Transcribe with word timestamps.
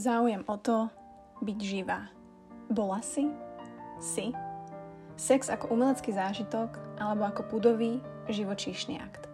Záujem 0.00 0.48
o 0.48 0.56
to 0.56 0.88
byť 1.44 1.58
živá. 1.60 2.08
Bola 2.72 3.04
si? 3.04 3.28
Si? 4.00 4.32
Sex 5.20 5.52
ako 5.52 5.76
umelecký 5.76 6.16
zážitok 6.16 6.80
alebo 6.96 7.28
ako 7.28 7.44
pudový 7.44 8.00
živočíšny 8.32 8.96
akt. 8.96 9.28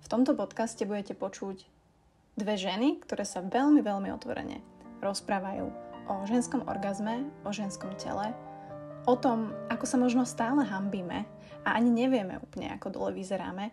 V 0.00 0.06
tomto 0.08 0.32
podcaste 0.32 0.88
budete 0.88 1.12
počuť 1.12 1.68
dve 2.40 2.56
ženy, 2.56 3.04
ktoré 3.04 3.28
sa 3.28 3.44
veľmi, 3.44 3.84
veľmi 3.84 4.08
otvorene 4.16 4.64
rozprávajú 5.04 5.68
o 6.08 6.14
ženskom 6.24 6.64
orgazme, 6.64 7.28
o 7.44 7.52
ženskom 7.52 7.92
tele, 8.00 8.32
o 9.04 9.12
tom, 9.12 9.52
ako 9.68 9.84
sa 9.84 10.00
možno 10.00 10.24
stále 10.24 10.64
hambíme 10.64 11.28
a 11.68 11.76
ani 11.76 11.92
nevieme 11.92 12.40
úplne, 12.40 12.72
ako 12.80 12.96
dole 12.96 13.10
vyzeráme, 13.12 13.68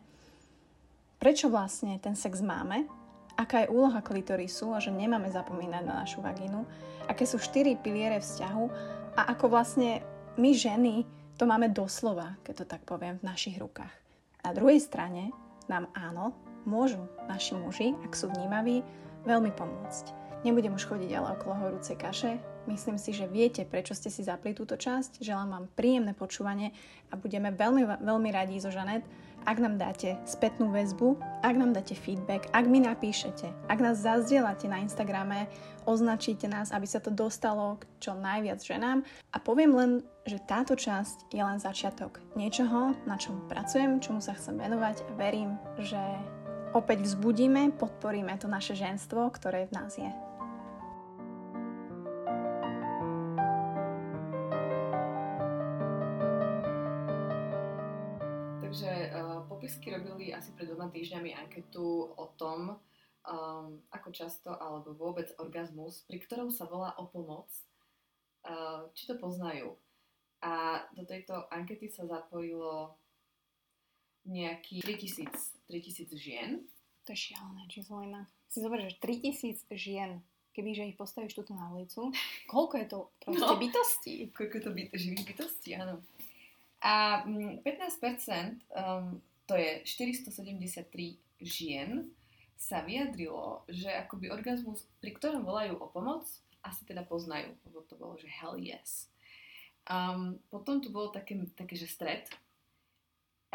prečo 1.15 1.47
vlastne 1.47 1.95
ten 1.95 2.19
sex 2.19 2.43
máme 2.43 2.98
aká 3.39 3.63
je 3.63 3.71
úloha 3.71 4.03
klitorisu 4.03 4.75
a 4.75 4.83
že 4.83 4.91
nemáme 4.91 5.31
zapomínať 5.31 5.83
na 5.87 6.03
našu 6.03 6.19
vagínu, 6.19 6.67
aké 7.07 7.23
sú 7.23 7.39
štyri 7.39 7.79
piliere 7.79 8.19
vzťahu 8.19 8.65
a 9.15 9.31
ako 9.31 9.47
vlastne 9.47 10.03
my 10.35 10.51
ženy 10.51 11.07
to 11.39 11.47
máme 11.47 11.71
doslova, 11.71 12.35
keď 12.43 12.53
to 12.63 12.65
tak 12.67 12.83
poviem, 12.83 13.15
v 13.23 13.31
našich 13.31 13.55
rukách. 13.55 13.95
Na 14.43 14.51
druhej 14.51 14.83
strane 14.83 15.31
nám 15.71 15.87
áno, 15.95 16.35
môžu 16.67 16.99
naši 17.31 17.55
muži, 17.55 17.95
ak 18.03 18.11
sú 18.11 18.27
vnímaví, 18.27 18.83
veľmi 19.23 19.55
pomôcť. 19.55 20.19
Nebudem 20.43 20.75
už 20.75 20.87
chodiť 20.87 21.11
ale 21.15 21.35
okolo 21.35 21.55
horúcej 21.59 21.99
kaše. 21.99 22.39
Myslím 22.67 22.95
si, 22.95 23.11
že 23.11 23.27
viete, 23.27 23.67
prečo 23.67 23.91
ste 23.91 24.07
si 24.07 24.23
zapli 24.23 24.55
túto 24.55 24.79
časť. 24.79 25.19
Želám 25.19 25.49
vám 25.51 25.65
príjemné 25.75 26.15
počúvanie 26.15 26.71
a 27.11 27.19
budeme 27.19 27.51
veľmi, 27.51 28.03
veľmi 28.03 28.29
radi 28.31 28.59
zo 28.59 28.71
Žanet, 28.71 29.03
ak 29.45 29.57
nám 29.59 29.79
dáte 29.79 30.19
spätnú 30.27 30.71
väzbu, 30.71 31.19
ak 31.43 31.55
nám 31.55 31.71
dáte 31.71 31.95
feedback, 31.95 32.51
ak 32.51 32.65
mi 32.67 32.83
napíšete, 32.83 33.47
ak 33.71 33.79
nás 33.79 34.03
zazdielate 34.03 34.67
na 34.67 34.83
Instagrame, 34.83 35.47
označíte 35.87 36.47
nás, 36.51 36.75
aby 36.75 36.85
sa 36.85 36.99
to 36.99 37.09
dostalo 37.09 37.79
k 37.79 37.87
čo 38.03 38.11
najviac 38.15 38.59
ženám. 38.61 39.03
A 39.33 39.37
poviem 39.39 39.71
len, 39.73 39.91
že 40.27 40.37
táto 40.43 40.77
časť 40.77 41.33
je 41.33 41.41
len 41.41 41.57
začiatok 41.57 42.21
niečoho, 42.37 42.93
na 43.07 43.15
čom 43.15 43.47
pracujem, 43.49 44.03
čomu 44.03 44.21
sa 44.21 44.35
chcem 44.35 44.59
venovať 44.59 45.03
a 45.07 45.11
verím, 45.17 45.57
že 45.81 45.99
opäť 46.77 47.01
vzbudíme, 47.07 47.73
podporíme 47.81 48.35
to 48.37 48.45
naše 48.45 48.77
ženstvo, 48.77 49.25
ktoré 49.33 49.65
v 49.67 49.75
nás 49.75 49.97
je. 49.97 50.28
Pred 60.59 60.67
dvoma 60.67 60.91
týždňami 60.91 61.39
anketu 61.39 62.11
o 62.11 62.25
tom, 62.35 62.75
um, 63.23 63.79
ako 63.95 64.11
často 64.11 64.51
alebo 64.51 64.91
vôbec 64.91 65.31
orgazmus, 65.39 66.03
pri 66.03 66.19
ktorom 66.19 66.51
sa 66.51 66.67
volá 66.67 66.91
o 66.99 67.07
pomoc, 67.07 67.47
uh, 68.43 68.91
či 68.91 69.07
to 69.07 69.15
poznajú. 69.15 69.79
A 70.43 70.83
do 70.91 71.07
tejto 71.07 71.47
ankety 71.47 71.87
sa 71.87 72.03
zapojilo 72.03 72.91
nejakých 74.27 74.83
3000, 74.83 75.31
3000 75.71 76.19
žien. 76.19 76.49
To 77.07 77.15
je 77.15 77.31
šialené 77.31 77.63
číslo 77.71 78.03
inak. 78.03 78.27
Si 78.51 78.59
zober, 78.59 78.83
že 78.83 78.99
3000 78.99 79.63
žien, 79.79 80.19
keby 80.51 80.75
že 80.75 80.91
ich 80.91 80.99
postavíš 80.99 81.39
tuto 81.39 81.55
na 81.55 81.71
ulicu, 81.71 82.11
koľko 82.51 82.75
je 82.83 82.87
to 82.91 82.99
proste 83.23 83.47
no, 83.47 83.55
bytostí? 83.55 84.27
Koľko 84.35 84.53
je 84.59 84.63
to 84.67 84.71
byt, 84.75 84.87
živých 84.91 85.23
bytostí, 85.23 85.69
áno. 85.79 86.03
A 86.79 87.23
15% 87.27 87.63
mm, 87.63 88.59
um, 88.71 89.19
to 89.49 89.57
je 89.57 89.81
473 89.81 91.17
žien, 91.41 92.05
sa 92.59 92.85
vyjadrilo, 92.85 93.65
že 93.71 93.89
akoby 93.89 94.29
orgazmus, 94.29 94.85
pri 94.99 95.15
ktorom 95.15 95.47
volajú 95.47 95.79
o 95.79 95.87
pomoc, 95.89 96.27
asi 96.61 96.83
teda 96.83 97.07
poznajú, 97.07 97.55
lebo 97.65 97.81
to 97.87 97.95
bolo, 97.95 98.19
že 98.19 98.27
hell 98.27 98.59
yes. 98.59 99.07
Um, 99.87 100.37
potom 100.51 100.83
tu 100.83 100.91
bolo 100.91 101.09
také, 101.09 101.39
také 101.55 101.79
že 101.79 101.87
stred, 101.87 102.27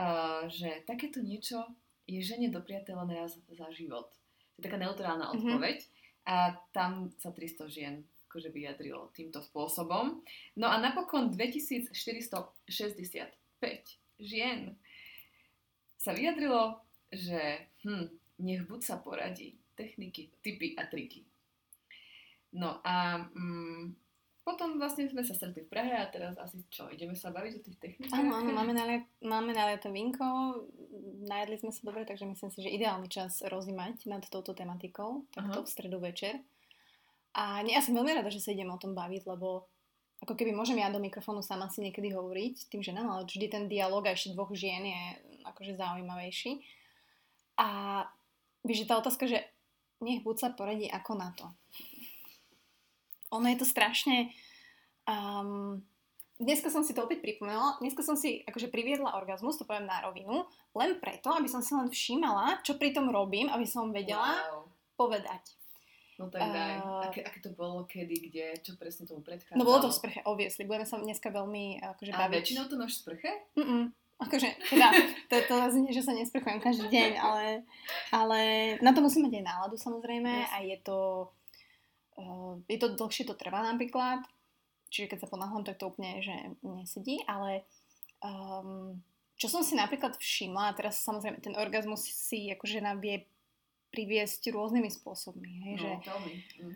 uh, 0.00 0.48
že 0.48 0.82
takéto 0.88 1.20
niečo 1.20 1.62
je 2.08 2.18
žene 2.24 2.48
dopriaté 2.48 2.96
len 2.96 3.12
raz 3.12 3.36
za 3.52 3.68
život. 3.70 4.08
To 4.56 4.56
je 4.58 4.66
taká 4.66 4.80
neutrálna 4.80 5.30
mm-hmm. 5.30 5.46
odpoveď 5.46 5.78
a 6.24 6.56
tam 6.72 7.12
sa 7.20 7.30
300 7.30 7.68
žien 7.68 7.94
akože 8.26 8.50
vyjadrilo 8.50 9.14
týmto 9.14 9.44
spôsobom. 9.44 10.24
No 10.58 10.66
a 10.66 10.80
napokon 10.80 11.30
2465 11.30 11.94
žien 14.18 14.74
sa 16.04 16.12
vyjadrilo, 16.12 16.84
že 17.08 17.64
hm, 17.80 18.12
nech 18.44 18.68
buď 18.68 18.80
sa 18.84 19.00
poradí 19.00 19.56
techniky, 19.72 20.28
typy 20.44 20.76
a 20.76 20.84
triky. 20.84 21.24
No 22.54 22.84
a 22.84 23.24
mm, 23.32 23.96
potom 24.44 24.76
vlastne 24.76 25.08
sme 25.08 25.24
sa 25.24 25.32
stretli 25.32 25.64
v 25.64 25.72
Prahe 25.72 25.96
a 25.96 26.06
teraz 26.12 26.36
asi 26.36 26.60
čo, 26.68 26.92
ideme 26.92 27.16
sa 27.16 27.32
baviť 27.32 27.52
o 27.58 27.64
tých 27.64 27.78
technikách? 27.80 28.20
Áno, 28.20 28.36
áno, 28.36 28.52
máme, 28.52 28.76
nalie, 28.76 29.08
máme 29.24 29.56
naliaté 29.56 29.88
vinko, 29.88 30.62
najedli 31.24 31.64
sme 31.64 31.72
sa 31.72 31.82
dobre, 31.88 32.04
takže 32.04 32.28
myslím 32.28 32.52
si, 32.52 32.60
že 32.60 32.70
ideálny 32.76 33.08
čas 33.08 33.40
rozímať 33.40 34.04
nad 34.06 34.22
touto 34.28 34.52
tematikou, 34.52 35.24
takto 35.32 35.64
uh-huh. 35.64 35.66
v 35.66 35.72
stredu 35.72 35.98
večer. 35.98 36.44
A 37.34 37.64
nie, 37.66 37.74
ja 37.74 37.82
som 37.82 37.96
veľmi 37.96 38.14
rada, 38.14 38.30
že 38.30 38.38
sa 38.38 38.54
ideme 38.54 38.70
o 38.70 38.78
tom 38.78 38.94
baviť, 38.94 39.26
lebo 39.26 39.66
ako 40.22 40.36
keby 40.38 40.54
môžem 40.54 40.78
ja 40.78 40.92
do 40.92 41.02
mikrofónu 41.02 41.42
sama 41.42 41.66
si 41.72 41.82
niekedy 41.82 42.14
hovoriť 42.14 42.70
tým 42.70 42.84
ženám, 42.84 43.10
ale 43.10 43.22
vždy 43.26 43.46
ten 43.50 43.64
dialog 43.66 44.06
a 44.06 44.14
ešte 44.14 44.32
dvoch 44.32 44.54
žien 44.54 44.86
je 44.86 45.02
akože 45.44 45.76
zaujímavejší. 45.76 46.64
A 47.60 47.68
víš, 48.66 48.84
že 48.84 48.88
tá 48.90 48.98
otázka, 48.98 49.28
že 49.28 49.44
nech 50.02 50.24
buď 50.24 50.36
sa 50.36 50.48
poradí 50.50 50.90
ako 50.90 51.12
na 51.14 51.30
to. 51.36 51.46
Ono 53.30 53.46
je 53.46 53.58
to 53.60 53.66
strašne... 53.68 54.32
Um, 55.04 55.84
dneska 56.40 56.72
som 56.72 56.80
si 56.80 56.96
to 56.96 57.04
opäť 57.04 57.20
pripomenula, 57.20 57.76
dneska 57.78 58.00
som 58.00 58.16
si 58.16 58.40
akože 58.48 58.72
priviedla 58.72 59.14
orgazmus, 59.20 59.60
to 59.60 59.68
poviem 59.68 59.84
na 59.84 60.00
rovinu, 60.00 60.48
len 60.72 60.96
preto, 60.96 61.28
aby 61.30 61.44
som 61.44 61.60
si 61.60 61.76
len 61.76 61.92
všímala, 61.92 62.64
čo 62.64 62.80
pri 62.80 62.96
tom 62.96 63.12
robím, 63.12 63.52
aby 63.52 63.68
som 63.68 63.92
vedela 63.92 64.40
wow. 64.48 64.64
povedať. 64.96 65.44
No 66.14 66.30
tak 66.30 66.46
daj. 66.46 66.78
Uh, 66.78 67.10
aké, 67.10 67.20
aké 67.26 67.38
to 67.42 67.50
bolo, 67.52 67.84
kedy, 67.90 68.30
kde, 68.30 68.46
čo 68.62 68.78
presne 68.78 69.02
tomu 69.02 69.20
predchádzalo? 69.26 69.58
No 69.58 69.66
bolo 69.66 69.82
to 69.82 69.90
v 69.90 69.98
sprche, 69.98 70.20
obviously. 70.22 70.62
Budeme 70.62 70.86
sa 70.86 70.96
dneska 71.02 71.26
veľmi 71.28 71.82
akože, 71.82 72.10
baviť. 72.14 72.30
A 72.30 72.34
väčšinou 72.38 72.64
to 72.70 72.78
máš 72.78 72.96
v 72.96 73.00
sprche? 73.02 73.30
Mm-mm. 73.58 73.90
Akože, 74.14 74.46
teda, 74.70 74.94
to, 75.26 75.36
to 75.50 75.54
znie, 75.74 75.90
že 75.90 76.06
sa 76.06 76.14
nesprchujem 76.14 76.62
každý 76.62 76.86
deň, 76.86 77.12
ale, 77.18 77.66
ale 78.14 78.40
na 78.78 78.94
to 78.94 79.02
musím 79.02 79.26
mať 79.26 79.42
aj 79.42 79.44
náladu 79.44 79.74
samozrejme 79.74 80.30
yes. 80.30 80.50
a 80.54 80.56
je 80.62 80.76
to, 80.86 80.98
uh, 82.22 82.54
je 82.70 82.78
to 82.78 82.94
dlhšie 82.94 83.26
to 83.26 83.34
trvá 83.34 83.66
napríklad, 83.66 84.22
čiže 84.86 85.10
keď 85.10 85.18
sa 85.26 85.32
ponáhľam, 85.34 85.66
tak 85.66 85.82
to 85.82 85.90
úplne, 85.90 86.22
že 86.22 86.30
nesedí, 86.62 87.26
ale 87.26 87.66
um, 88.22 89.02
čo 89.34 89.50
som 89.50 89.66
si 89.66 89.74
napríklad 89.74 90.14
všimla, 90.14 90.70
a 90.70 90.76
teraz 90.78 91.02
samozrejme 91.02 91.42
ten 91.42 91.58
orgazmus 91.58 92.06
si 92.06 92.54
akože 92.54 92.86
nám 92.86 93.02
vie 93.02 93.26
priviesť 93.90 94.54
rôznymi 94.54 94.94
spôsobmi, 94.94 95.52
hej, 95.70 95.74
no, 95.74 95.82
že 95.82 95.90
mm. 96.62 96.74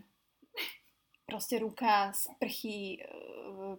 proste 1.22 1.62
ruka, 1.62 2.10
sprchy, 2.10 2.98
uh, 2.98 3.78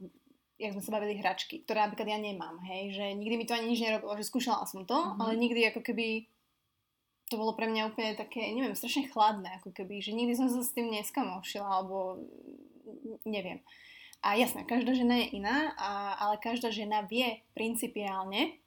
jak 0.59 0.75
sme 0.75 0.83
sa 0.83 0.91
bavili, 0.99 1.15
hračky, 1.15 1.63
ktoré 1.63 1.87
napríklad 1.87 2.11
ja 2.11 2.19
nemám, 2.19 2.59
hej, 2.67 2.91
že 2.91 3.05
nikdy 3.15 3.35
mi 3.39 3.45
to 3.47 3.55
ani 3.55 3.71
nič 3.71 3.79
nerobilo, 3.79 4.11
že 4.19 4.27
skúšala 4.27 4.67
som 4.67 4.83
to, 4.83 4.93
mm-hmm. 4.93 5.19
ale 5.23 5.31
nikdy 5.39 5.63
ako 5.71 5.79
keby 5.79 6.27
to 7.31 7.39
bolo 7.39 7.55
pre 7.55 7.69
mňa 7.71 7.93
úplne 7.93 8.17
také, 8.19 8.51
neviem, 8.51 8.75
strašne 8.75 9.07
chladné, 9.07 9.61
ako 9.61 9.71
keby, 9.71 10.03
že 10.03 10.11
nikdy 10.11 10.35
som 10.35 10.51
sa 10.51 10.59
s 10.59 10.75
tým 10.75 10.91
neskamošila, 10.91 11.63
alebo 11.63 12.19
neviem. 13.23 13.63
A 14.19 14.35
jasné, 14.35 14.67
každá 14.67 14.91
žena 14.91 15.15
je 15.23 15.39
iná, 15.39 15.71
a, 15.79 16.19
ale 16.19 16.43
každá 16.43 16.73
žena 16.75 17.07
vie 17.07 17.39
principiálne, 17.55 18.59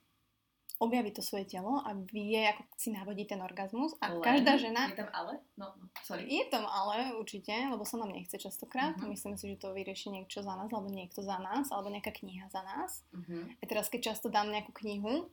objaví 0.82 1.14
to 1.14 1.22
svoje 1.22 1.46
telo 1.46 1.78
a 1.78 1.94
vie, 1.94 2.42
ako 2.42 2.66
si 2.74 2.90
navodiť 2.90 3.26
ten 3.30 3.40
orgazmus. 3.40 3.94
A 4.02 4.10
Len, 4.10 4.18
každá 4.18 4.58
žena... 4.58 4.90
Je 4.90 4.98
tam 4.98 5.10
ale? 5.14 5.38
No, 5.54 5.70
no, 5.78 5.86
sorry. 6.02 6.26
Je 6.26 6.42
tam 6.50 6.66
ale, 6.66 7.14
určite, 7.14 7.54
lebo 7.54 7.86
sa 7.86 8.02
nám 8.02 8.10
nechce 8.10 8.34
častokrát. 8.34 8.98
Uh-huh. 8.98 9.14
Myslím 9.14 9.38
si, 9.38 9.54
že 9.54 9.62
to 9.62 9.70
vyrieši 9.70 10.10
niekto 10.10 10.42
za 10.42 10.58
nás, 10.58 10.66
alebo 10.74 10.90
niekto 10.90 11.22
za 11.22 11.38
nás, 11.38 11.70
alebo 11.70 11.86
nejaká 11.94 12.10
kniha 12.10 12.50
za 12.50 12.66
nás. 12.66 13.06
Uh-huh. 13.14 13.46
A 13.62 13.64
teraz, 13.70 13.86
keď 13.86 14.12
často 14.12 14.26
dám 14.26 14.50
nejakú 14.50 14.74
knihu 14.82 15.30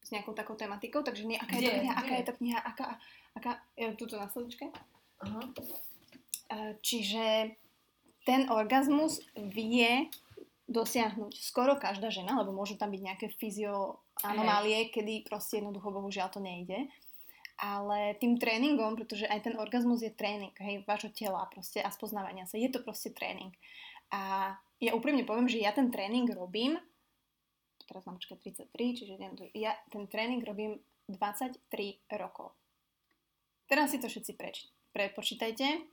s 0.00 0.08
nejakou 0.08 0.32
takou 0.32 0.56
tematikou, 0.56 1.04
takže 1.04 1.28
nie, 1.28 1.36
aká 1.36 1.60
je 1.60 1.68
to 1.68 1.76
kniha, 1.76 1.94
aká 2.00 2.14
je 2.16 2.24
to 2.24 2.34
kniha, 2.40 2.58
aká, 2.64 2.86
aká, 3.36 3.50
je 3.76 3.84
tuto 4.00 4.16
na 4.16 4.32
slovičke. 4.32 4.72
Uh-huh. 5.20 5.44
Čiže 6.80 7.52
ten 8.24 8.48
orgazmus 8.48 9.20
vie 9.36 10.08
dosiahnuť 10.70 11.34
skoro 11.34 11.74
každá 11.74 12.14
žena, 12.14 12.38
lebo 12.38 12.54
môžu 12.54 12.78
tam 12.78 12.94
byť 12.94 13.02
nejaké 13.02 13.26
fyzio 13.34 13.98
anomálie, 14.22 14.86
hey. 14.86 14.90
kedy 14.94 15.26
proste 15.26 15.58
jednoducho 15.58 15.90
bohužiaľ 15.90 16.30
to 16.30 16.38
nejde. 16.38 16.86
Ale 17.60 18.16
tým 18.16 18.40
tréningom, 18.40 18.96
pretože 18.96 19.28
aj 19.28 19.50
ten 19.50 19.54
orgazmus 19.58 20.00
je 20.00 20.14
tréning, 20.14 20.54
hej, 20.62 20.80
vášho 20.88 21.12
tela 21.12 21.44
proste 21.52 21.82
a 21.82 21.92
spoznávania 21.92 22.48
sa, 22.48 22.56
je 22.56 22.70
to 22.72 22.80
proste 22.80 23.12
tréning. 23.12 23.52
A 24.14 24.54
ja 24.80 24.96
úprimne 24.96 25.28
poviem, 25.28 25.50
že 25.50 25.60
ja 25.60 25.74
ten 25.74 25.92
tréning 25.92 26.24
robím, 26.32 26.80
teraz 27.84 28.06
mám 28.08 28.16
počkať 28.16 28.64
33, 28.72 28.96
čiže 28.96 29.14
ja 29.58 29.76
ten 29.92 30.08
tréning 30.08 30.40
robím 30.40 30.80
23 31.10 31.60
rokov. 32.16 32.54
Teraz 33.66 33.92
si 33.92 33.98
to 34.00 34.08
všetci 34.08 34.32
preč, 34.38 34.70
prepočítajte. 34.94 35.84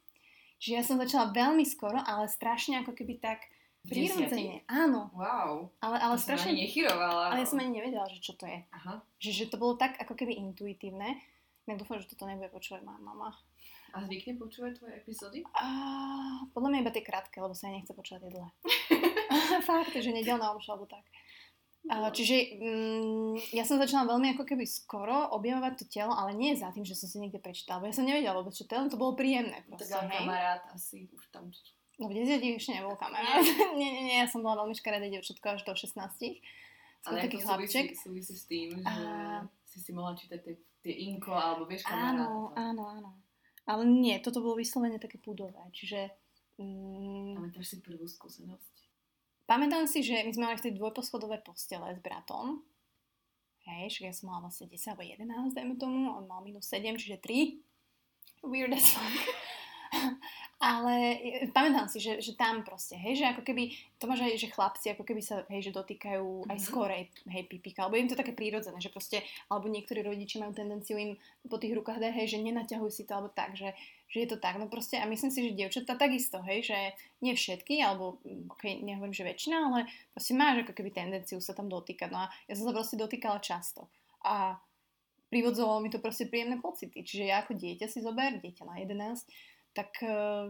Čiže 0.58 0.74
ja 0.74 0.84
som 0.86 0.98
začala 0.98 1.30
veľmi 1.30 1.62
skoro, 1.62 2.02
ale 2.02 2.26
strašne 2.26 2.82
ako 2.82 2.98
keby 2.98 3.22
tak 3.22 3.46
prirodzene. 3.88 4.68
Áno. 4.68 5.10
Wow. 5.16 5.72
Ale, 5.80 5.98
ale 5.98 6.16
to 6.20 6.28
strašne... 6.28 6.44
som 6.44 6.52
ani 6.54 6.64
nechyrovala. 6.68 7.24
Ale 7.34 7.40
ja 7.42 7.48
som 7.48 7.60
ani 7.64 7.72
nevedela, 7.72 8.06
že 8.12 8.20
čo 8.20 8.36
to 8.36 8.46
je. 8.46 8.60
Aha. 8.76 9.02
Že, 9.18 9.30
že 9.32 9.46
to 9.50 9.58
bolo 9.58 9.80
tak 9.80 9.96
ako 9.98 10.14
keby 10.14 10.36
intuitívne. 10.36 11.18
Ja 11.68 11.76
dúfam, 11.76 12.00
že 12.00 12.08
toto 12.08 12.28
nebude 12.28 12.48
počúvať 12.52 12.84
moja 12.84 13.00
mama. 13.00 13.36
A 13.96 14.04
zvykne 14.04 14.36
počúvať 14.36 14.80
tvoje 14.80 14.94
epizódy? 15.00 15.42
A, 15.56 15.66
podľa 16.52 16.70
mňa 16.70 16.84
iba 16.84 16.92
tie 16.92 17.04
krátke, 17.04 17.40
lebo 17.40 17.56
sa 17.56 17.72
ja 17.72 17.80
nechce 17.80 17.96
počúvať 17.96 18.28
tie 18.28 18.32
dlhé. 18.36 18.50
Fakt, 19.70 19.96
že 19.96 20.12
nedelná 20.12 20.52
omša, 20.52 20.76
alebo 20.76 20.88
tak. 20.88 21.08
A, 21.88 22.12
čiže 22.12 22.60
mm, 22.60 23.56
ja 23.56 23.64
som 23.64 23.80
začala 23.80 24.12
veľmi 24.12 24.36
ako 24.36 24.44
keby 24.44 24.68
skoro 24.68 25.32
objavovať 25.40 25.74
to 25.80 25.86
telo, 25.88 26.12
ale 26.12 26.36
nie 26.36 26.52
za 26.52 26.68
tým, 26.76 26.84
že 26.84 27.00
som 27.00 27.08
si 27.08 27.16
niekde 27.16 27.40
prečítala, 27.40 27.80
bo 27.80 27.88
ja 27.88 27.96
som 27.96 28.04
nevedela 28.04 28.36
vôbec, 28.36 28.52
čo 28.52 28.68
len 28.68 28.92
to 28.92 29.00
bolo 29.00 29.16
príjemné. 29.16 29.64
Proste, 29.72 29.96
Tak 29.96 30.04
ale 30.04 30.20
kamarát 30.20 30.64
asi 30.76 31.08
už 31.16 31.24
tam... 31.32 31.48
No 31.98 32.08
v 32.08 32.14
10 32.14 32.38
ešte 32.58 32.78
nebol 32.78 32.94
kamarát. 32.94 33.42
nie, 33.80 33.90
nie, 33.90 34.04
nie, 34.06 34.18
ja 34.22 34.30
som 34.30 34.46
bola 34.46 34.62
veľmi 34.62 34.78
škaredé 34.78 35.10
dievčatko 35.10 35.58
až 35.58 35.66
do 35.66 35.74
16. 35.74 35.98
Skôr 35.98 37.10
Ale 37.10 37.26
taký 37.26 37.38
chlapček. 37.42 37.98
súvisí, 37.98 38.38
s 38.38 38.46
tým, 38.46 38.78
že 38.78 38.86
A- 38.86 39.46
si 39.66 39.82
si 39.82 39.92
mohla 39.94 40.14
čítať 40.14 40.40
tie, 40.42 40.56
tie 40.82 40.94
inko, 41.10 41.34
alebo 41.34 41.66
vieš 41.66 41.86
Áno, 41.86 42.54
kamaráta. 42.54 42.54
áno, 42.56 42.84
áno. 42.86 43.10
Ale 43.68 43.84
nie, 43.84 44.16
toto 44.22 44.40
bolo 44.40 44.56
vyslovene 44.56 44.98
také 44.98 45.18
pudové, 45.18 45.60
čiže... 45.74 46.08
Mm, 46.58 47.38
Pamätáš 47.38 47.66
si 47.68 47.78
prvú 47.82 48.08
skúsenosť? 48.08 48.76
Pamätám 49.46 49.86
si, 49.86 50.02
že 50.02 50.22
my 50.22 50.32
sme 50.34 50.44
mali 50.48 50.58
vtedy 50.58 50.76
dvojposchodové 50.76 51.40
postele 51.42 51.94
s 51.94 52.00
bratom. 52.00 52.62
Hej, 53.68 53.92
však 53.92 54.04
ja 54.08 54.14
som 54.16 54.32
mala 54.32 54.48
vlastne 54.48 54.68
10 54.68 54.96
alebo 54.96 55.04
11, 55.04 55.56
dajme 55.56 55.76
tomu, 55.76 56.14
on 56.14 56.24
mal 56.26 56.40
minus 56.42 56.68
7, 56.72 56.96
čiže 56.96 57.20
3. 57.20 58.48
Weird 58.48 58.72
as 58.72 58.88
fuck. 58.88 59.24
Ale 60.58 61.22
e, 61.22 61.54
pamätám 61.54 61.86
si, 61.86 62.02
že, 62.02 62.18
že 62.18 62.34
tam 62.34 62.66
proste, 62.66 62.98
hej, 62.98 63.22
že 63.22 63.30
ako 63.30 63.46
keby, 63.46 63.78
to 64.02 64.10
máš 64.10 64.26
aj, 64.26 64.42
že 64.42 64.50
chlapci 64.50 64.90
ako 64.90 65.06
keby 65.06 65.22
sa, 65.22 65.46
hej, 65.54 65.70
že 65.70 65.72
dotýkajú 65.72 66.50
aj 66.50 66.58
Mhm. 66.58 66.66
skorej, 66.66 67.04
hej, 67.30 67.44
pipika, 67.46 67.86
alebo 67.86 68.02
im 68.02 68.10
to 68.10 68.18
také 68.18 68.34
prírodzené, 68.34 68.82
že 68.82 68.90
proste, 68.90 69.22
alebo 69.54 69.70
niektorí 69.70 70.02
rodiči 70.02 70.42
majú 70.42 70.58
tendenciu 70.58 70.98
im 70.98 71.14
po 71.46 71.62
tých 71.62 71.78
rukách 71.78 72.02
dať, 72.02 72.10
hej, 72.10 72.28
že 72.34 72.38
nenaťahujú 72.42 72.90
si 72.90 73.06
to, 73.06 73.14
alebo 73.14 73.30
tak, 73.30 73.54
že, 73.54 73.78
že 74.10 74.18
je 74.26 74.28
to 74.34 74.42
tak, 74.42 74.58
no 74.58 74.66
proste, 74.66 74.98
a 74.98 75.06
myslím 75.06 75.30
si, 75.30 75.46
že 75.46 75.54
dievčatá 75.54 75.94
takisto, 75.94 76.42
hej, 76.42 76.66
že 76.66 76.78
nie 77.22 77.38
všetky, 77.38 77.78
alebo, 77.86 78.18
mm, 78.26 78.50
ok, 78.58 78.82
nehovorím, 78.82 79.14
že 79.14 79.30
väčšina, 79.30 79.56
ale 79.62 79.86
proste 80.10 80.34
máš 80.34 80.66
ako 80.66 80.74
keby 80.74 80.90
tendenciu 80.90 81.38
sa 81.38 81.54
tam 81.54 81.70
dotýkať, 81.70 82.10
no 82.10 82.26
a 82.26 82.34
ja 82.50 82.58
som 82.58 82.66
sa 82.66 82.74
proste 82.74 82.98
dotýkala 82.98 83.38
často. 83.46 83.94
A 84.26 84.58
privodzovalo 85.30 85.84
mi 85.86 85.94
to 85.94 86.00
proste 86.00 86.26
príjemné 86.32 86.58
pocity. 86.58 87.04
Čiže 87.04 87.24
ja 87.28 87.44
ako 87.44 87.60
dieťa 87.60 87.88
si 87.92 88.00
zober, 88.00 88.40
dieťa 88.40 88.64
na 88.64 88.80
11, 88.80 89.28
tak 89.78 89.94
uh, 90.02 90.50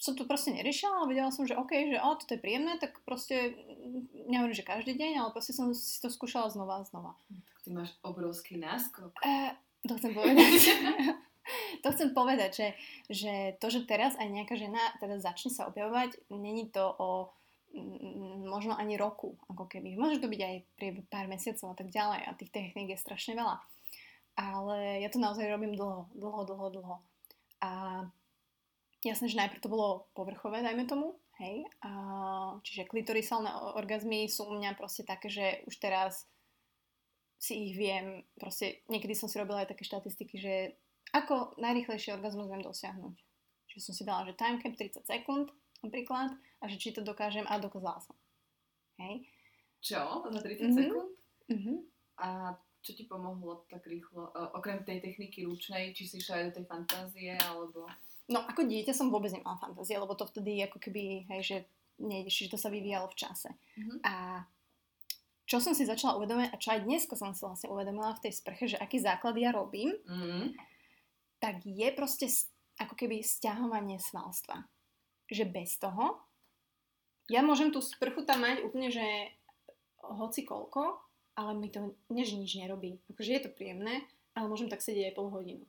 som 0.00 0.16
to 0.16 0.24
proste 0.24 0.56
neriešila, 0.56 1.04
ale 1.04 1.12
vedela 1.12 1.28
som, 1.28 1.44
že 1.44 1.56
OK, 1.56 1.72
že 1.92 2.00
o, 2.00 2.16
toto 2.16 2.32
je 2.32 2.40
príjemné, 2.40 2.80
tak 2.80 2.96
proste, 3.04 3.52
mm, 3.52 4.32
nehovorím, 4.32 4.56
že 4.56 4.64
každý 4.64 4.96
deň, 4.96 5.12
ale 5.20 5.30
proste 5.36 5.52
som 5.52 5.72
si 5.76 6.00
to 6.00 6.08
skúšala 6.08 6.48
znova 6.48 6.80
a 6.80 6.88
znova. 6.88 7.12
Tak 7.28 7.56
ty 7.64 7.68
máš 7.72 7.92
obrovský 8.00 8.56
náskok. 8.56 9.12
Uh, 9.20 9.52
to 9.84 9.92
chcem 10.00 10.16
povedať. 10.16 10.60
to 11.84 11.88
chcem 11.92 12.10
povedať, 12.16 12.50
že, 12.52 12.68
že 13.12 13.32
to, 13.60 13.68
že 13.68 13.84
teraz 13.84 14.16
aj 14.16 14.24
nejaká 14.24 14.56
žena 14.56 14.80
teda 15.04 15.20
začne 15.20 15.52
sa 15.52 15.68
objavovať, 15.68 16.16
není 16.32 16.72
to 16.72 16.80
o 16.96 17.28
mm, 17.76 18.48
možno 18.48 18.80
ani 18.80 18.96
roku, 18.96 19.36
ako 19.52 19.68
keby. 19.68 20.00
Môže 20.00 20.24
to 20.24 20.32
byť 20.32 20.40
aj 20.40 20.56
pri 20.80 20.88
pár 21.12 21.28
mesiacov 21.28 21.72
a 21.72 21.76
tak 21.76 21.92
ďalej 21.92 22.24
a 22.24 22.36
tých 22.40 22.48
techník 22.48 22.96
je 22.96 23.04
strašne 23.04 23.36
veľa. 23.36 23.60
Ale 24.40 25.04
ja 25.04 25.12
to 25.12 25.20
naozaj 25.20 25.44
robím 25.44 25.76
dlho, 25.76 26.08
dlho, 26.16 26.40
dlho, 26.48 26.66
dlho. 26.72 26.96
A 27.60 27.70
jasné, 29.02 29.26
že 29.28 29.40
najprv 29.40 29.60
to 29.60 29.72
bolo 29.72 30.08
povrchové, 30.12 30.60
dajme 30.60 30.84
tomu, 30.84 31.16
hej. 31.38 31.64
A, 31.80 31.90
čiže 32.60 32.88
klitorisálne 32.88 33.48
orgazmy 33.74 34.28
sú 34.28 34.48
u 34.48 34.54
mňa 34.56 34.76
proste 34.76 35.02
také, 35.02 35.28
že 35.28 35.64
už 35.64 35.74
teraz 35.78 36.28
si 37.40 37.72
ich 37.72 37.74
viem, 37.74 38.20
proste 38.36 38.84
niekedy 38.92 39.16
som 39.16 39.24
si 39.24 39.40
robila 39.40 39.64
aj 39.64 39.72
také 39.72 39.84
štatistiky, 39.84 40.36
že 40.36 40.54
ako 41.16 41.56
najrychlejší 41.56 42.12
orgazmus 42.12 42.52
viem 42.52 42.60
dosiahnuť. 42.60 43.16
Čiže 43.66 43.80
som 43.80 43.94
si 43.96 44.02
dala, 44.04 44.28
že 44.28 44.36
time 44.36 44.60
cap 44.60 44.76
30 44.76 45.06
sekúnd 45.06 45.48
napríklad 45.80 46.36
a 46.60 46.64
že 46.68 46.76
či 46.76 46.92
to 46.92 47.00
dokážem 47.00 47.48
a 47.48 47.56
dokázala 47.56 48.04
som. 48.04 48.12
Hej. 49.00 49.24
Čo? 49.80 50.28
Za 50.28 50.40
30 50.44 50.68
Mhm. 50.68 50.76
sekúnd? 50.76 51.10
Mhm. 51.48 51.74
A 52.20 52.52
čo 52.84 52.92
ti 52.92 53.08
pomohlo 53.08 53.64
tak 53.64 53.88
rýchlo? 53.88 54.28
Uh, 54.36 54.52
okrem 54.52 54.84
tej 54.84 55.00
techniky 55.00 55.48
ručnej, 55.48 55.96
či 55.96 56.04
si 56.04 56.20
išla 56.20 56.36
aj 56.36 56.44
do 56.52 56.54
tej 56.60 56.66
fantázie, 56.68 57.32
alebo... 57.48 57.88
No 58.28 58.44
ako 58.44 58.68
dieťa 58.68 58.92
som 58.92 59.08
vôbec 59.08 59.32
nemala 59.32 59.58
fantázie, 59.58 59.96
lebo 59.98 60.14
to 60.14 60.28
vtedy 60.28 60.60
ako 60.62 60.78
keby, 60.78 61.26
hej, 61.32 61.40
že 61.42 61.56
nejdeš, 62.00 62.46
že 62.46 62.52
to 62.52 62.58
sa 62.58 62.68
vyvíjalo 62.68 63.08
v 63.08 63.18
čase. 63.18 63.50
Mhm. 63.76 63.96
A 64.04 64.44
čo 65.50 65.58
som 65.58 65.74
si 65.74 65.82
začala 65.82 66.14
uvedomať, 66.14 66.54
a 66.54 66.60
čo 66.62 66.70
aj 66.70 66.86
dneska 66.86 67.18
som 67.18 67.34
si 67.34 67.42
vlastne 67.42 67.74
uvedomila 67.74 68.14
v 68.14 68.22
tej 68.22 68.32
sprche, 68.38 68.70
že 68.70 68.78
aký 68.78 69.02
základ 69.02 69.34
ja 69.34 69.50
robím, 69.50 69.90
Mm. 70.06 70.54
tak 71.42 71.66
je 71.66 71.90
proste 71.90 72.30
ako 72.78 72.94
keby 72.94 73.18
stiahovanie 73.18 73.98
svalstva. 73.98 74.62
Že 75.26 75.50
bez 75.50 75.74
toho, 75.82 76.22
ja 77.26 77.42
môžem 77.42 77.74
tú 77.74 77.82
sprchu 77.82 78.22
tam 78.22 78.46
mať 78.46 78.62
úplne, 78.62 78.94
že 78.94 79.02
hoci 80.06 80.46
koľko, 80.46 81.02
ale 81.34 81.50
mi 81.58 81.66
to 81.66 81.98
než 82.14 82.30
nič 82.34 82.54
nerobí. 82.54 83.02
Akože 83.10 83.30
je 83.34 83.42
to 83.42 83.50
príjemné, 83.50 84.06
ale 84.38 84.46
môžem 84.46 84.70
tak 84.70 84.82
sedieť 84.86 85.10
aj 85.10 85.16
pol 85.18 85.34
hodinu. 85.34 85.66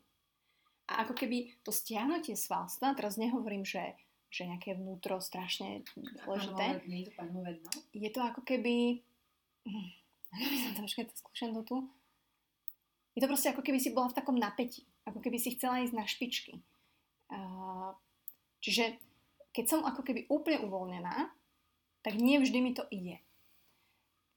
A 0.91 1.07
ako 1.07 1.15
keby 1.15 1.55
to 1.63 1.71
stiahnutie 1.71 2.35
svalstva, 2.35 2.91
teraz 2.93 3.15
nehovorím, 3.15 3.63
že, 3.63 3.95
že 4.27 4.43
nejaké 4.43 4.75
vnútro 4.75 5.23
strašne 5.23 5.87
dôležité, 5.95 6.83
Nie 6.87 7.07
je 7.95 8.11
to 8.11 8.21
ako 8.21 8.43
keby... 8.43 8.99
Aby 10.31 10.87
som 10.87 11.03
to 11.03 11.15
skúšam 11.15 11.51
to 11.59 11.61
tu. 11.67 11.77
Je 13.15 13.19
to 13.19 13.27
proste 13.27 13.51
ako 13.51 13.59
keby 13.59 13.83
si 13.83 13.91
bola 13.91 14.07
v 14.07 14.15
takom 14.15 14.39
napätí. 14.39 14.87
Ako 15.03 15.19
keby 15.19 15.35
si 15.35 15.59
chcela 15.59 15.83
ísť 15.83 15.91
na 15.91 16.07
špičky. 16.07 16.63
Čiže 18.63 18.95
keď 19.51 19.65
som 19.67 19.83
ako 19.83 20.05
keby 20.05 20.31
úplne 20.31 20.63
uvoľnená, 20.63 21.27
tak 22.01 22.15
nie 22.15 22.39
vždy 22.39 22.59
mi 22.63 22.71
to 22.71 22.87
ide. 22.93 23.19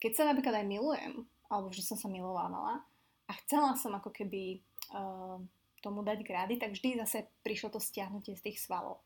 Keď 0.03 0.13
sa 0.19 0.25
napríklad 0.27 0.65
aj 0.65 0.67
milujem, 0.67 1.13
alebo 1.49 1.71
vždy 1.71 1.83
som 1.87 1.97
sa 1.97 2.11
milovávala 2.11 2.83
a 3.31 3.33
chcela 3.45 3.79
som 3.79 3.95
ako 3.95 4.11
keby 4.11 4.61
uh, 4.93 5.39
tomu 5.85 6.01
dať 6.01 6.25
grády, 6.25 6.57
tak 6.57 6.73
vždy 6.73 7.05
zase 7.05 7.29
prišlo 7.45 7.77
to 7.77 7.81
stiahnutie 7.81 8.33
z 8.33 8.49
tých 8.49 8.65
svalov. 8.65 9.05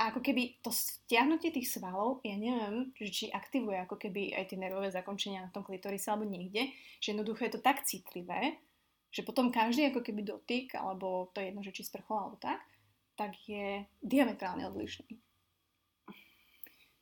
A 0.00 0.08
ako 0.08 0.24
keby 0.24 0.64
to 0.64 0.72
stiahnutie 0.72 1.52
tých 1.52 1.68
svalov, 1.68 2.24
ja 2.24 2.32
neviem, 2.32 2.96
či 2.96 3.28
aktivuje 3.28 3.76
ako 3.84 4.00
keby 4.00 4.32
aj 4.32 4.48
tie 4.48 4.56
nervové 4.56 4.88
zakončenia 4.88 5.44
na 5.44 5.52
tom 5.52 5.60
klitorise 5.60 6.08
alebo 6.08 6.24
niekde, 6.24 6.72
že 6.96 7.12
jednoducho 7.12 7.44
je 7.44 7.52
to 7.52 7.60
tak 7.60 7.84
citlivé, 7.84 8.56
že 9.12 9.20
potom 9.20 9.52
každý 9.52 9.92
ako 9.92 10.00
keby 10.00 10.24
dotyk, 10.24 10.72
alebo 10.80 11.28
to 11.36 11.44
je 11.44 11.52
jedno, 11.52 11.60
že 11.60 11.76
či 11.76 11.84
sprchol 11.84 12.16
alebo 12.16 12.40
tak, 12.40 12.64
tak 13.20 13.36
je 13.44 13.84
diametrálne 14.00 14.64
odlišný. 14.72 15.20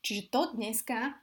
Čiže 0.02 0.26
to 0.26 0.58
dneska 0.58 1.14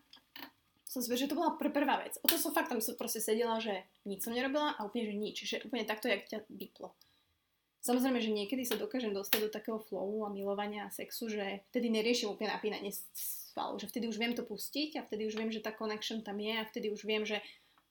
som 0.87 1.03
zver, 1.03 1.19
že 1.19 1.27
to 1.27 1.35
bola 1.35 1.59
pr- 1.59 1.73
prvá 1.73 1.99
vec. 1.99 2.15
O 2.23 2.27
to 2.31 2.39
som 2.39 2.55
fakt 2.55 2.71
tam 2.71 2.79
som 2.79 2.95
proste 2.95 3.19
sedela, 3.19 3.59
že 3.59 3.83
nič 4.07 4.23
som 4.23 4.31
nerobila 4.31 4.71
a 4.79 4.87
úplne, 4.87 5.11
že 5.11 5.15
nič. 5.19 5.35
Že 5.43 5.67
úplne 5.67 5.83
takto, 5.83 6.07
jak 6.07 6.23
ťa 6.31 6.47
vyplo. 6.47 6.95
Samozrejme, 7.81 8.19
že 8.19 8.35
niekedy 8.35 8.67
sa 8.67 8.75
dokážem 8.75 9.15
dostať 9.15 9.47
do 9.47 9.53
takého 9.53 9.79
flowu 9.79 10.27
a 10.27 10.33
milovania 10.33 10.89
a 10.89 10.93
sexu, 10.93 11.31
že 11.31 11.63
vtedy 11.71 11.87
neriešim 11.87 12.27
úplne 12.27 12.51
napínanie 12.51 12.91
svalu, 13.15 13.79
že 13.79 13.87
vtedy 13.87 14.11
už 14.11 14.19
viem 14.19 14.35
to 14.35 14.43
pustiť 14.43 14.99
a 14.99 15.05
vtedy 15.05 15.29
už 15.29 15.39
viem, 15.39 15.49
že 15.53 15.63
tá 15.63 15.71
connection 15.71 16.19
tam 16.25 16.37
je 16.41 16.53
a 16.57 16.67
vtedy 16.67 16.91
už 16.91 17.07
viem, 17.07 17.23
že 17.23 17.39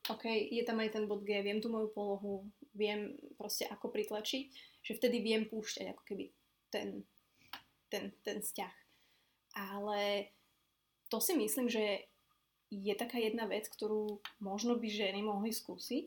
OK, 0.07 0.31
je 0.31 0.63
tam 0.63 0.79
aj 0.79 0.95
ten 0.95 1.05
bod 1.11 1.27
G, 1.27 1.43
viem 1.43 1.59
tú 1.59 1.67
moju 1.67 1.91
polohu, 1.91 2.47
viem 2.79 3.19
proste 3.35 3.67
ako 3.67 3.91
pritlačiť, 3.91 4.45
že 4.87 4.93
vtedy 4.95 5.19
viem 5.19 5.51
púšťať 5.51 5.91
ako 5.91 6.03
keby 6.07 6.25
ten, 6.71 7.03
ten, 7.91 8.15
ten 8.23 8.39
vzťah. 8.39 8.75
Ale 9.59 10.31
to 11.11 11.19
si 11.19 11.35
myslím, 11.35 11.67
že 11.67 12.07
je 12.71 12.95
taká 12.95 13.19
jedna 13.19 13.47
vec, 13.51 13.67
ktorú 13.67 14.23
možno 14.43 14.79
by 14.79 14.87
ženy 14.87 15.23
mohli 15.23 15.51
skúsiť, 15.51 16.05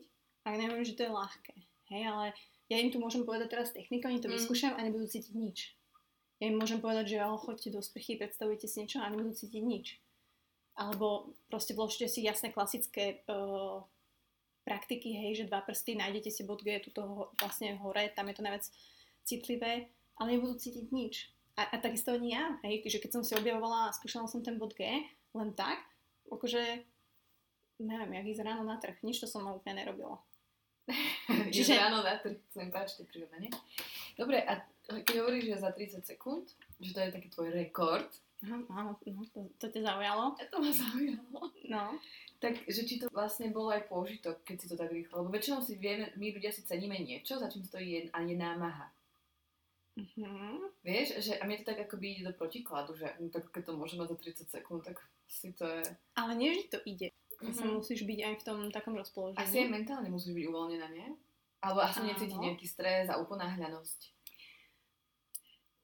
ak 0.48 0.54
neviem, 0.56 0.84
že 0.84 0.96
to 0.96 1.04
je 1.04 1.12
ľahké. 1.12 1.56
Hej, 1.92 2.02
ale 2.06 2.26
ja 2.70 2.78
im 2.78 2.94
tu 2.94 3.02
môžem 3.02 3.26
povedať 3.26 3.50
teraz 3.50 3.74
techniku, 3.74 4.06
oni 4.06 4.22
to 4.22 4.30
Mm. 4.30 4.38
vyskúšajú 4.38 4.74
a 4.78 4.80
nebudú 4.86 5.10
cítiť 5.10 5.34
nič. 5.34 5.74
Ja 6.40 6.48
im 6.48 6.56
môžem 6.56 6.80
povedať, 6.80 7.18
že 7.18 7.26
oh, 7.26 7.36
choďte 7.36 7.74
do 7.74 7.82
sprchy, 7.82 8.16
predstavujte 8.16 8.64
si 8.64 8.86
niečo 8.86 9.02
a 9.02 9.10
nebudú 9.10 9.34
cítiť 9.34 9.60
nič. 9.60 10.00
Alebo 10.78 11.36
proste 11.50 11.76
vložte 11.76 12.08
si 12.08 12.24
jasné 12.24 12.48
klasické 12.48 13.20
uh, 13.28 13.84
praktiky, 14.64 15.12
hej, 15.12 15.44
že 15.44 15.48
dva 15.50 15.60
prsty, 15.60 15.98
nájdete 15.98 16.30
si 16.32 16.46
bod 16.46 16.64
G 16.64 16.80
tuto 16.80 17.02
ho, 17.04 17.22
vlastne 17.36 17.76
hore, 17.76 18.08
tam 18.16 18.30
je 18.30 18.34
to 18.38 18.46
najviac 18.46 18.64
citlivé, 19.26 19.92
ale 20.16 20.38
nebudú 20.38 20.56
cítiť 20.56 20.86
nič. 20.88 21.28
A, 21.60 21.68
a 21.68 21.76
takisto 21.76 22.16
ani 22.16 22.32
ja, 22.32 22.56
hej, 22.64 22.86
že 22.88 23.02
keď 23.02 23.20
som 23.20 23.22
si 23.26 23.36
objavovala 23.36 23.90
a 23.90 23.94
skúšala 23.98 24.30
som 24.30 24.40
ten 24.40 24.56
bod 24.56 24.72
G, 24.78 24.86
len 25.36 25.50
tak, 25.52 25.84
akože, 26.30 26.86
neviem, 27.84 28.10
jak 28.16 28.26
ísť 28.32 28.44
ráno 28.46 28.64
na 28.64 28.80
trh, 28.80 28.96
nič 29.04 29.20
to 29.20 29.28
som 29.28 29.44
úplne 29.44 29.84
nerobila. 29.84 30.22
Čiže 31.54 31.78
ráno 31.78 32.02
na 32.02 32.18
trh, 32.18 32.36
sa 32.50 32.62
mi 32.62 32.70
páči 32.70 33.00
to 33.00 33.08
prirovnanie. 33.08 33.50
Dobre, 34.18 34.42
a 34.44 34.60
keď 34.86 35.14
hovoríš, 35.22 35.54
že 35.54 35.62
za 35.62 35.70
30 35.70 36.02
sekúnd, 36.02 36.44
že 36.82 36.90
to 36.92 37.00
je 37.00 37.14
taký 37.14 37.28
tvoj 37.30 37.48
rekord. 37.54 38.10
Áno, 38.48 38.96
no, 38.96 39.22
to, 39.30 39.44
to 39.60 39.66
ťa 39.68 39.84
zaujalo. 39.84 40.32
A 40.34 40.42
to 40.48 40.56
ma 40.64 40.72
zaujalo. 40.72 41.40
No. 41.68 42.00
Tak, 42.40 42.56
že 42.64 42.88
či 42.88 42.96
to 42.96 43.12
vlastne 43.12 43.52
bolo 43.52 43.68
aj 43.68 43.84
použitok, 43.84 44.40
keď 44.48 44.56
si 44.56 44.66
to 44.72 44.76
tak 44.80 44.88
rýchlo, 44.88 45.20
lebo 45.20 45.28
väčšinou 45.28 45.60
si 45.60 45.76
vieme, 45.76 46.08
my 46.16 46.32
ľudia 46.32 46.48
si 46.48 46.64
ceníme 46.64 46.96
niečo, 46.96 47.36
za 47.36 47.52
čím 47.52 47.68
stojí 47.68 48.08
a 48.08 48.18
je 48.24 48.36
námaha. 48.36 48.88
Mhm. 50.00 50.72
Vieš, 50.80 51.20
že 51.20 51.36
a 51.36 51.44
mne 51.44 51.60
to 51.60 51.68
tak 51.68 51.84
akoby 51.84 52.16
ide 52.16 52.32
do 52.32 52.32
protikladu, 52.32 52.96
že 52.96 53.12
no, 53.20 53.28
tak 53.28 53.52
keď 53.52 53.68
to 53.68 53.72
môže 53.76 54.00
mať 54.00 54.16
za 54.16 54.46
30 54.48 54.56
sekúnd, 54.56 54.80
tak 54.80 54.96
si 55.28 55.52
to 55.52 55.68
je... 55.68 55.84
Ale 56.16 56.32
nie, 56.32 56.56
že 56.56 56.72
to 56.72 56.78
ide. 56.88 57.12
Mm-hmm. 57.40 57.56
Sa 57.56 57.64
Mhm. 57.64 57.74
musíš 57.74 58.00
byť 58.04 58.20
aj 58.20 58.34
v 58.36 58.42
tom 58.44 58.58
takom 58.68 58.94
rozpoložení. 58.94 59.40
Asi 59.40 59.64
aj 59.64 59.72
mentálne 59.72 60.08
musíš 60.08 60.36
byť 60.36 60.44
uvoľnená, 60.46 60.86
nie? 60.92 61.08
Alebo 61.60 61.80
asi 61.80 62.00
necítiť 62.04 62.36
nejaký 62.36 62.64
stres 62.64 63.08
a 63.08 63.16
uponáhľanosť. 63.16 64.00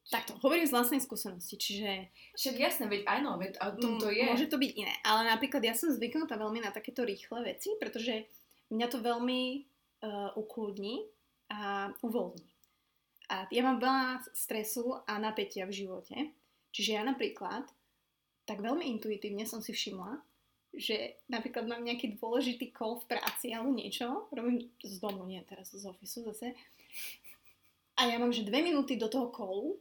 Takto, 0.07 0.39
hovorím 0.39 0.63
z 0.63 0.75
vlastnej 0.77 1.03
skúsenosti, 1.03 1.59
čiže 1.59 2.13
Však 2.39 2.55
jasné, 2.55 2.85
veď 2.87 3.03
áno, 3.11 3.43
veď 3.43 3.59
a 3.59 3.75
to, 3.75 3.99
to 3.99 4.07
je. 4.15 4.23
môže 4.23 4.47
to 4.47 4.55
byť 4.55 4.73
iné. 4.79 4.95
Ale 5.03 5.27
napríklad 5.27 5.59
ja 5.67 5.75
som 5.75 5.91
zvyknutá 5.91 6.39
veľmi 6.39 6.63
na 6.63 6.71
takéto 6.71 7.03
rýchle 7.03 7.43
veci, 7.43 7.75
pretože 7.75 8.23
mňa 8.71 8.87
to 8.87 9.03
veľmi 9.03 9.67
uh, 10.07 10.31
ukludní 10.39 11.11
a 11.51 11.91
uvoľní. 12.07 12.47
A 13.27 13.51
ja 13.51 13.63
mám 13.67 13.83
veľa 13.83 14.23
stresu 14.31 14.95
a 15.11 15.19
napätia 15.19 15.67
v 15.67 15.75
živote. 15.75 16.15
Čiže 16.71 16.91
ja 16.95 17.03
napríklad 17.03 17.67
tak 18.47 18.63
veľmi 18.63 18.87
intuitívne 18.87 19.43
som 19.43 19.59
si 19.59 19.75
všimla, 19.75 20.23
že 20.77 21.17
napríklad 21.33 21.65
mám 21.65 21.83
nejaký 21.83 22.21
dôležitý 22.21 22.71
call 22.77 23.01
v 23.01 23.17
práci 23.17 23.51
alebo 23.57 23.73
niečo, 23.73 24.29
robím 24.31 24.69
z 24.85 24.97
domu, 25.01 25.25
nie 25.25 25.41
teraz 25.49 25.73
z 25.73 25.85
ofisu 25.89 26.29
zase, 26.33 26.53
a 27.97 28.13
ja 28.13 28.21
mám, 28.21 28.29
že 28.29 28.45
dve 28.45 28.61
minúty 28.61 29.01
do 29.01 29.09
toho 29.09 29.33
callu 29.33 29.81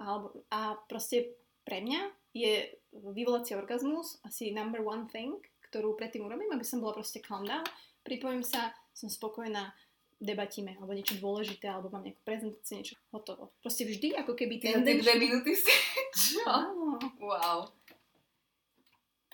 alebo, 0.00 0.32
a 0.48 0.80
proste 0.88 1.36
pre 1.60 1.84
mňa 1.84 2.00
je 2.32 2.72
vyvolací 2.90 3.52
orgazmus 3.52 4.16
asi 4.24 4.48
number 4.50 4.80
one 4.80 5.04
thing, 5.12 5.36
ktorú 5.68 5.92
predtým 5.94 6.24
urobím, 6.24 6.50
aby 6.56 6.64
som 6.64 6.80
bola 6.80 6.96
proste 6.96 7.20
calm 7.20 7.44
down, 7.44 7.62
pripojím 8.00 8.40
sa, 8.40 8.72
som 8.96 9.12
spokojná, 9.12 9.76
debatíme, 10.20 10.76
alebo 10.76 10.92
niečo 10.92 11.16
dôležité, 11.16 11.68
alebo 11.68 11.88
mám 11.88 12.04
nejakú 12.04 12.20
prezentáciu, 12.28 12.80
niečo 12.80 12.96
hotovo. 13.08 13.56
Proste 13.64 13.88
vždy 13.88 14.20
ako 14.20 14.36
keby 14.36 14.60
Ty 14.60 14.84
tie 14.84 15.00
dve 15.00 15.14
minúty 15.16 15.56
si... 15.56 15.72
Čo? 16.12 16.44
Áno. 16.44 17.00
Wow. 17.16 17.72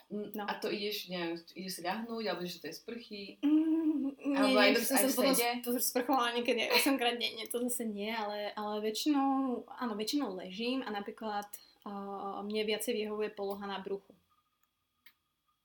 No. 0.07 0.47
A 0.47 0.55
to 0.63 0.71
ideš, 0.71 1.11
neviem, 1.11 1.35
ideš 1.59 1.73
si 1.79 1.83
ľahnúť, 1.83 2.25
alebo 2.31 2.47
ideš 2.47 2.63
do 2.63 2.71
tej 2.71 2.75
sprchy. 2.79 3.23
Mm, 3.43 4.15
nie, 4.23 4.37
Alebo 4.39 4.55
nie, 4.55 4.63
aj 4.63 4.73
to 4.79 4.83
som 4.87 4.97
aj 4.97 5.03
v 5.03 5.17
potom 5.19 5.35
to 5.67 5.71
sprchovala 5.83 6.29
niekedy 6.39 6.63
aj 6.63 6.71
8 6.79 6.95
krát 6.95 7.19
denne, 7.19 7.43
to 7.51 7.59
zase 7.67 7.83
nie, 7.91 8.15
ale, 8.15 8.55
ale 8.55 8.87
väčšinou, 8.87 9.67
áno, 9.67 9.99
väčšinou 9.99 10.31
ležím 10.39 10.87
a 10.87 10.95
napríklad 10.95 11.51
uh, 11.91 12.39
mne 12.47 12.63
viacej 12.71 13.03
vyhovuje 13.03 13.35
poloha 13.35 13.67
na 13.67 13.83
bruchu. 13.83 14.15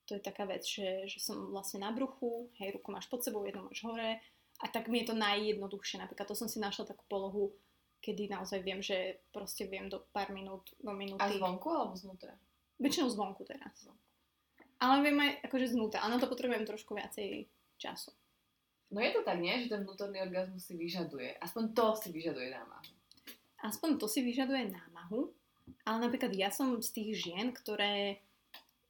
To 0.09 0.17
je 0.17 0.21
taká 0.25 0.49
vec, 0.49 0.65
že, 0.65 1.05
že 1.05 1.21
som 1.21 1.53
vlastne 1.53 1.85
na 1.85 1.93
bruchu, 1.93 2.49
hej, 2.57 2.81
ruku 2.81 2.89
máš 2.89 3.05
pod 3.13 3.21
sebou, 3.21 3.45
jednu 3.45 3.69
máš 3.69 3.85
hore 3.85 4.25
a 4.57 4.65
tak 4.73 4.89
mi 4.89 5.05
je 5.05 5.13
to 5.13 5.15
najjednoduchšie. 5.21 6.01
Napríklad 6.01 6.25
to 6.25 6.33
som 6.33 6.49
si 6.49 6.57
našla 6.57 6.89
takú 6.89 7.05
polohu, 7.05 7.53
kedy 8.01 8.25
naozaj 8.25 8.65
viem, 8.65 8.81
že 8.81 9.21
proste 9.29 9.69
viem 9.69 9.85
do 9.85 10.01
pár 10.09 10.33
minút, 10.33 10.73
do 10.81 10.89
minúty. 10.97 11.21
A 11.21 11.29
zvonku 11.29 11.69
alebo 11.69 11.93
znútra? 11.93 12.33
Väčšinou 12.81 13.13
zvonku 13.13 13.45
teraz. 13.45 13.85
Ale 14.81 15.05
viem 15.05 15.17
aj 15.21 15.45
akože 15.45 15.77
znútra, 15.77 16.01
ale 16.01 16.17
na 16.17 16.21
to 16.21 16.25
potrebujem 16.25 16.65
trošku 16.65 16.97
viacej 16.97 17.45
času. 17.77 18.09
No 18.91 18.99
je 18.99 19.13
to 19.13 19.21
tak, 19.23 19.39
nie? 19.39 19.55
Že 19.63 19.77
ten 19.77 19.81
vnútorný 19.87 20.19
orgazmus 20.19 20.67
si 20.67 20.75
vyžaduje. 20.75 21.37
Aspoň 21.39 21.71
to 21.71 21.95
si 21.95 22.09
vyžaduje 22.11 22.51
námahu. 22.51 22.91
Aspoň 23.61 23.89
to 24.01 24.09
si 24.09 24.25
vyžaduje 24.25 24.73
námahu, 24.73 25.29
ale 25.85 25.97
napríklad 26.01 26.33
ja 26.33 26.49
som 26.49 26.81
z 26.81 26.89
tých 26.91 27.09
žien, 27.23 27.53
ktoré 27.53 28.19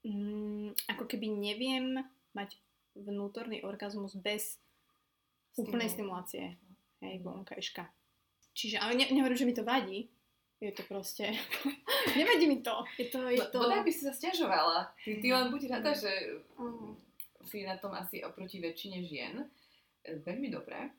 mm, 0.08 0.88
ako 0.96 1.04
keby 1.06 1.28
neviem 1.28 2.00
mať 2.32 2.56
vnútorný 2.96 3.62
orgazmus 3.68 4.16
bez 4.16 4.58
úplnej 5.60 5.92
stimulácie. 5.92 6.56
Hej, 7.04 7.20
vonkajška. 7.22 7.84
Čiže, 8.56 8.80
ale 8.80 8.96
ne, 8.96 9.06
nehovorím, 9.12 9.40
že 9.40 9.48
mi 9.48 9.56
to 9.56 9.68
vadí. 9.68 10.08
Je 10.62 10.72
to 10.72 10.84
proste... 10.84 11.26
nevadí 12.18 12.46
mi 12.46 12.62
to. 12.62 12.86
Je 12.96 13.10
to... 13.10 13.26
Je 13.28 13.42
to... 13.44 13.58
No, 13.58 13.66
bodaj 13.66 13.82
by 13.82 13.92
si 13.92 14.06
sa 14.06 14.14
stiažovala. 14.14 14.94
Ty, 14.96 15.12
ty 15.18 15.28
len 15.28 15.50
buď 15.50 15.62
rada, 15.70 15.92
že 15.92 16.12
Mm. 16.56 16.94
si 17.42 17.66
na 17.66 17.76
tom 17.76 17.92
asi 17.92 18.22
oproti 18.22 18.62
väčšine 18.62 19.02
žien 19.02 19.42
e, 19.42 19.46
veľmi 20.16 20.48
dobré. 20.48 20.94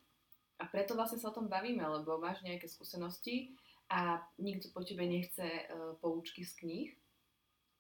A 0.59 0.67
preto 0.67 0.93
vlastne 0.93 1.17
sa 1.17 1.31
o 1.31 1.35
tom 1.35 1.47
bavíme, 1.47 1.79
lebo 1.81 2.19
máš 2.19 2.43
nejaké 2.43 2.67
skúsenosti 2.67 3.55
a 3.87 4.19
nikto 4.37 4.71
po 4.71 4.81
tebe 4.81 5.03
nechce 5.03 5.43
uh, 5.43 5.95
poučky 5.99 6.43
z 6.43 6.55
kníh, 6.57 6.91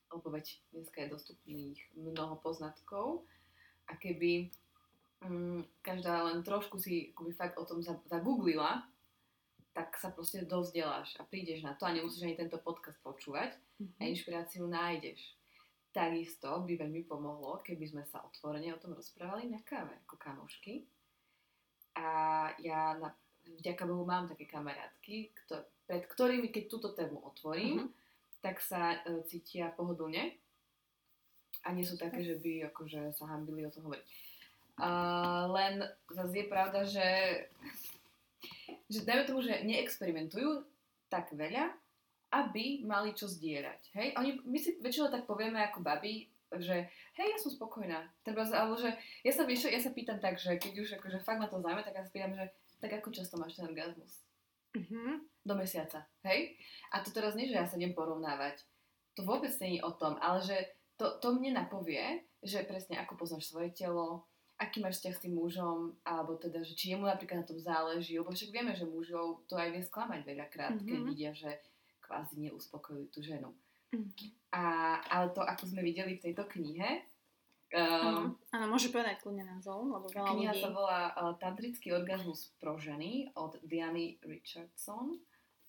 lebo 0.09 0.27
veď 0.29 0.45
dneska 0.71 0.99
je 1.01 1.09
dostupných 1.09 1.79
mnoho 1.95 2.37
poznatkov 2.37 3.23
a 3.87 3.95
keby 3.95 4.51
um, 5.21 5.62
každá 5.81 6.27
len 6.27 6.43
trošku 6.43 6.77
si 6.77 7.15
fakt 7.33 7.55
o 7.55 7.65
tom 7.65 7.81
za- 7.81 8.03
zagooglila, 8.07 8.83
tak 9.73 9.97
sa 9.97 10.09
proste 10.09 10.45
dozdeláš 10.45 11.17
a 11.17 11.25
prídeš 11.25 11.61
na 11.61 11.73
to 11.73 11.83
a 11.83 11.91
nemusíš 11.91 12.23
ani 12.23 12.37
tento 12.37 12.59
podcast 12.59 13.00
počúvať 13.00 13.52
a 13.52 13.61
Mhm. 13.83 14.05
inšpiráciu 14.07 14.64
nájdeš. 14.64 15.21
Takisto 15.91 16.49
by 16.61 16.76
veľmi 16.79 17.02
pomohlo, 17.02 17.61
keby 17.61 17.85
sme 17.87 18.05
sa 18.05 18.21
otvorene 18.23 18.71
o 18.71 18.79
tom 18.79 18.93
rozprávali 18.93 19.45
na 19.47 19.61
káve, 19.61 19.93
ako 20.02 20.17
kamošky. 20.17 20.85
A 21.95 22.09
ja 22.59 22.97
na, 22.97 23.12
vďaka 23.55 23.85
Bohu 23.85 24.02
mám 24.02 24.25
také 24.25 24.45
kamarátky, 24.47 25.17
kto, 25.35 25.61
pred 25.85 26.05
ktorými, 26.07 26.49
keď 26.49 26.64
túto 26.67 26.88
tému 26.91 27.21
otvorím, 27.23 27.76
Mhm. 27.76 27.88
tak 28.41 28.61
sa 28.61 28.97
e, 28.99 29.21
cítia 29.25 29.69
pohodlne 29.71 30.33
a 31.62 31.69
nie 31.71 31.85
sú 31.85 31.95
také, 31.95 32.23
že 32.23 32.37
by 32.37 32.69
akože 32.69 33.12
sa 33.12 33.29
hambili 33.29 33.62
o 33.62 33.71
tom 33.71 33.85
hovoriť. 33.85 34.05
A 34.75 34.88
len 35.47 35.85
zase 36.09 36.35
je 36.35 36.47
pravda, 36.47 36.81
že, 36.83 37.07
že 38.92 39.08
dajme 39.08 39.25
tomu, 39.25 39.40
že 39.40 39.64
neexperimentujú 39.64 40.68
tak 41.08 41.32
veľa, 41.32 41.72
aby 42.32 42.84
mali 42.84 43.16
čo 43.16 43.28
zdieľať. 43.28 43.80
Hej? 43.96 44.08
Oni, 44.20 44.30
my 44.44 44.58
si 44.61 44.76
väčšinou 44.80 45.08
tak 45.08 45.25
povieme 45.25 45.61
ako 45.64 45.84
baby, 45.84 46.28
že 46.61 46.88
hej, 47.16 47.28
ja 47.32 47.38
som 47.40 47.49
spokojná. 47.49 48.04
Treba, 48.25 48.44
alebo 48.44 48.76
že 48.76 48.92
ja 49.25 49.32
sa, 49.32 49.49
vieš, 49.49 49.72
ja 49.72 49.80
sa 49.80 49.92
pýtam 49.92 50.20
tak, 50.20 50.37
že 50.37 50.61
keď 50.61 50.84
už 50.84 50.88
akože 51.00 51.25
fakt 51.25 51.40
ma 51.40 51.49
to 51.49 51.61
zaujíma, 51.61 51.84
tak 51.84 51.96
ja 51.96 52.04
sa 52.04 52.12
pýtam, 52.12 52.37
že 52.37 52.44
tak 52.80 52.92
ako 53.00 53.08
často 53.12 53.40
máš 53.40 53.56
ten 53.56 53.68
orgazmus? 53.68 54.25
Mhm. 54.76 55.28
Do 55.44 55.54
mesiaca, 55.56 56.08
hej? 56.25 56.56
A 56.92 57.00
to 57.04 57.12
teraz 57.12 57.37
nie, 57.37 57.49
že 57.49 57.56
ja 57.56 57.64
sa 57.64 57.76
idem 57.76 57.96
porovnávať. 57.96 58.64
To 59.16 59.28
vôbec 59.28 59.52
nie 59.61 59.80
je 59.80 59.84
o 59.84 59.92
tom, 59.92 60.16
ale 60.20 60.40
že 60.40 60.56
to, 60.96 61.20
to 61.20 61.37
mne 61.37 61.56
napovie, 61.56 62.25
že 62.40 62.64
presne 62.64 62.96
ako 63.00 63.20
poznáš 63.20 63.52
svoje 63.52 63.72
telo, 63.76 64.25
aký 64.62 64.78
máš 64.78 65.02
vzťah 65.02 65.14
s 65.19 65.23
tým 65.23 65.35
mužom, 65.35 65.78
alebo 66.07 66.38
teda, 66.38 66.62
že 66.62 66.73
či 66.73 66.95
jemu 66.95 67.04
napríklad 67.04 67.42
na 67.42 67.49
tom 67.49 67.59
záleží, 67.59 68.14
lebo 68.14 68.31
však 68.31 68.54
vieme, 68.54 68.73
že 68.73 68.87
mužov 68.87 69.42
to 69.50 69.59
aj 69.59 69.75
vie 69.75 69.83
sklamať 69.83 70.21
veľakrát, 70.23 70.78
keď 70.78 70.99
Mhm. 71.02 71.07
vidia, 71.11 71.31
že 71.35 71.50
kvázi 72.00 72.38
neuspokojujú 72.38 73.07
tú 73.11 73.21
ženu. 73.21 73.50
Mhm. 73.90 74.07
A, 74.54 74.62
ale 75.11 75.26
to, 75.35 75.42
ako 75.42 75.64
sme 75.66 75.83
videli 75.83 76.16
v 76.16 76.25
tejto 76.31 76.45
knihe, 76.47 77.02
um, 77.73 78.37
áno, 78.52 78.66
môže 78.69 78.92
povedať 78.92 79.21
kľudne 79.21 79.49
názov, 79.49 79.88
lebo 79.88 80.07
veľa 80.09 80.28
kniha 80.37 80.52
ľudí... 80.52 80.62
sa 80.62 80.69
volá 80.71 81.00
uh, 81.12 81.33
Tantrický 81.37 81.92
orgazmus 81.92 82.52
pro 82.61 82.76
ženy 82.76 83.33
od 83.35 83.57
Diany 83.64 84.21
Richardson. 84.23 85.16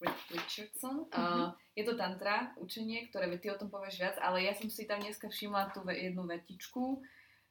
Ri- 0.03 0.23
Richardson. 0.35 1.07
Uh, 1.15 1.55
je 1.79 1.83
to 1.87 1.95
tantra 1.95 2.51
učenie, 2.59 3.07
ktoré 3.07 3.31
ty 3.39 3.47
o 3.47 3.55
tom 3.55 3.71
povieš 3.71 3.95
viac, 4.03 4.15
ale 4.19 4.43
ja 4.43 4.51
som 4.51 4.67
si 4.67 4.83
tam 4.83 4.99
dneska 4.99 5.31
všimla 5.31 5.71
tú 5.71 5.79
jednu 5.87 6.27
vetičku, 6.27 6.99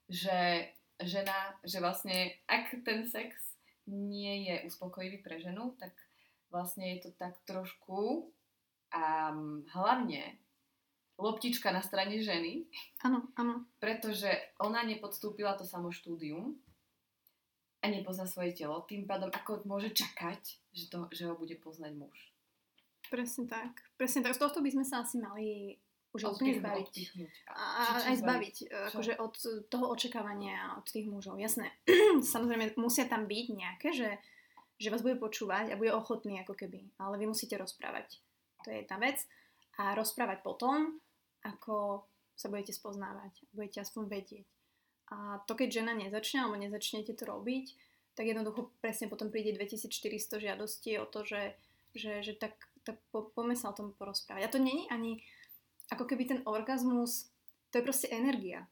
že 0.05 0.69
žena, 1.05 1.57
že 1.63 1.79
vlastne 1.79 2.35
ak 2.47 2.83
ten 2.85 3.07
sex 3.07 3.57
nie 3.87 4.47
je 4.49 4.67
uspokojivý 4.67 5.23
pre 5.23 5.43
ženu, 5.43 5.75
tak 5.79 5.93
vlastne 6.51 6.97
je 6.97 7.09
to 7.09 7.11
tak 7.17 7.35
trošku 7.49 8.31
a 8.93 9.33
hlavne 9.73 10.37
loptička 11.17 11.71
na 11.73 11.81
strane 11.81 12.21
ženy, 12.21 12.67
Áno, 13.05 13.31
áno. 13.39 13.65
pretože 13.79 14.29
ona 14.59 14.83
nepodstúpila 14.83 15.55
to 15.55 15.65
samo 15.65 15.95
štúdium 15.95 16.59
a 17.83 17.91
nepozná 17.91 18.27
svoje 18.27 18.55
telo, 18.55 18.83
tým 18.87 19.07
pádom 19.07 19.31
ako 19.31 19.67
môže 19.67 19.91
čakať, 19.95 20.43
že, 20.73 20.87
to, 20.91 21.07
že 21.11 21.27
ho 21.27 21.35
bude 21.35 21.55
poznať 21.59 21.93
muž. 21.99 22.17
Presne 23.11 23.45
tak. 23.45 23.83
Presne 23.99 24.23
tak. 24.25 24.39
Z 24.39 24.41
tohto 24.41 24.63
by 24.65 24.71
sme 24.73 24.85
sa 24.87 25.03
asi 25.05 25.21
mali 25.21 25.77
už 26.13 26.37
úplne 26.37 26.61
zbaviť. 26.61 26.89
A 27.49 28.05
či 28.05 28.07
aj 28.13 28.17
zbaviť, 28.21 28.57
e, 28.63 28.67
Čo? 28.69 28.77
akože 28.93 29.13
od 29.17 29.35
toho 29.73 29.87
očakávania 29.89 30.77
od 30.77 30.85
tých 30.85 31.09
mužov. 31.09 31.41
Jasné. 31.41 31.73
Samozrejme, 32.37 32.77
musia 32.77 33.09
tam 33.09 33.25
byť 33.25 33.47
nejaké, 33.53 33.89
že, 33.97 34.21
že 34.77 34.93
vás 34.93 35.01
bude 35.01 35.17
počúvať 35.17 35.73
a 35.73 35.81
bude 35.81 35.93
ochotný 35.97 36.45
ako 36.45 36.53
keby. 36.53 36.93
Ale 37.01 37.17
vy 37.17 37.33
musíte 37.33 37.57
rozprávať. 37.57 38.21
To 38.65 38.69
je 38.69 38.85
tá 38.85 39.01
vec. 39.01 39.25
A 39.81 39.97
rozprávať 39.97 40.45
potom, 40.45 41.01
ako 41.49 42.05
sa 42.37 42.53
budete 42.53 42.77
spoznávať. 42.77 43.49
Budete 43.57 43.81
aspoň 43.81 44.03
vedieť. 44.13 44.47
A 45.13 45.41
to, 45.49 45.57
keď 45.57 45.81
žena 45.81 45.93
nezačne, 45.97 46.45
alebo 46.45 46.61
nezačnete 46.61 47.17
to 47.17 47.25
robiť, 47.25 47.73
tak 48.13 48.29
jednoducho 48.29 48.69
presne 48.85 49.09
potom 49.09 49.33
príde 49.33 49.57
2400 49.57 49.89
žiadostí 50.37 51.01
o 51.01 51.09
to, 51.09 51.25
že, 51.25 51.57
že, 51.97 52.21
že 52.21 52.37
tak 52.37 52.53
tak 52.85 52.99
po, 53.15 53.31
poďme 53.31 53.55
sa 53.55 53.71
o 53.71 53.77
tom 53.77 53.95
porozprávať. 53.95 54.43
A 54.47 54.53
to 54.53 54.59
není 54.59 54.91
ani 54.91 55.23
ako 55.93 56.09
keby 56.09 56.25
ten 56.25 56.41
orgazmus, 56.49 57.29
to 57.69 57.79
je 57.81 57.87
proste 57.87 58.09
energia. 58.09 58.65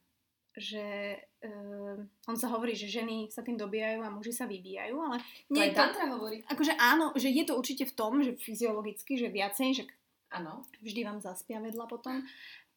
Že 0.51 1.15
uh, 1.47 1.95
on 2.27 2.35
sa 2.35 2.51
hovorí, 2.51 2.75
že 2.75 2.91
ženy 2.91 3.31
sa 3.31 3.39
tým 3.39 3.55
dobíjajú 3.55 4.03
a 4.03 4.11
muži 4.11 4.35
sa 4.35 4.49
vybíjajú, 4.49 4.95
ale 4.99 5.23
nie 5.47 5.63
to 5.63 5.65
aj 5.69 5.71
tantra 5.77 6.05
hovorí. 6.11 6.43
Akože 6.49 6.75
áno, 6.75 7.15
že 7.15 7.31
je 7.31 7.47
to 7.47 7.55
určite 7.55 7.87
v 7.87 7.95
tom, 7.95 8.19
že 8.19 8.35
fyziologicky, 8.35 9.15
že 9.15 9.31
viacej, 9.31 9.69
že 9.71 9.83
Áno. 10.31 10.63
Vždy 10.79 11.03
vám 11.03 11.19
zaspia 11.19 11.59
vedľa 11.59 11.85
potom. 11.91 12.23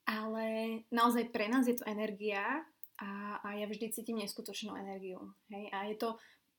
Ale 0.04 0.44
naozaj 0.90 1.30
pre 1.30 1.48
nás 1.48 1.64
je 1.64 1.78
to 1.78 1.88
energia 1.88 2.66
a, 3.00 3.40
a 3.40 3.48
ja 3.56 3.64
vždy 3.64 3.94
cítim 3.94 4.20
neskutočnú 4.20 4.74
energiu. 4.76 5.32
Hej? 5.48 5.64
A 5.72 5.78
je 5.88 5.96
to 5.96 6.08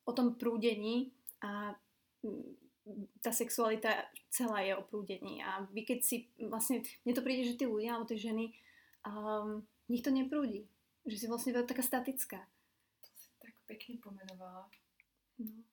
o 0.07 0.11
tom 0.15 0.39
prúdení 0.39 1.13
a 1.43 1.75
tá 3.21 3.33
sexualita 3.33 3.89
celá 4.29 4.61
je 4.61 4.77
o 4.77 4.85
prúdení. 4.85 5.41
A 5.41 5.65
vy 5.73 5.81
keď 5.81 5.99
si, 6.05 6.29
vlastne, 6.37 6.85
mne 7.01 7.13
to 7.17 7.25
príde, 7.25 7.49
že 7.49 7.57
tí 7.57 7.65
ľudia 7.65 7.97
alebo 7.97 8.05
tie 8.05 8.19
ženy, 8.21 8.53
um, 9.05 9.65
nich 9.89 10.05
to 10.05 10.13
neprúdi. 10.13 10.69
Že 11.05 11.17
si 11.17 11.25
vlastne 11.29 11.51
taká 11.65 11.81
statická. 11.81 12.41
To 13.01 13.09
si 13.17 13.29
tak 13.41 13.53
pekne 13.65 13.97
pomenovala. 14.01 14.69
No. 15.41 15.65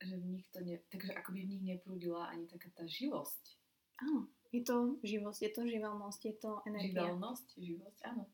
Že 0.00 0.14
v 0.16 0.26
nich 0.36 0.46
to 0.48 0.60
ne, 0.64 0.80
takže 0.88 1.12
akoby 1.16 1.44
v 1.44 1.50
nich 1.56 1.64
neprúdila 1.64 2.32
ani 2.32 2.48
taká 2.48 2.68
tá 2.72 2.84
živosť. 2.88 3.56
Áno. 4.04 4.28
Je 4.50 4.66
to 4.66 4.98
živosť, 5.06 5.40
je 5.46 5.52
to 5.54 5.62
živelnosť, 5.62 6.20
je 6.26 6.34
to 6.42 6.50
energia. 6.66 7.06
Živelnosť, 7.06 7.46
živosť, 7.54 7.98
áno. 8.10 8.24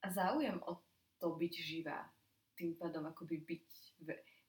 A 0.00 0.06
záujem 0.08 0.62
o 0.64 0.78
to 1.20 1.36
byť 1.36 1.54
živá, 1.60 2.08
tým 2.56 2.78
pádom 2.78 3.04
akoby 3.04 3.42
byť... 3.44 3.66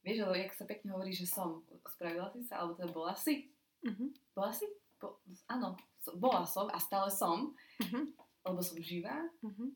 Vieš, 0.02 0.26
lebo 0.26 0.34
jak 0.34 0.52
sa 0.58 0.66
pekne 0.66 0.90
hovorí, 0.90 1.14
že 1.14 1.30
som, 1.30 1.62
spravila 1.94 2.26
si 2.34 2.42
sa, 2.42 2.58
alebo 2.62 2.74
teda 2.74 2.90
bola 2.90 3.14
si? 3.14 3.46
Uh-huh. 3.86 4.10
Bola 4.34 4.50
si? 4.50 4.66
Bo, 4.98 5.22
áno, 5.46 5.78
bola 6.18 6.42
som 6.42 6.66
a 6.70 6.78
stále 6.82 7.06
som, 7.10 7.54
uh-huh. 7.54 8.04
lebo 8.42 8.60
som 8.62 8.78
živá. 8.82 9.22
Uh-huh. 9.46 9.70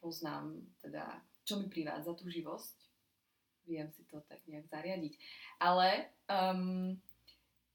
Poznám 0.00 0.64
teda, 0.80 1.20
čo 1.44 1.60
mi 1.60 1.68
privádza 1.68 2.16
tú 2.16 2.32
živosť. 2.32 2.76
Viem 3.68 3.92
si 3.92 4.02
to 4.08 4.18
tak 4.24 4.42
nejak 4.48 4.66
zariadiť. 4.66 5.14
Ale 5.60 6.10
um, 6.26 6.96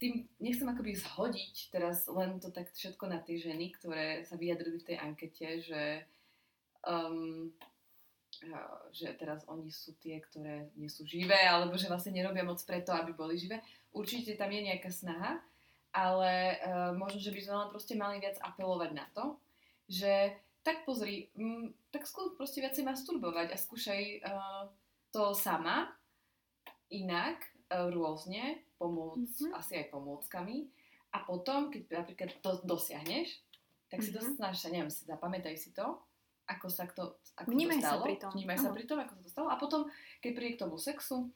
tým 0.01 0.27
nechcem 0.41 0.67
akoby 0.67 0.97
zhodiť 0.97 1.71
teraz 1.71 2.09
len 2.09 2.41
to 2.41 2.49
tak 2.49 2.73
všetko 2.73 3.07
na 3.07 3.21
tie 3.21 3.37
ženy, 3.37 3.71
ktoré 3.77 4.25
sa 4.25 4.35
vyjadrili 4.35 4.81
v 4.81 4.87
tej 4.89 4.97
ankete, 4.99 5.47
že, 5.63 5.83
um, 6.83 7.53
že 8.93 9.17
teraz 9.17 9.41
oni 9.49 9.73
sú 9.73 9.97
tie, 9.97 10.21
ktoré 10.21 10.69
nie 10.77 10.91
sú 10.91 11.03
živé, 11.03 11.47
alebo 11.47 11.73
že 11.73 11.89
vlastne 11.89 12.13
nerobia 12.13 12.45
moc 12.45 12.61
preto, 12.61 12.93
aby 12.93 13.11
boli 13.15 13.33
živé. 13.33 13.61
Určite 13.89 14.37
tam 14.37 14.53
je 14.53 14.61
nejaká 14.61 14.93
snaha, 14.93 15.41
ale 15.89 16.61
uh, 16.61 16.91
možno, 16.93 17.17
že 17.17 17.33
by 17.33 17.41
sme 17.41 17.55
len 17.57 17.69
proste 17.73 17.93
mali 17.97 18.21
viac 18.21 18.37
apelovať 18.37 18.91
na 18.93 19.05
to, 19.17 19.41
že 19.89 20.37
tak 20.61 20.85
pozri, 20.85 21.33
m, 21.33 21.73
tak 21.89 22.05
skús 22.05 22.35
proste 22.37 22.61
viacej 22.61 22.85
masturbovať 22.85 23.55
a 23.55 23.57
skúšaj 23.57 24.01
uh, 24.21 24.63
to 25.09 25.33
sama, 25.33 25.89
inak, 26.93 27.41
uh, 27.73 27.89
rôzne, 27.89 28.61
pomôcť 28.77 29.49
mm-hmm. 29.49 29.57
asi 29.57 29.73
aj 29.81 29.89
pomôckami. 29.89 30.69
A 31.15 31.25
potom, 31.25 31.73
keď 31.73 32.05
napríklad 32.05 32.29
to 32.43 32.61
dosiahneš, 32.67 33.41
tak 33.89 34.03
si 34.03 34.13
mm-hmm. 34.13 34.29
to 34.29 34.35
snažíš 34.37 34.61
sa, 34.67 34.69
neviem, 34.69 34.91
si 34.93 35.07
zapamätaj 35.07 35.55
si 35.57 35.73
to, 35.73 35.97
ako 36.47 36.67
sa 36.71 36.87
to, 36.87 37.19
ako 37.35 37.51
Vnímaj 37.51 37.79
to 37.79 37.83
stalo. 37.83 38.01
sa 38.01 38.05
pri 38.07 38.15
tom. 38.17 38.31
Vnímaj 38.31 38.57
sa 38.57 38.69
pri 38.71 38.85
tom, 38.87 38.99
ako 39.03 39.13
sa 39.19 39.21
to 39.21 39.29
stalo. 39.29 39.47
A 39.51 39.55
potom, 39.59 39.81
keď 40.23 40.31
príde 40.31 40.53
k 40.55 40.61
tomu 40.63 40.79
sexu, 40.79 41.27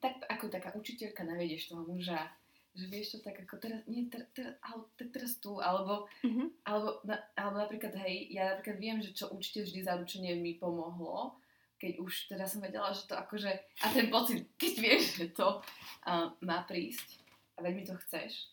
tak 0.00 0.16
ako 0.30 0.48
taká 0.48 0.72
učiteľka 0.72 1.26
navedieš 1.26 1.74
toho 1.74 1.84
muža, 1.84 2.30
že 2.72 2.86
vieš 2.86 3.18
to 3.18 3.18
tak 3.26 3.36
ako 3.44 3.58
teraz, 3.58 3.82
nie, 3.90 4.06
teraz, 4.06 4.30
teraz, 4.32 4.54
ale, 4.62 4.86
teraz 5.10 5.32
tu, 5.42 5.58
alebo, 5.58 6.06
mm-hmm. 6.22 6.48
alebo, 6.64 7.02
na, 7.02 7.18
alebo 7.34 7.56
napríklad, 7.60 7.92
hej, 8.06 8.30
ja 8.30 8.54
napríklad 8.54 8.78
viem, 8.78 8.98
že 9.02 9.10
čo 9.12 9.28
určite 9.34 9.66
vždy 9.66 9.80
zaručenie 9.84 10.38
mi 10.38 10.54
pomohlo, 10.56 11.34
keď 11.82 11.98
už 11.98 12.30
teda 12.30 12.46
som 12.46 12.62
vedela, 12.62 12.94
že 12.94 13.10
to 13.10 13.18
akože, 13.18 13.50
a 13.82 13.86
ten 13.90 14.06
pocit, 14.08 14.46
keď 14.60 14.72
vieš, 14.78 15.02
že 15.18 15.26
to 15.34 15.58
uh, 16.06 16.30
má 16.40 16.62
prísť 16.64 17.18
a 17.58 17.66
veľmi 17.66 17.82
to 17.82 17.98
chceš, 18.06 18.48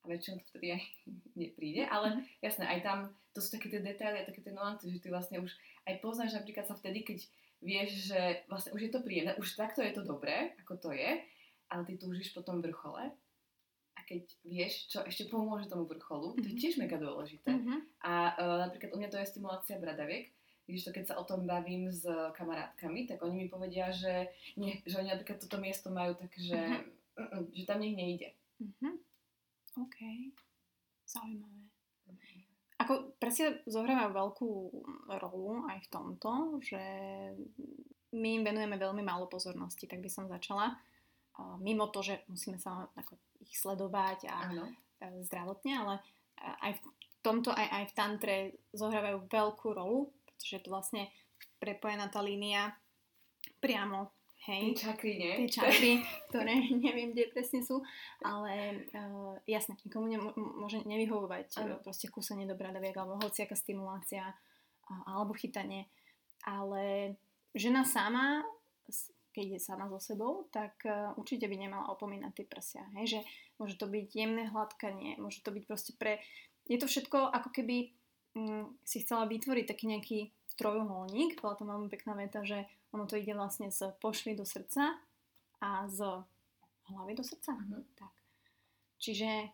a 0.00 0.08
väčšinou 0.08 0.40
to 0.40 0.46
vtedy 0.54 0.78
aj 0.78 0.82
nepríde, 1.40 1.82
ale 1.90 2.06
mhm. 2.16 2.22
jasné, 2.40 2.64
aj 2.70 2.80
tam, 2.86 2.98
to 3.30 3.38
sú 3.38 3.54
také 3.54 3.70
tie 3.70 3.80
detaily 3.82 4.22
a 4.22 4.28
také 4.28 4.42
tie 4.42 4.54
nuance, 4.54 4.86
že 4.86 4.98
ty 4.98 5.08
vlastne 5.08 5.38
už 5.38 5.52
aj 5.86 6.02
poznáš 6.02 6.34
napríklad 6.34 6.66
sa 6.66 6.74
vtedy, 6.74 7.06
keď 7.06 7.18
vieš, 7.60 8.10
že 8.10 8.44
vlastne 8.50 8.74
už 8.74 8.88
je 8.88 8.92
to 8.92 9.04
príjemné, 9.04 9.36
už 9.38 9.54
takto 9.54 9.84
je 9.84 9.92
to 9.94 10.02
dobré, 10.02 10.56
ako 10.64 10.80
to 10.80 10.90
je, 10.90 11.20
ale 11.70 11.82
ty 11.86 11.94
túžiš 12.00 12.34
po 12.34 12.42
tom 12.42 12.58
vrchole 12.64 13.12
a 13.94 14.00
keď 14.08 14.26
vieš, 14.42 14.90
čo 14.90 15.04
ešte 15.06 15.28
pomôže 15.30 15.70
tomu 15.70 15.86
vrcholu, 15.86 16.34
mm-hmm. 16.34 16.42
to 16.42 16.46
je 16.50 16.56
mhm. 16.56 16.62
tiež 16.62 16.74
mega 16.80 16.98
dôležité. 16.98 17.50
Mm-hmm. 17.52 17.78
A 18.02 18.12
uh, 18.34 18.58
napríklad 18.66 18.90
u 18.94 18.98
mňa 18.98 19.10
to 19.12 19.20
je 19.20 19.30
stimulácia 19.30 19.76
bradaviek, 19.78 20.32
Vidíš 20.70 20.86
to, 20.86 20.94
keď 20.94 21.04
sa 21.10 21.18
o 21.18 21.26
tom 21.26 21.50
bavím 21.50 21.90
s 21.90 22.06
kamarátkami, 22.38 23.02
tak 23.02 23.18
oni 23.26 23.34
mi 23.34 23.46
povedia, 23.50 23.90
že, 23.90 24.30
nie, 24.54 24.78
že 24.86 25.02
oni 25.02 25.10
napríklad 25.10 25.42
toto 25.42 25.58
miesto 25.58 25.90
majú 25.90 26.14
tak, 26.14 26.30
že, 26.38 26.54
uh-huh. 26.54 27.42
že 27.50 27.66
tam 27.66 27.82
nech 27.82 27.98
nejde. 27.98 28.30
Uh-huh. 28.62 28.94
OK. 29.82 29.98
Zaujímavé. 31.10 31.70
Ako 32.90 33.14
presne 33.22 33.62
zohrávajú 33.70 34.10
veľkú 34.10 34.50
rolu 35.22 35.62
aj 35.70 35.78
v 35.78 35.90
tomto, 35.94 36.58
že 36.58 36.82
my 38.10 38.28
im 38.34 38.42
venujeme 38.42 38.74
veľmi 38.74 39.06
málo 39.06 39.30
pozornosti, 39.30 39.86
tak 39.86 40.02
by 40.02 40.10
som 40.10 40.26
začala. 40.26 40.74
Mimo 41.62 41.86
to, 41.94 42.02
že 42.02 42.26
musíme 42.26 42.58
sa 42.58 42.90
ako 42.98 43.14
ich 43.46 43.54
sledovať 43.54 44.26
a 44.26 44.50
ano. 44.50 44.66
zdravotne, 45.22 45.86
ale 45.86 45.94
aj 46.66 46.74
v 46.74 46.80
tomto, 47.22 47.54
aj, 47.54 47.62
aj 47.70 47.84
v 47.86 47.94
tantre 47.94 48.36
zohrávajú 48.74 49.22
veľkú 49.30 49.70
rolu, 49.70 50.10
pretože 50.26 50.58
je 50.58 50.62
to 50.66 50.74
vlastne 50.74 51.06
prepojená 51.62 52.10
tá 52.10 52.18
línia 52.18 52.74
priamo 53.62 54.10
hej. 54.48 54.72
Tie 54.72 54.88
čakry, 54.88 55.12
nie? 55.20 55.32
Tie 55.44 55.60
čakry, 55.60 56.00
ktoré 56.28 56.54
neviem, 56.72 57.12
kde 57.12 57.28
presne 57.32 57.60
sú, 57.60 57.84
ale 58.24 58.86
uh, 58.96 59.36
jasne, 59.44 59.76
nikomu 59.84 60.08
ne, 60.08 60.18
môže 60.36 60.80
nevyhovovať 60.88 61.48
uh, 61.60 61.76
proste 61.84 62.08
kúsenie 62.08 62.48
do 62.48 62.56
bradaviek 62.56 62.96
alebo 62.96 63.20
hociaká 63.20 63.52
stimulácia 63.52 64.32
uh, 64.32 65.02
alebo 65.04 65.36
chytanie, 65.36 65.90
ale 66.48 67.16
žena 67.52 67.84
sama, 67.84 68.40
keď 69.30 69.46
je 69.56 69.60
sama 69.62 69.86
so 69.92 70.00
sebou, 70.00 70.48
tak 70.48 70.80
uh, 70.88 71.14
určite 71.20 71.46
by 71.46 71.56
nemala 71.60 71.92
opomínať 71.92 72.32
tie 72.34 72.46
prsia, 72.48 72.84
hej, 72.98 73.18
že 73.18 73.20
môže 73.60 73.76
to 73.76 73.86
byť 73.86 74.06
jemné 74.16 74.48
hladkanie, 74.48 75.20
môže 75.20 75.44
to 75.44 75.52
byť 75.52 75.64
proste 75.68 75.92
pre... 76.00 76.18
Je 76.64 76.78
to 76.78 76.86
všetko 76.88 77.28
ako 77.28 77.50
keby 77.52 77.92
mm, 78.36 78.78
si 78.86 79.02
chcela 79.04 79.26
vytvoriť 79.26 79.64
taký 79.68 79.84
nejaký 79.90 80.18
trojuholník, 80.60 81.40
bola 81.40 81.56
to 81.56 81.64
veľmi 81.64 81.88
pekná 81.88 82.12
veta, 82.14 82.44
že 82.44 82.68
ono 82.90 83.06
to 83.06 83.18
ide 83.18 83.34
vlastne 83.34 83.70
z 83.70 83.94
pošvy 84.02 84.34
do 84.34 84.44
srdca 84.46 84.98
a 85.62 85.86
z 85.86 86.02
hlavy 86.90 87.12
do 87.14 87.24
srdca. 87.24 87.54
Uh-huh. 87.54 87.82
Tak. 87.94 88.14
Čiže 88.98 89.50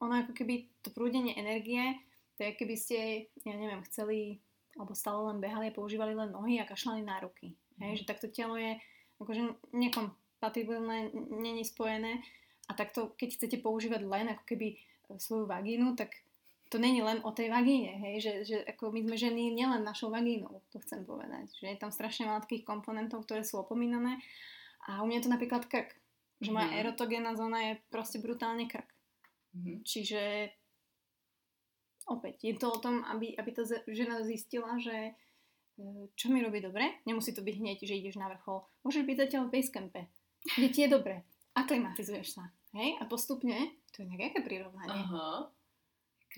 ono 0.00 0.24
ako 0.24 0.32
keby 0.32 0.68
to 0.80 0.92
prúdenie 0.92 1.36
energie, 1.36 2.00
to 2.36 2.44
je 2.44 2.52
keby 2.56 2.76
ste, 2.76 2.98
ja 3.44 3.54
neviem, 3.56 3.80
chceli 3.88 4.40
alebo 4.76 4.92
stále 4.92 5.32
len 5.32 5.40
behali 5.40 5.72
a 5.72 5.76
používali 5.76 6.12
len 6.12 6.36
nohy 6.36 6.60
a 6.60 6.68
kašľali 6.68 7.00
na 7.00 7.20
ruky. 7.20 7.52
Uh-huh. 7.52 7.88
Hej, 7.88 8.04
že 8.04 8.08
takto 8.08 8.28
telo 8.28 8.56
je 8.60 8.76
akože 9.16 9.72
nekompatibilné, 9.72 11.12
není 11.32 11.64
spojené 11.64 12.20
a 12.68 12.72
takto, 12.76 13.16
keď 13.16 13.40
chcete 13.40 13.56
používať 13.64 14.04
len 14.04 14.26
ako 14.36 14.44
keby 14.44 14.76
svoju 15.16 15.46
vagínu, 15.46 15.94
tak 15.94 16.12
to 16.66 16.78
není 16.78 17.02
len 17.02 17.22
o 17.22 17.30
tej 17.30 17.46
vagíne, 17.46 17.94
hej, 18.02 18.14
že, 18.18 18.32
že 18.42 18.56
ako 18.66 18.90
my 18.90 19.06
sme 19.06 19.16
ženy 19.16 19.54
nielen 19.54 19.86
našou 19.86 20.10
vagínou, 20.10 20.62
to 20.74 20.82
chcem 20.82 21.06
povedať, 21.06 21.46
že 21.54 21.66
je 21.70 21.78
tam 21.78 21.94
strašne 21.94 22.26
veľa 22.26 22.42
takých 22.42 22.66
komponentov, 22.66 23.22
ktoré 23.22 23.46
sú 23.46 23.62
opomínané. 23.62 24.18
A 24.90 25.02
u 25.02 25.06
mňa 25.06 25.22
je 25.22 25.24
to 25.26 25.34
napríklad 25.34 25.62
krk, 25.70 25.94
že 26.42 26.50
moja 26.50 26.66
mm. 26.70 26.78
erotogénna 26.82 27.32
zóna 27.38 27.58
je 27.70 27.72
proste 27.90 28.18
brutálne 28.18 28.66
krk. 28.66 28.86
Mm. 29.54 29.86
Čiže 29.86 30.22
opäť, 32.10 32.42
je 32.42 32.54
to 32.58 32.66
o 32.70 32.78
tom, 32.82 33.06
aby, 33.14 33.34
aby 33.38 33.50
tá 33.54 33.62
žena 33.86 34.26
zistila, 34.26 34.74
že 34.82 35.14
e, 35.78 36.10
čo 36.18 36.34
mi 36.34 36.42
robí 36.42 36.58
dobre, 36.58 37.02
nemusí 37.06 37.30
to 37.30 37.46
byť 37.46 37.56
hneď, 37.62 37.78
že 37.82 37.98
ideš 37.98 38.18
na 38.18 38.26
vrchol, 38.30 38.66
môžeš 38.82 39.06
byť 39.06 39.16
zatiaľ 39.26 39.42
v 39.46 39.52
basecampe, 39.54 40.00
kde 40.54 40.68
ti 40.70 40.80
je 40.86 40.88
dobre, 40.90 41.22
aklimatizuješ 41.58 42.38
sa, 42.38 42.50
hej, 42.78 42.94
a 42.98 43.06
postupne, 43.10 43.74
to 43.90 44.02
je 44.02 44.10
nejaké 44.10 44.42
prirovnanie, 44.42 45.02
Aha 45.02 45.50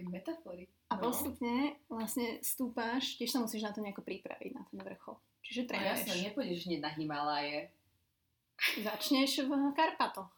metafory. 0.07 0.71
A 0.93 0.95
no. 0.95 1.11
postupne 1.11 1.75
vlastne 1.91 2.39
stúpaš, 2.39 3.19
tiež 3.19 3.35
sa 3.35 3.43
musíš 3.43 3.67
na 3.67 3.75
to 3.75 3.83
nejako 3.83 4.07
pripraviť, 4.07 4.51
na 4.55 4.63
ten 4.71 4.79
vrchol. 4.79 5.19
Čiže 5.43 5.61
no 5.65 5.69
trénuješ. 5.75 5.91
jasne, 5.91 6.15
nepôjdeš 6.31 6.61
hneď 6.71 6.81
na 6.85 6.91
Himaláje. 6.95 7.59
Začneš 8.79 9.47
v 9.47 9.53
Karpatoch. 9.75 10.31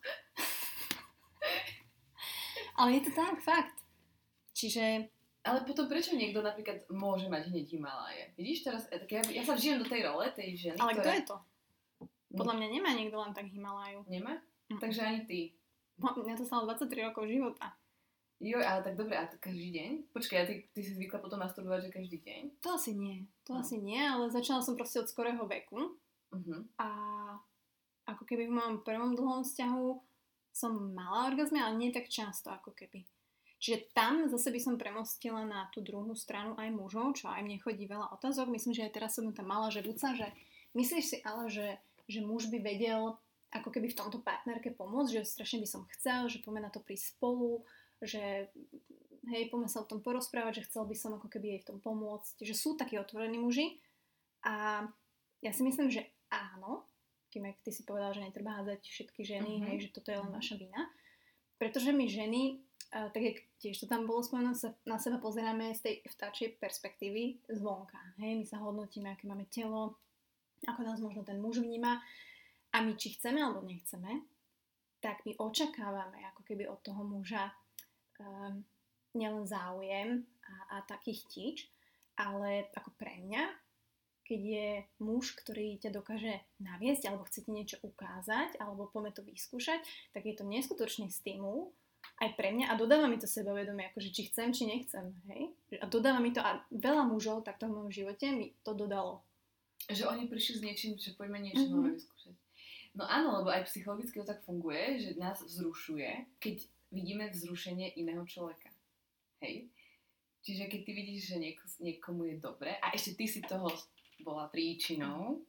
Ale 2.80 2.96
je 2.96 3.02
to 3.08 3.12
tak, 3.12 3.36
fakt. 3.44 3.76
Čiže... 4.56 5.08
Ale 5.40 5.64
potom 5.64 5.88
prečo 5.88 6.12
niekto 6.16 6.44
napríklad 6.44 6.84
môže 6.92 7.28
mať 7.28 7.48
hneď 7.48 7.64
Himaláje? 7.76 8.22
Vidíš 8.36 8.64
teraz, 8.64 8.82
e, 8.92 9.00
tak 9.00 9.08
ja, 9.08 9.20
ja 9.24 9.42
sa 9.44 9.56
vžijem 9.56 9.80
do 9.80 9.88
tej 9.88 10.04
role, 10.04 10.28
tej 10.32 10.56
ženy, 10.56 10.78
Ale 10.80 10.96
ktoré... 10.96 11.04
kto 11.04 11.10
je 11.12 11.24
to? 11.24 11.36
Podľa 12.30 12.54
mňa 12.60 12.68
nemá 12.70 12.90
niekto 12.92 13.16
len 13.16 13.32
tak 13.32 13.48
Himaláju. 13.48 14.04
Nemá? 14.06 14.38
Mm. 14.70 14.78
Takže 14.78 15.00
ani 15.02 15.20
ty 15.26 15.40
No, 16.00 16.16
mňa 16.16 16.40
to 16.40 16.48
stalo 16.48 16.64
23 16.64 17.12
rokov 17.12 17.28
života. 17.28 17.76
Jo, 18.40 18.56
ale 18.64 18.80
tak 18.80 18.96
dobre, 18.96 19.20
a 19.20 19.28
to 19.28 19.36
každý 19.36 19.68
deň? 19.68 19.90
Počkaj, 20.16 20.38
a 20.40 20.44
ty, 20.48 20.54
ty 20.72 20.80
si 20.80 20.96
zvykla 20.96 21.20
potom 21.20 21.44
masturbovať, 21.44 21.92
že 21.92 21.96
každý 21.96 22.18
deň? 22.24 22.42
To 22.64 22.80
asi 22.80 22.96
nie. 22.96 23.28
To 23.44 23.52
No. 23.52 23.60
asi 23.60 23.76
nie, 23.76 24.00
ale 24.00 24.32
začala 24.32 24.64
som 24.64 24.80
proste 24.80 24.96
od 25.04 25.12
skorého 25.12 25.44
veku. 25.44 25.92
Uh-huh. 26.32 26.60
A 26.80 26.88
ako 28.08 28.24
keby 28.24 28.48
v 28.48 28.56
mojom 28.56 28.76
prvom 28.80 29.12
dlhom 29.12 29.44
vzťahu 29.44 29.86
som 30.56 30.72
mala 30.96 31.28
orgazmy, 31.28 31.60
ale 31.60 31.76
nie 31.76 31.92
tak 31.92 32.08
často 32.08 32.48
ako 32.48 32.72
keby. 32.72 33.04
Čiže 33.60 33.92
tam 33.92 34.24
zase 34.24 34.48
by 34.48 34.60
som 34.60 34.80
premostila 34.80 35.44
na 35.44 35.68
tú 35.68 35.84
druhú 35.84 36.16
stranu 36.16 36.56
aj 36.56 36.72
mužov, 36.72 37.20
čo 37.20 37.28
aj 37.28 37.44
mne 37.44 37.60
chodí 37.60 37.84
veľa 37.84 38.08
otázok. 38.16 38.48
Myslím, 38.48 38.72
že 38.72 38.88
aj 38.88 38.96
teraz 38.96 39.20
som 39.20 39.28
tam 39.36 39.52
mala, 39.52 39.68
že 39.68 39.84
Luca, 39.84 40.16
že 40.16 40.32
myslíš 40.72 41.04
si 41.04 41.16
ale, 41.28 41.52
že, 41.52 41.76
že 42.08 42.24
muž 42.24 42.48
by 42.48 42.56
vedel 42.56 43.20
ako 43.52 43.68
keby 43.68 43.92
v 43.92 43.98
tomto 44.00 44.24
partnerke 44.24 44.72
pomôcť, 44.72 45.20
že 45.20 45.28
strašne 45.28 45.60
by 45.60 45.68
som 45.68 45.82
chcel, 45.92 46.30
že 46.32 46.40
poďme 46.40 46.66
na 46.66 46.72
to 46.72 46.80
prísť 46.80 47.18
spolu, 47.18 47.66
že 48.02 48.48
hej, 49.30 49.42
poďme 49.52 49.68
sa 49.68 49.84
o 49.84 49.88
tom 49.88 50.00
porozprávať, 50.00 50.60
že 50.60 50.66
chcel 50.72 50.88
by 50.88 50.96
som 50.96 51.12
ako 51.14 51.28
keby 51.28 51.56
jej 51.56 51.60
v 51.62 51.68
tom 51.74 51.78
pomôcť, 51.78 52.42
že 52.42 52.54
sú 52.56 52.74
takí 52.74 52.96
otvorení 52.96 53.36
muži. 53.36 53.78
A 54.42 54.84
ja 55.44 55.52
si 55.52 55.62
myslím, 55.62 55.92
že 55.92 56.08
áno, 56.32 56.88
kým 57.30 57.46
ak 57.46 57.62
ty 57.62 57.70
si 57.70 57.86
povedal, 57.86 58.10
že 58.16 58.24
netreba 58.24 58.58
hádzať 58.58 58.80
všetky 58.82 59.22
ženy, 59.22 59.60
Mhm. 59.60 59.64
hej, 59.70 59.76
že 59.86 59.92
toto 59.94 60.10
je 60.10 60.18
len 60.18 60.32
vaša 60.32 60.56
vina, 60.58 60.88
pretože 61.60 61.92
my 61.92 62.08
ženy, 62.08 62.58
tak 62.90 63.22
jak 63.22 63.38
tiež 63.62 63.78
to 63.78 63.86
tam 63.86 64.08
bolo 64.08 64.18
spomenuté, 64.24 64.58
sa 64.58 64.70
na 64.82 64.98
seba 64.98 65.22
pozeráme 65.22 65.70
z 65.76 65.80
tej 65.84 65.94
vtáčej 66.10 66.58
perspektívy 66.58 67.38
zvonka, 67.54 68.00
hej, 68.18 68.34
my 68.34 68.44
sa 68.48 68.58
hodnotíme, 68.58 69.14
aké 69.14 69.30
máme 69.30 69.46
telo, 69.46 69.94
ako 70.66 70.80
nás 70.82 70.98
možno 70.98 71.22
ten 71.22 71.38
muž 71.38 71.62
vníma. 71.62 72.02
A 72.70 72.82
my 72.82 72.94
či 72.94 73.14
chceme 73.18 73.42
alebo 73.42 73.66
nechceme, 73.66 74.22
tak 75.02 75.22
my 75.26 75.34
očakávame 75.38 76.22
ako 76.34 76.42
keby 76.46 76.70
od 76.70 76.78
toho 76.82 77.02
muža 77.02 77.50
um, 78.20 78.62
nielen 79.16 79.48
záujem 79.48 80.22
a, 80.44 80.52
a 80.78 80.86
taký 80.86 81.18
chtič, 81.18 81.66
ale 82.14 82.68
ako 82.76 82.92
pre 82.94 83.18
mňa, 83.18 83.44
keď 84.22 84.40
je 84.40 84.68
muž, 85.02 85.34
ktorý 85.42 85.80
ťa 85.82 85.90
dokáže 85.90 86.38
naviesť 86.62 87.10
alebo 87.10 87.26
chce 87.26 87.42
ti 87.42 87.50
niečo 87.50 87.82
ukázať 87.82 88.60
alebo 88.62 88.86
poďme 88.86 89.10
to 89.10 89.26
vyskúšať, 89.26 89.82
tak 90.14 90.22
je 90.22 90.34
to 90.38 90.46
neskutočný 90.46 91.10
stimul 91.10 91.74
aj 92.20 92.36
pre 92.36 92.52
mňa 92.52 92.70
a 92.70 92.78
dodáva 92.78 93.08
mi 93.08 93.16
to 93.16 93.24
sebavedomie, 93.26 93.88
akože 93.90 94.12
či 94.12 94.28
chcem, 94.28 94.52
či 94.52 94.68
nechcem, 94.68 95.16
hej? 95.32 95.50
A 95.80 95.88
dodáva 95.88 96.20
mi 96.20 96.30
to 96.30 96.40
a 96.44 96.60
veľa 96.68 97.08
mužov 97.08 97.42
takto 97.48 97.66
v 97.66 97.74
mojom 97.80 97.90
živote 97.92 98.28
mi 98.30 98.52
to 98.60 98.76
dodalo. 98.76 99.24
Že 99.88 100.06
oni 100.12 100.24
prišli 100.28 100.60
s 100.60 100.62
niečím, 100.62 100.92
že 101.00 101.16
poďme 101.16 101.40
niečo 101.40 101.64
Mhm. 101.66 101.72
nové 101.72 101.90
vyskúšať. 101.96 102.36
No 102.92 103.06
áno, 103.08 103.40
lebo 103.40 103.48
aj 103.48 103.64
psychologicky 103.70 104.20
to 104.20 104.26
tak 104.28 104.44
funguje, 104.44 104.98
že 105.00 105.10
nás 105.16 105.40
vzrušuje, 105.40 106.38
keď 106.42 106.68
vidíme 106.90 107.30
vzrušenie 107.30 107.94
iného 107.96 108.26
človeka. 108.26 108.70
Hej? 109.40 109.70
Čiže 110.40 110.72
keď 110.72 110.80
ty 110.84 110.92
vidíš, 110.92 111.22
že 111.34 111.36
nieko, 111.36 111.64
niekomu 111.80 112.22
je 112.24 112.36
dobre 112.40 112.72
a 112.80 112.92
ešte 112.96 113.14
ty 113.16 113.24
si 113.28 113.40
toho 113.44 113.68
bola 114.24 114.48
príčinou, 114.48 115.40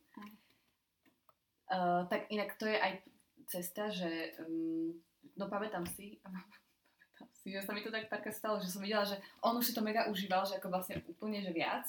uh, 1.71 2.04
tak 2.08 2.27
inak 2.32 2.56
to 2.60 2.67
je 2.67 2.77
aj 2.80 2.93
cesta, 3.47 3.91
že 3.91 4.36
um, 4.43 4.95
no 5.36 5.47
pamätám 5.47 5.88
si, 5.88 6.19
pamätám 6.23 7.30
si, 7.39 7.56
že 7.56 7.63
sa 7.63 7.71
mi 7.71 7.84
to 7.84 7.91
tak 7.91 8.12
párkrát 8.12 8.36
stalo, 8.36 8.60
že 8.60 8.71
som 8.71 8.84
videla, 8.84 9.08
že 9.08 9.19
on 9.43 9.56
už 9.56 9.71
si 9.71 9.75
to 9.75 9.84
mega 9.84 10.08
užíval, 10.12 10.43
že 10.43 10.60
ako 10.60 10.71
vlastne 10.71 10.99
úplne, 11.08 11.39
že 11.39 11.56
viac. 11.56 11.88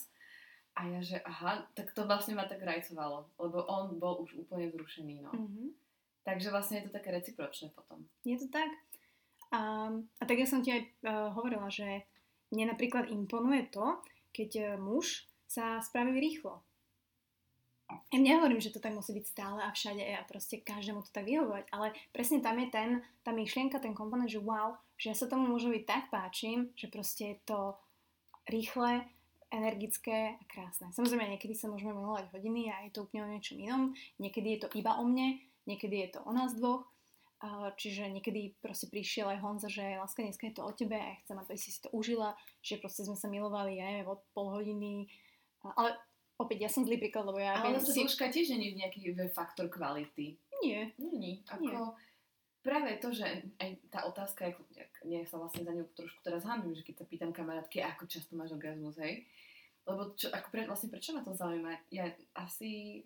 A 0.73 0.89
ja, 0.89 1.05
že 1.05 1.21
aha, 1.21 1.69
tak 1.77 1.93
to 1.93 2.09
vlastne 2.09 2.33
ma 2.33 2.49
tak 2.49 2.65
rajcovalo, 2.65 3.29
lebo 3.37 3.61
on 3.69 4.01
bol 4.01 4.25
už 4.25 4.41
úplne 4.41 4.73
zrušený, 4.73 5.21
no. 5.21 5.29
Mm-hmm. 5.29 5.69
Takže 6.25 6.49
vlastne 6.49 6.81
je 6.81 6.89
to 6.89 6.97
také 6.97 7.13
recipročné 7.13 7.69
potom. 7.77 8.09
Je 8.25 8.41
to 8.41 8.49
tak. 8.49 8.73
A, 9.53 9.93
a 9.93 10.23
tak 10.25 10.41
ja 10.41 10.49
som 10.49 10.65
ti 10.65 10.73
aj 10.73 10.83
uh, 10.83 11.31
hovorila, 11.37 11.69
že 11.69 12.09
mne 12.53 12.73
napríklad 12.73 13.13
imponuje 13.13 13.69
to, 13.69 14.01
keď 14.33 14.51
uh, 14.57 14.67
muž 14.81 15.29
sa 15.45 15.77
spraví 15.85 16.17
rýchlo. 16.17 16.65
Ja 18.09 18.19
nehovorím, 18.25 18.57
že 18.57 18.73
to 18.73 18.81
tak 18.81 18.97
musí 18.97 19.13
byť 19.13 19.27
stále 19.29 19.61
a 19.61 19.69
všade 19.69 20.01
a 20.01 20.25
proste 20.25 20.65
každému 20.65 21.05
to 21.05 21.13
tak 21.13 21.29
vyhovovať, 21.29 21.69
ale 21.77 21.93
presne 22.09 22.41
tam 22.41 22.57
je 22.57 22.73
ten, 22.73 22.91
tá 23.21 23.37
myšlienka, 23.37 23.85
ten 23.85 23.93
komponent, 23.93 24.33
že 24.33 24.41
wow, 24.41 24.81
že 24.97 25.13
ja 25.13 25.17
sa 25.17 25.29
tomu 25.29 25.53
mužovi 25.53 25.85
tak 25.85 26.09
páčim, 26.09 26.73
že 26.73 26.89
proste 26.89 27.37
je 27.37 27.39
to 27.45 27.77
rýchle, 28.49 29.05
energické 29.53 30.41
a 30.41 30.43
krásne. 30.49 30.89
Samozrejme, 30.97 31.37
niekedy 31.37 31.53
sa 31.53 31.69
môžeme 31.69 31.93
milovať 31.93 32.33
hodiny 32.33 32.73
a 32.73 32.89
je 32.89 32.97
to 32.97 33.05
úplne 33.05 33.29
o 33.29 33.33
niečom 33.37 33.61
inom, 33.61 33.93
niekedy 34.17 34.57
je 34.57 34.61
to 34.65 34.69
iba 34.73 34.97
o 34.97 35.05
mne, 35.05 35.37
niekedy 35.69 36.09
je 36.09 36.17
to 36.17 36.21
o 36.25 36.33
nás 36.33 36.57
dvoch, 36.57 36.89
čiže 37.75 38.07
niekedy 38.07 38.55
proste 38.63 38.87
prišiel 38.87 39.27
aj 39.27 39.43
Honza, 39.43 39.67
že 39.67 39.99
láska, 39.99 40.23
dneska 40.23 40.47
je 40.47 40.55
to 40.55 40.63
o 40.63 40.73
tebe 40.73 40.95
a 40.95 41.11
ja 41.11 41.21
chcem, 41.27 41.37
aby 41.39 41.59
si 41.59 41.75
si 41.75 41.81
to 41.83 41.91
užila, 41.91 42.39
že 42.63 42.79
proste 42.79 43.03
sme 43.03 43.19
sa 43.19 43.27
milovali, 43.27 43.83
ja 43.83 43.91
neviem, 43.91 44.07
od 44.07 44.23
pol 44.31 44.55
hodiny. 44.55 45.11
Uh, 45.67 45.75
ale 45.75 45.99
opäť, 46.39 46.67
ja 46.67 46.71
som 46.71 46.87
zlý 46.87 47.03
príklad, 47.03 47.27
lebo 47.27 47.43
ja 47.43 47.59
Ale 47.59 47.83
zase 47.83 47.99
si... 47.99 48.01
dĺžka 48.07 48.31
tiež 48.31 48.55
nie 48.55 48.75
je 48.75 48.81
nejaký 48.87 49.01
faktor 49.35 49.67
kvality. 49.67 50.39
Nie. 50.63 50.95
Není. 50.95 51.43
Ako, 51.51 51.99
práve 52.63 52.95
to, 53.03 53.11
že 53.11 53.27
aj 53.59 53.71
tá 53.91 54.07
otázka, 54.07 54.55
ako, 54.55 54.63
nie 55.03 55.27
sa 55.27 55.43
vlastne 55.43 55.67
za 55.67 55.75
ňu 55.75 55.83
trošku 55.99 56.23
teraz 56.23 56.47
hamím, 56.47 56.79
že 56.79 56.87
keď 56.87 57.03
sa 57.03 57.07
pýtam 57.11 57.35
kamarátky, 57.35 57.83
ako 57.83 58.07
často 58.07 58.39
máš 58.39 58.55
orgazmus, 58.55 58.95
hej? 59.03 59.27
Lebo 59.83 60.15
čo, 60.15 60.31
ako 60.31 60.47
pre, 60.55 60.63
vlastne 60.71 60.95
prečo 60.95 61.11
ma 61.11 61.27
to 61.27 61.35
zaujíma? 61.35 61.91
Ja 61.91 62.07
asi... 62.39 63.03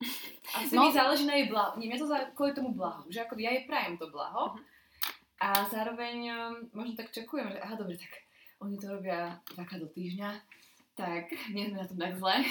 Asi 0.56 0.74
No. 0.74 0.88
mi 0.88 0.92
záleží 0.92 1.24
na 1.26 1.34
jej 1.36 1.46
blahu. 1.46 1.78
Nie, 1.78 1.86
mňa 1.86 1.98
to 2.00 2.06
kvôli 2.34 2.52
tomu 2.52 2.74
blahu. 2.74 3.06
Že 3.06 3.28
ako 3.28 3.32
ja 3.38 3.50
jej 3.54 3.64
prajem 3.68 3.94
to 4.00 4.10
blaho. 4.10 4.56
Mhm. 4.56 4.62
A 5.40 5.48
zároveň 5.72 6.16
um, 6.28 6.54
možno 6.76 6.92
tak 7.00 7.08
čakujem, 7.16 7.48
že 7.48 7.64
aha, 7.64 7.72
dobre, 7.72 7.96
tak 7.96 8.12
oni 8.60 8.76
to 8.76 8.92
robia 8.92 9.40
dvakrát 9.56 9.80
do 9.80 9.88
týždňa, 9.88 10.30
tak 10.92 11.32
nie 11.56 11.72
sme 11.72 11.80
na 11.80 11.88
tom 11.88 11.96
tak 11.96 12.12
zle. 12.20 12.44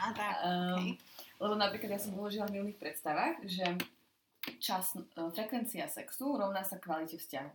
Á, 0.00 0.04
tak, 0.16 0.34
Um. 0.48 0.96
Lebo 1.36 1.52
napríklad 1.58 1.92
ja 1.92 2.00
som 2.00 2.16
uložila 2.16 2.46
v 2.48 2.56
milných 2.56 2.78
predstavách, 2.78 3.44
že 3.44 3.66
čas, 4.56 4.94
e, 4.94 5.02
frekvencia 5.34 5.90
sexu 5.90 6.38
rovná 6.38 6.62
sa 6.62 6.78
kvalite 6.78 7.18
vzťahu. 7.18 7.50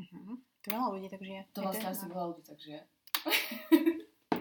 Uh-huh. 0.00 0.40
To 0.64 0.66
veľa 0.72 0.88
ľudí 0.96 1.08
tak 1.12 1.20
žije. 1.20 1.44
To 1.52 1.60
vlastne 1.60 1.92
asi 1.92 2.08
veľa 2.08 2.24
ľudí 2.32 2.42
tak 2.48 2.58
žije. 2.58 2.80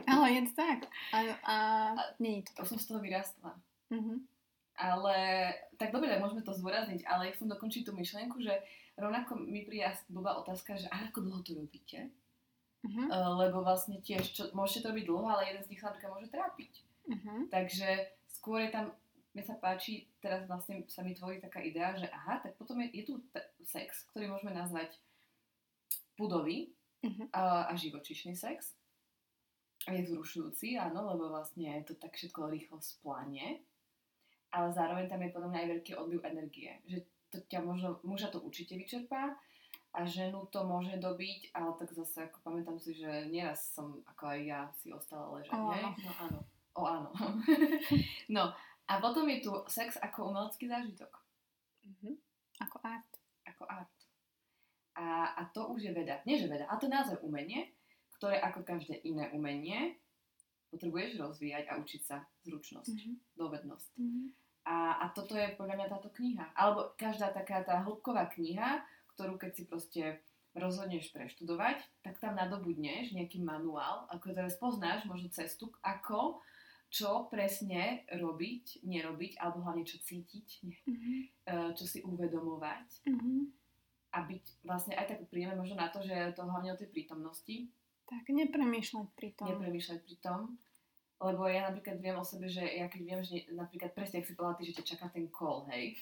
Ale 0.07 0.25
je 0.33 0.41
to 0.47 0.53
tak. 0.55 0.79
A, 1.11 1.17
a 1.43 1.55
nie 2.17 2.39
je 2.39 2.43
to 2.47 2.51
To 2.55 2.61
tak. 2.63 2.69
som 2.71 2.77
z 2.79 2.85
toho 2.87 2.99
vyrastla. 3.03 3.51
Uh-huh. 3.91 4.17
Ale, 4.77 5.17
tak 5.81 5.89
dobre, 5.89 6.05
tak 6.11 6.21
môžeme 6.21 6.45
to 6.45 6.53
zdôrazniť, 6.53 7.01
ale 7.09 7.33
chcem 7.33 7.49
dokončiť 7.49 7.81
tú 7.89 7.91
myšlienku, 7.97 8.37
že 8.41 8.61
rovnako 8.93 9.41
mi 9.41 9.65
príde 9.65 9.89
blbá 10.09 10.37
otázka, 10.37 10.77
že 10.77 10.85
ako 10.93 11.25
dlho 11.25 11.41
to 11.41 11.57
robíte? 11.57 12.13
Uh-huh. 12.85 13.07
Uh, 13.09 13.33
lebo 13.41 13.65
vlastne 13.65 13.97
tiež, 13.99 14.37
čo, 14.37 14.53
môžete 14.53 14.85
to 14.85 14.89
robiť 14.93 15.05
dlho, 15.09 15.25
ale 15.25 15.49
jeden 15.49 15.63
z 15.65 15.69
nich 15.73 15.81
sa 15.81 15.89
napríklad 15.89 16.13
môže 16.13 16.29
trápiť. 16.29 16.73
Uh-huh. 17.09 17.39
Takže 17.49 17.87
skôr 18.29 18.63
je 18.63 18.69
tam, 18.69 18.93
mne 19.33 19.43
sa 19.43 19.57
páči, 19.57 20.05
teraz 20.21 20.45
vlastne 20.45 20.85
sa 20.91 21.01
mi 21.01 21.17
tvorí 21.17 21.41
taká 21.41 21.63
idea, 21.65 21.97
že 21.97 22.05
aha, 22.13 22.45
tak 22.45 22.53
potom 22.61 22.77
je, 22.85 23.01
je 23.01 23.03
tu 23.09 23.13
t- 23.33 23.49
sex, 23.65 24.05
ktorý 24.13 24.29
môžeme 24.29 24.53
nazvať 24.53 24.93
budový 26.17 26.77
Mhm. 27.05 27.29
a, 27.33 27.69
a 27.69 27.73
živočišný 27.77 28.33
sex. 28.33 28.73
Je 29.87 30.03
vzrušujúci, 30.03 30.75
áno, 30.75 31.07
lebo 31.15 31.31
vlastne 31.31 31.79
to 31.87 31.95
tak 31.95 32.17
všetko 32.17 32.51
rýchlo 32.51 32.81
spláne. 32.83 33.63
Ale 34.51 34.71
zároveň 34.71 35.05
tam 35.11 35.21
je 35.21 35.33
podľa 35.33 35.49
mňa 35.51 35.59
aj 35.59 35.69
veľký 35.75 35.91
odliv 35.99 36.21
energie. 36.23 36.71
Že 36.87 36.97
to 37.31 37.37
ťa 37.51 37.59
možno, 37.63 37.99
muža 38.07 38.31
to 38.31 38.39
určite 38.39 38.79
vyčerpá 38.79 39.35
a 39.97 39.99
ženu 40.05 40.45
to 40.53 40.63
môže 40.63 40.95
dobiť, 41.01 41.51
ale 41.57 41.73
tak 41.79 41.89
zase 41.91 42.29
ako 42.29 42.37
pamätám 42.45 42.77
si, 42.77 42.93
že 42.93 43.27
nieraz 43.27 43.73
som 43.73 43.97
ako 44.05 44.23
aj 44.29 44.39
ja 44.45 44.61
si 44.77 44.93
ostala 44.93 45.39
ležať, 45.39 45.57
O, 45.57 45.73
áno. 45.73 45.89
No 45.97 46.11
áno. 46.21 46.39
O 46.77 46.81
áno. 46.85 47.09
no 48.35 48.43
a 48.87 48.93
potom 49.01 49.25
je 49.27 49.43
tu 49.43 49.51
sex 49.67 49.99
ako 49.99 50.31
umelecký 50.31 50.69
zážitok. 50.69 51.11
Uh-huh. 51.83 52.15
Ako 52.61 52.77
art. 52.85 53.11
Ako 53.43 53.63
art. 53.67 53.97
A, 54.97 55.33
a 55.37 55.41
to 55.49 55.67
už 55.73 55.89
je 55.89 55.91
veda. 55.93 56.21
Nie, 56.25 56.41
že 56.41 56.49
veda, 56.49 56.65
a 56.69 56.77
to 56.79 56.89
je 56.89 56.95
naozaj 56.95 57.17
umenie, 57.21 57.69
ktoré 58.17 58.41
ako 58.41 58.65
každé 58.65 59.01
iné 59.05 59.29
umenie 59.33 59.97
potrebuješ 60.69 61.17
rozvíjať 61.17 61.65
a 61.71 61.79
učiť 61.79 62.01
sa 62.03 62.17
zručnosť, 62.43 62.95
Uh-huh. 62.95 63.15
dovednosť. 63.35 63.91
Uh-huh. 63.97 64.27
A, 64.67 64.99
a 64.99 65.05
toto 65.15 65.33
je 65.35 65.55
podľa 65.55 65.79
mňa 65.79 65.87
táto 65.87 66.11
kniha. 66.11 66.51
Alebo 66.51 66.91
každá 66.99 67.31
taká 67.31 67.63
tá 67.63 67.79
hĺbková 67.81 68.27
kniha, 68.35 68.83
ktorú 69.15 69.39
keď 69.39 69.51
si 69.55 69.63
proste 69.63 70.03
rozhodneš 70.57 71.13
preštudovať, 71.13 71.85
tak 72.03 72.17
tam 72.19 72.33
nadobudneš 72.35 73.13
nejaký 73.13 73.39
manuál, 73.45 74.09
ako 74.09 74.33
teraz 74.33 74.57
poznáš 74.57 75.05
možno 75.05 75.29
cestu, 75.29 75.69
ako, 75.85 76.41
čo 76.89 77.29
presne 77.29 78.03
robiť, 78.09 78.81
nerobiť, 78.81 79.37
alebo 79.37 79.61
hlavne 79.61 79.85
čo 79.85 80.01
cítiť, 80.01 80.47
eh, 81.51 81.71
čo 81.77 81.85
si 81.85 82.01
uvedomovať 82.03 83.07
Uh-huh. 83.07 83.47
a 84.11 84.23
byť 84.25 84.43
vlastne 84.65 84.97
aj 84.97 85.05
tak 85.13 85.19
príjeme 85.29 85.55
možno 85.55 85.77
na 85.77 85.87
to, 85.93 86.01
že 86.01 86.33
to 86.33 86.41
hlavne 86.43 86.73
o 86.73 86.79
tej 86.79 86.89
prítomnosti, 86.89 87.69
Tak 88.07 88.23
nepremýšľať 88.31 89.07
pri 89.19 89.29
tom. 89.35 89.47
nepremýšľať 89.51 89.99
pri 89.99 90.15
tom. 90.23 90.39
Lebo 91.17 91.49
ja 91.49 91.67
napríklad 91.67 91.97
viem 91.99 92.15
o 92.15 92.23
sebe, 92.23 92.45
že 92.47 92.61
ja 92.61 92.87
keď 92.87 93.01
viem, 93.03 93.21
že 93.25 93.35
napríklad 93.51 93.91
presne, 93.91 94.21
ak 94.21 94.29
si 94.29 94.37
povedala 94.37 94.57
ty, 94.57 94.63
že 94.69 94.77
ťa 94.79 94.85
čaká 94.95 95.05
ten 95.09 95.27
call, 95.33 95.65
hej, 95.73 95.97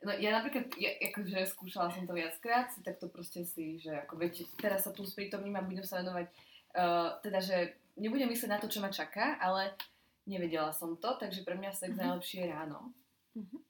No 0.00 0.16
ja 0.16 0.32
napríklad, 0.32 0.72
ja, 0.80 0.96
akože 1.12 1.44
skúšala 1.44 1.92
som 1.92 2.08
to 2.08 2.16
viackrát, 2.16 2.72
si 2.72 2.80
takto 2.80 3.12
proste 3.12 3.44
si, 3.44 3.76
že 3.76 3.92
ako 3.92 4.16
veď, 4.16 4.48
teraz 4.56 4.88
sa 4.88 4.96
tu 4.96 5.04
sprítomním 5.04 5.60
a 5.60 5.66
budem 5.66 5.84
sa 5.84 6.00
venovať, 6.00 6.26
uh, 6.72 7.20
teda, 7.20 7.38
že 7.44 7.56
nebudem 8.00 8.32
myslieť 8.32 8.48
na 8.48 8.56
to, 8.56 8.72
čo 8.72 8.80
ma 8.80 8.88
čaká, 8.88 9.36
ale 9.36 9.76
nevedela 10.24 10.72
som 10.72 10.96
to, 10.96 11.20
takže 11.20 11.44
pre 11.44 11.52
mňa 11.52 11.76
sex 11.76 11.92
mm-hmm. 11.92 12.00
najlepšie 12.00 12.38
je 12.40 12.48
ráno. 12.48 12.96
Mm-hmm. 13.36 13.60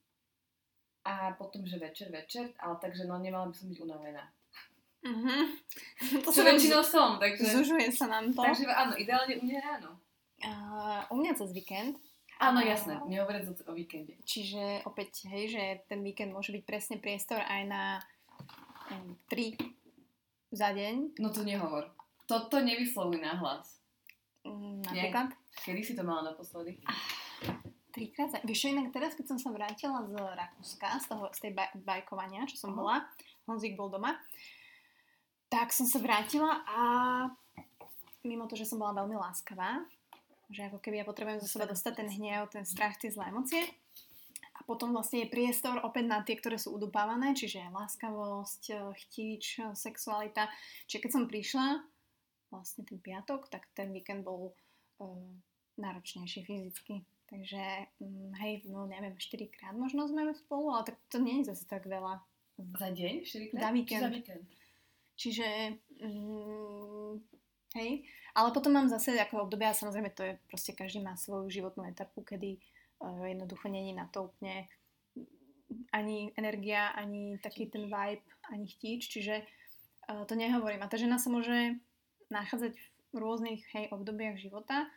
A 1.10 1.34
potom, 1.34 1.66
že 1.66 1.82
večer, 1.82 2.14
večer, 2.14 2.54
ale 2.62 2.78
takže 2.78 3.10
no 3.10 3.18
nemala 3.18 3.50
by 3.50 3.54
som 3.58 3.66
byť 3.66 3.78
unavená. 3.82 4.30
Mm-hmm. 5.00 5.42
To 6.24 6.28
čo 6.32 6.44
väčšinou 6.44 6.84
som, 6.84 7.16
takže... 7.16 7.56
Zužuje 7.56 7.88
sa 7.92 8.08
nám 8.08 8.32
to. 8.32 8.44
Takže 8.44 8.68
áno, 8.68 8.92
ideálne 8.96 9.40
u 9.40 9.44
mňa 9.48 9.60
ráno. 9.60 9.90
Uh, 10.40 11.04
u 11.12 11.14
mňa 11.20 11.32
cez 11.36 11.52
víkend. 11.52 12.00
Áno, 12.40 12.64
jasné, 12.64 12.96
nehovoriac 13.04 13.44
o, 13.52 13.72
víkende. 13.76 14.16
Čiže 14.24 14.88
opäť, 14.88 15.28
hej, 15.28 15.52
že 15.52 15.62
ten 15.92 16.00
víkend 16.00 16.32
môže 16.32 16.56
byť 16.56 16.64
presne 16.64 16.96
priestor 16.96 17.36
aj 17.36 17.62
na 17.68 18.00
um, 18.88 19.12
3 19.28 19.60
za 20.48 20.72
deň. 20.72 21.20
No 21.20 21.28
to 21.28 21.44
nehovor. 21.44 21.92
Toto 22.24 22.56
nevyslovuj 22.64 23.20
na 23.20 23.36
hlas. 23.36 23.84
Mm, 24.48 24.80
napríklad? 24.88 25.28
Nie. 25.36 25.60
Kedy 25.68 25.80
si 25.84 25.92
to 25.92 26.00
mala 26.00 26.32
naposledy? 26.32 26.80
Trikrát 27.92 28.32
za... 28.32 28.40
Vieš, 28.40 28.72
inak 28.72 28.88
teraz, 28.88 29.12
keď 29.12 29.36
som 29.36 29.38
sa 29.38 29.52
vrátila 29.52 30.00
z 30.08 30.16
Rakúska, 30.16 30.96
z, 30.96 31.06
toho, 31.12 31.24
z 31.36 31.38
tej 31.44 31.52
baj- 31.52 31.76
bajkovania, 31.76 32.48
čo 32.48 32.56
som 32.56 32.72
uh-huh. 32.72 32.88
bola, 32.88 32.96
Honzik 33.44 33.76
bol 33.76 33.92
doma, 33.92 34.16
tak 35.50 35.74
som 35.74 35.84
sa 35.84 35.98
vrátila 35.98 36.62
a 36.64 36.80
mimo 38.22 38.46
to, 38.46 38.54
že 38.54 38.70
som 38.70 38.78
bola 38.78 39.02
veľmi 39.02 39.18
láskavá, 39.18 39.82
že 40.46 40.70
ako 40.70 40.78
keby 40.78 41.02
ja 41.02 41.08
potrebujem 41.08 41.42
zo 41.42 41.50
seba 41.50 41.66
dostať 41.66 41.92
ten 42.00 42.08
hnev, 42.08 42.46
ten 42.54 42.62
strach, 42.62 42.94
tie 42.96 43.10
zlé 43.10 43.34
emócie. 43.34 43.66
A 44.54 44.60
potom 44.62 44.94
vlastne 44.94 45.26
je 45.26 45.32
priestor 45.32 45.82
opäť 45.82 46.04
na 46.06 46.22
tie, 46.22 46.38
ktoré 46.38 46.54
sú 46.54 46.70
udupávané, 46.76 47.34
čiže 47.34 47.66
láskavosť, 47.74 48.62
eh, 48.70 48.80
chtíč, 49.04 49.44
sexualita. 49.74 50.46
Čiže 50.86 51.02
keď 51.02 51.10
som 51.10 51.24
prišla, 51.26 51.66
vlastne 52.54 52.82
ten 52.86 52.98
piatok, 53.02 53.50
tak 53.50 53.66
ten 53.74 53.94
víkend 53.94 54.26
bol 54.26 54.50
uh, 54.98 55.06
náročnejší 55.78 56.42
fyzicky. 56.42 57.06
Takže, 57.30 57.62
um, 58.02 58.34
hej, 58.42 58.66
no 58.66 58.90
neviem, 58.90 59.14
4 59.14 59.54
krát 59.54 59.74
možno 59.78 60.10
sme 60.10 60.26
spolu, 60.34 60.74
ale 60.74 60.82
tak 60.90 60.98
to 61.06 61.22
nie 61.22 61.40
je 61.40 61.54
zase 61.54 61.62
tak 61.70 61.86
veľa. 61.86 62.18
Za 62.58 62.90
deň? 62.90 63.14
4 63.22 63.50
krát? 63.54 63.62
Za 63.62 63.70
víkend. 63.70 64.02
Či 64.02 64.04
za 64.04 64.10
víkend? 64.10 64.44
Čiže, 65.20 65.76
um, 66.00 67.20
hej, 67.76 68.08
ale 68.32 68.48
potom 68.56 68.72
mám 68.72 68.88
zase 68.88 69.20
ako 69.20 69.44
obdobia, 69.44 69.76
samozrejme 69.76 70.16
to 70.16 70.24
je 70.24 70.32
proste 70.48 70.72
každý 70.72 71.04
má 71.04 71.12
svoju 71.20 71.52
životnú 71.52 71.84
etapu, 71.84 72.24
kedy 72.24 72.56
uh, 73.04 73.28
jednoducho 73.28 73.68
není 73.68 73.92
na 73.92 74.08
to 74.08 74.32
úplne 74.32 74.64
ani 75.92 76.32
energia, 76.40 76.96
ani 76.96 77.36
taký 77.44 77.68
ten 77.68 77.92
vibe, 77.92 78.24
ani 78.48 78.64
chtíč, 78.64 79.12
čiže 79.12 79.44
uh, 80.08 80.24
to 80.24 80.32
nehovorím. 80.32 80.80
A 80.80 80.88
tá 80.88 80.96
žena 80.96 81.20
sa 81.20 81.28
môže 81.28 81.76
nachádzať 82.32 82.80
v 83.12 83.16
rôznych 83.20 83.60
hej, 83.76 83.92
obdobiach 83.92 84.40
života 84.40 84.88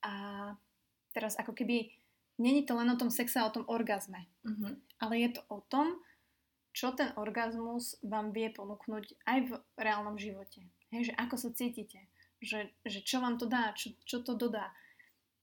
a 0.00 0.14
teraz 1.12 1.36
ako 1.36 1.52
keby 1.52 1.92
není 2.38 2.64
to 2.64 2.72
len 2.72 2.88
o 2.88 2.96
tom 2.96 3.10
sexe 3.10 3.36
a 3.36 3.50
o 3.50 3.54
tom 3.54 3.66
orgazme, 3.66 4.30
uh-huh. 4.46 4.78
ale 5.02 5.14
je 5.26 5.28
to 5.36 5.42
o 5.50 5.58
tom, 5.66 5.98
čo 6.78 6.94
ten 6.94 7.10
orgazmus 7.18 7.98
vám 8.06 8.30
vie 8.30 8.54
ponúknuť 8.54 9.26
aj 9.26 9.38
v 9.50 9.52
reálnom 9.74 10.14
živote. 10.14 10.62
Hej, 10.94 11.10
že 11.10 11.14
ako 11.18 11.34
sa 11.34 11.50
cítite, 11.50 12.06
že, 12.38 12.70
že 12.86 13.02
čo 13.02 13.18
vám 13.18 13.34
to 13.34 13.50
dá, 13.50 13.74
čo, 13.74 13.98
čo 14.06 14.22
to 14.22 14.38
dodá, 14.38 14.70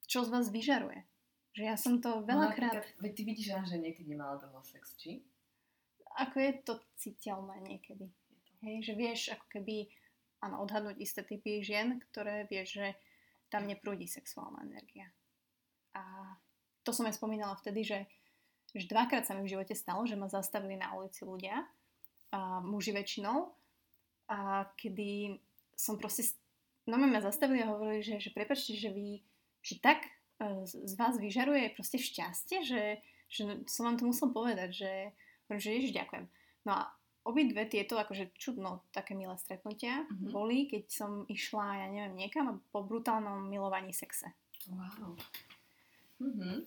čo 0.08 0.24
z 0.24 0.32
vás 0.32 0.48
vyžaruje. 0.48 1.04
Že 1.52 1.64
ja 1.68 1.76
som 1.76 2.00
to 2.00 2.24
no, 2.24 2.24
veľakrát... 2.24 2.80
No, 2.80 3.04
veď 3.04 3.12
ty 3.12 3.22
vidíš, 3.28 3.52
že 3.68 3.76
niekedy 3.76 4.16
nemala 4.16 4.40
toho 4.40 4.64
sex, 4.64 4.96
či? 4.96 5.28
Ako 6.16 6.40
je 6.40 6.52
to 6.64 6.74
citeľné 6.96 7.60
niekedy. 7.68 8.08
Hej, 8.64 8.88
že 8.88 8.94
vieš 8.96 9.20
ako 9.36 9.60
keby 9.60 9.92
áno, 10.40 10.64
odhadnúť 10.64 11.04
isté 11.04 11.28
typy 11.28 11.60
žien, 11.60 12.00
ktoré 12.12 12.48
vieš, 12.48 12.80
že 12.80 12.88
tam 13.52 13.68
neprúdi 13.68 14.08
sexuálna 14.08 14.64
energia. 14.64 15.12
A 16.00 16.32
to 16.88 16.96
som 16.96 17.04
aj 17.12 17.20
spomínala 17.20 17.60
vtedy, 17.60 17.84
že, 17.84 18.00
že 18.76 18.92
dvakrát 18.92 19.24
sa 19.24 19.34
mi 19.34 19.48
v 19.48 19.56
živote 19.56 19.74
stalo, 19.74 20.04
že 20.04 20.20
ma 20.20 20.28
zastavili 20.28 20.76
na 20.76 20.92
ulici 21.00 21.24
ľudia, 21.24 21.64
a 22.36 22.60
muži 22.60 22.92
väčšinou, 22.92 23.56
a 24.28 24.68
kedy 24.76 25.38
som 25.78 25.96
proste 25.96 26.36
no 26.90 26.98
ma 26.98 27.22
zastavili 27.22 27.62
a 27.62 27.72
hovorili, 27.72 28.02
že, 28.02 28.18
že 28.18 28.34
prepačte, 28.34 28.74
že 28.78 28.90
vy, 28.92 29.22
že 29.62 29.78
tak 29.82 30.06
e, 30.42 30.66
z 30.66 30.94
vás 30.98 31.18
vyžaruje 31.18 31.74
proste 31.74 32.02
šťastie, 32.02 32.66
že, 32.66 32.84
že 33.30 33.42
som 33.70 33.90
vám 33.90 33.98
to 34.02 34.06
musel 34.10 34.30
povedať, 34.34 34.70
že, 34.74 34.94
že 35.50 35.70
ježiš, 35.78 35.94
ďakujem. 35.94 36.26
No 36.66 36.72
a 36.74 36.82
obidve 37.26 37.66
tieto 37.66 37.98
akože 37.98 38.34
čudno 38.38 38.86
také 38.94 39.18
milé 39.18 39.34
stretnutia 39.42 40.06
mm-hmm. 40.06 40.30
boli, 40.30 40.70
keď 40.70 40.84
som 40.90 41.12
išla, 41.26 41.86
ja 41.86 41.88
neviem, 41.90 42.16
niekam 42.18 42.62
po 42.70 42.86
brutálnom 42.86 43.50
milovaní 43.50 43.94
sexe. 43.94 44.30
Wow. 44.70 45.18
Mm-hmm. 46.22 46.58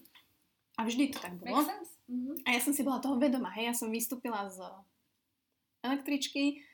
A 0.79 0.81
vždy 0.87 1.05
to 1.11 1.18
tak 1.18 1.35
bolo. 1.42 1.66
Mm-hmm. 2.09 2.49
A 2.49 2.49
ja 2.57 2.61
som 2.64 2.73
si 2.73 2.81
bola 2.81 3.05
toho 3.05 3.21
vedomá, 3.21 3.53
hej, 3.53 3.68
ja 3.68 3.75
som 3.77 3.92
vystúpila 3.92 4.49
z 4.49 4.64
električky 5.85 6.64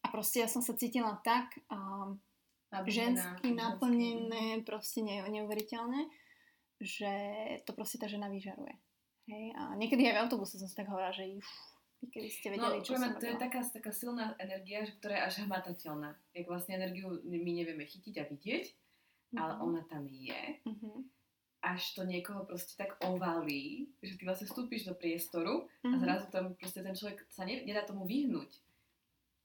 a 0.00 0.08
proste 0.08 0.40
ja 0.40 0.48
som 0.48 0.64
sa 0.64 0.72
cítila 0.72 1.20
tak 1.20 1.60
um, 1.68 2.16
žensky, 2.88 3.52
naplnené, 3.52 4.64
proste 4.64 5.04
ne, 5.04 5.20
neuveriteľné, 5.28 6.08
že 6.80 7.12
to 7.68 7.76
proste 7.76 8.00
tá 8.00 8.08
žena 8.08 8.32
vyžaruje. 8.32 8.72
Hej? 9.28 9.44
A 9.60 9.76
niekedy 9.76 10.08
aj 10.08 10.14
v 10.16 10.20
autobuse 10.24 10.56
som 10.56 10.64
si 10.64 10.76
tak 10.76 10.88
hovorila, 10.88 11.12
že 11.12 11.36
uf, 11.36 11.50
kedy 12.08 12.28
ste 12.32 12.48
vedeli, 12.54 12.80
no, 12.80 12.84
čo 12.84 12.96
som 12.96 13.12
To 13.12 13.26
je 13.28 13.36
taká, 13.36 13.60
taká 13.60 13.92
silná 13.92 14.32
energia, 14.40 14.88
ktorá 14.88 15.20
je 15.20 15.26
až 15.28 15.34
hmatateľná. 15.44 16.16
Jak 16.32 16.46
vlastne 16.48 16.80
energiu 16.80 17.20
my 17.28 17.50
nevieme 17.52 17.84
chytiť 17.84 18.14
a 18.22 18.24
vidieť, 18.24 18.64
mm-hmm. 18.64 19.36
ale 19.36 19.52
ona 19.60 19.82
tam 19.84 20.08
je. 20.08 20.42
Mm-hmm. 20.64 20.96
Až 21.68 22.00
to 22.00 22.08
niekoho 22.08 22.48
proste 22.48 22.80
tak 22.80 22.96
ovalí, 23.04 23.92
že 24.00 24.16
ty 24.16 24.24
vlastne 24.24 24.48
vstúpiš 24.48 24.88
do 24.88 24.96
priestoru 24.96 25.68
mm-hmm. 25.68 25.92
a 25.92 25.96
mhm. 25.96 26.00
zrazu 26.00 26.26
tam 26.32 26.44
proste 26.56 26.80
ten 26.80 26.96
človek 26.96 27.28
sa 27.28 27.44
ne, 27.44 27.60
nedá 27.68 27.84
tomu 27.84 28.08
vyhnúť 28.08 28.48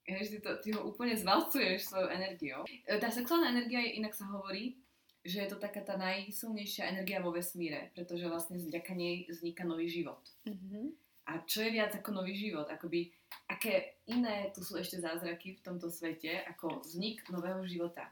že 0.04 0.36
ty, 0.36 0.38
to, 0.44 0.52
ty 0.60 0.70
ho 0.76 0.84
úplne 0.84 1.16
zvalcuješ 1.16 1.88
svojou 1.88 2.12
energiou. 2.12 2.68
E, 2.68 3.00
tá 3.00 3.08
sexuálna 3.08 3.56
energia 3.56 3.80
je, 3.80 4.04
inak 4.04 4.12
sa 4.12 4.28
hovorí, 4.28 4.76
že 5.24 5.48
je 5.48 5.56
to 5.56 5.56
taká 5.56 5.80
tá 5.80 5.96
najsilnejšia 5.96 6.92
energia 6.92 7.24
vo 7.24 7.32
vesmíre, 7.32 7.96
pretože 7.96 8.28
vlastne 8.28 8.60
vďaka 8.60 8.92
nej 8.92 9.24
vzniká 9.32 9.64
nový 9.64 9.88
život. 9.88 10.20
Mm-hmm. 10.44 10.86
A 11.32 11.40
čo 11.48 11.64
je 11.64 11.72
viac 11.72 11.96
ako 11.96 12.20
nový 12.20 12.36
život? 12.36 12.68
Akoby, 12.68 13.16
aké 13.48 13.96
iné 14.12 14.52
tu 14.52 14.60
sú 14.60 14.76
ešte 14.76 15.00
zázraky 15.00 15.56
v 15.56 15.64
tomto 15.64 15.88
svete 15.88 16.44
ako 16.52 16.84
vznik 16.84 17.24
nového 17.32 17.64
života. 17.64 18.12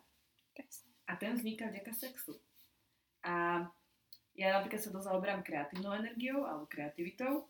A 1.12 1.20
ten 1.20 1.36
vzniká 1.36 1.68
vďaka 1.68 1.92
sexu. 1.92 2.40
A 3.28 3.68
ja 4.42 4.58
napríklad 4.58 4.82
sa 4.82 4.90
to 4.90 4.98
zaoberám 4.98 5.46
kreatívnou 5.46 5.94
energiou 5.94 6.50
alebo 6.50 6.66
kreativitou 6.66 7.46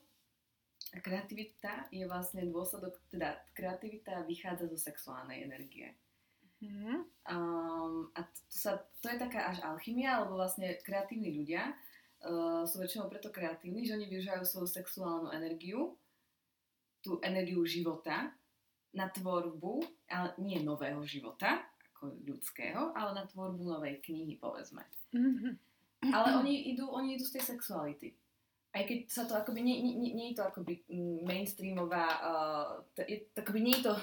a 0.91 0.99
kreativita 0.99 1.87
je 1.87 2.03
vlastne 2.03 2.43
dôsledok, 2.51 2.99
teda 3.07 3.39
kreativita 3.55 4.27
vychádza 4.27 4.67
zo 4.67 4.75
sexuálnej 4.75 5.47
energie. 5.47 5.95
Mm-hmm. 6.59 6.97
Um, 7.31 8.11
a 8.11 8.27
to, 8.27 8.41
sa, 8.51 8.83
to 8.99 9.07
je 9.07 9.17
taká 9.17 9.49
až 9.49 9.63
alchymia, 9.63 10.19
alebo 10.19 10.35
vlastne 10.35 10.77
kreatívni 10.83 11.31
ľudia 11.31 11.71
uh, 12.27 12.67
sú 12.67 12.83
väčšinou 12.83 13.07
preto 13.07 13.31
kreatívni, 13.31 13.87
že 13.87 13.95
oni 13.95 14.11
využívajú 14.11 14.43
svoju 14.43 14.67
sexuálnu 14.67 15.31
energiu, 15.31 15.95
tú 17.01 17.17
energiu 17.23 17.63
života 17.65 18.29
na 18.91 19.07
tvorbu, 19.09 19.81
ale 20.11 20.35
nie 20.43 20.59
nového 20.59 21.01
života, 21.07 21.65
ako 21.95 22.19
ľudského, 22.27 22.93
ale 22.93 23.15
na 23.15 23.23
tvorbu 23.25 23.63
novej 23.63 24.03
knihy, 24.03 24.37
povedzme. 24.37 24.83
Mm-hmm. 25.15 25.70
Ale 26.09 26.41
oni 26.41 26.73
idú, 26.73 26.89
oni 26.89 27.15
idú 27.15 27.25
z 27.29 27.37
tej 27.37 27.55
sexuality 27.55 28.17
aj 28.71 28.83
keď 28.87 28.99
sa 29.11 29.23
to 29.27 29.35
akoby, 29.35 29.59
nie, 29.59 29.83
nie, 29.83 30.15
nie 30.15 30.27
je 30.31 30.39
to 30.39 30.47
akoby 30.47 30.79
mainstreamová, 31.27 32.07
uh, 32.23 32.71
to, 32.95 33.03
je, 33.03 33.27
akoby 33.35 33.59
nie 33.59 33.75
je 33.79 33.91
to 33.91 33.93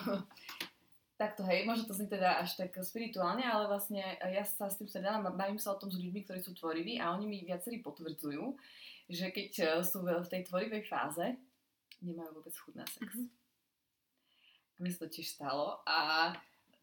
takto, 1.20 1.42
hej, 1.48 1.64
možno 1.64 1.88
to 1.88 1.96
znie 1.96 2.06
teda 2.06 2.38
až 2.38 2.60
tak 2.60 2.76
spirituálne, 2.84 3.42
ale 3.42 3.64
vlastne 3.64 4.04
ja 4.20 4.44
sa 4.44 4.68
s 4.68 4.76
tým 4.76 4.86
stredávam 4.86 5.24
a 5.26 5.34
bavím 5.34 5.58
sa 5.58 5.72
o 5.74 5.80
tom 5.80 5.88
s 5.88 5.96
ľuďmi, 5.98 6.20
ktorí 6.28 6.40
sú 6.44 6.52
tvoriví 6.52 7.00
a 7.00 7.16
oni 7.16 7.24
mi 7.26 7.48
viacerí 7.48 7.80
potvrdzujú, 7.80 8.44
že 9.08 9.32
keď 9.32 9.50
uh, 9.64 9.68
sú 9.80 10.04
v 10.04 10.28
tej 10.28 10.44
tvorivej 10.44 10.84
fáze, 10.84 11.24
nemajú 12.04 12.30
vôbec 12.36 12.52
chuť 12.52 12.74
na 12.76 12.84
sex. 12.84 13.08
Mm-hmm. 13.08 13.28
A 14.68 14.78
mi 14.84 14.88
sa 14.92 15.08
to 15.08 15.08
tiež 15.10 15.32
stalo 15.32 15.80
a 15.88 16.30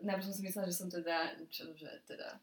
najprv 0.01 0.25
som 0.25 0.35
si 0.35 0.41
myslela, 0.43 0.67
že 0.67 0.75
som 0.75 0.89
teda, 0.89 1.37
čo, 1.53 1.69
že 1.77 1.87
teda 2.09 2.33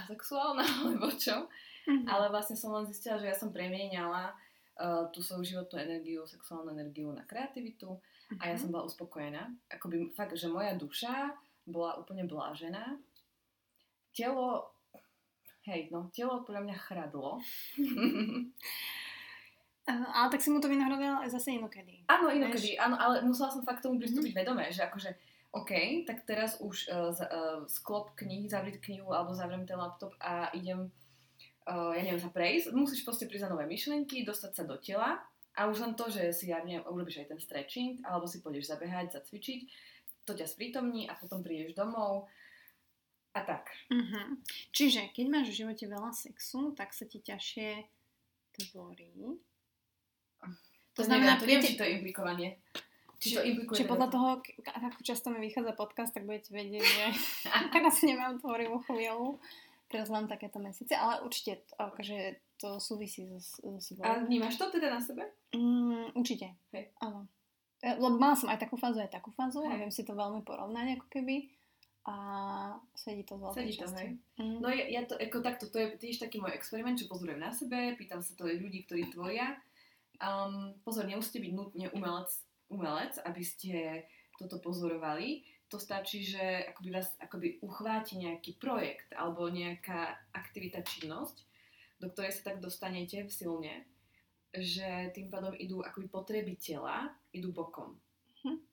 asexuálna, 0.00 0.64
alebo 0.88 1.12
čo, 1.12 1.44
mm-hmm. 1.88 2.06
ale 2.06 2.28
vlastne 2.28 2.54
som 2.54 2.76
len 2.76 2.84
zistila, 2.84 3.16
že 3.16 3.32
ja 3.32 3.36
som 3.36 3.48
premieňala 3.48 4.36
uh, 4.78 5.08
tú 5.10 5.24
svoju 5.24 5.56
životnú 5.56 5.80
energiu, 5.80 6.28
sexuálnu 6.28 6.76
energiu 6.76 7.08
na 7.10 7.24
kreativitu 7.24 7.96
uh-huh. 7.96 8.38
a 8.38 8.52
ja 8.52 8.54
mhm. 8.54 8.60
som 8.60 8.68
bola 8.68 8.84
uspokojená. 8.84 9.42
Akoby 9.72 10.12
fakt, 10.12 10.36
že 10.36 10.52
moja 10.52 10.76
duša 10.76 11.32
bola 11.68 11.96
úplne 12.00 12.24
blážená. 12.24 12.96
Telo, 14.12 14.72
hej, 15.68 15.92
no, 15.92 16.08
telo 16.12 16.44
podľa 16.44 16.64
mňa 16.64 16.76
chradlo. 16.80 17.40
Uh, 19.88 20.08
ale 20.16 20.28
tak 20.32 20.40
si 20.40 20.48
mu 20.52 20.60
to 20.60 20.68
vynahradila 20.68 21.24
aj 21.24 21.32
zase 21.32 21.56
inokedy. 21.56 22.04
Áno, 22.08 22.28
inokedy, 22.32 22.76
áno, 22.76 22.96
ale 22.96 23.24
musela 23.24 23.52
som 23.52 23.64
fakt 23.64 23.84
tomu 23.84 24.00
pristúpiť 24.00 24.32
mm. 24.32 24.40
vedomé, 24.44 24.64
že 24.72 24.84
akože 24.84 25.12
OK, 25.48 26.04
tak 26.04 26.28
teraz 26.28 26.60
už 26.60 26.92
uh, 26.92 27.08
z, 27.08 27.24
uh, 27.24 27.64
sklop 27.64 28.12
knihy, 28.20 28.52
zavrieť 28.52 28.84
knihu 28.84 29.16
alebo 29.16 29.32
zavriem 29.32 29.64
ten 29.64 29.80
laptop 29.80 30.12
a 30.20 30.52
idem, 30.52 30.92
uh, 31.68 31.92
ja 31.92 32.02
neviem, 32.02 32.18
sa 32.18 32.32
prejsť. 32.32 32.72
Musíš 32.72 33.04
proste 33.04 33.28
prísť 33.28 33.52
nové 33.52 33.68
myšlienky, 33.68 34.24
dostať 34.24 34.52
sa 34.56 34.64
do 34.64 34.80
tela 34.80 35.20
a 35.52 35.60
už 35.68 35.84
len 35.84 35.92
to, 35.92 36.08
že 36.08 36.32
si, 36.32 36.48
ja 36.48 36.64
neviem, 36.64 36.86
urobíš 36.88 37.22
aj 37.22 37.36
ten 37.36 37.40
stretching 37.42 38.00
alebo 38.08 38.24
si 38.24 38.40
pôjdeš 38.40 38.72
zabehať, 38.72 39.14
zacvičiť, 39.20 39.60
to 40.24 40.32
ťa 40.32 40.46
sprítomní 40.48 41.10
a 41.10 41.16
potom 41.18 41.44
prídeš 41.44 41.76
domov 41.76 42.30
a 43.36 43.40
tak. 43.44 43.70
Uh-huh. 43.92 44.38
Čiže 44.72 45.12
keď 45.12 45.26
máš 45.28 45.52
v 45.52 45.58
živote 45.64 45.84
veľa 45.84 46.10
sexu, 46.16 46.72
tak 46.72 46.96
sa 46.96 47.04
ti 47.04 47.20
ťažšie 47.20 47.84
tvorí. 48.58 49.38
To, 50.42 50.46
to 50.94 51.02
znamená, 51.06 51.38
neviem, 51.38 51.42
to 51.42 51.46
neviem, 51.46 51.66
či 51.66 51.78
to 51.78 51.84
je 51.86 51.92
implikovanie. 52.00 52.50
Či 53.18 53.28
to 53.34 53.42
implikuje? 53.42 53.76
Či 53.82 53.90
podľa 53.90 54.08
toho, 54.14 54.28
ako 54.62 55.00
často 55.02 55.30
mi 55.34 55.42
vychádza 55.42 55.74
podcast, 55.74 56.14
tak 56.14 56.26
budete 56.26 56.54
vedieť, 56.54 56.82
že 56.86 57.04
teraz 57.74 58.02
nemám 58.06 58.38
tvorivú 58.38 58.78
chvíľu. 58.86 59.42
Teraz 59.88 60.12
mám 60.12 60.28
takéto 60.28 60.60
mesiace, 60.60 60.92
ale 60.92 61.24
určite 61.24 61.64
akože 61.80 62.44
to 62.60 62.76
súvisí 62.76 63.24
so, 63.24 63.40
so 63.40 63.80
sebou. 63.80 64.04
A 64.04 64.20
vnímaš 64.20 64.60
to 64.60 64.68
teda 64.68 64.92
na 64.92 65.00
sebe? 65.00 65.24
Mm, 65.56 66.12
určite. 66.12 66.52
Hej. 66.76 66.92
Áno. 67.00 67.24
E, 67.80 67.96
lebo 67.96 68.20
mala 68.20 68.36
som 68.36 68.52
aj 68.52 68.60
takú 68.60 68.76
fázu, 68.76 69.00
aj 69.00 69.12
takú 69.14 69.32
fázu 69.32 69.64
hej. 69.64 69.72
a 69.72 69.80
viem 69.80 69.92
si 69.94 70.04
to 70.04 70.12
veľmi 70.12 70.44
porovnať 70.44 70.98
ako 70.98 71.06
keby 71.08 71.48
a 72.08 72.14
sedí 72.96 73.22
to 73.24 73.36
z 73.36 73.40
veľkej 73.44 73.56
sedí 73.64 73.74
to, 73.80 73.88
hej. 73.96 74.08
Mm. 74.36 74.58
No 74.60 74.68
ja, 74.68 74.84
ja 74.88 75.02
to, 75.08 75.14
ako 75.16 75.40
takto, 75.40 75.64
to 75.72 75.80
je 75.80 75.86
tiež 75.96 76.20
taký 76.20 76.42
môj 76.42 76.52
experiment, 76.52 77.00
čo 77.00 77.08
pozorujem 77.08 77.40
na 77.40 77.54
sebe, 77.54 77.96
pýtam 77.96 78.20
sa 78.20 78.36
to 78.36 78.44
aj 78.44 78.60
ľudí, 78.60 78.84
ktorí 78.84 79.08
tvoria. 79.08 79.56
Um, 80.18 80.74
pozor, 80.82 81.06
nemusíte 81.06 81.38
byť 81.38 81.52
nutne 81.54 81.86
umelec 81.94 82.28
umelec, 82.68 83.16
aby 83.24 83.42
ste 83.42 83.74
toto 84.36 84.60
pozorovali. 84.60 85.44
To 85.68 85.76
stačí, 85.76 86.24
že 86.24 86.64
akoby 86.72 86.88
vás 86.96 87.12
akoby 87.20 87.60
uchváti 87.60 88.16
nejaký 88.16 88.56
projekt 88.56 89.12
alebo 89.12 89.52
nejaká 89.52 90.16
aktivita, 90.32 90.80
činnosť, 90.80 91.44
do 92.00 92.08
ktorej 92.08 92.32
sa 92.32 92.52
tak 92.52 92.64
dostanete 92.64 93.20
v 93.20 93.30
silne, 93.30 93.74
že 94.56 95.12
tým 95.12 95.28
pádom 95.28 95.52
idú 95.52 95.84
akoby 95.84 96.08
potreby 96.08 96.56
tela, 96.56 97.12
idú 97.36 97.52
bokom. 97.52 98.00
Hm. 98.40 98.64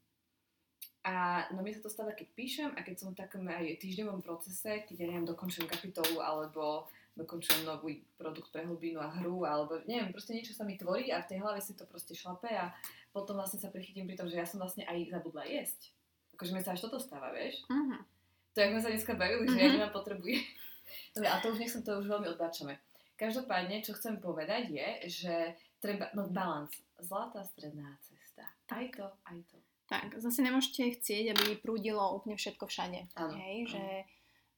A 1.03 1.45
no 1.51 1.59
mi 1.61 1.75
sa 1.75 1.83
to 1.83 1.91
stáva, 1.91 2.15
keď 2.15 2.27
píšem 2.31 2.71
a 2.71 2.79
keď 2.79 2.95
som 2.95 3.09
v 3.11 3.19
takom 3.19 3.43
aj 3.43 3.75
týždňovom 3.83 4.23
procese, 4.23 4.87
keď 4.87 4.95
ja 4.95 5.07
neviem, 5.11 5.27
dokončujem 5.27 5.67
kapitolu 5.67 6.23
alebo 6.23 6.87
dokončujem 7.15 7.63
nový 7.63 8.03
produkt 8.19 8.51
pre 8.51 8.67
hlbinu 8.67 8.99
a 8.99 9.07
hru, 9.07 9.47
alebo 9.47 9.79
neviem, 9.87 10.11
proste 10.11 10.35
niečo 10.35 10.51
sa 10.51 10.67
mi 10.67 10.75
tvorí 10.75 11.11
a 11.15 11.23
v 11.23 11.29
tej 11.31 11.39
hlave 11.39 11.63
si 11.63 11.75
to 11.75 11.87
proste 11.87 12.11
šlape 12.11 12.51
a 12.51 12.75
potom 13.15 13.39
vlastne 13.39 13.59
sa 13.59 13.71
prichytím 13.71 14.03
pri 14.03 14.19
tom, 14.19 14.27
že 14.27 14.35
ja 14.35 14.43
som 14.43 14.59
vlastne 14.59 14.83
aj 14.83 15.15
zabudla 15.15 15.47
jesť. 15.47 15.94
Akože 16.35 16.51
mi 16.51 16.59
sa 16.59 16.75
až 16.75 16.83
toto 16.83 16.99
stáva, 16.99 17.31
vieš? 17.31 17.63
Uh-huh. 17.71 18.03
To, 18.51 18.57
ako 18.59 18.71
sme 18.75 18.83
sa 18.83 18.91
dneska 18.91 19.13
bavili, 19.15 19.47
uh-huh. 19.47 19.55
že 19.55 19.59
ja 19.63 19.67
mhm. 19.71 19.75
nemám 19.79 19.93
potrebuje. 19.95 20.37
Dobre, 21.15 21.27
a 21.31 21.39
to 21.39 21.55
už 21.55 21.59
nech 21.63 21.71
som 21.71 21.81
to 21.81 21.95
už 22.03 22.11
veľmi 22.11 22.27
odbačame. 22.35 22.75
Každopádne, 23.15 23.79
čo 23.79 23.95
chcem 23.95 24.19
povedať 24.19 24.75
je, 24.75 24.89
že 25.07 25.35
treba, 25.79 26.11
no 26.11 26.27
balans, 26.27 26.75
zlatá 26.99 27.47
stredná 27.47 27.95
cesta. 28.03 28.43
Aj 28.67 28.85
to, 28.91 29.07
aj 29.31 29.39
to. 29.47 29.57
Tak, 29.87 30.19
zase 30.19 30.43
nemôžete 30.43 30.99
chcieť, 30.99 31.31
aby 31.31 31.61
prúdilo 31.61 32.01
úplne 32.11 32.35
všetko 32.35 32.67
všade. 32.67 33.07
Ano, 33.15 33.37
hej, 33.39 33.57
ano. 33.63 33.71
že 33.71 33.83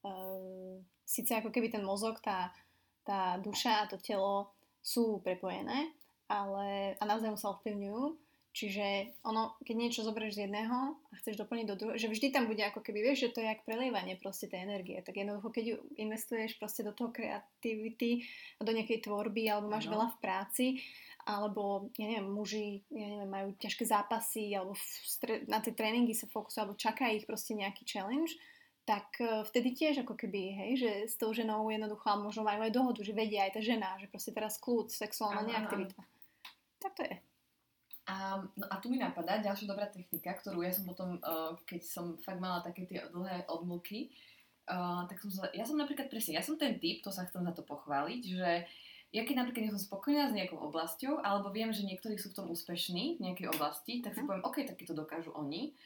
um, 0.02 0.82
síce 1.04 1.36
ako 1.36 1.54
keby 1.54 1.70
ten 1.70 1.84
mozog, 1.84 2.18
tá, 2.18 2.50
tá 3.06 3.38
duša 3.38 3.84
a 3.84 3.88
to 3.92 4.00
telo 4.00 4.50
sú 4.82 5.20
prepojené, 5.20 5.92
ale 6.26 6.96
a 6.96 7.02
navzájom 7.04 7.36
sa 7.36 7.52
ovplyvňujú, 7.54 8.02
Čiže 8.48 9.14
ono, 9.22 9.54
keď 9.62 9.74
niečo 9.76 10.00
zoberieš 10.02 10.40
z 10.40 10.42
jedného 10.48 10.98
a 10.98 11.12
chceš 11.20 11.38
doplniť 11.38 11.66
do 11.68 11.76
druhého, 11.78 12.00
že 12.00 12.10
vždy 12.10 12.34
tam 12.34 12.50
bude 12.50 12.64
ako 12.64 12.82
keby, 12.82 13.06
vieš, 13.06 13.28
že 13.28 13.32
to 13.36 13.38
je 13.44 13.50
jak 13.54 13.62
prelievanie 13.62 14.18
proste 14.18 14.50
tej 14.50 14.66
energie. 14.66 14.98
Tak 15.04 15.14
jednoducho, 15.14 15.52
keď 15.52 15.64
ju 15.64 15.76
investuješ 16.00 16.58
proste 16.58 16.82
do 16.82 16.90
toho 16.90 17.14
kreativity, 17.14 18.26
do 18.58 18.72
nejakej 18.72 19.06
tvorby, 19.06 19.46
alebo 19.46 19.70
máš 19.70 19.86
no. 19.86 20.00
veľa 20.00 20.06
v 20.10 20.18
práci, 20.18 20.66
alebo, 21.28 21.92
ja 22.00 22.08
neviem, 22.08 22.24
muži, 22.24 22.82
ja 22.88 23.04
neviem, 23.04 23.28
majú 23.28 23.48
ťažké 23.60 23.84
zápasy, 23.84 24.56
alebo 24.56 24.72
stre- 25.04 25.44
na 25.44 25.60
tie 25.60 25.76
tréningy 25.76 26.16
sa 26.16 26.24
fokusujú, 26.24 26.60
alebo 26.64 26.80
čaká 26.80 27.12
ich 27.12 27.28
proste 27.28 27.52
nejaký 27.52 27.84
challenge, 27.84 28.32
tak 28.88 29.20
e, 29.20 29.44
vtedy 29.44 29.76
tiež 29.76 30.08
ako 30.08 30.16
keby, 30.16 30.56
hej, 30.56 30.70
že 30.80 30.90
s 31.04 31.14
tou 31.20 31.36
ženou 31.36 31.68
jednoducho, 31.68 32.08
ale 32.08 32.24
možno 32.24 32.48
majú 32.48 32.64
aj 32.64 32.72
dohodu, 32.72 33.04
že 33.04 33.12
vedia 33.12 33.44
aj 33.44 33.54
tá 33.54 33.62
žena, 33.62 34.00
že 34.00 34.08
proste 34.08 34.32
teraz 34.32 34.56
kľud, 34.56 34.88
sexuálna 34.88 35.44
neaktivita. 35.44 36.00
Tak 36.80 36.96
to 36.96 37.04
je. 37.04 37.27
A, 38.08 38.40
no 38.56 38.64
a 38.72 38.80
tu 38.80 38.88
mi 38.88 38.96
napadá 38.96 39.36
ďalšia 39.36 39.68
dobrá 39.68 39.84
technika, 39.84 40.32
ktorú 40.32 40.64
ja 40.64 40.72
som 40.72 40.88
potom, 40.88 41.20
uh, 41.20 41.52
keď 41.68 41.80
som 41.84 42.16
fakt 42.24 42.40
mala 42.40 42.64
také 42.64 42.88
tie 42.88 43.04
dlhé 43.12 43.44
odmlky, 43.52 44.08
uh, 44.72 45.04
tak 45.04 45.20
som 45.20 45.28
sa, 45.28 45.52
ja 45.52 45.68
som 45.68 45.76
napríklad 45.76 46.08
presne, 46.08 46.40
ja 46.40 46.42
som 46.42 46.56
ten 46.56 46.80
typ, 46.80 47.04
to 47.04 47.12
sa 47.12 47.28
chcem 47.28 47.44
za 47.44 47.52
to 47.52 47.60
pochváliť, 47.68 48.22
že 48.24 48.50
ja 49.12 49.22
keď 49.24 49.44
napríklad 49.44 49.68
nie 49.68 49.74
som 49.76 49.84
spokojná 49.84 50.32
s 50.32 50.36
nejakou 50.36 50.56
oblasťou, 50.56 51.20
alebo 51.20 51.52
viem, 51.52 51.68
že 51.68 51.84
niektorí 51.84 52.16
sú 52.16 52.32
v 52.32 52.36
tom 52.40 52.46
úspešní 52.48 53.20
v 53.20 53.24
nejakej 53.28 53.52
oblasti, 53.52 54.00
tak 54.00 54.16
si 54.16 54.24
mhm. 54.24 54.26
poviem, 54.28 54.44
OK, 54.48 54.56
tak 54.64 54.80
to 54.80 54.96
dokážu 54.96 55.32
oni, 55.36 55.76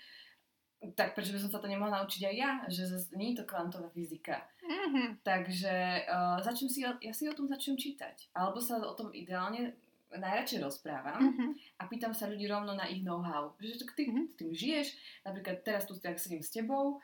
tak 0.99 1.15
prečo 1.15 1.31
by 1.31 1.39
som 1.39 1.51
sa 1.55 1.63
to 1.63 1.71
nemohla 1.71 2.03
naučiť 2.03 2.23
aj 2.27 2.35
ja, 2.35 2.51
že 2.67 2.91
zase 2.91 3.15
nie 3.15 3.33
je 3.33 3.43
to 3.43 3.45
kvantová 3.47 3.87
fyzika. 3.95 4.43
Mm-hmm. 4.67 5.23
Takže 5.23 5.75
uh, 6.11 6.43
začnem 6.43 6.71
si, 6.71 6.83
ja 6.83 7.13
si 7.15 7.31
o 7.31 7.37
tom 7.39 7.47
začnem 7.47 7.79
čítať. 7.79 8.35
Alebo 8.35 8.59
sa 8.59 8.83
o 8.83 8.95
tom 8.99 9.15
ideálne 9.15 9.79
najradšej 10.18 10.61
rozprávam 10.61 11.20
uh-huh. 11.20 11.51
a 11.81 11.83
pýtam 11.88 12.12
sa 12.12 12.29
ľudí 12.29 12.44
rovno 12.48 12.77
na 12.77 12.88
ich 12.88 13.01
know-how. 13.01 13.57
Že 13.57 13.88
ty 13.96 14.03
uh-huh. 14.09 14.27
tým 14.37 14.51
žiješ, 14.53 14.88
napríklad 15.25 15.64
teraz 15.64 15.88
tu 15.88 15.96
tak 15.96 16.20
sedím 16.20 16.44
s 16.44 16.53
tebou 16.53 17.01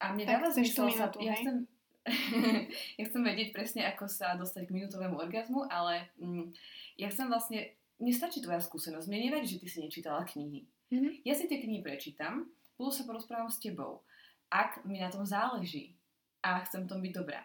a 0.00 0.12
mne 0.12 0.24
dáva 0.28 0.48
zmysel 0.52 0.92
sa... 0.92 1.12
Ja 1.20 1.36
chcem, 1.36 1.68
ja 2.98 3.04
chcem 3.04 3.22
vedieť 3.22 3.52
presne, 3.52 3.84
ako 3.88 4.08
sa 4.08 4.36
dostať 4.36 4.68
k 4.68 4.74
minútovému 4.76 5.16
orgazmu, 5.20 5.68
ale 5.68 6.08
mm, 6.20 6.52
ja 7.00 7.08
chcem 7.12 7.28
vlastne... 7.28 7.76
Mne 8.00 8.16
stačí 8.16 8.40
tvoja 8.40 8.64
skúsenosť. 8.64 9.12
Mne 9.12 9.28
nevadí, 9.28 9.44
že 9.44 9.60
ty 9.60 9.68
si 9.68 9.84
nečítala 9.84 10.24
knihy. 10.24 10.64
Uh-huh. 10.88 11.12
Ja 11.20 11.36
si 11.36 11.44
tie 11.44 11.60
knihy 11.60 11.84
prečítam, 11.84 12.48
plus 12.80 12.96
sa 12.96 13.04
porozprávam 13.04 13.52
s 13.52 13.60
tebou. 13.60 14.00
Ak 14.48 14.80
mi 14.88 14.96
na 14.96 15.12
tom 15.12 15.28
záleží 15.28 15.92
a 16.40 16.64
chcem 16.64 16.88
tom 16.88 17.04
byť 17.04 17.12
dobrá. 17.12 17.44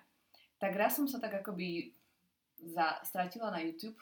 Tak 0.57 0.71
raz 0.79 0.95
som 0.95 1.05
sa 1.11 1.19
tak 1.19 1.43
akoby 1.43 1.91
za, 2.63 3.03
stratila 3.03 3.51
na 3.51 3.59
YouTube 3.59 3.99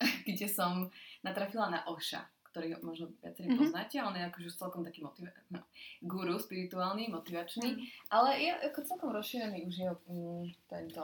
kde 0.28 0.46
som 0.50 0.90
natrafila 1.22 1.70
na 1.70 1.86
Oša, 1.86 2.24
ktorý 2.54 2.78
možno 2.86 3.10
viacerí 3.18 3.50
mm-hmm. 3.50 3.60
poznáte, 3.66 3.96
on 3.98 4.14
je 4.14 4.22
akože 4.30 4.50
celkom 4.54 4.82
taký 4.86 5.02
motiva- 5.02 5.34
no, 5.50 5.62
guru 6.06 6.38
spirituálny, 6.38 7.10
motivačný, 7.10 7.68
mm-hmm. 7.74 8.14
ale 8.14 8.30
je 8.38 8.50
ako 8.70 8.80
celkom 8.86 9.10
rozšírený 9.10 9.66
už 9.66 9.74
je 9.74 9.90
mm, 9.90 10.44
tento, 10.70 11.02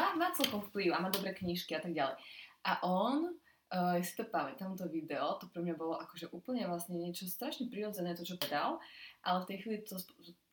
má, 0.00 0.16
má 0.16 0.32
celkom 0.32 0.64
vplyv 0.72 0.96
a 0.96 1.02
má 1.04 1.12
dobré 1.12 1.36
knižky 1.36 1.76
a 1.76 1.84
tak 1.84 1.92
ďalej. 1.92 2.16
A 2.64 2.72
on, 2.84 3.32
uh, 3.72 3.96
ja 3.96 4.04
si 4.04 4.16
to 4.16 4.28
pamätám, 4.28 4.76
to 4.76 4.88
video, 4.88 5.36
to 5.40 5.48
pre 5.52 5.60
mňa 5.60 5.74
bolo 5.76 6.00
akože 6.00 6.32
úplne 6.32 6.64
vlastne 6.64 6.96
niečo 6.96 7.28
strašne 7.28 7.68
prirodzené, 7.68 8.16
to 8.16 8.24
čo 8.24 8.40
povedal, 8.40 8.80
ale 9.20 9.44
v 9.44 9.48
tej 9.52 9.56
chvíli 9.60 9.78
to 9.84 10.00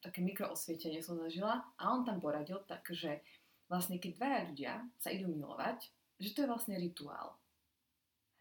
také 0.03 0.19
mikroosvietenie 0.23 0.99
som 0.99 1.19
zažila 1.19 1.63
a 1.80 1.84
on 1.91 2.03
tam 2.03 2.19
poradil 2.19 2.63
tak, 2.67 2.84
že 2.91 3.23
vlastne 3.71 3.99
keď 3.99 4.12
dvaja 4.15 4.39
ľudia 4.51 4.73
sa 4.99 5.12
idú 5.12 5.27
milovať, 5.32 5.88
že 6.19 6.36
to 6.36 6.43
je 6.43 6.51
vlastne 6.51 6.75
rituál 6.80 7.36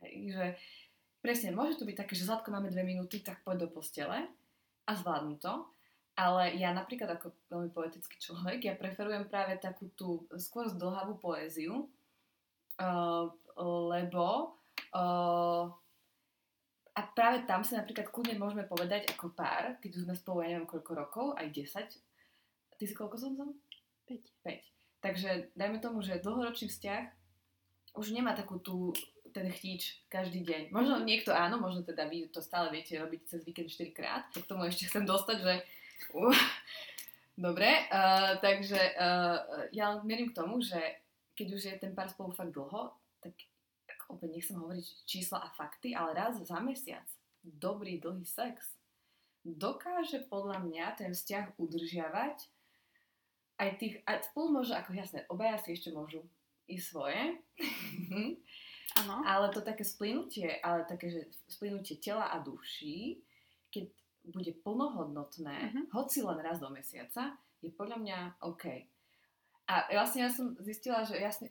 Hej, 0.06 0.14
že 0.30 0.46
presne, 1.18 1.50
môže 1.50 1.82
to 1.82 1.88
byť 1.88 1.96
také, 1.98 2.14
že 2.14 2.30
Zlatko 2.30 2.54
máme 2.54 2.70
dve 2.70 2.86
minúty, 2.86 3.18
tak 3.18 3.42
poď 3.42 3.66
do 3.66 3.68
postele 3.74 4.30
a 4.86 4.92
zvládnu 4.94 5.42
to. 5.42 5.66
Ale 6.16 6.54
ja 6.56 6.72
napríklad 6.72 7.18
ako 7.18 7.34
veľmi 7.52 7.74
poetický 7.74 8.16
človek, 8.16 8.64
ja 8.64 8.74
preferujem 8.78 9.28
práve 9.28 9.58
takú 9.60 9.92
tú 9.92 10.24
skôr 10.40 10.64
zdlhavú 10.64 11.20
poéziu, 11.20 11.92
uh, 12.80 13.28
lebo 13.92 14.56
uh, 14.96 15.68
a 16.96 17.00
práve 17.12 17.44
tam 17.44 17.60
sa 17.60 17.84
napríklad 17.84 18.08
kľudne 18.08 18.40
môžeme 18.40 18.64
povedať 18.64 19.12
ako 19.12 19.36
pár, 19.36 19.76
keď 19.84 19.90
už 20.00 20.02
sme 20.08 20.16
spolu, 20.16 20.40
ja 20.40 20.56
neviem 20.56 20.64
koľko 20.64 20.92
rokov, 20.96 21.26
aj 21.36 21.52
10. 21.52 21.92
Ty 22.80 22.84
si 22.88 22.94
koľko 22.96 23.16
som 23.20 23.36
som? 23.36 23.52
5. 24.08 24.16
5. 24.40 25.04
Takže 25.04 25.52
dajme 25.52 25.84
tomu, 25.84 26.00
že 26.00 26.24
dlhoročný 26.24 26.72
vzťah 26.72 27.02
už 28.00 28.16
nemá 28.16 28.32
takú 28.32 28.56
tú 28.56 28.96
ten 29.36 29.52
chtíč 29.52 30.00
každý 30.08 30.40
deň. 30.40 30.72
Možno 30.72 31.04
niekto 31.04 31.36
áno, 31.36 31.60
možno 31.60 31.84
teda 31.84 32.08
vy 32.08 32.32
to 32.32 32.40
stále 32.40 32.72
viete 32.72 32.96
robiť 32.96 33.20
cez 33.28 33.44
víkend 33.44 33.68
4 33.68 33.92
krát. 33.92 34.24
Tak 34.32 34.48
k 34.48 34.50
tomu 34.50 34.64
ešte 34.64 34.88
chcem 34.88 35.04
dostať, 35.04 35.36
že... 35.44 35.54
Uh, 36.16 36.32
dobre, 37.36 37.68
uh, 37.92 38.40
takže 38.40 38.80
uh, 38.96 39.68
ja 39.76 40.00
mierim 40.00 40.32
k 40.32 40.38
tomu, 40.40 40.64
že 40.64 40.80
keď 41.36 41.46
už 41.52 41.62
je 41.68 41.74
ten 41.76 41.92
pár 41.92 42.08
spolu 42.08 42.32
fakt 42.32 42.56
dlho, 42.56 42.96
tak 43.20 43.36
opäť 44.08 44.40
nechcem 44.40 44.56
hovoriť 44.56 44.86
čísla 45.04 45.44
a 45.44 45.52
fakty, 45.52 45.92
ale 45.92 46.16
raz 46.16 46.40
za 46.40 46.56
mesiac 46.64 47.04
dobrý, 47.46 48.00
dlhý 48.00 48.24
sex 48.24 48.74
dokáže 49.46 50.26
podľa 50.26 50.58
mňa 50.66 50.86
ten 50.98 51.14
vzťah 51.14 51.54
udržiavať 51.54 52.36
aj 53.56 53.70
tých, 53.78 53.94
aj 54.04 54.26
spolu 54.26 54.60
môžu, 54.60 54.74
ako 54.74 54.90
jasné, 54.92 55.22
obaja 55.30 55.56
si 55.62 55.78
ešte 55.78 55.94
môžu 55.94 56.26
i 56.66 56.82
svoje, 56.82 57.38
Áno. 59.02 59.20
Ale 59.24 59.52
to 59.52 59.60
také 59.60 59.84
splynutie, 59.84 60.60
ale 60.60 60.88
také, 60.88 61.12
že 61.12 61.20
splynutie 61.48 62.00
tela 62.00 62.32
a 62.32 62.40
duší, 62.40 63.20
keď 63.68 63.84
bude 64.26 64.52
plnohodnotné, 64.64 65.56
Mhm. 65.70 65.80
hoci 65.92 66.22
len 66.22 66.38
raz 66.40 66.58
do 66.58 66.70
mesiaca, 66.70 67.36
je 67.62 67.70
podľa 67.70 67.96
mňa 68.00 68.18
OK. 68.42 68.64
A 69.66 69.74
vlastne 69.90 70.22
ja 70.26 70.30
som 70.30 70.54
zistila, 70.62 71.02
že 71.02 71.18
jasne, 71.18 71.50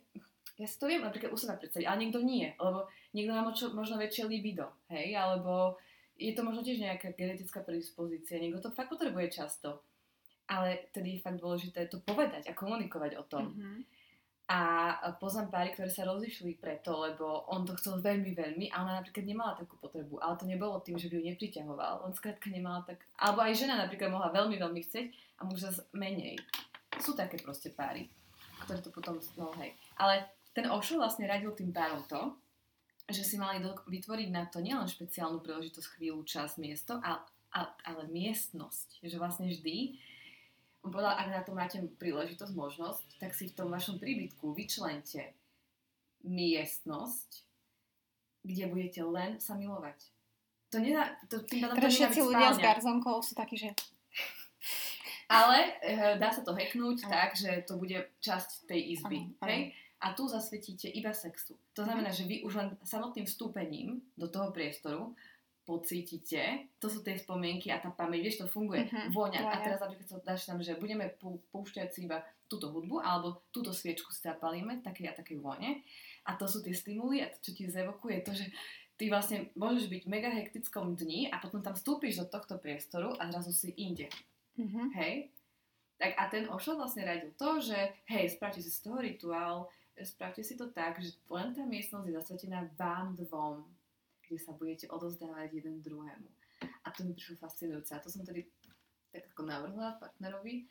ja 0.55 0.67
si 0.67 0.79
to 0.79 0.87
viem 0.87 1.03
napríklad 1.03 1.31
u 1.31 1.37
seba 1.37 1.59
predstaviť, 1.59 1.83
ale 1.83 1.99
niekto 1.99 2.23
nie, 2.23 2.47
lebo 2.55 2.87
niekto 3.11 3.31
má 3.35 3.43
močo, 3.43 3.75
možno 3.75 3.99
väčšie 3.99 4.23
libido, 4.23 4.71
hej, 4.87 5.11
alebo 5.15 5.75
je 6.15 6.31
to 6.31 6.47
možno 6.47 6.63
tiež 6.63 6.79
nejaká 6.79 7.11
genetická 7.11 7.59
predispozícia, 7.59 8.39
niekto 8.39 8.63
to 8.63 8.71
fakt 8.71 8.87
potrebuje 8.87 9.35
často. 9.35 9.83
Ale 10.47 10.87
tedy 10.95 11.17
je 11.19 11.25
fakt 11.25 11.41
dôležité 11.41 11.89
to 11.91 11.99
povedať 11.99 12.47
a 12.47 12.53
komunikovať 12.55 13.19
o 13.19 13.23
tom. 13.27 13.51
Mhm. 13.51 13.83
A 14.85 15.09
poznám 15.17 15.49
páry, 15.49 15.73
ktoré 15.73 15.89
sa 15.89 16.05
rozišli 16.05 16.61
preto, 16.61 16.93
lebo 17.01 17.49
on 17.49 17.65
to 17.65 17.73
chcel 17.79 17.97
veľmi, 17.97 18.37
veľmi 18.37 18.69
a 18.69 18.85
ona 18.85 19.01
napríklad 19.01 19.25
nemala 19.25 19.57
takú 19.57 19.79
potrebu. 19.81 20.21
Ale 20.21 20.37
to 20.37 20.45
nebolo 20.45 20.83
tým, 20.85 20.99
že 20.99 21.09
by 21.09 21.17
ju 21.17 21.23
nepriťahoval. 21.33 22.05
On 22.05 22.13
skrátka 22.13 22.51
nemala 22.53 22.85
tak... 22.85 23.01
Alebo 23.17 23.41
aj 23.41 23.57
žena 23.57 23.79
napríklad 23.81 24.13
mohla 24.13 24.29
veľmi, 24.29 24.59
veľmi 24.61 24.81
chcieť 24.85 25.07
a 25.39 25.47
muž 25.47 25.65
zase 25.65 25.81
menej. 25.95 26.37
Sú 27.01 27.17
také 27.17 27.41
proste 27.41 27.73
páry, 27.73 28.11
ktoré 28.67 28.79
to 28.83 28.93
potom... 28.93 29.17
No 29.39 29.49
hej. 29.57 29.73
Ale 29.97 30.27
ten 30.55 30.69
Osho 30.71 31.01
vlastne 31.01 31.27
radil 31.27 31.51
tým 31.51 31.75
párom 31.75 32.05
to, 32.07 32.35
že 33.05 33.21
si 33.21 33.35
mali 33.37 33.61
vytvoriť 33.63 34.29
na 34.33 34.49
to 34.49 34.63
nielen 34.63 34.89
špeciálnu 34.89 35.43
príležitosť, 35.43 35.99
chvíľu, 35.99 36.25
čas, 36.25 36.57
miesto, 36.57 36.97
ale, 37.05 37.21
ale, 37.53 37.69
ale 37.85 38.01
miestnosť. 38.09 39.05
Že 39.05 39.17
vlastne 39.21 39.45
vždy 39.51 39.99
on 40.85 40.93
povedal, 40.93 41.17
ak 41.17 41.27
na 41.33 41.41
to 41.41 41.57
máte 41.57 41.81
príležitosť, 41.97 42.53
možnosť, 42.53 43.17
tak 43.17 43.33
si 43.33 43.49
v 43.49 43.57
tom 43.57 43.73
vašom 43.73 43.97
príbytku 43.97 44.53
vyčlente 44.53 45.33
miestnosť, 46.21 47.41
kde 48.45 48.63
budete 48.69 49.01
len 49.01 49.41
sa 49.41 49.57
milovať. 49.57 49.97
To 50.69 50.77
nedá, 50.77 51.17
to 51.25 51.41
tým 51.41 51.65
pádom 51.65 51.81
to 51.81 51.89
všetci 51.89 52.19
ľudia 52.21 52.53
s 52.53 52.61
garzonkou 52.61 53.17
sú 53.25 53.33
takí, 53.33 53.57
že... 53.57 53.73
Ale 55.25 55.73
e, 55.81 56.21
dá 56.21 56.29
sa 56.29 56.45
to 56.45 56.53
hacknúť 56.53 57.01
Áno. 57.05 57.09
tak, 57.09 57.33
že 57.33 57.65
to 57.65 57.81
bude 57.81 57.97
časť 58.21 58.69
tej 58.69 58.93
izby. 58.93 59.25
Áno. 59.41 59.49
Hej? 59.49 59.73
A 60.05 60.13
tu 60.13 60.29
zasvetíte 60.29 60.85
iba 60.85 61.09
sexu. 61.17 61.57
To 61.73 61.81
znamená, 61.81 62.13
že 62.13 62.29
vy 62.29 62.45
už 62.45 62.53
len 62.61 62.69
samotným 62.85 63.25
vstúpením 63.25 64.05
do 64.13 64.29
toho 64.29 64.53
priestoru 64.53 65.17
pocítite, 65.65 66.41
to 66.77 66.87
sú 66.87 67.01
tie 67.01 67.17
spomienky 67.17 67.67
a 67.67 67.77
tá 67.77 67.89
pamäť, 67.89 68.21
vieš, 68.23 68.37
to 68.39 68.47
funguje, 68.47 68.85
Mhm, 68.85 69.11
vôňa. 69.11 69.39
A 69.39 69.45
vôňa. 69.49 69.63
teraz 69.63 69.79
napríklad 69.81 70.07
sa 70.07 70.17
dáš 70.19 70.45
tam, 70.45 70.57
že 70.59 70.73
budeme 70.75 71.09
pú- 71.11 71.41
púšťať 71.49 71.89
si 71.89 72.05
iba 72.05 72.21
túto 72.45 72.69
hudbu 72.69 73.01
alebo 73.01 73.41
túto 73.49 73.73
sviečku 73.73 74.09
si 74.09 74.21
zapalíme, 74.21 74.79
také 74.79 75.05
a 75.05 75.13
také 75.13 75.35
vône. 75.35 75.81
A 76.23 76.33
to 76.33 76.45
sú 76.45 76.61
tie 76.61 76.71
stimuly 76.71 77.19
a 77.19 77.27
to, 77.27 77.41
čo 77.41 77.51
ti 77.51 77.65
zevokuje, 77.65 78.21
to, 78.21 78.31
že 78.31 78.45
ty 78.95 79.09
vlastne 79.09 79.49
môžeš 79.53 79.85
byť 79.87 80.01
v 80.01 80.11
mega 80.11 80.29
hektickom 80.29 80.93
dni 80.93 81.27
a 81.27 81.37
potom 81.37 81.59
tam 81.59 81.73
vstúpiš 81.73 82.17
do 82.17 82.25
tohto 82.27 82.55
priestoru 82.55 83.13
a 83.15 83.27
zrazu 83.27 83.51
si 83.51 83.73
inde. 83.75 84.07
Mhm. 84.55 84.93
Hej? 84.93 85.13
Tak 85.95 86.11
a 86.13 86.23
ten 86.27 86.45
Osho 86.47 86.75
vlastne 86.75 87.03
radil 87.03 87.33
to, 87.33 87.59
že 87.59 87.75
hej, 88.05 88.29
spravte 88.29 88.59
si 88.59 88.67
z 88.67 88.79
toho 88.79 88.99
rituál, 88.99 89.67
spravte 89.97 90.43
si 90.43 90.53
to 90.53 90.67
tak, 90.67 90.99
že 90.99 91.15
len 91.25 91.51
tá 91.51 91.63
miestnosť 91.63 92.05
je 92.05 92.15
zasvetená 92.15 92.67
vám 92.75 93.15
dvom, 93.15 93.63
kde 94.27 94.39
sa 94.41 94.51
budete 94.53 94.85
odozdávať 94.89 95.61
jeden 95.61 95.81
druhému. 95.81 96.29
A 96.83 96.87
to 96.93 97.03
mi 97.03 97.13
prišlo 97.13 97.41
fascinujúce. 97.41 97.91
A 97.95 98.01
to 98.01 98.09
som 98.09 98.25
tedy 98.25 98.49
tak 99.15 99.31
ako 99.31 99.47
navrhla 99.47 99.95
partnerovi. 100.01 100.67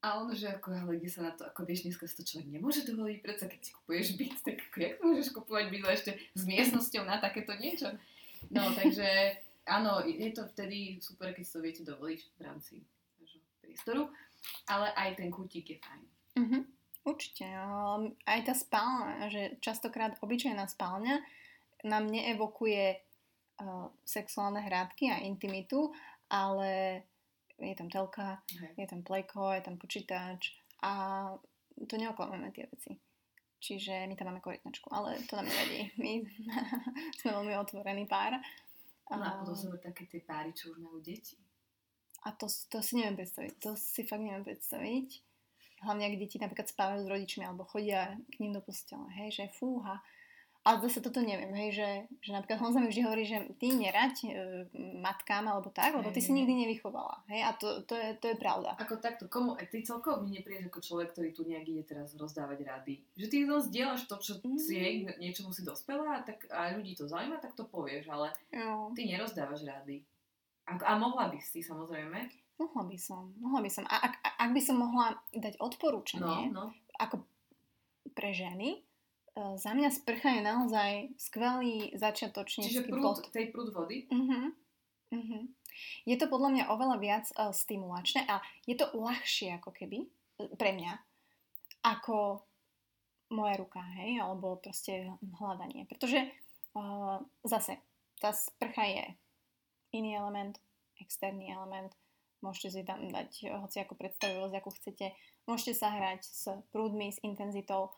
A 0.00 0.16
on, 0.16 0.32
že 0.32 0.48
ako, 0.48 0.96
kde 0.96 1.10
sa 1.12 1.28
na 1.28 1.32
to, 1.36 1.44
ako 1.44 1.68
vieš, 1.68 1.84
dneska 1.84 2.08
si 2.08 2.16
to 2.16 2.24
človek 2.24 2.48
nemôže 2.48 2.88
dovoliť, 2.88 3.18
predsa 3.20 3.52
keď 3.52 3.60
si 3.60 3.70
kupuješ 3.76 4.06
byt, 4.16 4.36
tak 4.40 4.56
ako, 4.72 4.76
jak 4.80 4.96
môžeš 5.04 5.28
kupovať 5.36 5.66
byt 5.68 5.84
ešte 5.92 6.10
s 6.32 6.42
miestnosťou 6.48 7.04
na 7.04 7.20
takéto 7.20 7.52
niečo? 7.60 7.92
No, 8.48 8.64
takže 8.72 9.36
áno, 9.68 10.00
je 10.00 10.32
to 10.32 10.48
vtedy 10.56 10.96
super, 11.04 11.36
keď 11.36 11.44
si 11.44 11.52
to 11.52 11.60
viete 11.60 11.82
dovoliť 11.84 12.20
v 12.32 12.40
rámci 12.40 12.74
vášho 13.20 13.44
priestoru, 13.60 14.02
ale 14.64 14.88
aj 14.96 15.20
ten 15.20 15.28
kútik 15.28 15.68
je 15.68 15.76
fajn. 15.76 16.04
Mhm. 16.40 16.60
Určite. 17.00 17.48
ale 17.48 18.12
Aj 18.28 18.40
tá 18.44 18.52
spálňa, 18.52 19.28
že 19.32 19.42
častokrát 19.64 20.20
obyčajná 20.20 20.68
spálňa 20.68 21.20
nám 21.84 22.08
neevokuje 22.08 22.96
uh, 22.96 23.88
sexuálne 24.04 24.60
hrádky 24.60 25.10
a 25.10 25.22
intimitu, 25.24 25.92
ale 26.28 27.02
je 27.60 27.74
tam 27.76 27.88
telka, 27.92 28.40
Hej. 28.48 28.72
je 28.76 28.86
tam 28.88 29.00
plejko, 29.04 29.52
je 29.52 29.62
tam 29.62 29.76
počítač 29.76 30.56
a 30.80 30.92
to 31.88 31.94
neoklameme 31.96 32.48
tie 32.52 32.64
veci. 32.72 32.96
Čiže 33.60 34.08
my 34.08 34.16
tam 34.16 34.32
máme 34.32 34.40
korytnačku, 34.40 34.88
ale 34.88 35.20
to 35.28 35.36
nám 35.36 35.44
nevadí. 35.44 35.92
My 36.00 36.24
sme 37.20 37.30
veľmi 37.36 37.52
otvorený 37.60 38.08
pár. 38.08 38.40
No 39.12 39.20
A, 39.20 39.36
a 39.36 39.36
potom 39.44 39.52
sú 39.52 39.68
také 39.76 40.08
tie 40.08 40.24
páry, 40.24 40.56
čo 40.56 40.72
už 40.72 40.80
majú 40.80 40.96
deti. 41.04 41.36
a 42.24 42.32
to, 42.32 42.48
to 42.48 42.80
si 42.80 42.96
neviem 42.96 43.20
predstaviť. 43.20 43.52
To 43.60 43.76
si 43.76 44.08
fakt 44.08 44.24
neviem 44.24 44.44
predstaviť. 44.44 45.08
Hlavne, 45.84 46.08
ak 46.08 46.20
deti 46.20 46.36
napríklad 46.40 46.68
spávajú 46.68 47.04
s 47.04 47.10
rodičmi 47.12 47.44
alebo 47.44 47.68
chodia 47.68 48.16
k 48.32 48.40
ním 48.40 48.52
do 48.56 48.64
postele, 48.64 49.08
hej, 49.20 49.28
že 49.32 49.52
fúha. 49.52 50.00
Ale 50.60 50.76
zase 50.82 51.00
toto 51.00 51.18
neviem, 51.18 51.48
hej, 51.56 51.70
že, 51.72 51.88
že 52.20 52.30
napríklad 52.30 52.60
Honza 52.60 52.78
mi 52.78 52.86
vždy 52.86 53.02
hovorí, 53.02 53.24
že 53.24 53.48
ty 53.56 53.72
nerať 53.72 54.16
e, 54.22 54.28
matkám 55.00 55.48
alebo 55.48 55.68
tak, 55.68 55.96
lebo 55.96 56.12
ty 56.12 56.20
si 56.20 56.28
hej. 56.28 56.36
nikdy 56.36 56.52
nevychovala, 56.62 57.24
hej, 57.26 57.40
a 57.40 57.56
to, 57.56 57.80
to, 57.82 57.96
je, 57.96 58.12
to 58.14 58.28
je 58.28 58.36
pravda. 58.36 58.76
Ako 58.76 59.00
takto, 59.00 59.24
komu, 59.26 59.56
ty 59.56 59.80
celkovo 59.80 60.20
mi 60.20 60.36
neprídeš 60.36 60.68
ako 60.68 60.80
človek, 60.82 61.08
ktorý 61.10 61.28
tu 61.32 61.42
nejak 61.42 61.64
ide 61.64 61.82
teraz 61.82 62.12
rozdávať 62.12 62.60
rady. 62.60 63.00
Že 63.14 63.26
ty 63.26 63.36
len 63.42 63.62
zdieľaš 63.62 64.04
to, 64.04 64.16
čo 64.16 64.32
Mm. 64.40 64.56
si 64.56 64.72
jej, 64.74 64.94
niečomu 65.16 65.48
si 65.48 65.64
dospela 65.64 66.16
a, 66.16 66.20
tak, 66.20 66.44
a 66.48 66.72
ľudí 66.72 66.92
to 66.92 67.04
zaujíma, 67.04 67.36
tak 67.38 67.52
to 67.52 67.64
povieš, 67.64 68.08
ale 68.08 68.28
Jo. 68.50 68.92
ty 68.92 69.04
nerozdávaš 69.06 69.64
rady. 69.64 70.04
A, 70.64 70.76
a 70.76 70.92
mohla 70.94 71.26
by 71.26 71.40
si, 71.40 71.60
samozrejme. 71.60 72.20
Mohla 72.56 72.84
by 72.84 72.96
som, 72.96 73.32
mohla 73.36 73.58
by 73.58 73.70
som. 73.70 73.84
A 73.84 73.96
ak, 74.02 74.14
ak 74.20 74.50
by 74.52 74.60
som 74.60 74.76
mohla 74.76 75.16
dať 75.30 75.56
odporúčanie, 75.56 76.52
No, 76.52 76.68
no. 76.68 76.76
ako 76.94 77.24
pre 78.12 78.30
ženy, 78.30 78.84
za 79.34 79.70
mňa 79.72 79.90
sprcha 79.94 80.38
je 80.38 80.42
naozaj 80.42 80.90
skvelý 81.16 81.94
Čiže 81.94 82.02
začiatočnícky 82.02 82.90
prúd, 82.90 83.02
bod. 83.02 83.18
tej 83.30 83.46
prúd 83.54 83.70
vody. 83.70 84.10
Mhm. 84.10 84.40
Mhm. 85.10 85.38
Je 86.04 86.16
to 86.18 86.26
podľa 86.30 86.50
mňa 86.54 86.64
oveľa 86.70 86.96
viac 86.98 87.26
uh, 87.34 87.54
stimulačné 87.54 88.26
a 88.26 88.42
je 88.68 88.74
to 88.76 88.90
ľahšie 88.92 89.58
ako 89.58 89.72
keby 89.72 90.04
e, 90.04 90.08
pre 90.54 90.76
mňa 90.76 90.92
ako 91.80 92.44
moja 93.32 93.54
ruka, 93.56 93.80
hej, 93.96 94.20
alebo 94.20 94.60
proste 94.60 95.08
hľadanie. 95.40 95.86
Pretože 95.86 96.28
uh, 96.76 97.22
zase 97.46 97.80
tá 98.20 98.34
sprcha 98.34 98.84
je 98.84 99.04
iný 99.96 100.18
element, 100.18 100.58
externý 101.00 101.48
element, 101.54 101.94
môžete 102.44 102.68
si 102.76 102.82
tam 102.84 103.08
dať 103.08 103.56
hoci 103.64 103.80
ako 103.80 103.94
predstavivosť, 103.96 104.54
ako 104.60 104.70
chcete, 104.76 105.06
môžete 105.48 105.72
sa 105.78 105.88
hrať 105.94 106.20
s 106.26 106.44
prúdmi, 106.74 107.14
s 107.14 107.22
intenzitou 107.24 107.94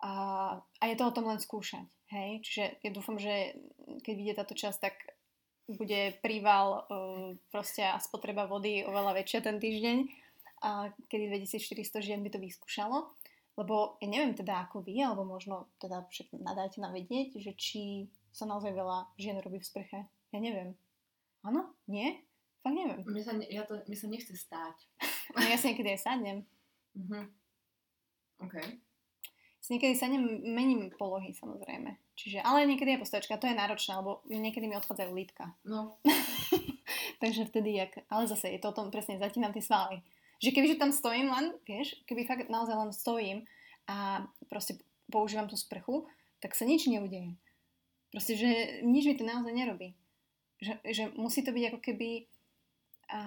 a, 0.00 0.12
a 0.58 0.84
je 0.88 0.96
to 0.96 1.04
o 1.08 1.14
tom 1.14 1.28
len 1.28 1.40
skúšať, 1.40 1.84
hej, 2.12 2.40
čiže 2.42 2.64
ja 2.80 2.90
dúfam, 2.90 3.20
že 3.20 3.56
keď 4.04 4.14
vyjde 4.16 4.34
táto 4.36 4.54
časť, 4.56 4.78
tak 4.80 4.94
bude 5.70 6.18
príval 6.18 6.82
uh, 6.82 7.30
proste 7.54 7.86
a 7.86 8.00
spotreba 8.02 8.50
vody 8.50 8.82
oveľa 8.82 9.22
väčšia 9.22 9.40
ten 9.46 9.62
týždeň 9.62 9.98
a 10.66 10.90
kedy 11.08 11.30
2400 11.40 12.02
žien 12.02 12.20
by 12.20 12.30
to 12.34 12.42
vyskúšalo. 12.42 13.14
Lebo 13.58 14.00
ja 14.00 14.08
neviem 14.08 14.32
teda 14.32 14.66
ako 14.66 14.80
vy, 14.86 15.04
alebo 15.04 15.26
možno 15.26 15.68
teda 15.82 16.06
nadajte 16.32 16.80
nám 16.80 16.96
vedieť, 16.96 17.36
že 17.38 17.52
či 17.58 18.08
sa 18.32 18.48
naozaj 18.48 18.72
veľa 18.72 19.10
žien 19.20 19.36
robí 19.42 19.60
v 19.60 19.68
sprche. 19.68 20.00
Ja 20.32 20.38
neviem. 20.38 20.78
Áno? 21.44 21.74
Nie? 21.84 22.24
Fakt 22.64 22.76
neviem. 22.76 23.04
Mne 23.04 23.22
sa, 23.24 23.32
ne- 23.36 23.50
ja 23.50 23.64
to, 23.68 23.80
mne 23.84 23.96
sa 23.96 24.08
nechce 24.08 24.34
stáť. 24.36 24.76
No 25.30 25.46
ja 25.46 25.54
si 25.54 25.70
niekedy 25.70 25.94
aj 25.94 26.02
sadnem. 26.02 26.42
Mhm. 26.98 27.30
OK. 28.42 28.54
Niekedy 29.70 29.94
sadnem, 29.94 30.42
mením 30.50 30.90
polohy 30.98 31.30
samozrejme. 31.30 31.94
Čiže, 32.18 32.42
ale 32.42 32.66
niekedy 32.66 32.98
je 32.98 33.02
postojačka, 33.06 33.38
to 33.38 33.46
je 33.46 33.54
náročné, 33.54 33.94
lebo 34.02 34.18
niekedy 34.26 34.66
mi 34.66 34.74
odchádzajú 34.74 35.10
lítka. 35.14 35.54
No, 35.62 35.94
Takže 37.22 37.44
vtedy, 37.44 37.76
jak, 37.76 37.92
ale 38.08 38.26
zase 38.26 38.48
je 38.48 38.58
to 38.58 38.72
o 38.72 38.76
tom 38.76 38.90
presne, 38.90 39.20
zatínam 39.20 39.52
tie 39.52 39.60
svaly. 39.60 40.00
Že 40.40 40.56
kebyže 40.56 40.76
tam 40.80 40.90
stojím 40.90 41.28
len, 41.28 41.52
vieš, 41.68 42.00
keby 42.08 42.24
fakt 42.24 42.48
naozaj 42.48 42.72
len 42.72 42.90
stojím 42.96 43.38
a 43.84 44.24
proste 44.48 44.80
používam 45.12 45.44
tú 45.44 45.54
sprchu, 45.54 46.08
tak 46.40 46.56
sa 46.56 46.64
nič 46.64 46.88
neudeje. 46.88 47.36
Proste, 48.08 48.40
že 48.40 48.80
nič 48.82 49.04
mi 49.04 49.14
to 49.20 49.28
naozaj 49.28 49.52
nerobí. 49.52 49.92
Že, 50.64 50.74
že 50.88 51.02
musí 51.14 51.44
to 51.44 51.52
byť 51.52 51.64
ako 51.70 51.80
keby, 51.84 52.10
a, 53.12 53.20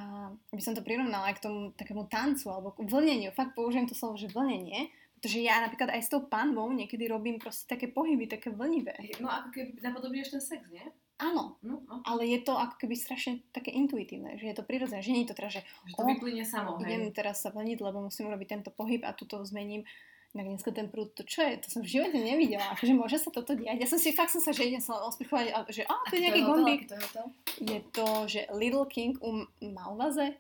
aby 0.50 0.62
som 0.66 0.74
to 0.74 0.82
prirovnala 0.82 1.30
aj 1.30 1.38
k 1.38 1.44
tomu 1.46 1.60
takému 1.78 2.10
tancu 2.10 2.50
alebo 2.50 2.74
k 2.74 2.89
vlneniu. 2.89 3.30
Fakt 3.38 3.54
použijem 3.54 3.86
to 3.86 3.94
slovo, 3.94 4.18
že 4.18 4.34
vlnenie, 4.34 4.89
pretože 5.24 5.39
ja 5.39 5.63
napríklad 5.63 5.88
aj 5.88 6.03
s 6.03 6.11
tou 6.11 6.28
panvou 6.28 6.67
niekedy 6.67 7.07
robím 7.07 7.39
proste 7.39 7.63
také 7.65 7.88
pohyby, 7.88 8.28
také 8.28 8.51
vlnivé. 8.51 8.91
no 9.24 9.32
ako 9.32 9.55
keby 9.55 9.80
napodobňuješ 9.80 10.36
ten 10.36 10.43
sex, 10.43 10.61
nie? 10.67 10.84
Áno, 11.15 11.55
No, 11.63 11.80
no. 11.88 12.03
ale 12.03 12.28
je 12.28 12.43
to 12.43 12.51
ako 12.51 12.76
keby 12.76 12.99
strašne 12.99 13.39
také 13.55 13.71
intuitívne, 13.71 14.36
že 14.36 14.51
je 14.51 14.55
to 14.59 14.67
prirodzené, 14.67 14.99
že 14.99 15.15
nie 15.15 15.24
je 15.24 15.32
to 15.32 15.39
teraz, 15.39 15.55
že 15.55 15.61
Že 15.63 15.93
to 15.95 16.03
O, 16.03 16.07
vyplyne 16.11 16.43
samo, 16.43 16.76
hej. 16.84 16.91
idem 16.91 17.15
teraz 17.15 17.39
sa 17.39 17.55
vlniť, 17.55 17.80
lebo 17.80 18.03
musím 18.03 18.28
urobiť 18.28 18.47
tento 18.51 18.69
pohyb 18.69 18.99
a 19.01 19.15
tuto 19.15 19.39
zmením. 19.47 19.88
Tak 20.34 20.43
dneska 20.43 20.74
ten 20.74 20.89
prúd, 20.89 21.13
to 21.15 21.24
čo 21.24 21.45
je? 21.45 21.61
To 21.61 21.67
som 21.69 21.82
v 21.86 21.93
živote 21.93 22.17
nevidela. 22.17 22.74
Akože 22.74 22.91
môže 22.91 23.15
sa 23.15 23.32
toto 23.32 23.53
diať. 23.55 23.80
Ja 23.80 23.88
som 23.88 23.95
si, 23.95 24.11
fakt 24.11 24.34
som 24.34 24.41
sa, 24.41 24.51
že 24.51 24.65
idem 24.65 24.82
sa 24.82 24.97
osprchovať, 25.05 25.45
a 25.53 25.57
že 25.69 25.86
a, 25.86 25.93
to 26.03 26.17
je 26.17 26.26
nejaký 26.26 26.41
gombík. 26.43 26.82
To 26.89 26.97
je, 26.97 27.01
hotel? 27.05 27.26
je 27.61 27.80
to, 27.93 28.07
že 28.28 28.41
Little 28.51 28.89
King 28.89 29.15
u 29.21 29.45
Malvaze. 29.63 30.36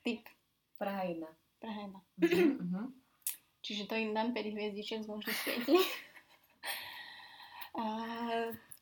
Typ. 0.00 0.24
Praha 0.78 1.04
1. 1.04 1.20
Praha 1.58 1.80
1. 1.84 2.62
Uh-huh. 2.62 2.86
Čiže 3.66 3.84
to 3.84 3.94
im 3.96 4.14
dám 4.14 4.30
5 4.30 4.46
hviezdičiek 4.48 5.02
z 5.02 5.08
možných 5.08 5.40
5. 5.66 5.74
a, 7.74 7.84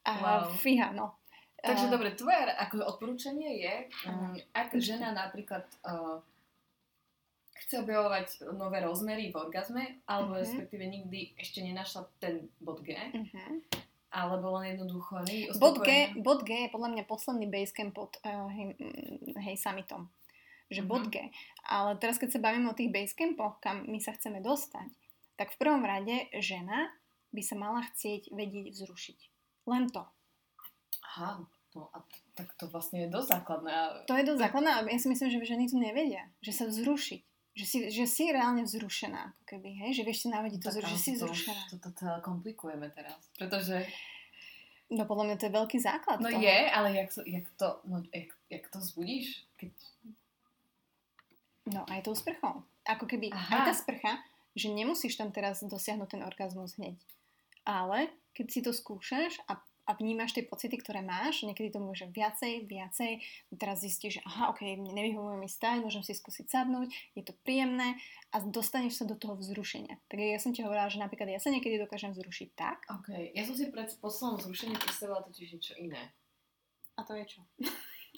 a 0.04 0.10
Wow. 0.14 0.52
fíha, 0.54 0.92
no. 0.92 1.16
Takže 1.56 1.88
dobre, 1.88 2.12
tvoje 2.12 2.36
ako 2.54 2.84
odporúčanie 2.86 3.56
je, 3.56 3.74
um, 4.04 4.36
ak 4.52 4.76
žena 4.76 5.10
napríklad 5.10 5.64
uh, 5.80 6.20
chce 7.56 7.80
objavovať 7.80 8.26
nové 8.52 8.84
rozmery 8.84 9.32
v 9.32 9.40
orgazme, 9.40 9.82
alebo 10.04 10.36
Mhm. 10.36 10.40
respektíve 10.44 10.84
nikdy 10.84 11.32
ešte 11.34 11.64
nenašla 11.64 12.04
ten 12.18 12.52
bod 12.60 12.84
G, 12.84 12.92
Mhm. 12.92 13.64
alebo 14.12 14.52
len 14.54 14.76
jednoducho 14.76 15.24
Bod 15.56 15.80
G, 15.80 15.88
bod 16.14 16.44
G 16.44 16.68
je 16.68 16.68
podľa 16.68 16.88
mňa 16.92 17.04
posledný 17.04 17.48
basecamp 17.48 17.96
pod 17.96 18.12
uh, 18.20 18.44
hej, 18.46 18.76
mm, 18.76 19.40
hej 19.40 19.56
summitom. 19.56 20.04
Že 20.74 20.82
Mhm. 20.82 21.08
G. 21.08 21.16
Ale 21.64 21.96
teraz, 21.96 22.16
keď 22.16 22.30
sa 22.30 22.40
bavíme 22.40 22.66
o 22.66 22.74
tých 22.74 22.90
basecampoch, 22.90 23.58
kam 23.58 23.86
my 23.86 23.98
sa 23.98 24.12
chceme 24.12 24.38
dostať, 24.40 24.90
tak 25.34 25.48
v 25.48 25.58
prvom 25.58 25.82
rade 25.82 26.12
žena 26.34 26.90
by 27.30 27.40
sa 27.40 27.54
mala 27.54 27.82
chcieť 27.84 28.30
vedieť 28.30 28.70
vzrušiť. 28.70 29.18
Len 29.64 29.88
to. 29.88 30.02
Aha, 31.04 31.40
no 31.72 31.90
a 31.90 31.98
t- 32.00 32.22
tak 32.34 32.54
to 32.54 32.66
vlastne 32.66 33.00
je 33.00 33.08
dosť 33.08 33.28
základné. 33.32 33.70
a- 33.70 34.04
To 34.04 34.14
je 34.14 34.24
dosť 34.24 34.40
základné, 34.40 34.70
ale 34.72 34.86
ja 34.88 34.98
si 34.98 35.08
myslím, 35.08 35.28
že 35.28 35.42
ženy 35.44 35.64
to 35.66 35.78
nevedia. 35.78 36.26
Že 36.40 36.52
sa 36.52 36.64
vzrušiť. 36.66 37.22
Že 37.54 37.64
si, 37.64 37.78
že 37.88 38.04
si 38.04 38.24
reálne 38.28 38.62
vzrušená, 38.62 39.30
ako 39.30 39.42
keby, 39.48 39.70
hej? 39.78 39.90
Že 39.94 40.02
vieš 40.04 40.18
si 40.20 40.28
navodiť 40.28 40.58
to, 40.58 40.70
že 40.76 40.96
si 40.96 41.10
vzrušená. 41.14 41.60
To, 41.70 41.76
to, 41.78 41.90
to 41.92 42.04
komplikujeme 42.20 42.90
teraz. 42.90 43.14
Pretože, 43.32 43.86
No 44.90 45.08
podľa 45.08 45.24
mňa 45.24 45.36
to 45.38 45.46
je 45.48 45.54
veľký 45.54 45.78
základ 45.80 46.18
no 46.18 46.28
toho. 46.28 46.38
je, 46.38 46.58
ale 46.68 46.92
jak 46.92 47.08
to, 47.08 47.20
jak 47.24 47.46
to, 47.56 47.68
no, 47.84 48.04
jak, 48.12 48.30
jak 48.48 48.64
to 48.68 48.78
zbudíš? 48.80 49.40
Keď, 49.56 49.72
No 51.70 51.84
aj 51.88 52.04
tou 52.04 52.12
sprchou. 52.12 52.60
Ako 52.84 53.08
keby 53.08 53.32
Aha. 53.32 53.56
aj 53.56 53.60
tá 53.68 53.72
sprcha, 53.72 54.12
že 54.52 54.68
nemusíš 54.68 55.16
tam 55.16 55.32
teraz 55.32 55.64
dosiahnuť 55.64 56.08
ten 56.18 56.22
orgazmus 56.22 56.76
hneď. 56.76 57.00
Ale 57.64 58.12
keď 58.36 58.46
si 58.52 58.60
to 58.60 58.76
skúšaš 58.76 59.40
a, 59.48 59.56
a 59.88 59.90
vnímaš 59.96 60.36
tie 60.36 60.44
pocity, 60.44 60.76
ktoré 60.76 61.00
máš, 61.00 61.48
niekedy 61.48 61.72
to 61.72 61.80
môže 61.80 62.04
viacej, 62.12 62.68
viacej, 62.68 63.24
teraz 63.56 63.80
zistíš, 63.80 64.20
že 64.20 64.22
aha, 64.28 64.52
ok, 64.52 64.60
nevyhovuje 64.76 65.40
mi 65.40 65.48
stať, 65.48 65.80
môžem 65.80 66.04
si 66.04 66.12
skúsiť 66.12 66.46
sadnúť, 66.52 66.92
je 67.16 67.24
to 67.24 67.32
príjemné 67.40 67.96
a 68.36 68.44
dostaneš 68.44 69.00
sa 69.00 69.04
do 69.08 69.16
toho 69.16 69.40
vzrušenia. 69.40 69.96
Tak 70.12 70.20
ja 70.20 70.36
som 70.36 70.52
ti 70.52 70.60
hovorila, 70.60 70.92
že 70.92 71.00
napríklad 71.00 71.32
ja 71.32 71.40
sa 71.40 71.48
niekedy 71.48 71.80
dokážem 71.80 72.12
vzrušiť 72.12 72.48
tak, 72.52 72.84
OK, 72.92 73.32
ja 73.32 73.42
som 73.48 73.56
si 73.56 73.72
pred 73.72 73.88
poslednom 74.04 74.36
zrušení 74.44 74.76
predstavila 74.76 75.24
totiž 75.24 75.56
niečo 75.56 75.74
iné. 75.80 76.12
a 76.94 77.00
to 77.02 77.16
je 77.16 77.24
čo? 77.24 77.40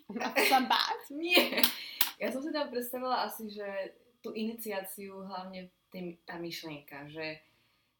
To 0.06 0.42
sa 0.46 0.62
báť? 0.62 1.10
Nie. 1.18 1.58
Ja 2.16 2.32
som 2.32 2.40
si 2.40 2.50
tam 2.52 2.72
predstavila 2.72 3.28
asi, 3.28 3.52
že 3.52 3.66
tú 4.24 4.32
iniciáciu 4.32 5.24
hlavne 5.28 5.68
tým, 5.92 6.16
tá 6.24 6.40
myšlienka, 6.40 7.06
že, 7.12 7.40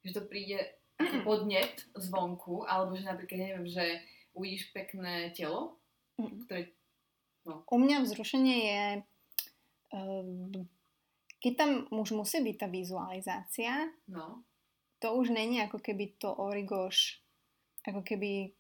že 0.03 0.11
to 0.17 0.25
príde 0.25 0.59
ako 0.97 1.29
podnet 1.29 1.85
zvonku, 1.93 2.65
alebo 2.65 2.97
že 2.97 3.05
napríklad, 3.05 3.37
neviem, 3.37 3.69
že 3.69 4.01
uvidíš 4.33 4.73
pekné 4.73 5.33
telo, 5.37 5.77
Mm. 6.17 6.49
ktoré... 6.49 6.73
U 7.47 7.77
mňa 7.79 8.03
vzrušenie 8.03 8.57
je, 8.67 8.85
um, 9.95 10.51
keď 11.39 11.53
tam 11.55 11.71
už 11.93 12.17
musí 12.17 12.43
byť 12.43 12.57
tá 12.59 12.67
vizualizácia, 12.67 13.93
No, 14.11 14.43
to 14.99 15.15
už 15.15 15.31
není 15.31 15.63
ako 15.63 15.79
keby 15.79 16.19
to 16.19 16.33
origoš, 16.33 17.23
ako 17.87 18.03
keby 18.03 18.57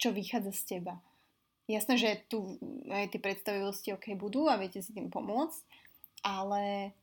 čo 0.00 0.10
vychádza 0.10 0.50
z 0.50 0.62
teba. 0.66 0.98
Jasné, 1.66 1.98
že 1.98 2.10
tu 2.30 2.62
aj 2.86 3.10
tie 3.10 3.18
predstavivosti 3.18 3.90
ok 3.90 4.14
budú 4.14 4.46
a 4.46 4.54
viete 4.54 4.78
si 4.78 4.94
tým 4.94 5.10
pomôcť, 5.10 5.66
ale 6.22 6.94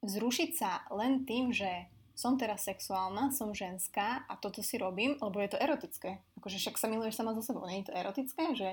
vzrušiť 0.00 0.50
sa 0.56 0.88
len 0.88 1.28
tým, 1.28 1.52
že 1.52 1.68
som 2.16 2.40
teraz 2.40 2.64
sexuálna, 2.64 3.32
som 3.32 3.52
ženská 3.52 4.24
a 4.28 4.36
toto 4.40 4.64
si 4.64 4.80
robím, 4.80 5.16
lebo 5.20 5.40
je 5.40 5.52
to 5.52 5.60
erotické. 5.60 6.24
Akože 6.40 6.56
však 6.56 6.80
sa 6.80 6.88
miluješ 6.88 7.20
sama 7.20 7.36
so 7.36 7.44
sebou, 7.44 7.64
nie 7.68 7.84
je 7.84 7.92
to 7.92 7.96
erotické, 7.96 8.44
že 8.56 8.70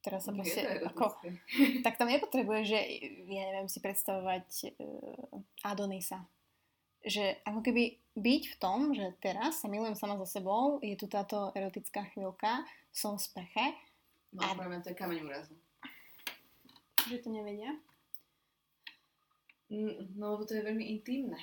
teraz 0.00 0.24
sa 0.24 0.32
je 0.32 0.36
proste, 0.40 0.62
ako, 0.88 1.04
tak 1.84 2.00
tam 2.00 2.08
nepotrebuje, 2.08 2.60
že 2.64 2.78
ja 3.28 3.42
neviem 3.52 3.68
si 3.68 3.84
predstavovať 3.84 4.48
uh, 4.80 5.68
Adonisa. 5.68 6.24
Že 7.04 7.44
ako 7.44 7.60
keby 7.60 7.99
byť 8.12 8.42
v 8.46 8.56
tom, 8.56 8.78
že 8.90 9.14
teraz 9.18 9.58
sa 9.58 9.66
milujem 9.66 9.94
sama 9.94 10.14
so 10.14 10.24
sebou, 10.24 10.62
je 10.80 10.94
tu 10.94 11.06
táto 11.06 11.52
erotická 11.52 12.04
chvíľka, 12.08 12.62
som 12.90 13.14
v 13.14 13.22
sprche, 13.22 13.66
No, 14.30 14.46
pre 14.48 14.62
mňa 14.64 14.78
to 14.80 14.88
je 14.88 14.96
kameň 14.96 15.18
úrazu. 15.20 15.54
že 17.02 17.18
to 17.18 17.28
nevedia. 17.28 17.74
Mm, 19.68 20.14
No, 20.14 20.34
lebo 20.34 20.42
to 20.44 20.54
je 20.54 20.62
veľmi 20.62 20.86
intimné. 20.88 21.38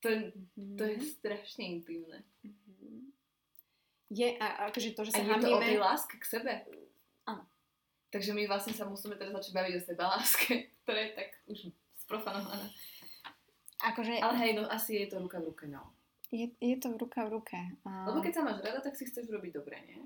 To 0.00 0.08
je, 0.08 0.18
to 0.74 0.82
je 0.84 0.96
Mhm. 0.96 1.06
strašne 1.12 1.62
intimné. 1.68 2.18
Mhm. 2.42 3.10
Je, 4.10 4.28
a 4.36 4.66
akože 4.66 4.90
to, 4.90 5.02
že 5.04 5.10
A 5.12 5.14
sa 5.14 5.20
je 5.20 5.38
to 5.38 5.50
o 5.52 5.60
tej 5.60 5.76
láske 5.76 6.14
k 6.16 6.24
sebe. 6.24 6.54
Áno. 7.24 7.46
Takže 8.08 8.32
my 8.32 8.46
vlastne 8.46 8.72
sa 8.72 8.82
musíme 8.82 9.14
teraz 9.14 9.30
začať 9.32 9.52
baviť 9.52 9.74
o 9.74 9.82
seba 9.84 10.04
láske, 10.08 10.50
ktorá 10.80 10.98
je 11.00 11.12
tak 11.14 11.30
už 11.44 11.58
sprofanovaná. 11.98 12.66
Akože 13.80 14.16
Ale 14.16 14.38
hej, 14.38 14.52
no 14.52 14.66
asi 14.66 14.96
je 14.96 15.06
to 15.06 15.18
ruka 15.18 15.38
v 15.38 15.46
ruke, 15.46 15.66
no. 15.66 15.92
je, 16.28 16.52
je 16.52 16.76
to 16.76 16.92
ruka 16.92 17.22
v 17.22 17.32
ruke. 17.32 17.56
A... 17.82 18.04
Lebo 18.04 18.18
keď 18.18 18.32
sa 18.32 18.42
máš 18.42 18.60
rada, 18.60 18.80
tak 18.80 18.92
si 18.92 19.04
chceš 19.04 19.28
robiť 19.28 19.54
dobre, 19.54 19.80
nie? 19.84 20.04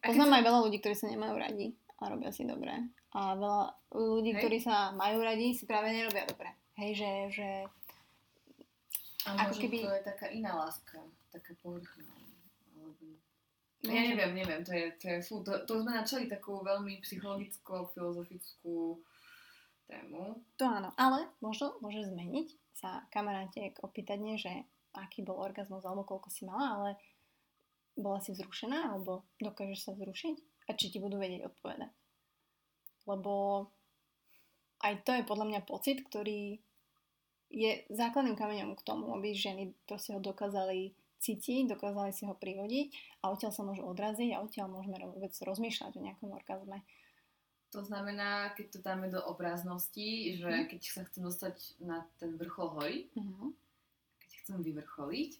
A 0.00 0.06
Poznám 0.06 0.30
sa- 0.30 0.34
aj 0.34 0.44
veľa 0.44 0.62
ľudí, 0.62 0.78
ktorí 0.78 0.94
sa 0.94 1.06
nemajú 1.06 1.36
radi 1.36 1.74
a 1.96 2.06
robia 2.06 2.30
si 2.30 2.42
dobre. 2.42 2.72
A 3.10 3.34
veľa 3.34 3.74
ľudí, 3.92 4.30
Hej. 4.30 4.40
ktorí 4.40 4.58
sa 4.58 4.92
majú 4.92 5.20
radi, 5.20 5.52
si 5.52 5.64
práve 5.64 5.88
nerobia 5.88 6.24
dobre. 6.24 6.52
Hej, 6.76 6.96
že, 6.96 7.30
že 7.32 7.68
A 9.26 9.28
ako 9.44 9.58
keby- 9.58 9.82
to 9.82 9.90
je 9.90 10.04
taká 10.04 10.28
iná 10.28 10.54
láska, 10.54 11.02
taká 11.30 11.54
povrchná. 11.56 12.14
Alebo... 12.74 13.04
No, 13.78 13.86
Ja 13.86 14.02
neviem, 14.02 14.34
neviem, 14.34 14.60
to 14.60 14.70
je, 14.70 14.94
to 14.94 15.06
je 15.06 15.20
fú, 15.20 15.40
to, 15.40 15.62
to 15.62 15.78
sme 15.78 15.92
načali 15.92 16.26
takú 16.26 16.60
veľmi 16.60 17.00
psychologicko-filozofickú 17.00 19.00
tému. 19.86 20.42
To 20.60 20.64
áno, 20.66 20.90
ale 20.98 21.30
možno 21.40 21.78
môže 21.80 22.04
zmeniť 22.06 22.48
sa 22.76 23.06
kamarátiek 23.08 23.72
opýtať, 23.80 24.18
nie, 24.20 24.36
že 24.36 24.52
aký 24.92 25.24
bol 25.24 25.40
orgazmus 25.40 25.84
alebo 25.84 26.04
koľko 26.04 26.28
si 26.32 26.44
mala, 26.44 26.66
ale 26.76 26.90
bola 27.96 28.20
si 28.20 28.36
vzrušená 28.36 28.92
alebo 28.92 29.24
dokážeš 29.40 29.80
sa 29.88 29.92
vzrušiť 29.96 30.68
a 30.68 30.76
či 30.76 30.92
ti 30.92 30.98
budú 31.00 31.16
vedieť 31.16 31.48
odpovedať. 31.48 31.92
Lebo 33.08 33.64
aj 34.84 34.94
to 35.06 35.16
je 35.16 35.28
podľa 35.28 35.46
mňa 35.48 35.60
pocit, 35.64 36.04
ktorý 36.04 36.60
je 37.48 37.86
základným 37.88 38.36
kameňom 38.36 38.74
k 38.74 38.84
tomu, 38.84 39.14
aby 39.14 39.32
ženy 39.32 39.72
proste 39.86 40.12
ho 40.12 40.20
dokázali 40.20 40.92
cítiť, 41.22 41.72
dokázali 41.72 42.12
si 42.12 42.28
ho 42.28 42.34
privodiť 42.36 42.92
a 43.24 43.32
odtiaľ 43.32 43.52
sa 43.54 43.62
môžu 43.64 43.86
odraziť 43.86 44.36
a 44.36 44.42
odtiaľ 44.42 44.68
môžeme 44.68 44.98
vôbec 45.08 45.32
rozmýšľať 45.32 45.96
o 45.96 46.04
nejakom 46.04 46.30
orgazme. 46.34 46.84
To 47.70 47.84
znamená, 47.84 48.54
keď 48.54 48.66
to 48.70 48.78
dáme 48.78 49.10
do 49.10 49.20
obraznosti, 49.24 50.38
že 50.38 50.48
Mhm. 50.48 50.66
keď 50.70 50.80
sa 50.86 51.02
chcem 51.04 51.22
dostať 51.24 51.56
na 51.82 52.06
ten 52.18 52.36
vrchol 52.38 52.68
hory, 52.78 52.98
Mhm. 53.16 53.52
keď 54.18 54.30
chcem 54.42 54.58
vyvrcholiť, 54.62 55.32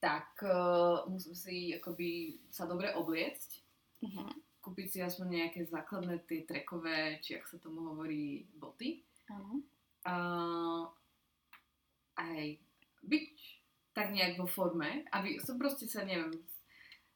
tak 0.00 0.32
uh, 0.42 1.04
musím 1.08 1.34
si 1.36 1.76
akoby 1.76 2.40
sa 2.50 2.66
dobre 2.66 2.92
obliecť, 2.94 3.50
Mhm. 4.02 4.28
kúpiť 4.60 4.86
si 4.90 4.98
aspoň 5.00 5.26
nejaké 5.28 5.60
základné 5.64 6.18
tie 6.24 6.44
trekové, 6.44 7.20
či 7.20 7.36
ak 7.36 7.48
sa 7.48 7.56
tomu 7.60 7.80
hovorí, 7.92 8.44
boty. 8.56 9.04
Áno. 9.28 9.62
A 10.04 10.14
aj 12.16 12.58
byť 13.04 13.28
tak 13.92 14.12
nejak 14.12 14.36
vo 14.36 14.46
forme, 14.46 15.04
aby 15.12 15.40
som 15.40 15.56
proste 15.56 15.88
sa, 15.88 16.04
neviem, 16.04 16.32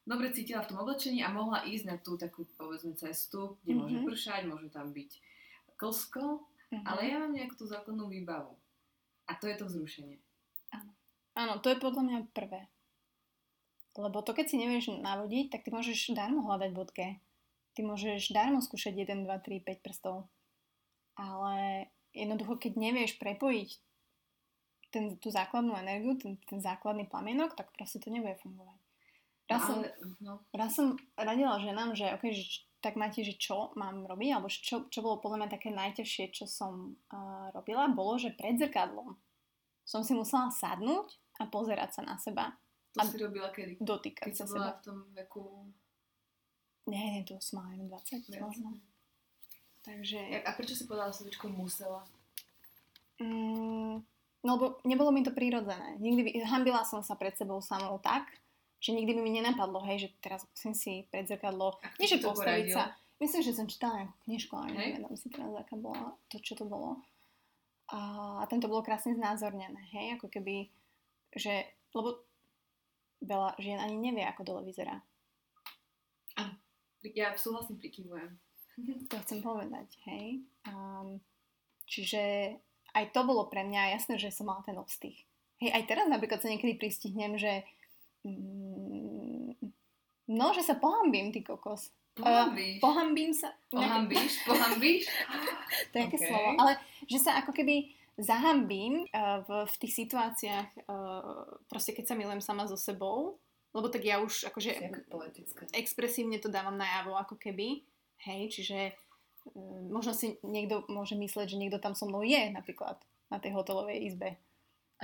dobre 0.04 0.32
cítila 0.32 0.62
v 0.62 0.68
tom 0.72 0.80
oblečení 0.80 1.24
a 1.24 1.32
mohla 1.32 1.64
ísť 1.64 1.84
na 1.84 1.96
tú 1.98 2.16
takú, 2.16 2.44
povedzme, 2.56 2.92
cestu, 2.94 3.56
kde 3.64 3.72
môže 3.74 3.98
Mhm. 4.00 4.06
pršať, 4.06 4.42
môže 4.46 4.68
tam 4.70 4.92
byť 4.92 5.10
klsko, 5.76 6.44
Mhm. 6.72 6.84
ale 6.86 7.00
ja 7.08 7.16
mám 7.18 7.32
nejakú 7.32 7.54
tú 7.56 7.66
základnú 7.66 8.08
výbavu. 8.08 8.52
A 9.26 9.34
to 9.40 9.48
je 9.48 9.56
to 9.56 9.64
vzrušenie. 9.64 10.20
Áno, 11.34 11.58
to 11.58 11.72
je 11.72 11.82
podľa 11.82 12.02
mňa 12.04 12.18
prvé. 12.30 12.68
Lebo 13.96 14.22
to, 14.22 14.34
keď 14.34 14.46
si 14.50 14.56
nevieš 14.58 14.90
navodiť, 14.94 15.50
tak 15.50 15.66
ty 15.66 15.70
môžeš 15.70 16.14
darmo 16.14 16.46
hľadať 16.46 16.70
bodke. 16.74 17.18
Ty 17.74 17.80
môžeš 17.82 18.30
darmo 18.30 18.62
skúšať 18.62 18.94
1, 18.94 19.26
2, 19.26 19.38
3, 19.42 19.58
5 19.58 19.82
prstov. 19.82 20.30
Ale 21.14 21.86
jednoducho, 22.14 22.58
keď 22.58 22.72
nevieš 22.78 23.18
prepojiť 23.18 23.70
ten, 24.90 25.18
tú 25.18 25.30
základnú 25.30 25.74
energiu, 25.74 26.14
ten, 26.18 26.38
ten 26.46 26.62
základný 26.62 27.06
plamienok, 27.10 27.58
tak 27.58 27.70
proste 27.74 27.98
to 27.98 28.10
nebude 28.14 28.38
fungovať. 28.42 28.78
Raz, 29.44 29.60
no, 29.60 29.68
som, 29.68 29.78
no, 30.24 30.32
raz 30.56 30.70
som 30.72 30.86
radila 31.20 31.60
ženám, 31.60 31.92
že, 31.92 32.08
okay, 32.16 32.32
že 32.32 32.64
tak 32.80 32.96
máte, 32.96 33.24
že 33.24 33.36
čo 33.36 33.72
mám 33.76 34.04
robiť, 34.04 34.30
alebo 34.32 34.48
čo, 34.48 34.88
čo 34.88 35.00
bolo 35.00 35.20
podľa 35.20 35.44
mňa 35.44 35.48
také 35.52 35.68
najťažšie, 35.72 36.24
čo 36.32 36.44
som 36.44 36.96
uh, 37.12 37.48
robila, 37.52 37.88
bolo, 37.92 38.16
že 38.20 38.32
pred 38.36 38.56
zrkadlom 38.56 39.16
som 39.84 40.00
si 40.00 40.16
musela 40.16 40.48
sadnúť 40.48 41.20
a 41.40 41.48
pozerať 41.48 42.00
sa 42.00 42.02
na 42.04 42.16
seba. 42.16 42.56
To 42.96 43.04
A- 43.04 43.08
si 43.08 43.20
robila 43.20 43.52
kedy? 43.52 43.76
Dotýkať 43.80 44.32
Keď 44.32 44.34
sa 44.36 44.46
bola 44.48 44.72
seba. 44.72 44.76
v 44.76 44.80
tom 44.80 44.98
veku... 45.12 45.42
Nie, 46.88 47.20
nie, 47.20 47.22
to 47.24 47.40
som 47.40 47.64
mala 47.64 47.80
len 47.80 47.88
20 47.88 48.28
viac. 48.28 48.40
možno. 48.44 48.76
Takže... 49.84 50.44
A 50.44 50.52
prečo 50.56 50.76
si 50.76 50.84
povedala 50.88 51.12
slovičko 51.12 51.48
musela? 51.52 52.04
Mm, 53.20 54.04
no 54.44 54.50
lebo 54.56 54.80
nebolo 54.84 55.12
mi 55.12 55.24
to 55.24 55.32
prirodzené. 55.32 55.96
Nikdy 56.00 56.20
by, 56.24 56.30
hambila 56.48 56.84
som 56.84 57.04
sa 57.04 57.16
pred 57.16 57.36
sebou 57.36 57.60
samou 57.60 58.00
tak, 58.00 58.28
že 58.84 58.92
nikdy 58.92 59.16
by 59.16 59.20
mi 59.24 59.32
nenapadlo, 59.40 59.80
hej, 59.88 60.04
že 60.04 60.08
teraz 60.20 60.44
musím 60.52 60.76
si 60.76 60.92
pred 61.08 61.24
zrkadlo, 61.24 61.80
nie 61.96 62.04
že 62.04 62.20
postaviť 62.20 62.68
poradil? 62.68 62.76
sa. 62.76 62.92
Myslím, 63.16 63.40
že 63.40 63.56
som 63.56 63.64
čítala 63.64 64.04
nejakú 64.04 64.16
knižku, 64.28 64.52
ale 64.52 64.68
neviem 64.76 65.16
si 65.16 65.32
teraz, 65.32 65.48
aká 65.56 65.80
bola 65.80 66.12
to, 66.28 66.36
čo 66.44 66.52
to 66.52 66.68
bolo. 66.68 67.00
A, 67.88 67.98
a 68.40 68.44
tam 68.44 68.60
to 68.60 68.68
bolo 68.68 68.84
krásne 68.84 69.16
znázornené, 69.16 69.80
hej, 69.96 70.20
ako 70.20 70.28
keby, 70.28 70.68
že, 71.32 71.64
lebo 71.96 72.20
veľa 73.24 73.56
žien 73.56 73.80
ani 73.80 73.96
nevie, 73.96 74.28
ako 74.28 74.44
dole 74.44 74.60
vyzerá. 74.68 75.00
Ja 77.16 77.32
súhlasne 77.36 77.80
prikyvujem. 77.80 78.36
To 79.12 79.16
chcem 79.22 79.38
povedať, 79.38 79.86
hej. 80.10 80.42
Um, 80.66 81.22
čiže 81.86 82.56
aj 82.90 83.14
to 83.14 83.22
bolo 83.22 83.46
pre 83.46 83.62
mňa 83.62 83.94
jasné, 83.94 84.18
že 84.18 84.34
som 84.34 84.50
mala 84.50 84.66
ten 84.66 84.74
ostých. 84.74 85.22
Hej, 85.62 85.70
aj 85.70 85.84
teraz 85.86 86.06
napríklad 86.10 86.42
sa 86.42 86.50
niekedy 86.50 86.74
pristihnem, 86.74 87.38
že 87.38 87.62
no, 90.28 90.46
že 90.56 90.62
sa 90.64 90.74
pohambím, 90.80 91.32
ty 91.32 91.44
kokos. 91.44 91.92
Pohambíš. 92.14 92.78
Pohambím 92.78 93.34
sa. 93.34 93.50
Pohambíš? 93.70 94.46
Pohambíš? 94.46 95.04
To 95.90 95.94
je 95.98 96.02
aké 96.06 96.18
Ok. 96.18 96.26
slovo. 96.30 96.48
Ale 96.62 96.72
že 97.10 97.18
sa 97.18 97.42
ako 97.42 97.50
keby 97.50 97.90
zahambím 98.14 99.10
uh, 99.10 99.42
v, 99.42 99.66
v 99.66 99.74
tých 99.82 99.94
situáciách, 100.06 100.86
uh, 100.86 101.58
proste 101.66 101.90
keď 101.90 102.04
sa 102.06 102.14
milujem 102.14 102.38
sama 102.38 102.70
so 102.70 102.78
sebou, 102.78 103.42
lebo 103.74 103.90
tak 103.90 104.06
ja 104.06 104.22
už 104.22 104.46
akože 104.54 104.94
expresívne 105.74 106.38
to 106.38 106.46
dávam 106.46 106.78
najavo 106.78 107.18
ako 107.18 107.34
keby, 107.34 107.82
hej, 108.22 108.54
čiže 108.54 108.94
um, 109.50 109.90
možno 109.90 110.14
si 110.14 110.38
niekto 110.46 110.86
môže 110.86 111.18
mysleť, 111.18 111.50
že 111.50 111.58
niekto 111.58 111.82
tam 111.82 111.98
so 111.98 112.06
mnou 112.06 112.22
je 112.22 112.54
napríklad 112.54 113.02
na 113.34 113.42
tej 113.42 113.58
hotelovej 113.58 114.06
izbe. 114.06 114.38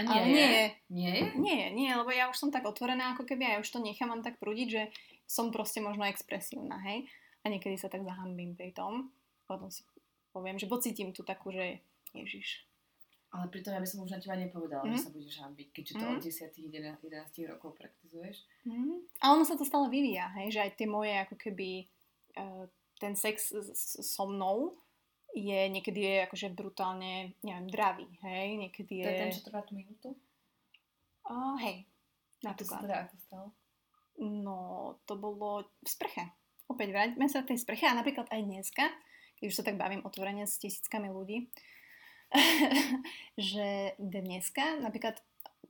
A 0.01 0.03
nie 0.03 0.11
Ale 0.11 0.24
je? 0.24 0.32
nie 0.32 0.48
je. 0.48 0.64
Nie 0.88 1.11
je? 1.12 1.22
Nie, 1.36 1.62
nie, 1.70 1.90
lebo 1.92 2.09
ja 2.09 2.26
už 2.26 2.36
som 2.36 2.48
tak 2.48 2.64
otvorená 2.64 3.12
ako 3.12 3.22
keby 3.24 3.42
a 3.44 3.51
ja 3.55 3.61
už 3.61 3.68
to 3.68 3.78
nechám 3.78 4.09
len 4.09 4.20
tak 4.20 4.40
prúdiť, 4.40 4.68
že 4.68 4.82
som 5.24 5.53
proste 5.53 5.78
možno 5.78 6.03
expresívna, 6.03 6.80
hej. 6.82 7.05
A 7.40 7.48
niekedy 7.48 7.76
sa 7.76 7.86
tak 7.86 8.03
zahambím 8.03 8.53
pri 8.53 8.72
tom. 8.72 9.12
Potom 9.44 9.68
si 9.68 9.84
poviem, 10.30 10.57
že 10.57 10.66
pocítim 10.66 11.11
tu 11.11 11.22
takú, 11.22 11.51
že 11.51 11.80
Ježiš. 12.11 12.64
Ale 13.30 13.46
pritom 13.46 13.70
ja 13.70 13.78
by 13.78 13.86
som 13.86 14.03
už 14.03 14.11
na 14.11 14.18
teba 14.18 14.34
nepovedala, 14.34 14.82
Mhm. 14.82 14.90
že 14.90 14.98
sa 15.01 15.11
budeš 15.11 15.36
hambiť, 15.38 15.68
keďže 15.70 15.94
to 15.94 16.03
Mhm. 16.03 16.11
od 16.11 16.20
10 16.20 16.51
11 16.59 17.46
rokov 17.46 17.78
praktizuješ. 17.78 18.42
Mm. 18.64 19.07
A 19.20 19.30
ono 19.30 19.46
sa 19.46 19.55
to 19.55 19.62
stále 19.62 19.86
vyvíja, 19.86 20.26
hej, 20.34 20.51
že 20.51 20.61
aj 20.61 20.70
tie 20.74 20.88
moje 20.88 21.14
ako 21.14 21.36
keby 21.36 21.86
uh, 22.36 22.66
ten 22.98 23.14
sex 23.14 23.51
so 24.03 24.24
mnou 24.24 24.74
je 25.35 25.61
niekedy 25.70 26.01
je 26.03 26.14
akože 26.26 26.51
brutálne, 26.53 27.39
neviem, 27.47 27.68
dravý, 27.70 28.09
hej, 28.26 28.59
niekedy 28.59 29.03
je... 29.03 29.07
To 29.07 29.11
je 29.11 29.20
ten, 29.22 29.33
čo 29.35 29.47
trvá 29.47 29.61
tú 29.62 29.78
minútu? 29.78 30.09
Oh, 31.31 31.55
hej, 31.62 31.87
A 32.43 32.55
to 32.59 32.66
sa 32.66 32.78
napríklad. 32.78 32.81
teda 32.83 32.97
ako 33.07 33.16
stalo? 33.22 33.47
No, 34.20 34.59
to 35.07 35.14
bolo 35.16 35.70
v 35.81 35.89
sprche. 35.89 36.28
Opäť 36.66 36.93
vráťme 36.93 37.26
sa 37.31 37.43
k 37.43 37.55
tej 37.55 37.62
sprche 37.62 37.87
a 37.87 37.97
napríklad 37.97 38.26
aj 38.31 38.41
dneska, 38.43 38.85
keď 39.39 39.45
už 39.47 39.57
sa 39.57 39.66
tak 39.66 39.78
bavím 39.78 40.05
otvorene 40.05 40.45
s 40.45 40.59
tisíckami 40.59 41.09
ľudí, 41.09 41.49
že 43.51 43.99
dneska 43.99 44.78
napríklad 44.78 45.18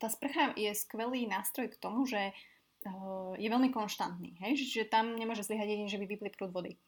tá 0.01 0.09
sprcha 0.09 0.57
je 0.57 0.73
skvelý 0.73 1.29
nástroj 1.29 1.73
k 1.73 1.81
tomu, 1.81 2.09
že 2.09 2.33
uh, 2.33 3.33
je 3.37 3.49
veľmi 3.49 3.69
konštantný, 3.73 4.41
hej? 4.41 4.57
že 4.57 4.89
tam 4.89 5.17
nemôže 5.17 5.45
zlyhať 5.45 5.69
jedine, 5.77 5.93
že 5.93 6.01
by 6.01 6.07
vypli 6.09 6.31
prúd 6.33 6.53
vody. 6.53 6.81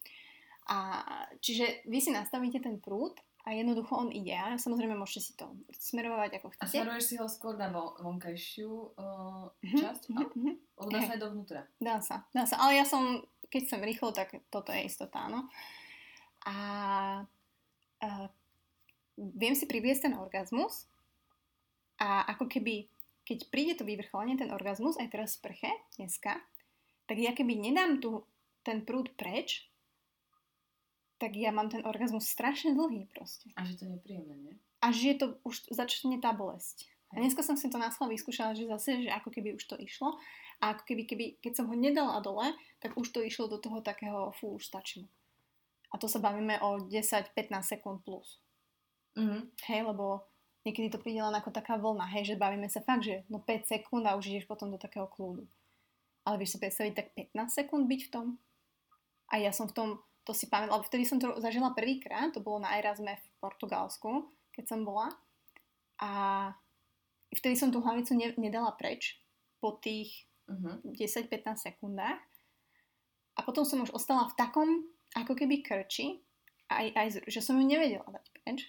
A 0.64 1.02
čiže 1.38 1.64
vy 1.84 1.98
si 1.98 2.10
nastavíte 2.10 2.58
ten 2.58 2.78
prúd 2.78 3.14
a 3.42 3.50
jednoducho 3.50 3.92
on 3.96 4.08
ide. 4.08 4.30
A 4.32 4.54
samozrejme 4.54 4.94
môžete 4.94 5.20
si 5.20 5.32
to 5.34 5.50
smerovať 5.68 6.38
ako 6.38 6.46
A 6.48 6.52
chcete. 6.56 6.78
smeruješ 6.78 7.04
si 7.04 7.14
ho 7.16 7.26
skôr 7.26 7.54
na 7.54 7.68
vo- 7.68 7.98
vonkajšiu 7.98 8.70
uh, 8.94 9.50
Mhm, 9.58 9.76
časť? 9.76 10.02
mhm, 10.08 10.22
mhm. 10.32 10.52
Alebo 10.76 10.88
dá 10.88 10.98
Hej. 10.98 11.06
sa 11.06 11.12
aj 11.12 11.22
dovnútra? 11.22 11.60
Dá 11.76 11.96
sa, 11.98 12.16
dá 12.30 12.42
sa. 12.44 12.56
Ale 12.58 12.72
ja 12.74 12.84
som, 12.84 13.02
keď 13.48 13.62
som 13.66 13.80
rýchlo, 13.80 14.10
tak 14.10 14.30
toto 14.48 14.70
je 14.70 14.82
istota, 14.82 15.26
áno. 15.26 15.50
A, 16.42 16.56
a 17.98 18.08
viem 19.16 19.54
si 19.54 19.64
priviesť 19.64 20.06
ten 20.06 20.14
orgazmus 20.14 20.86
a 21.96 22.26
ako 22.28 22.46
keby, 22.48 22.86
keď 23.22 23.38
príde 23.46 23.74
to 23.74 23.84
vyvrcholenie, 23.84 24.34
ten 24.34 24.50
orgazmus, 24.50 24.94
aj 24.96 25.06
teraz 25.08 25.30
v 25.32 25.38
sprche, 25.44 25.70
dneska, 25.94 26.38
tak 27.04 27.16
ja 27.16 27.30
keby 27.30 27.54
nedám 27.54 27.98
tu 27.98 28.26
ten 28.60 28.82
prúd 28.82 29.10
preč, 29.12 29.66
tak 31.22 31.38
ja 31.38 31.54
mám 31.54 31.70
ten 31.70 31.86
orgazmus 31.86 32.26
strašne 32.26 32.74
dlhý 32.74 33.06
proste. 33.14 33.54
A 33.54 33.62
že 33.62 33.78
to 33.78 33.86
je 33.86 33.94
nepríjemné, 33.94 34.34
nie? 34.34 34.54
A 34.82 34.90
že 34.90 35.14
to 35.14 35.38
už 35.46 35.70
začne 35.70 36.18
tá 36.18 36.34
bolesť. 36.34 36.90
A 37.14 37.22
dneska 37.22 37.46
som 37.46 37.54
si 37.54 37.70
to 37.70 37.78
schvál 37.78 38.10
vyskúšala, 38.10 38.58
že 38.58 38.66
zase, 38.66 39.06
že 39.06 39.10
ako 39.14 39.30
keby 39.30 39.54
už 39.54 39.62
to 39.70 39.78
išlo. 39.78 40.18
A 40.58 40.74
ako 40.74 40.82
keby, 40.82 41.02
keby, 41.06 41.24
keď 41.38 41.62
som 41.62 41.70
ho 41.70 41.76
nedala 41.78 42.18
dole, 42.18 42.50
tak 42.82 42.98
už 42.98 43.14
to 43.14 43.22
išlo 43.22 43.46
do 43.46 43.62
toho 43.62 43.78
takého, 43.78 44.34
fú, 44.34 44.58
už 44.58 44.66
stačilo. 44.66 45.06
A 45.92 46.00
to 46.00 46.10
sa 46.10 46.18
bavíme 46.18 46.58
o 46.58 46.88
10-15 46.90 47.30
sekúnd 47.62 48.02
plus. 48.02 48.42
Mhm. 49.14 49.52
Hej, 49.68 49.80
lebo 49.86 50.26
niekedy 50.64 50.88
to 50.90 50.98
príde 50.98 51.20
len 51.20 51.36
ako 51.36 51.52
taká 51.52 51.76
vlna, 51.76 52.08
hej, 52.16 52.34
že 52.34 52.40
bavíme 52.40 52.66
sa 52.66 52.80
fakt, 52.80 53.06
že 53.06 53.22
no 53.28 53.38
5 53.38 53.68
sekúnd 53.68 54.08
a 54.08 54.16
už 54.16 54.32
ideš 54.32 54.48
potom 54.48 54.72
do 54.72 54.80
takého 54.80 55.06
kľudu. 55.06 55.44
Ale 56.24 56.40
vieš 56.40 56.56
si 56.56 56.58
predstaviť 56.58 56.92
tak 56.96 57.06
15 57.14 57.50
sekúnd 57.50 57.84
byť 57.86 58.00
v 58.08 58.10
tom? 58.10 58.26
A 59.28 59.42
ja 59.42 59.52
som 59.52 59.68
v 59.68 59.74
tom, 59.74 59.88
to 60.22 60.32
si 60.34 60.46
pamätám, 60.46 60.78
lebo 60.78 60.86
vtedy 60.86 61.04
som 61.06 61.18
to 61.18 61.34
zažila 61.42 61.74
prvýkrát, 61.74 62.30
to 62.30 62.38
bolo 62.38 62.62
na 62.62 62.78
Erasme 62.78 63.18
v 63.18 63.26
Portugalsku, 63.42 64.30
keď 64.54 64.64
som 64.70 64.80
bola. 64.86 65.10
A 65.98 66.10
vtedy 67.34 67.58
som 67.58 67.74
tú 67.74 67.82
hlavicu 67.82 68.14
ne, 68.14 68.30
nedala 68.38 68.74
preč 68.74 69.18
po 69.58 69.78
tých 69.78 70.30
Mhm. 70.52 70.92
10-15 70.92 71.56
sekundách. 71.62 72.18
A 73.32 73.40
potom 73.42 73.64
som 73.64 73.80
už 73.80 73.94
ostala 73.96 74.28
v 74.28 74.36
takom, 74.36 74.68
ako 75.16 75.32
keby 75.32 75.64
krči, 75.64 76.20
aj, 76.68 76.86
aj, 76.92 77.08
že 77.28 77.40
som 77.40 77.56
ju 77.56 77.64
nevedela 77.64 78.04
dať 78.04 78.26
preč. 78.36 78.68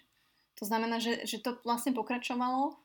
To 0.61 0.63
znamená, 0.63 1.03
že, 1.03 1.27
že 1.27 1.43
to 1.43 1.59
vlastne 1.67 1.91
pokračovalo 1.91 2.77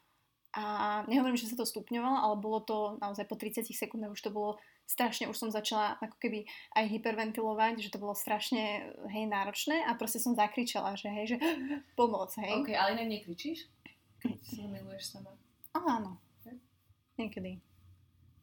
a 0.57 0.65
nehovorím, 1.07 1.39
že 1.39 1.47
sa 1.47 1.59
to 1.59 1.69
stupňovalo, 1.69 2.17
ale 2.19 2.35
bolo 2.41 2.59
to 2.65 2.77
naozaj 2.99 3.29
po 3.29 3.39
30 3.39 3.69
sekundách 3.71 4.17
už 4.17 4.23
to 4.25 4.35
bolo 4.35 4.59
strašne, 4.89 5.29
už 5.29 5.37
som 5.37 5.51
začala 5.53 6.01
ako 6.01 6.17
keby 6.17 6.49
aj 6.73 6.85
hyperventilovať, 6.89 7.85
že 7.85 7.93
to 7.93 8.01
bolo 8.01 8.17
strašne 8.17 8.89
hej 9.13 9.25
náročné 9.29 9.85
a 9.85 9.93
proste 9.93 10.17
som 10.17 10.33
zakričala, 10.33 10.97
že 10.97 11.13
hej, 11.13 11.37
že 11.37 11.39
pomoc, 12.01 12.33
hej. 12.41 12.65
OK, 12.65 12.73
ale 12.73 12.97
inak 12.97 13.13
nekričíš? 13.21 13.69
Keď 14.25 14.41
sa 14.41 14.65
miluješ 14.65 15.05
sama. 15.13 15.37
Áno. 15.77 16.17
Hej. 16.49 16.57
Niekedy. 17.21 17.61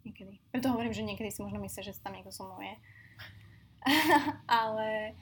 Niekedy. 0.06 0.34
Preto 0.54 0.70
hovorím, 0.70 0.94
že 0.94 1.02
niekedy 1.02 1.34
si 1.34 1.42
možno 1.42 1.58
myslíš, 1.66 1.90
že 1.90 1.98
tam 1.98 2.14
niekto 2.14 2.30
so 2.30 2.46
mnou 2.46 2.62
je. 2.62 2.76
Ale 4.46 5.18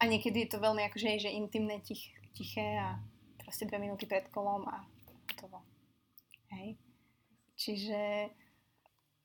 a 0.00 0.02
niekedy 0.08 0.48
je 0.48 0.56
to 0.56 0.58
veľmi 0.64 0.80
akože 0.88 1.28
že 1.28 1.36
intimné, 1.36 1.84
tich, 1.84 2.16
tiché 2.32 2.80
a 2.80 2.96
proste 3.40 3.68
dve 3.68 3.76
minúty 3.76 4.08
pred 4.08 4.24
kolom 4.32 4.64
a 4.64 4.88
hotovo. 5.28 5.60
Hej. 6.48 6.80
Čiže 7.56 8.32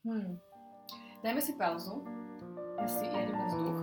Hmm. 0.01 0.41
Dajme 1.21 1.37
si 1.37 1.53
pauzu. 1.53 2.01
Ja 2.81 2.87
si 2.89 3.05
idem 3.05 3.29
na 3.29 3.45
vzduch. 3.45 3.79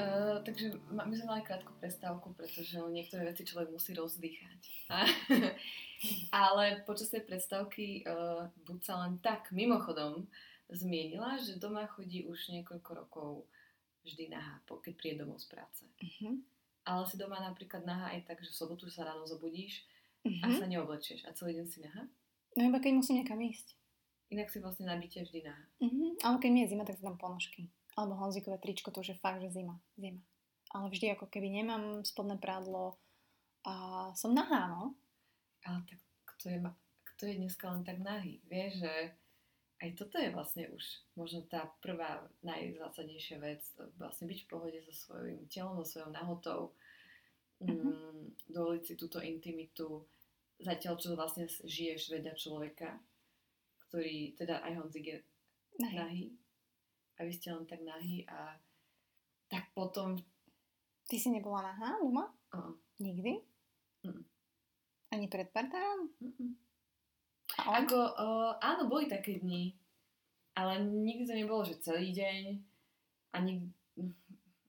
Uh, 0.00 0.40
takže 0.40 0.80
my 0.88 1.12
sme 1.12 1.26
mali 1.28 1.44
krátku 1.44 1.76
prestávku, 1.76 2.32
pretože 2.32 2.80
niektoré 2.80 3.28
veci 3.28 3.44
človek 3.44 3.68
musí 3.76 3.92
rozdýchať. 3.92 4.60
Ale 6.32 6.80
počas 6.88 7.12
tej 7.12 7.28
prestávky 7.28 8.08
uh, 8.08 8.48
buď 8.64 8.78
sa 8.80 9.04
len 9.04 9.20
tak 9.20 9.52
mimochodom 9.52 10.24
zmienila, 10.72 11.36
že 11.44 11.60
doma 11.60 11.84
chodí 11.92 12.24
už 12.24 12.56
niekoľko 12.56 12.90
rokov 12.96 13.44
vždy 14.08 14.32
nahá, 14.32 14.64
keď 14.64 14.92
príde 14.96 15.20
domov 15.20 15.44
z 15.44 15.52
práce. 15.52 15.84
uh-huh. 15.84 16.40
Ale 16.88 17.04
si 17.04 17.20
doma 17.20 17.36
napríklad 17.36 17.84
nahá 17.84 18.16
aj 18.16 18.32
tak, 18.32 18.40
že 18.40 18.48
v 18.48 18.56
sobotu 18.64 18.88
sa 18.88 19.04
ráno 19.04 19.28
zobudíš 19.28 19.84
a 20.20 20.28
Uh-huh. 20.28 20.60
sa 20.60 20.68
neoblečieš 20.68 21.24
a 21.24 21.32
celý 21.32 21.56
deň 21.60 21.66
si 21.66 21.78
nahá. 21.80 22.04
No 22.56 22.68
iba 22.68 22.76
keď 22.76 22.92
musím 23.00 23.24
niekam 23.24 23.40
ísť. 23.40 23.72
Inak 24.30 24.52
si 24.52 24.60
vlastne 24.60 24.86
na 24.86 25.00
byte 25.00 25.24
vždy 25.24 25.40
nahá. 25.48 25.64
Uh-huh. 25.80 26.12
Ale 26.20 26.36
keď 26.38 26.50
mi 26.52 26.60
je 26.62 26.70
zima, 26.76 26.84
tak 26.84 27.00
si 27.00 27.04
dám 27.06 27.16
ponožky. 27.16 27.72
Alebo 27.96 28.20
honzikové 28.20 28.60
tričko, 28.60 28.92
to 28.92 29.00
už 29.00 29.16
je 29.16 29.18
fakt, 29.18 29.40
že 29.40 29.50
zima. 29.50 29.80
Zima. 29.96 30.20
Ale 30.70 30.86
vždy 30.92 31.16
ako 31.18 31.26
keby 31.26 31.50
nemám 31.50 32.04
spodné 32.06 32.38
prádlo 32.38 33.00
a 33.66 33.74
som 34.14 34.36
nahá, 34.36 34.70
no. 34.70 34.94
Ale 35.66 35.82
tak 35.88 36.00
kto 36.36 36.44
je, 36.52 36.58
kto 37.16 37.22
je 37.26 37.34
dneska 37.40 37.64
len 37.72 37.82
tak 37.82 37.98
nahý? 37.98 38.38
Vieš, 38.46 38.86
že 38.86 38.94
aj 39.80 39.90
toto 39.96 40.20
je 40.20 40.28
vlastne 40.30 40.68
už 40.70 40.84
možno 41.16 41.40
tá 41.48 41.72
prvá 41.80 42.28
najzásadnejšia 42.44 43.40
vec, 43.40 43.64
vlastne 43.96 44.28
byť 44.28 44.38
v 44.44 44.48
pohode 44.48 44.78
so 44.84 44.92
svojím 44.92 45.48
telom, 45.48 45.80
so 45.80 45.96
svojou 45.96 46.12
nahotou. 46.12 46.76
Mm, 47.64 48.48
dovoliť 48.50 48.82
si 48.82 48.94
túto 48.96 49.20
intimitu, 49.20 50.04
zatiaľ 50.60 51.00
čo 51.00 51.16
vlastne 51.16 51.48
žiješ 51.48 52.12
vedľa 52.12 52.34
človeka, 52.36 53.00
ktorý, 53.88 54.36
teda 54.36 54.60
aj 54.64 54.72
Honzik 54.80 55.06
je 55.06 55.18
nahý. 55.80 55.96
nahý 55.96 56.24
a 57.20 57.28
vy 57.28 57.32
ste 57.36 57.52
len 57.52 57.68
tak 57.68 57.84
nahý 57.84 58.24
a 58.28 58.56
tak 59.50 59.68
potom... 59.76 60.16
Ty 61.04 61.16
si 61.18 61.28
nebola 61.28 61.60
nahá 61.60 61.98
doma? 61.98 62.30
Uh-uh. 62.54 62.74
Nikdy? 63.02 63.42
Uh-uh. 64.06 64.24
Ani 65.10 65.26
pred 65.26 65.50
partárom? 65.50 66.08
Uh-uh. 66.22 66.52
Ako, 67.60 67.98
uh, 68.16 68.52
áno, 68.62 68.88
boli 68.88 69.10
také 69.10 69.42
dni, 69.42 69.74
ale 70.56 70.80
nikdy 70.80 71.28
to 71.28 71.34
nebolo, 71.36 71.66
že 71.66 71.82
celý 71.82 72.14
deň 72.14 72.56
a, 73.34 73.36
nik- 73.42 73.74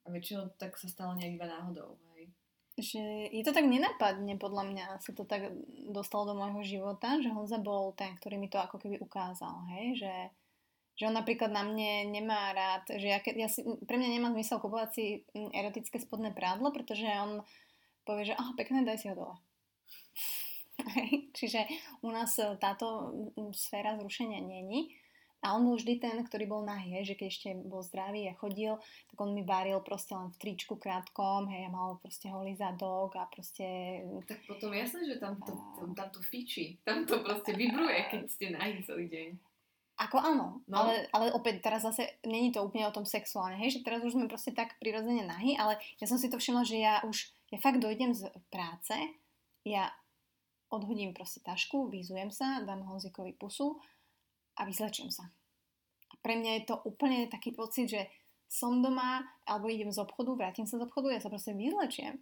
a 0.04 0.08
väčšinou 0.12 0.52
tak 0.60 0.76
sa 0.76 0.92
stalo 0.92 1.16
nejak 1.16 1.40
iba 1.40 1.48
náhodou. 1.48 1.96
Hej. 2.11 2.11
Že 2.80 3.30
je 3.36 3.44
to 3.44 3.52
tak 3.52 3.68
nenapadne, 3.68 4.40
podľa 4.40 4.64
mňa 4.72 4.86
sa 5.04 5.12
to 5.12 5.28
tak 5.28 5.52
dostalo 5.92 6.32
do 6.32 6.36
môjho 6.40 6.64
života, 6.64 7.20
že 7.20 7.28
Honza 7.30 7.60
bol 7.60 7.92
ten, 7.94 8.16
ktorý 8.16 8.40
mi 8.40 8.48
to 8.48 8.64
ako 8.64 8.80
keby 8.80 8.96
ukázal, 9.04 9.68
hej, 9.76 10.00
že, 10.00 10.16
že 10.96 11.04
on 11.12 11.16
napríklad 11.16 11.52
na 11.52 11.68
mne 11.68 12.08
nemá 12.08 12.56
rád, 12.56 12.96
že 12.96 13.12
ja, 13.12 13.20
ja 13.20 13.52
si, 13.52 13.68
pre 13.84 14.00
mňa 14.00 14.10
nemá 14.16 14.28
zmysel 14.32 14.64
kupovať 14.64 14.90
si 14.96 15.06
mm, 15.36 15.52
erotické 15.52 16.00
spodné 16.00 16.32
prádlo, 16.32 16.72
pretože 16.72 17.04
on 17.04 17.44
povie, 18.08 18.32
že 18.32 18.40
aha, 18.40 18.56
pekné, 18.56 18.88
daj 18.88 19.04
si 19.04 19.12
ho 19.12 19.20
dole. 19.20 19.36
Čiže 21.38 21.68
u 22.02 22.10
nás 22.10 22.40
táto 22.58 23.12
sféra 23.52 24.00
zrušenia 24.00 24.40
není. 24.42 25.01
A 25.42 25.58
on 25.58 25.66
bol 25.66 25.74
vždy 25.74 25.98
ten, 25.98 26.22
ktorý 26.22 26.46
bol 26.46 26.62
nahý, 26.62 27.02
že 27.02 27.18
keď 27.18 27.28
ešte 27.34 27.50
bol 27.66 27.82
zdravý 27.82 28.30
a 28.30 28.38
chodil, 28.38 28.78
tak 29.10 29.18
on 29.18 29.34
mi 29.34 29.42
varil 29.42 29.82
proste 29.82 30.14
len 30.14 30.30
v 30.30 30.38
tričku 30.38 30.78
krátkom, 30.78 31.50
hej, 31.50 31.66
a 31.66 31.74
mal 31.74 31.98
proste 31.98 32.30
holý 32.30 32.54
zadok 32.54 33.18
a 33.18 33.26
proste... 33.26 33.66
Tak 34.30 34.46
potom 34.46 34.70
jasné, 34.70 35.02
že 35.10 35.18
tam 35.18 35.42
to, 35.42 35.58
tam, 35.82 35.98
tam 35.98 36.08
to 36.14 36.22
fičí, 36.22 36.78
tam 36.86 37.10
to 37.10 37.26
proste 37.26 37.58
vybruje, 37.58 38.00
keď 38.14 38.22
ste 38.30 38.54
nahý 38.54 38.86
celý 38.86 39.10
deň. 39.10 39.30
Ako 40.02 40.18
áno, 40.18 40.62
no. 40.66 40.76
ale, 40.78 41.10
ale 41.14 41.34
opäť 41.34 41.62
teraz 41.62 41.86
zase 41.86 42.22
není 42.26 42.50
to 42.54 42.62
úplne 42.62 42.86
o 42.86 42.94
tom 42.94 43.06
sexuálne, 43.06 43.58
hej, 43.58 43.82
že 43.82 43.86
teraz 43.86 44.06
už 44.06 44.14
sme 44.14 44.30
proste 44.30 44.54
tak 44.54 44.78
prirodzene 44.78 45.26
nahy, 45.26 45.58
ale 45.58 45.82
ja 45.98 46.06
som 46.06 46.22
si 46.22 46.30
to 46.30 46.38
všimla, 46.38 46.66
že 46.66 46.78
ja 46.78 47.02
už, 47.06 47.34
ja 47.50 47.58
fakt 47.58 47.82
dojdem 47.82 48.14
z 48.14 48.30
práce, 48.54 48.94
ja 49.66 49.90
odhodím 50.70 51.18
proste 51.18 51.42
tašku, 51.42 51.90
vyzujem 51.90 52.30
sa, 52.30 52.62
dám 52.62 52.86
Honzikovi 52.86 53.34
pusu 53.38 53.82
a 54.58 54.62
vyzlečím 54.68 55.12
sa. 55.12 55.30
A 56.12 56.14
pre 56.20 56.36
mňa 56.36 56.52
je 56.62 56.64
to 56.68 56.76
úplne 56.84 57.28
taký 57.32 57.56
pocit, 57.56 57.88
že 57.88 58.02
som 58.52 58.84
doma, 58.84 59.24
alebo 59.48 59.72
idem 59.72 59.92
z 59.92 60.04
obchodu, 60.04 60.36
vrátim 60.36 60.68
sa 60.68 60.76
z 60.76 60.84
obchodu, 60.84 61.08
ja 61.16 61.24
sa 61.24 61.32
proste 61.32 61.56
vyzlečiem. 61.56 62.20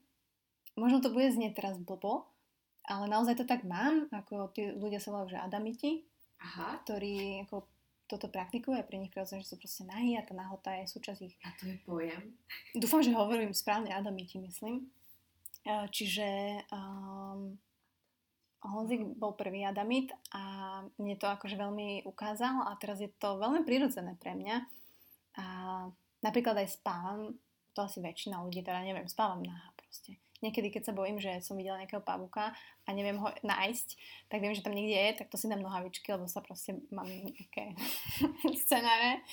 Možno 0.78 1.02
to 1.02 1.10
bude 1.10 1.34
znieť 1.34 1.58
teraz 1.58 1.76
blbo, 1.82 2.30
ale 2.86 3.10
naozaj 3.10 3.42
to 3.42 3.46
tak 3.50 3.66
mám, 3.66 4.06
ako 4.14 4.54
tí 4.54 4.70
ľudia 4.78 5.02
sa 5.02 5.10
volajú, 5.10 5.34
že 5.34 5.42
adamiti, 5.42 6.06
Aha. 6.38 6.86
ktorí 6.86 7.44
ako 7.50 7.66
toto 8.10 8.26
praktikujú 8.26 8.74
a 8.74 8.86
pre 8.86 8.98
nich 8.98 9.14
prirodzene, 9.14 9.46
že 9.46 9.54
sú 9.54 9.58
proste 9.62 9.86
nahý 9.86 10.18
a 10.18 10.26
tá 10.26 10.34
nahota 10.34 10.74
je 10.82 10.90
súčasť 10.90 11.20
ich. 11.22 11.36
A 11.46 11.54
to 11.58 11.70
je 11.70 11.78
pojem? 11.86 12.34
Dúfam, 12.74 13.06
že 13.06 13.14
hovorím 13.14 13.54
správne 13.54 13.94
adamiti, 13.94 14.42
myslím. 14.42 14.90
Čiže 15.70 16.62
um, 16.74 17.54
Honzik 18.60 19.16
bol 19.16 19.39
prvý 19.39 19.64
Adamit 19.64 20.12
a 20.36 20.84
mne 20.99 21.16
to 21.16 21.32
akože 21.32 21.55
veľmi 21.55 22.03
ukázal 22.03 22.68
a 22.68 22.76
teraz 22.76 22.99
je 22.99 23.07
to 23.16 23.39
veľmi 23.39 23.64
prirodzené 23.64 24.20
pre 24.20 24.36
mňa. 24.36 24.55
A 25.39 25.45
napríklad 26.20 26.60
aj 26.60 26.76
spávam, 26.76 27.39
to 27.72 27.80
asi 27.88 28.03
väčšina 28.03 28.43
ľudí, 28.43 28.60
teda 28.60 28.84
neviem, 28.84 29.07
spávam 29.07 29.39
nahá 29.39 29.72
proste. 29.80 30.20
Niekedy, 30.39 30.72
keď 30.72 30.91
sa 30.91 30.93
bojím, 30.95 31.20
že 31.20 31.43
som 31.43 31.60
videla 31.60 31.80
nejakého 31.80 32.03
pavuka 32.03 32.55
a 32.88 32.89
neviem 32.95 33.20
ho 33.20 33.28
nájsť, 33.43 33.88
tak 34.32 34.39
viem, 34.39 34.55
že 34.55 34.64
tam 34.64 34.72
niekde 34.72 34.95
je, 34.95 35.10
tak 35.24 35.28
to 35.32 35.36
si 35.36 35.51
dám 35.51 35.60
nohavičky, 35.60 36.07
lebo 36.16 36.32
sa 36.32 36.39
proste 36.39 36.80
mám 36.95 37.07
nejaké 37.07 37.76
scenáre. 38.64 39.24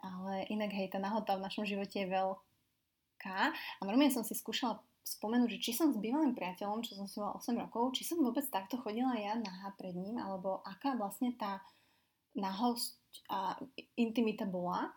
Ale 0.00 0.48
inak, 0.52 0.72
hej, 0.72 0.92
tá 0.92 1.00
nahota 1.00 1.36
v 1.36 1.44
našom 1.44 1.64
živote 1.64 2.04
je 2.04 2.12
veľká. 2.12 3.40
A 3.52 3.80
normálne 3.84 4.12
som 4.12 4.24
si 4.24 4.36
skúšala 4.36 4.80
spomenúť, 5.16 5.56
že 5.56 5.62
či 5.64 5.72
som 5.72 5.88
s 5.88 5.96
bývalým 5.96 6.36
priateľom, 6.36 6.84
čo 6.84 6.98
som 6.98 7.08
si 7.08 7.16
mala 7.22 7.38
8 7.40 7.56
rokov, 7.56 7.96
či 7.96 8.04
som 8.04 8.20
vôbec 8.20 8.44
takto 8.52 8.76
chodila 8.76 9.16
ja 9.16 9.32
nahá 9.38 9.72
pred 9.78 9.96
ním, 9.96 10.20
alebo 10.20 10.60
aká 10.66 10.98
vlastne 11.00 11.32
tá 11.38 11.64
nahosť 12.36 12.98
a 13.32 13.56
intimita 13.96 14.44
bola. 14.44 14.92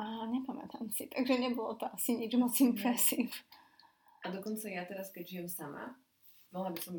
A 0.00 0.26
nepamätám 0.26 0.90
si, 0.90 1.06
takže 1.06 1.38
nebolo 1.38 1.78
to 1.78 1.86
asi 1.86 2.18
nič 2.18 2.34
moc 2.34 2.50
impresív. 2.58 3.30
A 4.22 4.30
dokonca 4.30 4.66
ja 4.66 4.82
teraz, 4.86 5.14
keď 5.14 5.24
žijem 5.26 5.48
sama, 5.50 5.94
mohla 6.50 6.74
by 6.74 6.80
som 6.80 6.98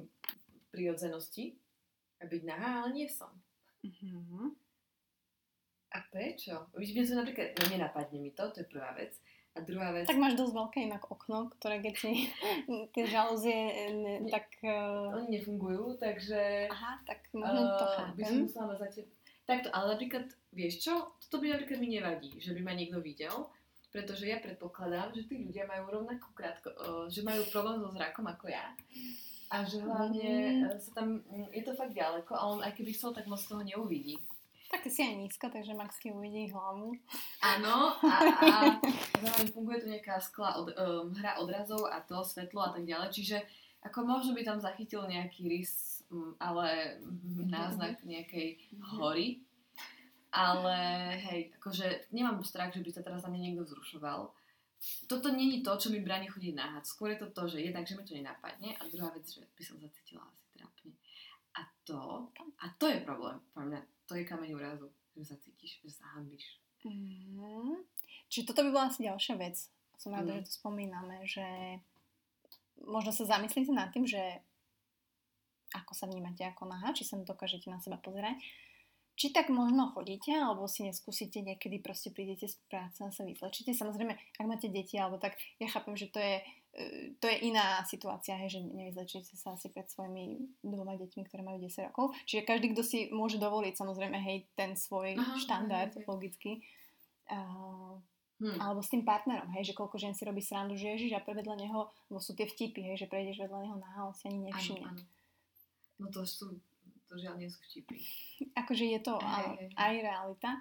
prirodzenosti 0.71 1.55
a 2.19 2.27
byť 2.27 2.41
nahá, 2.47 2.69
ale 2.83 2.89
nie 2.95 3.07
som. 3.07 3.31
Mm-hmm. 3.83 4.45
A 5.93 5.97
prečo? 6.09 6.73
Víš, 6.73 6.95
mne 6.97 7.05
to 7.05 7.13
napríklad, 7.21 7.47
no 7.59 7.63
nenapadne 7.69 8.17
mi 8.17 8.31
to, 8.33 8.49
to 8.49 8.65
je 8.65 8.71
prvá 8.71 8.97
vec. 8.97 9.13
A 9.53 9.61
druhá 9.61 9.93
vec... 9.93 10.09
Tak 10.09 10.17
máš 10.17 10.33
dosť 10.33 10.53
veľké 10.57 10.79
inak 10.89 11.05
okno, 11.13 11.53
ktoré 11.57 11.77
keď 11.77 11.93
si 11.93 12.25
tie 12.89 13.05
žalúzie 13.05 13.53
ne, 13.93 14.25
tak... 14.25 14.49
Uh... 14.65 15.13
Oni 15.21 15.37
nefungujú, 15.37 15.93
takže... 16.01 16.65
Aha, 16.73 16.97
tak 17.05 17.29
možno 17.37 17.61
uh, 17.61 17.77
to 17.77 17.85
chápem. 17.85 18.17
By 18.17 18.23
som 18.25 18.37
musela 18.49 18.65
mať 18.73 18.79
zatiaľ... 18.89 19.05
Takto, 19.43 19.67
ale 19.69 19.85
napríklad, 19.93 20.25
vieš 20.55 20.75
čo? 20.81 20.93
Toto 21.21 21.37
by 21.37 21.53
napríklad 21.53 21.77
mi 21.77 21.93
nevadí, 21.93 22.33
že 22.41 22.57
by 22.57 22.61
ma 22.65 22.73
niekto 22.73 22.97
videl, 22.97 23.51
pretože 23.93 24.25
ja 24.25 24.41
predpokladám, 24.41 25.13
že 25.13 25.29
tí 25.29 25.37
ľudia 25.37 25.69
majú 25.69 26.01
rovnako 26.01 26.33
krátko, 26.33 26.73
uh, 26.73 27.05
že 27.05 27.21
majú 27.21 27.45
problém 27.53 27.77
so 27.77 27.93
zrakom 27.93 28.25
ako 28.25 28.49
ja. 28.49 28.73
A 29.53 29.61
že 29.61 29.85
hlavne 29.85 30.65
mm. 30.65 30.81
sa 30.81 30.97
tam, 30.97 31.21
je 31.53 31.61
to 31.61 31.77
fakt 31.77 31.93
ďaleko 31.93 32.33
a 32.33 32.57
on 32.57 32.59
aj 32.65 32.73
keby 32.73 32.89
chcel, 32.89 33.13
tak 33.13 33.29
moc 33.29 33.37
toho 33.37 33.61
neuvidí. 33.61 34.17
Tak 34.73 34.89
si 34.89 35.05
aj 35.05 35.21
nízko, 35.21 35.53
takže 35.53 35.77
Max 35.77 36.01
ti 36.01 36.09
uvidí 36.09 36.49
hlavu. 36.49 36.97
Áno, 37.45 37.93
a, 37.93 38.15
a 38.25 38.49
zároveň 39.21 39.47
funguje 39.53 39.77
tu 39.85 39.87
nejaká 39.93 40.17
skla, 40.17 40.57
od, 40.57 40.73
um, 40.73 41.13
hra 41.13 41.37
odrazov 41.37 41.85
a 41.85 42.01
to 42.01 42.25
svetlo 42.25 42.65
a 42.65 42.73
tak 42.73 42.81
ďalej, 42.81 43.13
čiže 43.13 43.37
ako 43.85 44.01
možno 44.01 44.33
by 44.33 44.41
tam 44.41 44.57
zachytil 44.57 45.05
nejaký 45.05 45.45
rys, 45.45 46.01
um, 46.09 46.33
ale 46.41 46.97
náznak 47.37 48.01
nejakej 48.01 48.57
hory. 48.97 49.45
Ale 50.33 50.77
hej, 51.21 51.53
akože 51.61 52.09
nemám 52.09 52.41
strach, 52.41 52.73
že 52.73 52.81
by 52.81 52.89
sa 52.89 53.05
teraz 53.05 53.21
na 53.21 53.29
mňa 53.29 53.53
niekto 53.53 53.69
vzrušoval. 53.69 54.33
Toto 55.05 55.29
není 55.29 55.61
to, 55.61 55.77
čo 55.77 55.93
mi 55.93 56.01
bráni 56.01 56.25
chodiť 56.25 56.53
na 56.57 56.73
had. 56.73 56.89
Skôr 56.89 57.13
je 57.13 57.21
to 57.21 57.29
to, 57.29 57.45
že 57.53 57.61
jednak, 57.61 57.85
že 57.85 57.93
mi 57.93 58.01
to 58.01 58.17
nenapadne 58.17 58.73
a 58.73 58.89
druhá 58.89 59.13
vec, 59.13 59.29
že 59.29 59.45
by 59.45 59.61
som 59.61 59.77
zacítila 59.77 60.25
asi 60.25 60.43
trápne. 60.57 60.97
A 61.53 61.61
to, 61.85 62.33
a 62.33 62.65
to 62.81 62.89
je 62.89 63.05
problém 63.05 63.37
pre 63.53 63.61
mňa 63.61 63.79
to 64.13 64.21
je 64.21 64.29
kameň 64.29 64.53
úrazu, 64.53 64.93
že 65.17 65.25
sa 65.25 65.35
cítiš, 65.41 65.81
že 65.81 65.89
sa 65.89 66.05
hambíš. 66.13 66.61
Mm. 66.85 67.81
Čiže 68.29 68.53
toto 68.53 68.61
by 68.61 68.69
bola 68.69 68.85
asi 68.93 69.09
ďalšia 69.09 69.41
vec. 69.41 69.57
Som 69.97 70.13
rada, 70.13 70.29
mm. 70.29 70.37
že 70.37 70.45
to 70.45 70.51
spomíname, 70.61 71.25
že 71.25 71.45
možno 72.85 73.09
sa 73.09 73.25
zamyslíte 73.25 73.73
nad 73.73 73.89
tým, 73.89 74.05
že 74.05 74.21
ako 75.73 75.97
sa 75.97 76.05
vnímate 76.05 76.45
ako 76.45 76.69
naha, 76.69 76.93
či 76.93 77.01
sa 77.01 77.17
dokážete 77.17 77.73
na 77.73 77.81
seba 77.81 77.97
pozerať. 77.97 78.37
Či 79.13 79.29
tak 79.29 79.53
možno 79.53 79.93
chodíte, 79.93 80.33
alebo 80.33 80.65
si 80.65 80.89
neskúsite 80.89 81.45
niekedy 81.45 81.77
proste 81.79 82.09
prídete 82.09 82.49
z 82.49 82.57
práce 82.65 82.97
a 83.05 83.13
sa 83.13 83.21
vyzlečíte. 83.21 83.71
Samozrejme, 83.77 84.13
ak 84.13 84.45
máte 84.49 84.73
deti, 84.73 84.97
alebo 84.97 85.21
tak 85.21 85.37
ja 85.61 85.69
chápem, 85.69 85.93
že 85.93 86.09
to 86.09 86.17
je 86.17 86.41
E, 86.73 87.13
to 87.21 87.29
je 87.29 87.37
iná 87.53 87.85
situácia, 87.85 88.33
hej, 88.33 88.57
že 88.57 88.59
nevyzlečíte 88.65 89.37
sa 89.37 89.53
asi 89.53 89.69
pred 89.69 89.85
svojimi 89.85 90.41
dvoma 90.65 90.97
deťmi, 90.97 91.21
ktoré 91.29 91.45
majú 91.45 91.61
10 91.61 91.93
rokov. 91.93 92.17
Čiže 92.25 92.49
každý, 92.49 92.73
kto 92.73 92.81
si 92.81 92.99
môže 93.13 93.37
dovoliť 93.37 93.77
samozrejme, 93.77 94.17
hej, 94.17 94.49
ten 94.57 94.73
svoj 94.73 95.13
Aha, 95.13 95.37
štandard 95.37 95.93
okay. 95.93 96.09
logicky. 96.09 96.51
Uh, 97.29 98.01
hmm. 98.41 98.57
Alebo 98.57 98.81
s 98.81 98.89
tým 98.89 99.05
partnerom, 99.05 99.53
hej, 99.53 99.69
že 99.69 99.77
koľko 99.77 100.01
žen 100.01 100.17
si 100.17 100.25
robí 100.25 100.41
srandu, 100.41 100.73
že 100.73 100.97
ježiš 100.97 101.13
a 101.13 101.21
prevedľa 101.21 101.61
neho, 101.61 101.93
lebo 102.09 102.17
sú 102.17 102.33
tie 102.33 102.49
vtipy, 102.49 102.81
hej, 102.89 103.05
že 103.05 103.09
prejdeš 103.09 103.45
vedľa 103.45 103.59
neho 103.69 103.77
na 103.77 104.09
on 104.09 104.17
si 104.17 104.25
ani 104.33 104.49
nevšimne. 104.49 104.89
No 106.01 106.09
to 106.09 106.25
sú, 106.25 106.57
to 107.13 107.21
žiaľ 107.21 107.35
nie 107.37 107.49
sú 107.53 107.61
vtipy. 107.69 108.01
akože 108.61 108.85
je 108.89 108.99
to 109.05 109.13
aj, 109.21 109.69
aj 109.77 109.93
realita, 110.01 110.51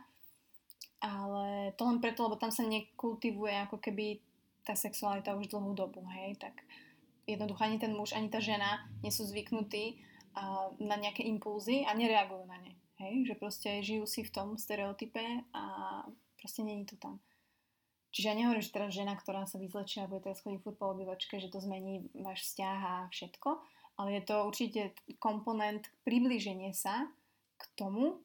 ale 1.01 1.73
to 1.81 1.83
len 1.89 1.99
preto, 1.99 2.29
lebo 2.29 2.37
tam 2.37 2.53
sa 2.53 2.63
nekultivuje 2.69 3.57
ako 3.65 3.81
keby 3.81 4.21
tá 4.63 4.77
sexualita 4.77 5.35
už 5.35 5.51
dlhú 5.51 5.75
dobu, 5.75 6.05
hej, 6.13 6.39
tak 6.39 6.55
jednoducho 7.27 7.65
ani 7.65 7.81
ten 7.81 7.97
muž, 7.97 8.15
ani 8.15 8.31
tá 8.31 8.39
žena 8.39 8.87
nie 9.03 9.11
sú 9.11 9.27
zvyknutí 9.27 9.99
uh, 10.37 10.71
na 10.79 10.95
nejaké 11.01 11.27
impulzy 11.27 11.83
a 11.83 11.97
nereagujú 11.97 12.47
na 12.47 12.61
ne, 12.63 12.79
hej, 13.03 13.27
že 13.27 13.35
proste 13.35 13.83
žijú 13.83 14.07
si 14.07 14.23
v 14.23 14.31
tom 14.31 14.55
stereotype 14.55 15.43
a 15.51 15.63
proste 16.39 16.63
není 16.63 16.87
to 16.87 16.95
tam. 17.01 17.19
Čiže 18.13 18.29
ja 18.29 18.37
nehovorím, 18.37 18.61
že 18.63 18.77
teraz 18.77 18.91
žena, 18.93 19.17
ktorá 19.17 19.49
sa 19.49 19.57
vyzlečí 19.57 20.05
a 20.05 20.07
bude 20.07 20.21
teraz 20.21 20.45
chodiť 20.45 20.61
furt 20.61 20.77
po 20.77 20.93
obývačke, 20.93 21.41
že 21.41 21.49
to 21.49 21.65
zmení 21.65 22.13
váš 22.13 22.45
vzťah 22.45 22.79
a 22.85 22.95
všetko, 23.09 23.51
ale 24.03 24.19
je 24.19 24.27
to 24.27 24.37
určite 24.43 24.81
komponent 25.17 25.87
priblíženie 26.03 26.75
sa 26.75 27.07
k 27.55 27.63
tomu, 27.79 28.19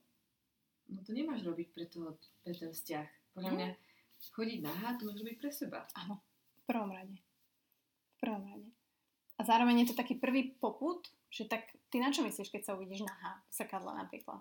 No 0.88 1.04
to 1.04 1.12
nemáš 1.12 1.44
robiť 1.44 1.68
pre, 1.76 1.84
toho, 1.92 2.16
pre 2.48 2.56
ten 2.56 2.72
vzťah. 2.72 3.36
Podľa 3.36 3.52
Mhm. 3.52 3.58
mňa 3.60 3.70
chodiť 4.32 4.60
nahá, 4.64 4.96
to 4.96 5.04
máš 5.04 5.20
robiť 5.20 5.36
pre 5.36 5.52
seba. 5.52 5.84
Áno, 5.94 6.24
v 6.58 6.64
prvom 6.64 6.96
rade. 6.96 7.20
V 8.16 8.18
prvom 8.24 8.44
rade. 8.48 8.72
A 9.36 9.44
zároveň 9.44 9.84
je 9.84 9.92
to 9.92 10.00
taký 10.00 10.16
prvý 10.16 10.56
poput, 10.56 11.04
že 11.28 11.44
tak 11.44 11.68
ty 11.92 12.00
na 12.00 12.08
čo 12.10 12.24
myslíš, 12.24 12.48
keď 12.48 12.62
sa 12.64 12.76
uvidíš 12.80 13.04
nahá 13.04 13.44
v 13.46 13.52
zrkadle 13.52 14.00
napríklad? 14.00 14.40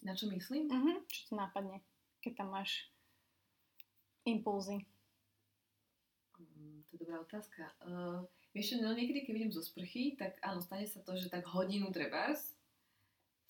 Na 0.00 0.14
čo 0.14 0.30
myslím? 0.30 0.70
Mhm. 0.70 1.10
Čo 1.10 1.18
ti 1.26 1.32
nápadne, 1.34 1.82
keď 2.22 2.32
tam 2.38 2.54
máš 2.54 2.86
impulzy? 4.22 4.86
Mm, 6.38 6.86
to 6.86 6.90
je 6.94 6.98
dobrá 7.02 7.18
otázka. 7.18 7.66
Uh, 7.82 8.22
vieš 8.52 8.78
no 8.78 8.92
niekedy, 8.92 9.24
keď 9.24 9.32
vidím 9.32 9.52
zo 9.52 9.64
sprchy, 9.64 10.16
tak 10.16 10.36
áno, 10.44 10.60
stane 10.60 10.84
sa 10.84 11.00
to, 11.00 11.16
že 11.16 11.32
tak 11.32 11.48
hodinu 11.48 11.88
trebárs 11.88 12.52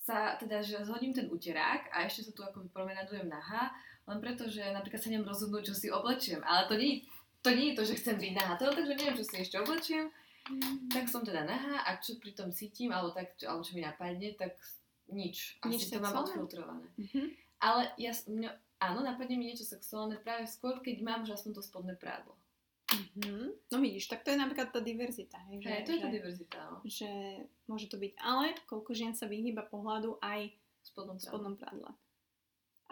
sa, 0.02 0.34
teda, 0.34 0.62
že 0.66 0.82
zhodím 0.82 1.14
ten 1.14 1.30
uterák 1.30 1.94
a 1.94 2.06
ešte 2.10 2.26
sa 2.26 2.32
tu 2.34 2.42
ako 2.42 2.66
promenadujem 2.74 3.30
nahá, 3.30 3.70
len 4.10 4.18
preto, 4.18 4.50
že 4.50 4.66
napríklad 4.74 4.98
sa 4.98 5.10
neviem 5.14 5.26
rozhodnúť, 5.30 5.70
čo 5.70 5.74
si 5.78 5.86
oblečiem. 5.94 6.42
Ale 6.42 6.66
to 6.66 6.74
nie, 6.74 7.06
to 7.38 7.54
nie 7.54 7.70
je 7.70 7.78
to, 7.78 7.82
že 7.86 7.98
chcem 8.02 8.16
byť 8.18 8.32
nahá, 8.34 8.58
to 8.58 8.66
je 8.66 8.74
tak, 8.74 8.86
že 8.90 8.98
neviem, 8.98 9.18
čo 9.18 9.26
si 9.26 9.34
ešte 9.38 9.56
oblečiem. 9.62 10.10
Tak 10.90 11.06
som 11.06 11.22
teda 11.22 11.46
nahá 11.46 11.86
a 11.86 12.02
čo 12.02 12.18
pri 12.18 12.34
tom 12.34 12.50
cítim, 12.50 12.90
alebo, 12.90 13.14
tak, 13.14 13.38
čo, 13.38 13.46
alebo 13.46 13.62
čo 13.62 13.78
mi 13.78 13.86
napadne, 13.86 14.34
tak 14.34 14.58
nič. 15.06 15.62
Asi 15.62 15.70
Nič 15.70 15.82
to 15.86 16.02
mám 16.02 16.26
odfiltrované. 16.26 16.90
Mhm. 16.98 17.22
Ale 17.62 17.94
ja, 17.94 18.10
mňa, 18.10 18.50
áno, 18.82 19.06
napadne 19.06 19.38
mi 19.38 19.46
niečo 19.46 19.62
sexuálne 19.62 20.18
práve 20.18 20.50
skôr, 20.50 20.82
keď 20.82 20.98
mám 20.98 21.22
už 21.22 21.38
aspoň 21.38 21.50
to 21.54 21.62
spodné 21.62 21.94
prádlo. 21.94 22.34
Mhm. 22.92 23.56
No 23.72 23.76
vidíš, 23.80 24.12
tak 24.12 24.24
to 24.24 24.30
je 24.30 24.38
napríklad 24.38 24.68
tá 24.68 24.80
diverzita. 24.84 25.40
Hej, 25.48 25.64
že, 25.64 25.68
Hej, 25.68 25.84
to 25.88 25.92
je 25.92 26.00
tá 26.00 26.08
že, 26.08 26.14
diverzita, 26.14 26.58
no. 26.68 26.76
že 26.84 27.10
môže 27.64 27.86
to 27.88 27.96
byť. 27.96 28.12
Ale 28.20 28.52
koľko 28.68 28.90
žien 28.92 29.16
sa 29.16 29.24
vyhýba 29.24 29.64
pohľadu 29.64 30.20
aj 30.20 30.52
V 30.52 30.84
spodnom 30.84 31.16
v 31.16 31.24
spodnom 31.24 31.54
prádle. 31.56 31.90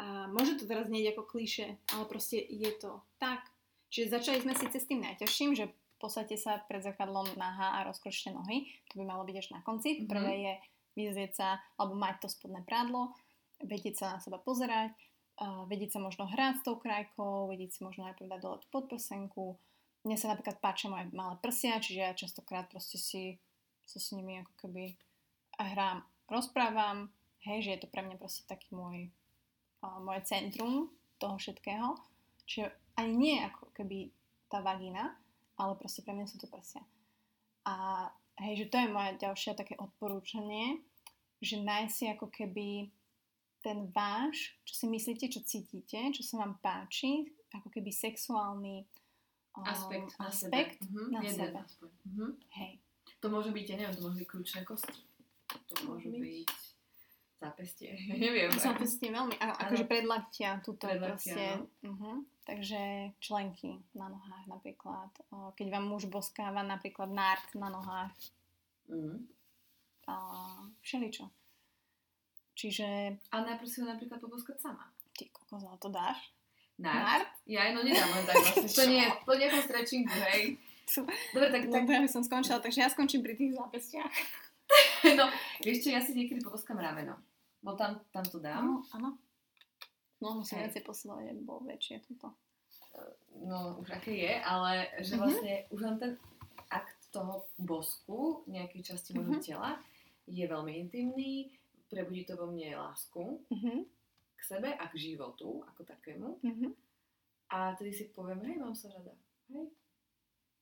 A 0.01 0.31
môže 0.33 0.57
to 0.57 0.65
teraz 0.65 0.89
znieť 0.89 1.13
ako 1.13 1.29
kliše, 1.29 1.77
ale 1.93 2.05
proste 2.09 2.41
je 2.41 2.71
to 2.81 3.05
tak. 3.21 3.45
Čiže 3.93 4.17
začali 4.17 4.39
sme 4.41 4.55
síce 4.57 4.81
s 4.81 4.89
tým 4.89 5.05
najťažším, 5.05 5.53
že 5.53 5.69
posadte 6.01 6.39
sa 6.41 6.63
pred 6.65 6.81
zrkadlom 6.81 7.37
nahá 7.37 7.77
a 7.77 7.85
rozkročte 7.85 8.33
nohy. 8.33 8.73
To 8.95 9.03
by 9.03 9.05
malo 9.05 9.29
byť 9.29 9.37
až 9.37 9.49
na 9.53 9.61
konci. 9.61 10.01
Mhm. 10.01 10.09
Prvé 10.09 10.33
je 10.41 10.53
vyzrieť 10.97 11.33
sa, 11.37 11.49
alebo 11.77 11.95
mať 11.95 12.25
to 12.25 12.29
spodné 12.33 12.65
prádlo, 12.65 13.13
vedieť 13.61 13.95
sa 14.01 14.07
na 14.17 14.19
seba 14.19 14.41
pozerať, 14.41 14.97
a 15.41 15.65
vedieť 15.65 15.97
sa 15.97 16.01
možno 16.05 16.29
hrať 16.29 16.61
s 16.61 16.65
tou 16.69 16.77
krajkou, 16.77 17.49
vedieť 17.49 17.71
si 17.73 17.81
možno 17.81 18.05
najprv 18.05 18.29
dať 18.29 18.41
dole 18.45 18.61
tú 18.61 18.69
podprsenku. 18.69 19.57
Mne 20.05 20.17
sa 20.17 20.33
napríklad 20.33 20.63
páčia 20.65 20.89
moje 20.89 21.13
malé 21.13 21.37
prsia, 21.45 21.77
čiže 21.77 22.01
ja 22.01 22.17
častokrát 22.17 22.69
proste 22.73 22.97
si 22.97 23.37
sa 23.85 24.01
s 24.01 24.17
nimi 24.17 24.41
ako 24.41 24.53
keby 24.65 24.97
a 25.61 25.63
hrám, 25.77 25.99
rozprávam, 26.31 27.13
hej, 27.45 27.69
že 27.69 27.71
je 27.77 27.81
to 27.85 27.93
pre 27.93 28.01
mňa 28.01 28.17
proste 28.17 28.49
taký 28.49 28.73
môj, 28.73 29.13
a, 29.85 30.01
moje 30.01 30.25
centrum 30.25 30.89
toho 31.21 31.37
všetkého. 31.37 32.01
Čiže 32.49 32.73
ani 32.97 33.13
nie 33.13 33.37
ako 33.45 33.69
keby 33.77 34.09
tá 34.49 34.65
vagína, 34.65 35.13
ale 35.61 35.77
proste 35.77 36.01
pre 36.01 36.17
mňa 36.17 36.27
sú 36.33 36.41
to 36.41 36.49
prsia. 36.49 36.81
A 37.69 38.09
hej, 38.41 38.65
že 38.65 38.71
to 38.73 38.81
je 38.81 38.89
moje 38.89 39.21
ďalšie 39.21 39.53
také 39.53 39.77
odporúčanie, 39.77 40.81
že 41.45 41.61
nájsť 41.61 41.93
si 41.93 42.05
ako 42.09 42.27
keby 42.33 42.69
ten 43.61 43.93
váš, 43.93 44.57
čo 44.65 44.73
si 44.73 44.87
myslíte, 44.89 45.29
čo 45.29 45.45
cítite, 45.45 46.01
čo 46.17 46.25
sa 46.25 46.41
vám 46.41 46.57
páči, 46.65 47.29
ako 47.53 47.69
keby 47.69 47.93
sexuálny 47.93 48.89
Aspekt 49.55 50.15
na 50.19 50.27
aspekt 50.29 50.79
sebe. 50.81 50.91
Mhm, 50.95 51.11
na 51.11 51.21
jeden 51.23 51.37
sebe. 51.37 51.59
aspoň. 51.59 51.91
Mhm. 52.07 52.27
Hej. 52.55 52.73
To 53.21 53.27
môže 53.29 53.51
byť, 53.53 53.67
ja 53.69 53.77
neviem, 53.77 53.95
to 53.97 54.03
môže 54.07 54.19
byť 54.23 54.29
kľúčné 54.31 54.61
kosti. 54.65 55.01
To 55.51 55.75
môže 55.91 56.09
byť. 56.09 56.23
byť 56.23 56.51
zápestie. 57.41 57.91
neviem. 58.25 58.49
Zápestie 58.53 59.09
veľmi, 59.11 59.35
a, 59.41 59.47
akože 59.67 59.85
predlaktia, 59.85 60.61
tuto 60.65 60.87
Predlaktia, 60.87 61.35
proste. 61.35 61.45
no. 61.83 61.91
Uh-huh. 61.93 62.17
Takže 62.45 63.13
členky 63.21 63.79
na 63.95 64.09
nohách 64.09 64.45
napríklad. 64.49 65.11
Keď 65.55 65.67
vám 65.71 65.85
muž 65.87 66.07
boskáva 66.11 66.63
napríklad 66.63 67.11
nárt 67.11 67.47
na 67.55 67.69
nohách. 67.69 68.15
Mhm. 68.89 69.29
A 70.11 70.15
všeličo. 70.83 71.31
Čiže 72.55 73.17
A 73.31 73.37
najprv 73.41 73.69
si 73.69 73.81
ho 73.81 73.87
napríklad 73.87 74.21
poboskať 74.21 74.61
sama. 74.61 74.91
ty 75.15 75.31
kokos, 75.33 75.65
ale 75.65 75.79
to 75.79 75.89
dáš? 75.89 76.19
Nárt? 76.81 77.05
Nárt? 77.21 77.29
Ja 77.45 77.63
no 77.71 77.81
nedám 77.81 78.09
len 78.11 78.25
tak 78.25 78.35
vlastne. 78.37 78.69
To 78.79 78.85
nie 78.87 79.01
je 79.01 79.11
po 79.23 79.33
nejakom 79.35 79.63
stretchingu, 79.63 80.17
hej. 80.29 80.43
Dobre, 81.31 81.47
tak, 81.51 81.63
tak 81.69 81.83
ja 81.85 82.01
by 82.01 82.09
som 82.09 82.23
skončila, 82.23 82.59
takže 82.59 82.81
ja 82.81 82.89
skončím 82.89 83.23
pri 83.23 83.35
tých 83.35 83.55
zápestiach. 83.55 84.11
no, 85.19 85.31
vieš 85.61 85.85
čo, 85.85 85.89
ja 85.91 86.01
si 86.01 86.13
niekedy 86.13 86.41
poboskám 86.41 86.77
rameno. 86.77 87.15
Bo 87.61 87.75
tam, 87.75 88.01
tam 88.11 88.25
to 88.25 88.39
dám. 88.39 88.65
Áno, 88.65 88.75
áno. 88.93 89.11
No 90.19 90.37
musím 90.37 90.61
viacej 90.61 90.83
posilovať, 90.83 91.25
aby 91.29 91.41
bolo 91.41 91.65
väčšie 91.65 92.03
toto. 92.05 92.33
no 93.39 93.79
už 93.79 93.89
aké 93.93 94.13
je, 94.13 94.35
ale 94.37 94.71
že 94.99 95.15
Mhm. 95.15 95.21
vlastne 95.21 95.53
už 95.71 95.81
len 95.81 95.97
ten 95.97 96.13
akt 96.69 96.99
toho 97.09 97.47
bosku 97.57 98.19
nejakej 98.47 98.83
časti 98.85 99.15
môjho 99.15 99.39
Mhm. 99.39 99.43
tela 99.43 99.79
je 100.27 100.45
veľmi 100.45 100.73
intimný, 100.77 101.55
prebudí 101.87 102.23
to 102.25 102.35
vo 102.35 102.47
mne 102.47 102.75
lásku 102.77 103.41
Uh-huh. 103.47 103.87
K 104.41 104.49
sebe 104.49 104.73
a 104.73 104.85
k 104.87 104.95
životu 104.97 105.61
ako 105.67 105.85
takému 105.85 106.41
Uh-huh. 106.41 106.73
a 107.49 107.75
tedy 107.75 107.93
si 107.93 108.09
poviem, 108.09 108.41
hej, 108.43 108.57
mám 108.57 108.73
sa 108.73 108.89
rada, 108.89 109.13
hej. 109.51 109.69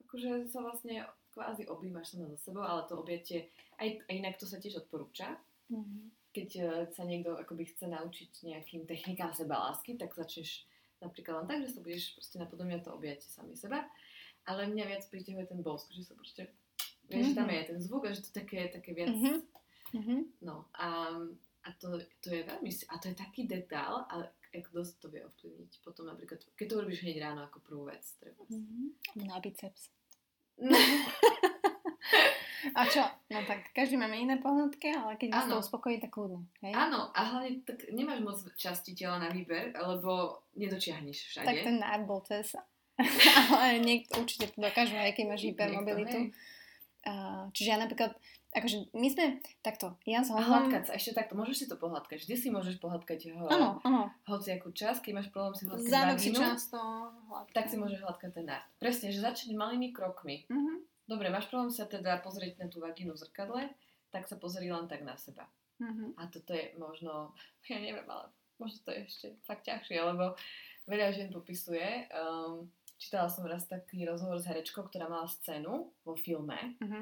Akože 0.03 0.49
sa 0.49 0.61
vlastne 0.61 1.05
kvázi 1.31 1.65
objímaš 1.65 2.11
sama 2.11 2.27
za 2.29 2.39
sebou, 2.41 2.63
ale 2.63 2.83
to 2.85 2.97
objatie, 2.97 3.47
aj, 3.77 4.03
aj 4.05 4.15
inak 4.15 4.35
to 4.37 4.45
sa 4.45 4.57
tiež 4.57 4.83
odporúča, 4.83 5.39
Uh-huh. 5.69 6.09
keď 6.33 6.49
eh, 6.57 6.69
sa 6.91 7.05
niekto 7.05 7.37
akoby 7.37 7.65
chce 7.67 7.87
naučiť 7.87 8.31
nejakým 8.43 8.83
technikám 8.85 9.31
seba 9.31 9.61
lásky, 9.63 9.95
tak 9.95 10.17
začneš 10.17 10.65
napríklad 10.99 11.45
len 11.45 11.47
tak, 11.47 11.59
že 11.63 11.71
sa 11.71 11.81
budeš 11.81 12.17
proste 12.17 12.37
napodobňať 12.37 12.81
to 12.83 12.91
objatie 12.91 13.29
sami 13.29 13.53
seba. 13.55 13.85
Ale 14.43 14.65
mňa 14.65 14.85
viac 14.89 15.05
priťahuje 15.07 15.45
ten 15.45 15.61
bosk, 15.61 15.93
že 15.93 16.03
sa 16.03 16.17
proste, 16.17 16.49
vieš, 17.05 17.31
že 17.31 17.37
tam 17.37 17.47
Mhm. 17.47 17.55
je 17.55 17.63
ten 17.69 17.79
zvuk 17.79 18.03
a 18.03 18.17
že 18.17 18.25
to 18.25 18.33
také, 18.33 18.67
také 18.67 18.97
viac, 18.97 19.13
Mhm. 19.13 19.37
Uh-huh. 19.93 20.21
no 20.41 20.65
a, 20.73 20.89
a 21.65 21.69
to, 21.77 21.99
to 22.23 22.29
je 22.31 22.43
veľmi, 22.47 22.71
a 22.91 22.95
to 22.99 23.07
je 23.11 23.17
taký 23.17 23.47
detail, 23.51 24.07
ale 24.09 24.31
ako 24.55 24.81
dosť 24.81 24.93
to 25.01 25.07
vie 25.13 25.23
ovplyvniť 25.25 25.73
potom 25.85 26.09
napríklad, 26.09 26.41
keď 26.57 26.67
to 26.69 26.75
urobíš 26.81 27.05
hneď 27.05 27.17
ráno 27.21 27.45
ako 27.45 27.59
prvú 27.61 27.85
vec, 27.89 28.05
treba. 28.17 28.43
Uh-huh. 28.49 28.93
Na 29.19 29.39
biceps. 29.43 29.93
A 32.75 32.87
čo? 32.91 33.03
No 33.31 33.39
tak 33.47 33.71
každý 33.71 33.95
máme 33.95 34.19
iné 34.19 34.39
pohľadky, 34.43 34.91
ale 34.91 35.15
keď 35.15 35.29
vás 35.31 35.47
to 35.47 35.63
uspokojí, 35.63 36.03
tak 36.03 36.11
kľudne. 36.11 36.47
Hej? 36.63 36.75
Áno, 36.75 37.11
a 37.15 37.21
hlavne 37.23 37.63
tak 37.63 37.87
nemáš 37.95 38.19
moc 38.23 38.39
časti 38.59 38.99
tela 38.99 39.23
na 39.23 39.31
výber, 39.31 39.71
lebo 39.75 40.43
nedočiahneš 40.59 41.19
všade. 41.31 41.47
Tak 41.47 41.59
ten 41.63 41.79
nárt 41.79 42.03
bol 42.07 42.23
cez. 42.27 42.55
ale 43.55 43.79
niekto 43.79 44.19
určite 44.19 44.51
to 44.51 44.59
dokážu, 44.59 44.99
aj 44.99 45.15
keď 45.15 45.25
máš 45.31 45.43
Niekto, 45.47 45.55
hypermobilitu. 45.55 46.19
hej. 46.19 46.27
Čiže 47.51 47.69
ja 47.69 47.79
napríklad, 47.79 48.13
akože 48.51 48.93
my 48.93 49.09
sme, 49.09 49.25
takto, 49.61 49.97
ja 50.03 50.21
s 50.21 50.29
A 50.29 50.39
hladkať 50.39 50.83
sa, 50.85 50.93
ešte 50.95 51.13
takto, 51.13 51.35
môžeš 51.35 51.57
si 51.57 51.67
to 51.67 51.77
pohľadkať. 51.77 52.19
Vždy 52.19 52.35
si 52.35 52.49
môžeš 52.49 52.77
pohľadkať 52.79 53.19
ho, 53.33 53.47
Áno, 53.47 53.81
áno. 53.83 54.09
hociakú 54.25 54.71
časť, 54.71 55.01
keď 55.01 55.13
máš 55.15 55.29
problém 55.29 55.55
si 55.55 55.65
hladkať 55.65 55.87
Zadok 55.87 56.19
si 56.19 56.31
často 56.33 56.79
hladkám. 57.29 57.55
tak 57.55 57.65
si 57.67 57.77
môžeš 57.77 58.01
hladkať 58.01 58.31
ten 58.33 58.47
nárt. 58.47 58.67
Presne, 58.77 59.09
že 59.09 59.19
začať 59.19 59.53
malými 59.53 59.91
krokmi. 59.91 60.45
Mhm, 60.49 60.75
Dobre, 61.05 61.29
máš 61.29 61.49
problém 61.49 61.73
sa 61.73 61.85
teda 61.85 62.21
pozrieť 62.21 62.61
na 62.61 62.69
tú 62.69 62.79
vagínu 62.79 63.17
v 63.17 63.23
zrkadle, 63.25 63.63
tak 64.11 64.29
sa 64.29 64.37
pozri 64.37 64.69
len 64.69 64.85
tak 64.85 65.01
na 65.03 65.17
seba. 65.17 65.49
mhm. 65.81 66.17
A 66.17 66.29
toto 66.29 66.53
je 66.53 66.77
možno, 66.77 67.33
ja 67.65 67.79
neviem, 67.79 68.05
ale 68.05 68.29
možno 68.57 68.85
to 68.85 68.93
je 68.93 69.01
ešte 69.05 69.27
fakt 69.43 69.65
ťažšie, 69.65 69.97
lebo 69.99 70.37
veľa 70.85 71.09
žien 71.13 71.29
popisuje. 71.29 72.09
Um, 72.11 72.69
čítala 72.99 73.31
som 73.31 73.47
raz 73.47 73.65
taký 73.65 74.03
rozhovor 74.05 74.39
s 74.39 74.47
herečkou, 74.47 74.91
ktorá 74.91 75.07
mala 75.09 75.31
scénu 75.31 75.95
vo 76.05 76.15
filme, 76.19 76.77
Mhm. 76.83 77.01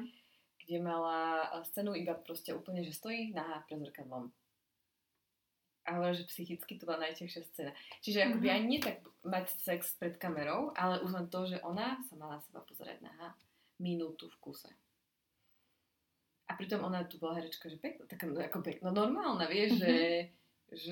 kde 0.63 0.77
mala 0.79 1.49
scénu 1.65 1.95
iba 1.95 2.13
proste 2.13 2.53
úplne, 2.53 2.85
že 2.85 2.93
stojí 2.93 3.33
nahá 3.33 3.65
pred 3.65 3.81
zrkadlom. 3.81 4.29
A 5.87 5.95
hovorila, 5.95 6.19
že 6.19 6.27
psychicky 6.27 6.75
to 6.75 6.83
bola 6.83 7.07
najťažšia 7.07 7.41
scéna. 7.47 7.71
Čiže 8.03 8.19
akoby 8.27 8.47
Mhm. 8.47 8.55
ani 8.55 8.65
nie 8.67 8.81
tak 8.83 8.97
mať 9.23 9.45
sex 9.57 9.95
pred 9.95 10.19
kamerou, 10.19 10.75
ale 10.75 10.99
už 10.99 11.11
len 11.15 11.27
to, 11.31 11.47
že 11.47 11.63
ona 11.63 11.95
sa 12.11 12.15
mala 12.19 12.43
seba 12.43 12.59
pozerať 12.59 12.99
nahá 12.99 13.33
minútu 13.79 14.27
v 14.27 14.37
kuse. 14.43 14.67
A 16.47 16.55
pritom 16.55 16.83
ona 16.83 17.03
tu 17.03 17.19
bola 17.19 17.39
herečka, 17.39 17.67
že 17.71 17.79
pekná, 17.79 18.03
taká 18.07 18.27
no, 18.27 18.39
ako 18.39 18.59
pekná, 18.63 18.91
no 18.91 19.03
normálna, 19.07 19.47
vieš, 19.47 19.75
Mhm. 19.75 19.79
že, 19.79 19.93
že 20.71 20.91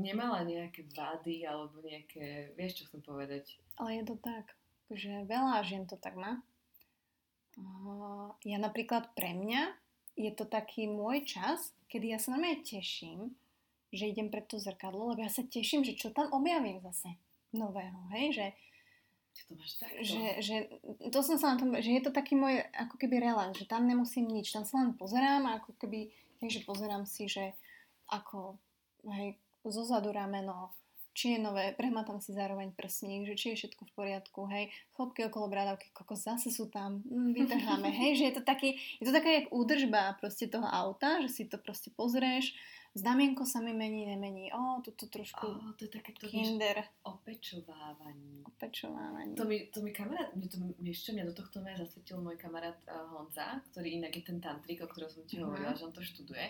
nemala 0.00 0.42
nejaké 0.42 0.86
vády 0.90 1.46
alebo 1.46 1.78
nejaké, 1.82 2.54
vieš, 2.58 2.82
čo 2.82 2.86
chcem 2.90 3.02
povedať. 3.06 3.58
Ale 3.78 4.02
je 4.02 4.04
to 4.10 4.16
tak, 4.18 4.58
že 4.90 5.26
veľa 5.30 5.62
žien 5.62 5.86
to 5.86 5.94
tak 5.94 6.18
má. 6.18 6.42
Ja 8.42 8.58
napríklad 8.58 9.12
pre 9.14 9.36
mňa 9.36 9.74
je 10.18 10.30
to 10.34 10.44
taký 10.48 10.90
môj 10.90 11.22
čas, 11.24 11.72
kedy 11.86 12.14
ja 12.14 12.18
sa 12.18 12.34
mňa 12.34 12.66
teším, 12.66 13.34
že 13.90 14.10
idem 14.10 14.30
pred 14.30 14.46
to 14.46 14.58
zrkadlo, 14.58 15.14
lebo 15.14 15.22
ja 15.22 15.30
sa 15.30 15.42
teším, 15.42 15.82
že 15.82 15.98
čo 15.98 16.14
tam 16.14 16.30
objavím 16.30 16.78
zase 16.82 17.18
nového, 17.50 18.06
hej, 18.14 18.26
že, 18.30 18.46
Ty 19.30 19.40
to 19.46 19.52
máš 19.58 19.72
takto. 19.78 20.02
že, 20.02 20.22
že 20.42 20.56
to 21.10 21.18
som 21.22 21.36
sa 21.38 21.54
na 21.54 21.56
tom, 21.58 21.70
že 21.74 21.90
je 21.90 22.02
to 22.02 22.14
taký 22.14 22.38
môj 22.38 22.62
ako 22.74 22.94
keby 22.98 23.18
relax, 23.18 23.58
že 23.58 23.66
tam 23.66 23.86
nemusím 23.86 24.30
nič, 24.30 24.54
tam 24.54 24.62
sa 24.62 24.82
len 24.82 24.94
pozerám 24.94 25.46
a 25.46 25.58
ako 25.58 25.74
keby, 25.78 26.10
hej, 26.42 26.50
že 26.50 26.60
pozerám 26.66 27.02
si, 27.06 27.26
že 27.26 27.54
ako, 28.06 28.58
hej, 29.10 29.38
zozadu 29.68 30.08
rameno, 30.08 30.72
či 31.12 31.36
je 31.36 31.38
nové, 31.42 31.74
prehmatám 31.74 32.22
si 32.22 32.32
zároveň 32.32 32.72
prsník, 32.72 33.26
že 33.26 33.34
či 33.34 33.46
je 33.52 33.58
všetko 33.60 33.82
v 33.82 33.92
poriadku, 33.92 34.40
hej, 34.48 34.70
chlopky 34.94 35.26
okolo 35.26 35.50
brádavky, 35.50 35.90
koko 35.92 36.14
zase 36.16 36.54
sú 36.54 36.70
tam, 36.70 37.02
mm, 37.04 37.34
vytrháme, 37.34 37.90
hej, 37.90 38.16
že 38.16 38.24
je 38.30 38.34
to 38.38 38.42
taký, 38.46 38.78
je 39.02 39.04
to 39.04 39.12
taká 39.12 39.28
jak 39.28 39.46
údržba 39.50 40.16
proste 40.22 40.46
toho 40.46 40.64
auta, 40.64 41.20
že 41.20 41.28
si 41.28 41.42
to 41.50 41.58
proste 41.58 41.90
pozrieš, 41.98 42.54
znamienko 42.94 43.46
sa 43.46 43.62
mi 43.62 43.70
mení, 43.70 44.06
nemení, 44.06 44.50
o, 44.52 44.82
toto 44.82 45.06
trošku 45.06 45.46
oh, 45.46 45.70
to 45.78 45.86
je 45.86 45.90
také 45.94 46.10
to 46.18 46.26
kinder. 46.26 46.82
o 47.06 47.22
pečovávaní. 47.22 48.42
O 48.42 48.50
pečovávaní. 48.58 49.34
To 49.34 49.44
mi, 49.44 49.70
to 49.70 49.78
mi 49.82 49.94
kamarát, 49.94 50.34
to, 50.34 50.58
ešte 50.82 51.14
mňa 51.14 51.24
do 51.30 51.34
tohto 51.34 51.62
mňa 51.62 51.86
zasvetil 51.86 52.18
môj 52.18 52.34
kamarát 52.34 52.74
uh, 52.90 53.06
Honza, 53.14 53.62
ktorý 53.70 54.02
inak 54.02 54.18
je 54.18 54.22
ten 54.26 54.42
tantrik, 54.42 54.82
o 54.82 54.90
ktorom 54.90 55.06
som 55.06 55.22
ti 55.22 55.38
mm-hmm. 55.38 55.46
hovorila, 55.46 55.72
že 55.78 55.86
on 55.86 55.94
to 55.94 56.02
študuje. 56.02 56.46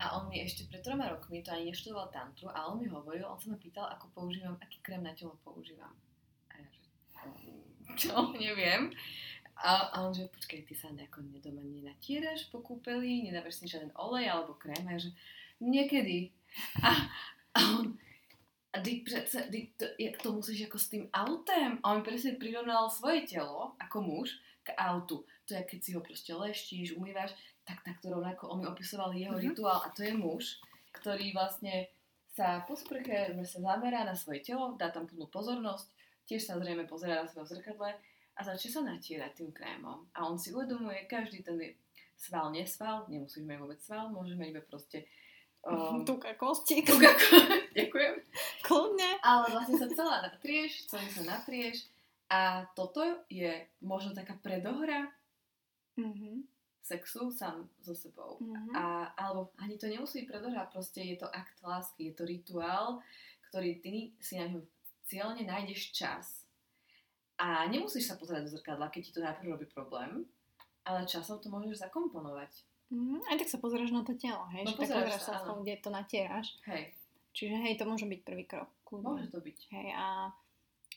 A 0.00 0.16
on 0.16 0.32
mi 0.32 0.40
ešte 0.40 0.64
pred 0.72 0.80
troma 0.80 1.12
rokmi, 1.12 1.44
to 1.44 1.52
ani 1.52 1.68
neštudoval 1.68 2.08
tantru, 2.08 2.48
a 2.48 2.64
on 2.72 2.80
mi 2.80 2.88
hovoril, 2.88 3.28
on 3.28 3.36
sa 3.36 3.52
ma 3.52 3.58
pýtal, 3.60 3.84
ako 3.92 4.08
používam, 4.16 4.56
aký 4.64 4.80
krém 4.80 5.04
na 5.04 5.12
telo 5.12 5.36
používam. 5.44 5.92
A 6.48 6.64
ja 6.64 6.66
že, 6.72 6.80
čo, 8.00 8.12
neviem. 8.40 8.88
A, 9.60 9.94
a 9.94 9.96
on 10.02 10.16
že, 10.16 10.26
počkaj, 10.32 10.66
ty 10.66 10.74
sa 10.74 10.90
nejako 10.90 11.22
doma 11.38 11.62
nenatieraš 11.62 12.50
po 12.50 12.58
kúpeli, 12.58 13.22
nedávaš 13.22 13.62
si 13.62 13.70
žiaden 13.70 13.94
olej 13.94 14.26
alebo 14.26 14.58
krém? 14.58 14.82
A 14.88 14.98
ja 14.98 15.06
že, 15.06 15.14
Niekedy. 15.60 16.32
A, 16.82 16.90
a 17.54 17.60
on, 17.78 17.98
a 18.72 18.80
ty 18.80 19.02
přece, 19.04 19.48
ty 19.50 19.72
to, 19.76 19.84
jak 19.98 20.22
to 20.22 20.32
musíš 20.32 20.60
jako 20.60 20.78
s 20.78 20.88
tým 20.88 21.08
autem? 21.12 21.78
A 21.82 21.92
on 21.94 22.02
presne 22.02 22.32
prirovnal 22.32 22.90
svoje 22.90 23.26
telo, 23.26 23.72
ako 23.78 24.02
muž, 24.02 24.30
k 24.64 24.72
autu. 24.80 25.24
To 25.46 25.54
je, 25.54 25.62
keď 25.62 25.78
si 25.84 25.90
ho 25.92 26.00
proste 26.00 26.32
leštíš, 26.34 26.96
umývaš, 26.96 27.36
tak 27.68 27.84
takto 27.84 28.10
rovnako 28.10 28.48
on 28.48 28.60
mi 28.60 28.66
opisoval 28.66 29.12
jeho 29.12 29.36
mm-hmm. 29.36 29.52
rituál 29.52 29.78
a 29.84 29.92
to 29.92 30.02
je 30.02 30.12
muž, 30.16 30.56
ktorý 30.96 31.36
vlastne 31.36 31.92
sa 32.34 32.66
po 32.66 32.74
sprche 32.74 33.30
sa 33.46 33.60
zamerá 33.60 34.02
na 34.02 34.16
svoje 34.18 34.42
telo, 34.42 34.74
dá 34.74 34.90
tam 34.90 35.06
plnú 35.06 35.30
pozornosť, 35.30 35.86
tiež 36.26 36.42
sa 36.42 36.58
zrejme 36.58 36.88
pozerá 36.88 37.22
na 37.22 37.28
svoje 37.30 37.54
zrkadle 37.54 37.94
a 38.34 38.40
začne 38.42 38.70
sa 38.74 38.80
natierať 38.82 39.38
tým 39.38 39.50
krémom. 39.54 40.10
A 40.16 40.26
on 40.26 40.34
si 40.34 40.50
uvedomuje 40.50 41.06
každý 41.06 41.46
ten 41.46 41.78
sval, 42.18 42.50
nesval, 42.50 43.06
nemusíš 43.06 43.46
mať 43.46 43.58
vôbec 43.60 43.78
sval, 43.78 44.10
môžeš 44.10 44.34
mať 44.34 44.48
iba 44.50 44.62
proste 44.66 45.06
Um, 45.72 46.04
tuka 46.04 46.36
kosti. 46.36 46.84
Tuka 46.84 47.08
kosti, 47.16 47.72
ďakujem. 47.80 48.14
Kľudne. 48.60 49.16
Ale 49.24 49.48
vlastne 49.48 49.80
sa 49.80 49.88
celá 49.88 50.20
natrieš, 50.20 50.92
celý 50.92 51.08
sa 51.08 51.24
natrieš 51.24 51.88
a 52.28 52.68
toto 52.76 53.00
je 53.32 53.64
možno 53.80 54.12
taká 54.12 54.36
predohra 54.40 55.08
mm-hmm. 55.96 56.44
sexu 56.84 57.32
sám 57.32 57.68
so 57.80 57.96
sebou. 57.96 58.36
Mm-hmm. 58.44 58.76
A, 58.76 59.12
alebo 59.16 59.56
ani 59.56 59.80
to 59.80 59.88
nemusí 59.88 60.24
byť 60.24 60.28
predohra, 60.28 60.68
proste 60.68 61.00
je 61.00 61.16
to 61.16 61.28
akt 61.32 61.56
lásky, 61.64 62.12
je 62.12 62.14
to 62.16 62.24
rituál, 62.28 63.00
ktorý 63.48 63.80
ty 63.80 64.12
si 64.20 64.36
na 64.36 64.52
ňom 64.52 64.64
cieľne 65.04 65.48
nájdeš 65.48 65.96
čas. 65.96 66.44
A 67.40 67.66
nemusíš 67.66 68.08
sa 68.08 68.20
pozerať 68.20 68.46
do 68.46 68.54
zrkadla, 68.54 68.92
keď 68.92 69.00
ti 69.00 69.12
to 69.16 69.24
najprv 69.24 69.58
robí 69.58 69.66
problém, 69.70 70.28
ale 70.84 71.08
časom 71.08 71.40
to 71.40 71.50
môžeš 71.50 71.82
zakomponovať. 71.82 72.73
Mm, 72.94 73.20
aj 73.26 73.36
tak 73.42 73.48
sa 73.50 73.58
pozrieš 73.58 73.90
na 73.90 74.06
to 74.06 74.14
telo, 74.14 74.46
hej? 74.54 74.62
No, 74.62 74.70
že 74.70 74.86
tak 74.86 74.94
pozrieš 74.94 75.22
sa, 75.26 75.42
aspoň, 75.42 75.56
kde 75.66 75.74
to 75.82 75.90
natieraš. 75.90 76.54
Hej. 76.70 76.94
Čiže 77.34 77.56
hej, 77.66 77.74
to 77.74 77.90
môže 77.90 78.06
byť 78.06 78.20
prvý 78.22 78.46
krok. 78.46 78.70
Kľudne. 78.86 79.06
Môže 79.10 79.26
to 79.34 79.42
byť. 79.42 79.58
Hej, 79.74 79.88
a 79.98 80.06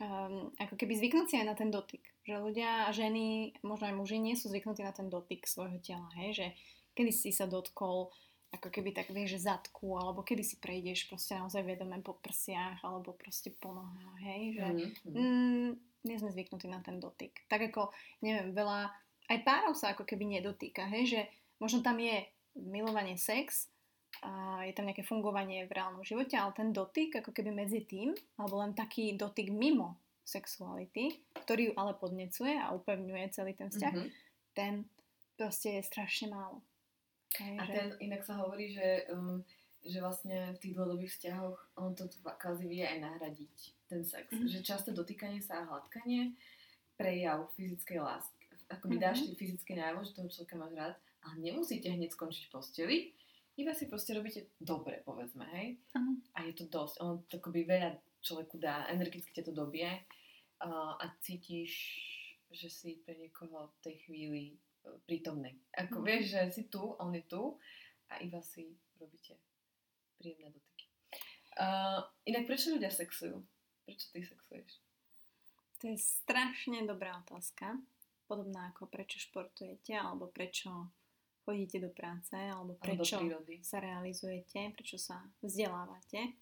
um, 0.05 0.53
ako 0.61 0.77
keby 0.77 0.93
zvyknúť 0.93 1.25
si 1.25 1.35
aj 1.41 1.47
na 1.49 1.55
ten 1.57 1.73
dotyk. 1.73 2.05
Že 2.29 2.45
ľudia 2.45 2.93
ženy, 2.93 3.57
možno 3.65 3.89
aj 3.89 3.95
muži, 3.97 4.21
nie 4.21 4.37
sú 4.37 4.53
zvyknutí 4.53 4.85
na 4.85 4.93
ten 4.93 5.09
dotyk 5.09 5.49
svojho 5.49 5.81
tela, 5.81 6.05
hej? 6.21 6.37
Že 6.37 6.47
kedy 6.93 7.11
si 7.11 7.33
sa 7.33 7.49
dotkol 7.49 8.13
ako 8.47 8.71
keby 8.71 8.95
tak 8.95 9.11
vieš, 9.11 9.37
že 9.37 9.51
zadku, 9.51 9.99
alebo 9.99 10.23
kedy 10.23 10.39
si 10.39 10.55
prejdeš 10.55 11.11
proste 11.11 11.35
naozaj 11.35 11.67
vedome 11.67 11.99
po 11.99 12.15
prsiach, 12.15 12.79
alebo 12.79 13.11
proste 13.11 13.51
po 13.51 13.75
nohách, 13.75 14.17
hej, 14.23 14.43
že 14.55 14.65
mm-hmm. 14.71 15.11
mm, 15.11 15.69
nie 16.07 16.15
sme 16.15 16.31
zvyknutí 16.31 16.71
na 16.71 16.79
ten 16.79 17.03
dotyk. 17.03 17.43
Tak 17.51 17.67
ako, 17.69 17.91
neviem, 18.23 18.55
veľa, 18.55 18.87
aj 19.27 19.37
párov 19.43 19.75
sa 19.75 19.91
ako 19.91 20.07
keby 20.07 20.39
nedotýka, 20.39 20.87
hej, 20.87 21.03
že 21.11 21.21
možno 21.57 21.85
tam 21.85 21.97
je 22.01 22.25
milovanie 22.57 23.17
sex, 23.17 23.69
a 24.25 24.63
je 24.65 24.73
tam 24.73 24.89
nejaké 24.89 25.05
fungovanie 25.05 25.67
v 25.69 25.75
reálnom 25.77 26.01
živote, 26.01 26.33
ale 26.33 26.55
ten 26.55 26.73
dotyk 26.73 27.21
ako 27.21 27.29
keby 27.29 27.53
medzi 27.53 27.85
tým, 27.85 28.17
alebo 28.39 28.57
len 28.63 28.73
taký 28.73 29.13
dotyk 29.13 29.53
mimo 29.53 29.99
sexuality, 30.25 31.21
ktorý 31.45 31.71
ju 31.71 31.73
ale 31.77 31.93
podnecuje 31.95 32.57
a 32.57 32.73
upevňuje 32.73 33.25
celý 33.29 33.53
ten 33.53 33.69
vzťah, 33.69 33.93
mm-hmm. 33.93 34.11
ten 34.57 34.73
proste 35.37 35.77
je 35.77 35.83
strašne 35.85 36.33
málo. 36.33 36.65
Okay, 37.29 37.55
a 37.61 37.63
že... 37.67 37.73
ten, 37.77 37.87
inak 38.09 38.25
sa 38.25 38.41
hovorí, 38.41 38.73
že, 38.73 39.05
um, 39.13 39.45
že 39.85 40.01
vlastne 40.01 40.57
v 40.57 40.61
tých 40.65 40.73
dlhodobých 40.73 41.13
vzťahoch 41.13 41.57
on 41.77 41.93
to 41.93 42.09
kvázi 42.41 42.65
vie 42.65 42.83
aj 42.83 42.97
nahradiť, 42.97 43.55
ten 43.85 44.01
sex. 44.01 44.25
Mm-hmm. 44.33 44.49
Že 44.49 44.59
často 44.65 44.89
dotýkanie 44.97 45.39
sa 45.45 45.61
a 45.61 45.67
hladkanie 45.69 46.33
prejav 46.97 47.53
fyzickej 47.53 48.01
lásky. 48.01 48.49
Ako 48.73 48.89
by 48.89 48.97
mm-hmm. 48.97 49.05
dáš 49.05 49.29
ty 49.29 49.31
fyzické 49.37 49.77
najavo, 49.77 50.01
že 50.01 50.17
toho 50.17 50.27
človeka 50.27 50.55
máš 50.57 50.73
rád, 50.73 50.95
a 51.27 51.35
nemusíte 51.35 51.91
hneď 51.91 52.15
skončiť 52.15 52.47
posteli, 52.47 53.11
iba 53.57 53.73
si 53.73 53.89
proste 53.89 54.13
robíte 54.13 54.53
dobre, 54.61 55.01
povedzme, 55.01 55.43
hej. 55.57 55.81
Uh-huh. 55.97 56.15
A 56.37 56.45
je 56.45 56.53
to 56.53 56.65
dosť. 56.69 56.95
On 57.01 57.19
to 57.25 57.41
akoby 57.41 57.65
veľa 57.65 57.97
človeku 58.21 58.55
dá, 58.61 58.85
energicky 58.87 59.33
ťa 59.33 59.49
to 59.49 59.53
dobie 59.53 59.89
uh, 59.89 60.93
a 60.95 61.05
cítiš, 61.25 61.73
že 62.53 62.69
si 62.69 63.01
pre 63.01 63.17
niekoho 63.17 63.73
v 63.73 63.77
tej 63.81 63.95
chvíli 64.05 64.41
uh, 64.85 64.93
prítomný. 65.09 65.57
Ako 65.73 65.99
uh-huh. 65.99 66.07
vieš, 66.07 66.37
že 66.37 66.41
si 66.53 66.63
tu, 66.69 66.85
on 67.01 67.11
je 67.17 67.25
tu 67.25 67.57
a 68.13 68.21
iba 68.21 68.39
si 68.45 68.77
robíte 69.01 69.41
príjemné 70.21 70.53
dotyky. 70.53 70.85
Uh, 71.57 72.05
inak 72.29 72.45
prečo 72.45 72.69
ľudia 72.69 72.93
sexujú? 72.93 73.41
Prečo 73.89 74.05
ty 74.13 74.21
sexuješ? 74.21 74.71
To 75.81 75.89
je 75.89 75.97
strašne 75.97 76.85
dobrá 76.85 77.17
otázka. 77.25 77.81
Podobná 78.29 78.69
ako 78.69 78.85
prečo 78.85 79.17
športujete, 79.17 79.97
alebo 79.97 80.29
prečo 80.29 80.93
chodíte 81.47 81.79
do 81.79 81.87
práce 81.87 82.35
alebo 82.35 82.75
prečo 82.75 83.23
sa 83.63 83.79
realizujete, 83.79 84.75
prečo 84.75 84.99
sa 84.99 85.23
vzdelávate. 85.39 86.35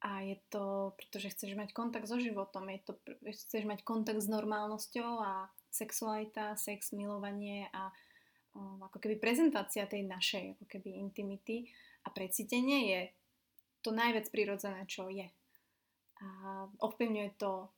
A 0.00 0.22
je 0.24 0.38
to, 0.48 0.96
pretože 0.96 1.34
chceš 1.36 1.58
mať 1.58 1.74
kontakt 1.76 2.08
so 2.08 2.16
životom, 2.16 2.70
je 2.72 2.80
to, 2.86 2.92
chceš 3.34 3.68
mať 3.68 3.84
kontakt 3.84 4.22
s 4.22 4.32
normálnosťou 4.32 5.10
a 5.20 5.50
sexualita, 5.68 6.56
sex, 6.56 6.94
milovanie 6.96 7.68
a 7.74 7.92
um, 8.56 8.80
ako 8.80 8.96
keby 8.96 9.20
prezentácia 9.20 9.84
tej 9.84 10.08
našej 10.08 10.56
ako 10.56 10.64
keby 10.70 10.96
intimity 10.96 11.68
a 12.06 12.14
precítenie 12.14 12.78
je 12.94 13.00
to 13.84 13.92
najviac 13.92 14.30
prirodzené, 14.32 14.88
čo 14.88 15.12
je. 15.12 15.28
A 16.20 16.26
ovplyvňuje 16.80 17.36
to 17.36 17.68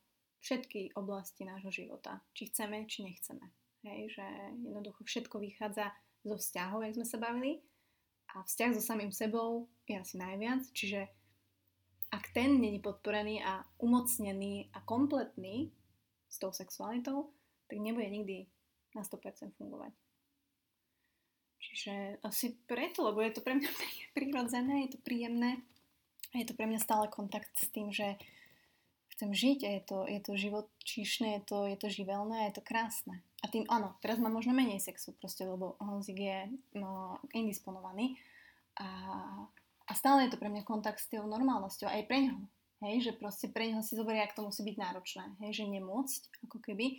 všetky 0.43 0.95
oblasti 0.99 1.47
nášho 1.47 1.71
života, 1.71 2.23
či 2.35 2.51
chceme, 2.51 2.87
či 2.87 3.07
nechceme. 3.07 3.62
Hej, 3.83 4.15
že 4.15 4.27
jednoducho 4.63 5.03
všetko 5.03 5.43
vychádza 5.43 5.91
zo 6.23 6.39
vzťahov, 6.39 6.87
jak 6.87 6.95
sme 6.95 7.07
sa 7.07 7.19
bavili. 7.19 7.59
A 8.33 8.47
vzťah 8.47 8.71
so 8.79 8.83
samým 8.83 9.11
sebou 9.11 9.67
je 9.91 9.99
asi 9.99 10.17
najviac. 10.17 10.63
Čiže 10.71 11.11
ak 12.13 12.31
ten 12.31 12.61
není 12.63 12.79
podporený 12.79 13.43
a 13.43 13.67
umocnený 13.83 14.71
a 14.73 14.85
kompletný 14.87 15.75
s 16.31 16.37
tou 16.39 16.55
sexualitou, 16.55 17.35
tak 17.67 17.81
nebude 17.81 18.07
nikdy 18.09 18.47
na 18.95 19.03
100% 19.03 19.57
fungovať. 19.57 19.93
Čiže 21.63 22.21
asi 22.21 22.59
preto, 22.69 23.07
lebo 23.07 23.25
je 23.25 23.33
to 23.33 23.41
pre 23.41 23.57
mňa 23.57 23.71
prirodzené, 24.17 24.87
je 24.87 24.97
to 24.97 25.01
príjemné 25.01 25.65
a 26.33 26.41
je 26.41 26.47
to 26.49 26.55
pre 26.55 26.69
mňa 26.69 26.81
stále 26.81 27.09
kontakt 27.09 27.53
s 27.57 27.69
tým, 27.73 27.89
že 27.89 28.21
chcem 29.23 29.39
žiť 29.39 29.59
a 29.63 29.71
je 29.79 29.83
to, 29.87 29.99
je 30.11 30.21
to 30.27 30.33
živočíšne, 30.35 31.39
je 31.39 31.43
to, 31.47 31.59
je 31.71 31.79
to 31.79 31.87
živelné 31.87 32.43
a 32.43 32.47
je 32.51 32.59
to 32.59 32.67
krásne. 32.67 33.23
A 33.39 33.47
tým 33.47 33.63
áno, 33.71 33.95
teraz 34.03 34.19
má 34.19 34.27
možno 34.27 34.51
menej 34.51 34.83
sexu 34.83 35.15
proste, 35.15 35.47
lebo 35.47 35.79
Honzik 35.79 36.19
je 36.19 36.51
no, 36.75 37.23
indisponovaný 37.31 38.19
a, 38.83 38.91
a 39.87 39.93
stále 39.95 40.27
je 40.27 40.35
to 40.35 40.43
pre 40.43 40.51
mňa 40.51 40.67
kontakt 40.67 40.99
s 40.99 41.07
tou 41.07 41.23
normálnosťou, 41.23 41.87
aj 41.87 42.03
pre 42.11 42.19
ňoho. 42.27 42.43
Hej, 42.83 42.95
že 43.07 43.13
proste 43.15 43.47
pre 43.47 43.71
neho 43.71 43.79
si 43.79 43.95
zoberie, 43.95 44.27
ak 44.27 44.35
to 44.35 44.43
musí 44.43 44.67
byť 44.67 44.75
náročné. 44.75 45.39
Hej, 45.47 45.63
že 45.63 45.71
nemôcť 45.71 46.23
ako 46.51 46.59
keby 46.59 46.87
e, 46.91 46.97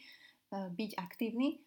byť 0.71 0.91
aktívny. 0.95 1.59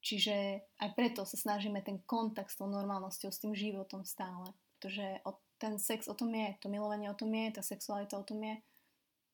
Čiže 0.00 0.64
aj 0.80 0.96
preto 0.96 1.28
sa 1.28 1.36
snažíme 1.36 1.84
ten 1.84 2.00
kontakt 2.08 2.48
s 2.48 2.56
tou 2.56 2.72
normálnosťou, 2.72 3.28
s 3.28 3.36
tým 3.36 3.52
životom 3.52 4.08
stále. 4.08 4.48
Pretože 4.80 5.20
ten 5.60 5.76
sex 5.76 6.08
o 6.08 6.16
tom 6.16 6.32
je, 6.32 6.56
to 6.56 6.72
milovanie 6.72 7.12
o 7.12 7.18
tom 7.20 7.28
je, 7.36 7.52
tá 7.52 7.60
sexualita 7.60 8.16
o 8.16 8.24
tom 8.24 8.40
je 8.40 8.56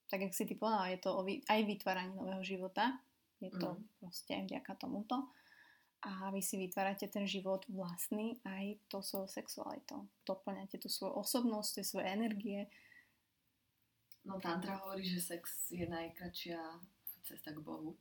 tak 0.07 0.23
jak 0.23 0.33
si 0.35 0.47
ty 0.47 0.55
povedala, 0.55 0.93
je 0.95 0.99
to 1.03 1.11
aj 1.27 1.61
vytváranie 1.67 2.15
nového 2.15 2.43
života. 2.47 2.99
Je 3.43 3.53
to 3.53 3.77
mm. 3.77 3.83
proste 4.01 4.35
vďaka 4.49 4.73
tomuto. 4.81 5.29
A 6.07 6.31
vy 6.31 6.39
si 6.39 6.57
vytvárate 6.57 7.11
ten 7.11 7.27
život 7.27 7.67
vlastný 7.67 8.39
aj 8.47 8.79
to 8.87 9.03
svojou 9.03 9.27
sexualitou. 9.27 10.07
Doplňate 10.23 10.79
tú 10.79 10.87
svoju 10.87 11.19
osobnosť, 11.19 11.71
tie 11.81 11.85
svoje 11.85 12.07
energie. 12.07 12.61
No 14.23 14.39
Tantra 14.39 14.79
hovorí, 14.87 15.03
že 15.03 15.19
sex 15.19 15.71
je 15.75 15.83
najkračšia 15.87 16.59
cesta 17.27 17.51
k 17.51 17.59
Bohu. 17.59 17.99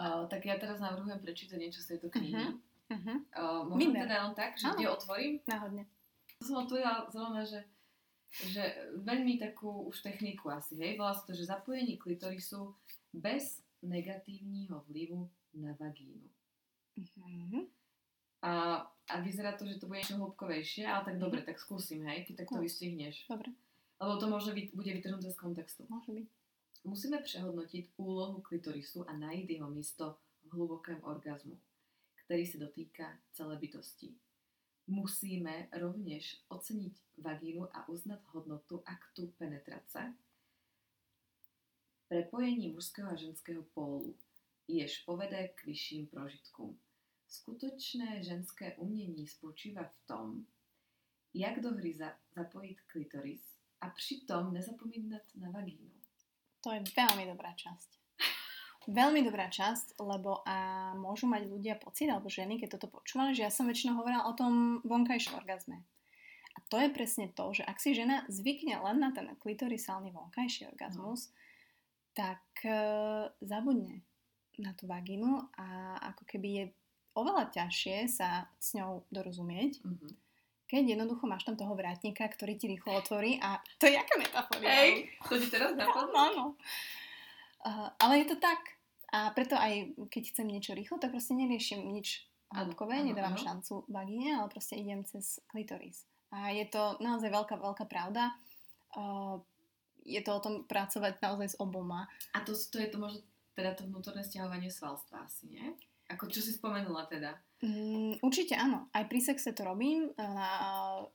Uh, 0.00 0.24
tak 0.32 0.48
ja 0.48 0.56
teraz 0.56 0.80
navrhujem 0.80 1.20
prečítať 1.20 1.58
niečo 1.60 1.84
z 1.84 1.96
tejto 1.96 2.08
knihy. 2.08 2.56
Uh-huh. 2.56 2.56
Uh-huh. 2.90 3.18
Uh, 3.36 3.60
môžem 3.68 3.92
teda 4.00 4.16
len 4.24 4.34
tak, 4.34 4.56
že 4.56 4.66
kde 4.72 4.88
otvorím? 4.88 5.34
Náhodne. 5.44 5.84
Som 6.40 6.64
otvorila 6.64 7.04
zrovna, 7.12 7.44
že 7.44 7.60
že 8.30 8.62
veľmi 9.02 9.36
takú 9.36 9.90
už 9.90 10.00
techniku 10.00 10.48
asi, 10.48 10.78
hej, 10.78 10.94
volá 10.94 11.12
sa 11.12 11.26
to, 11.26 11.34
že 11.34 11.44
zapojenie 11.44 11.98
klitorisu 11.98 12.72
bez 13.10 13.58
negatívneho 13.82 14.86
vplyvu 14.86 15.26
na 15.58 15.74
vagínu. 15.74 16.26
Mhm. 16.96 17.66
A, 18.40 18.80
a 18.88 19.14
vyzerá 19.20 19.52
to, 19.52 19.68
že 19.68 19.76
to 19.76 19.84
bude 19.84 20.00
niečo 20.00 20.16
hĺbkovejšie, 20.16 20.88
ale 20.88 21.04
tak 21.04 21.16
dobre, 21.20 21.44
tak 21.44 21.60
skúsim, 21.60 22.00
hej, 22.08 22.24
keď 22.24 22.44
tak 22.44 22.48
to 22.48 22.56
No. 22.56 22.64
vystihneš. 22.64 23.28
Dobre, 23.28 23.52
Lebo 24.00 24.16
to 24.16 24.26
možno 24.32 24.56
vy, 24.56 24.72
bude 24.72 24.88
vytrhnuté 24.88 25.28
z 25.28 25.36
kontextu. 25.36 25.84
môže 25.92 26.08
byť. 26.08 26.26
Musíme 26.88 27.20
prehodnotiť 27.20 27.92
úlohu 28.00 28.40
klitorisu 28.40 29.04
a 29.04 29.12
nájsť 29.12 29.48
jeho 29.50 29.68
miesto 29.68 30.16
v 30.48 30.56
hlubokém 30.56 30.96
orgazmu, 31.04 31.60
ktorý 32.24 32.44
sa 32.48 32.56
dotýka 32.58 33.04
celé 33.36 33.60
bytosti. 33.60 34.16
Musíme 34.90 35.70
rovnež 35.70 36.42
oceniť 36.50 37.22
vagínu 37.22 37.62
a 37.70 37.86
uznať 37.86 38.26
hodnotu 38.34 38.82
aktu 38.82 39.30
penetrace, 39.38 40.14
prepojení 42.10 42.74
mužského 42.74 43.06
a 43.10 43.14
ženského 43.14 43.62
pólu, 43.62 44.18
jež 44.68 45.06
povede 45.06 45.48
k 45.48 45.64
vyšším 45.64 46.06
prožitkům. 46.06 46.78
Skutočné 47.28 48.24
ženské 48.24 48.76
umění 48.76 49.26
spočívá 49.26 49.84
v 49.84 50.06
tom, 50.06 50.46
jak 51.34 51.60
do 51.60 51.70
hry 51.70 51.94
za- 51.94 52.18
zapojit 52.34 52.80
klitoris 52.80 53.42
a 53.80 53.90
přitom 53.90 54.52
nezapomínat 54.52 55.22
na 55.34 55.50
vagínu. 55.50 55.90
To 56.60 56.74
je 56.74 56.82
veľmi 56.92 57.30
dobrá 57.30 57.54
časť. 57.54 57.99
Veľmi 58.90 59.22
dobrá 59.22 59.46
časť, 59.46 60.02
lebo 60.02 60.42
a 60.42 60.90
môžu 60.98 61.30
mať 61.30 61.46
ľudia 61.46 61.78
pocit, 61.78 62.10
alebo 62.10 62.26
ženy, 62.26 62.58
keď 62.58 62.74
toto 62.74 62.90
počúvali, 62.90 63.38
že 63.38 63.46
ja 63.46 63.52
som 63.54 63.70
väčšinou 63.70 64.02
hovorila 64.02 64.26
o 64.26 64.34
tom 64.34 64.82
vonkajšom 64.82 65.38
orgazme. 65.38 65.86
A 66.50 66.58
to 66.66 66.82
je 66.82 66.90
presne 66.90 67.30
to, 67.30 67.54
že 67.54 67.62
ak 67.62 67.78
si 67.78 67.94
žena 67.94 68.26
zvykne 68.26 68.82
len 68.82 68.98
na 68.98 69.14
ten 69.14 69.30
klitorisálny 69.38 70.10
vonkajší 70.10 70.66
orgazmus, 70.66 71.30
tak 72.10 72.42
e, 72.66 72.74
zabudne 73.38 74.02
na 74.58 74.74
tú 74.74 74.90
vagínu 74.90 75.38
a 75.54 75.94
ako 76.10 76.26
keby 76.26 76.48
je 76.50 76.64
oveľa 77.14 77.54
ťažšie 77.54 78.10
sa 78.10 78.50
s 78.58 78.74
ňou 78.74 79.06
dorozumieť, 79.14 79.86
Mhm. 79.86 80.08
keď 80.66 80.82
jednoducho 80.98 81.30
máš 81.30 81.46
tam 81.46 81.54
toho 81.54 81.78
vrátnika, 81.78 82.26
ktorý 82.26 82.58
ti 82.58 82.66
rýchlo 82.66 82.98
otvorí 82.98 83.38
a 83.38 83.62
to 83.78 83.86
je 83.86 83.94
jaká 83.94 84.14
metafora. 84.18 84.66
Hej, 84.66 85.06
to 85.22 85.34
ti 85.38 85.46
teraz 85.54 85.70
napadlo? 85.78 86.14
Áno. 86.18 86.44
Uh, 87.60 87.92
ale 88.00 88.24
je 88.24 88.34
to 88.34 88.36
tak. 88.40 88.79
A 89.10 89.34
preto 89.34 89.58
aj 89.58 89.94
keď 90.10 90.22
chcem 90.34 90.46
niečo 90.46 90.72
rýchlo, 90.74 91.02
tak 91.02 91.10
proste 91.10 91.34
neriešim 91.34 91.82
nič 91.82 92.30
hĺbkové, 92.50 93.02
nedávam 93.06 93.38
áno. 93.38 93.42
šancu 93.42 93.74
vagíne, 93.86 94.38
ale 94.38 94.50
proste 94.50 94.78
idem 94.78 95.06
cez 95.06 95.38
klitoris. 95.50 96.06
A 96.30 96.54
je 96.54 96.66
to 96.66 96.98
naozaj 97.02 97.30
veľká, 97.30 97.58
veľká 97.58 97.84
pravda. 97.90 98.34
Uh, 98.94 99.42
je 100.06 100.22
to 100.22 100.30
o 100.34 100.42
tom 100.42 100.54
pracovať 100.66 101.18
naozaj 101.22 101.48
s 101.54 101.56
oboma. 101.58 102.06
A 102.34 102.42
to, 102.42 102.54
to 102.54 102.78
je 102.78 102.88
to 102.90 102.98
možno 102.98 103.22
teda 103.54 103.74
to 103.74 103.86
vnútorné 103.86 104.22
stiahovanie 104.22 104.70
svalstva 104.70 105.26
asi, 105.26 105.50
nie? 105.50 105.66
Ako 106.10 106.26
čo 106.26 106.42
si 106.42 106.54
spomenula 106.54 107.06
teda? 107.06 107.38
Mm, 107.62 108.18
určite 108.22 108.58
áno. 108.58 108.90
Aj 108.90 109.06
pri 109.06 109.20
sexe 109.22 109.54
to 109.54 109.62
robím. 109.62 110.10
Uh, 110.18 111.06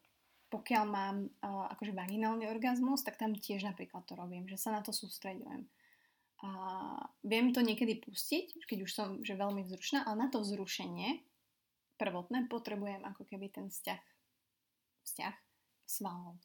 pokiaľ 0.52 0.84
mám 0.88 1.28
uh, 1.28 1.68
akože 1.76 1.92
vaginálny 1.92 2.48
orgazmus, 2.48 3.04
tak 3.04 3.20
tam 3.20 3.36
tiež 3.36 3.68
napríklad 3.68 4.08
to 4.08 4.16
robím, 4.16 4.48
že 4.48 4.56
sa 4.56 4.72
na 4.72 4.80
to 4.80 4.96
sústreďujem. 4.96 5.68
A 6.44 6.50
viem 7.24 7.56
to 7.56 7.64
niekedy 7.64 8.02
pustiť, 8.04 8.68
keď 8.68 8.80
už 8.84 8.92
som 8.92 9.08
že 9.24 9.40
veľmi 9.40 9.64
vzrušná, 9.64 10.04
ale 10.04 10.26
na 10.26 10.28
to 10.28 10.44
vzrušenie 10.44 11.24
prvotné 11.96 12.52
potrebujem 12.52 13.02
ako 13.08 13.24
keby 13.24 13.48
ten 13.48 13.72
vzťah, 13.72 14.04
vzťah 15.08 15.36
svalov. 15.88 16.36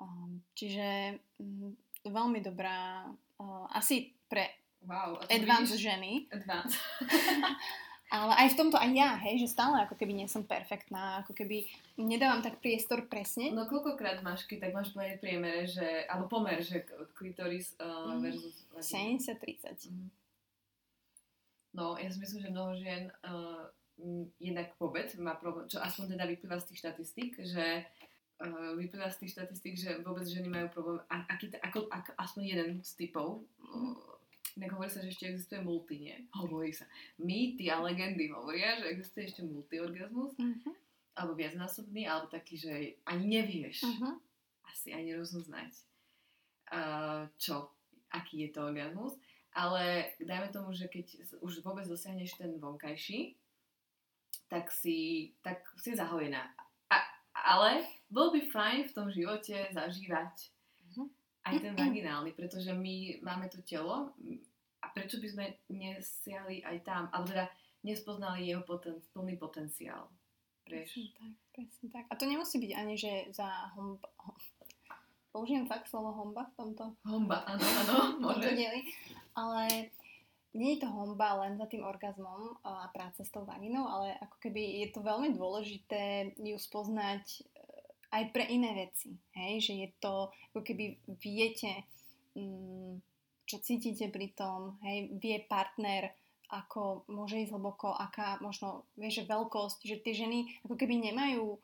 Um, 0.00 0.40
čiže 0.56 1.20
mm, 1.36 1.76
veľmi 2.08 2.40
dobrá, 2.40 3.04
uh, 3.12 3.66
asi 3.76 4.16
pre 4.24 4.48
Wow. 4.80 5.20
advanced 5.28 5.76
vidíš? 5.76 5.92
ženy, 5.92 6.12
Advance. 6.32 6.80
ale 8.10 8.34
aj 8.42 8.48
v 8.52 8.58
tomto 8.58 8.76
aj 8.76 8.90
ja, 8.90 9.14
hej, 9.22 9.46
že 9.46 9.54
stále 9.54 9.86
ako 9.86 9.94
keby 9.94 10.12
nie 10.18 10.26
som 10.26 10.42
perfektná, 10.42 11.22
ako 11.22 11.30
keby 11.30 11.70
nedávam 11.94 12.42
tak 12.42 12.58
priestor 12.58 13.06
presne. 13.06 13.54
No 13.54 13.70
koľkokrát 13.70 14.18
máš, 14.26 14.50
keď 14.50 14.66
tak 14.66 14.72
máš 14.74 14.90
v 14.90 15.22
priemere, 15.22 15.62
že, 15.70 16.10
alebo 16.10 16.26
pomer, 16.26 16.58
že 16.58 16.82
klitoris 17.14 17.78
uh, 17.78 18.10
Mm, 18.10 18.22
versus 18.26 18.56
vagína. 18.74 19.22
70-30. 19.22 19.90
Mhm. 19.94 20.06
No, 21.70 21.94
ja 21.94 22.10
si 22.10 22.18
myslím, 22.18 22.40
že 22.42 22.50
mnoho 22.50 22.74
žien 22.74 23.14
uh, 23.22 23.70
jednak 24.42 24.74
vôbec 24.82 25.06
má 25.22 25.38
problém, 25.38 25.70
čo 25.70 25.78
aspoň 25.78 26.18
teda 26.18 26.26
vyplýva 26.26 26.58
z 26.58 26.66
tých 26.72 26.80
štatistík, 26.82 27.32
že 27.46 27.86
uh, 28.42 28.74
vyplýva 28.74 29.06
z 29.14 29.18
tých 29.22 29.32
štatistík, 29.38 29.74
že 29.78 29.90
vôbec 30.02 30.26
ženy 30.26 30.50
majú 30.50 30.66
problém, 30.74 30.98
a, 31.06 31.30
aký, 31.30 31.54
ako, 31.62 31.86
ako, 31.86 32.10
aspoň 32.18 32.42
jeden 32.42 32.70
z 32.82 32.90
typov, 32.98 33.46
uh, 33.62 34.09
inak 34.56 34.74
hovorí 34.74 34.90
sa, 34.90 35.04
že 35.04 35.12
ešte 35.12 35.30
existuje 35.30 35.60
multi, 35.62 36.00
nie? 36.00 36.16
Hovorí 36.34 36.72
sa. 36.74 36.88
Mýty 37.20 37.68
a 37.68 37.78
legendy 37.84 38.32
hovoria, 38.32 38.80
že 38.80 38.90
existuje 38.90 39.28
ešte 39.30 39.42
multiorgazmus, 39.46 40.34
Uh-huh. 40.38 40.74
alebo 41.14 41.36
viacnásobný, 41.36 42.08
alebo 42.08 42.32
taký, 42.32 42.56
že 42.56 42.72
ani 43.04 43.26
nevieš 43.40 43.84
Uh-huh. 43.86 44.18
asi 44.66 44.94
ani 44.94 45.14
rozoznať, 45.14 45.70
uh, 46.72 47.28
čo, 47.36 47.70
aký 48.10 48.46
je 48.46 48.50
to 48.50 48.66
orgazmus. 48.66 49.14
Ale 49.50 50.14
dajme 50.22 50.48
tomu, 50.54 50.70
že 50.70 50.86
keď 50.86 51.34
už 51.42 51.66
vôbec 51.66 51.82
dosiahneš 51.82 52.38
ten 52.38 52.54
vonkajší, 52.62 53.34
tak 54.46 54.70
si, 54.70 55.30
tak 55.42 55.62
si 55.78 55.94
zahojená. 55.94 56.54
A, 56.90 56.96
ale 57.34 57.82
bol 58.06 58.30
by 58.30 58.46
fajn 58.50 58.78
v 58.90 58.94
tom 58.94 59.10
živote 59.10 59.54
zažívať. 59.74 60.54
Aj 61.42 61.54
ten 61.56 61.72
vaginálny, 61.72 62.30
pretože 62.30 62.70
my 62.70 62.94
máme 63.20 63.46
to 63.46 63.60
telo 63.60 64.12
a 64.78 64.86
prečo 64.88 65.16
by 65.16 65.28
sme 65.28 65.44
nesiahli 65.68 66.60
aj 66.62 66.76
tam, 66.80 67.02
alebo 67.08 67.28
teda 67.28 67.46
nespoznali 67.80 68.44
jeho 68.44 68.60
poten, 68.60 69.00
plný 69.10 69.34
potenciál. 69.34 70.08
Presne 70.62 71.10
tak, 71.12 71.32
presne 71.50 71.86
tak. 71.88 72.04
A 72.06 72.14
to 72.14 72.24
nemusí 72.24 72.56
byť 72.56 72.72
ani, 72.72 72.94
že 72.94 73.12
za 73.30 73.48
homba... 73.72 74.04
hom- 74.18 74.38
Použijem 75.30 75.62
fakt 75.64 75.86
slovo 75.86 76.10
homba 76.10 76.42
v 76.44 76.54
tomto, 76.56 76.84
Homba, 77.04 77.46
áno, 77.46 77.62
áno, 77.62 77.94
v 78.18 78.18
tomto 78.18 78.42
môže. 78.42 78.50
dieli. 78.50 78.82
Ale 79.32 79.86
nie 80.50 80.74
je 80.74 80.82
to 80.82 80.90
homba 80.90 81.38
len 81.38 81.54
za 81.54 81.64
tým 81.64 81.86
orgazmom 81.86 82.58
a 82.60 82.90
práca 82.90 83.22
s 83.22 83.30
tou 83.30 83.46
vaginou, 83.46 83.86
ale 83.86 84.18
ako 84.18 84.36
keby 84.40 84.82
je 84.82 84.88
to 84.90 85.00
veľmi 85.00 85.30
dôležité 85.30 86.02
ju 86.34 86.58
spoznať 86.58 87.46
aj 88.10 88.24
pre 88.34 88.44
iné 88.50 88.74
veci. 88.74 89.14
Hej? 89.34 89.70
Že 89.70 89.72
je 89.86 89.88
to, 90.02 90.14
ako 90.52 90.60
keby 90.66 90.98
viete, 91.22 91.86
mm, 92.34 92.98
čo 93.46 93.56
cítite 93.62 94.10
pri 94.10 94.34
tom, 94.34 94.78
hej? 94.82 95.10
vie 95.18 95.42
partner, 95.46 96.10
ako 96.50 97.06
môže 97.06 97.38
ísť 97.46 97.54
hlboko, 97.54 97.94
aká 97.94 98.42
možno, 98.42 98.90
vieš, 98.98 99.22
že 99.22 99.30
veľkosť, 99.30 99.78
že 99.86 100.02
tie 100.02 100.14
ženy 100.26 100.50
ako 100.66 100.74
keby 100.74 100.98
nemajú 100.98 101.54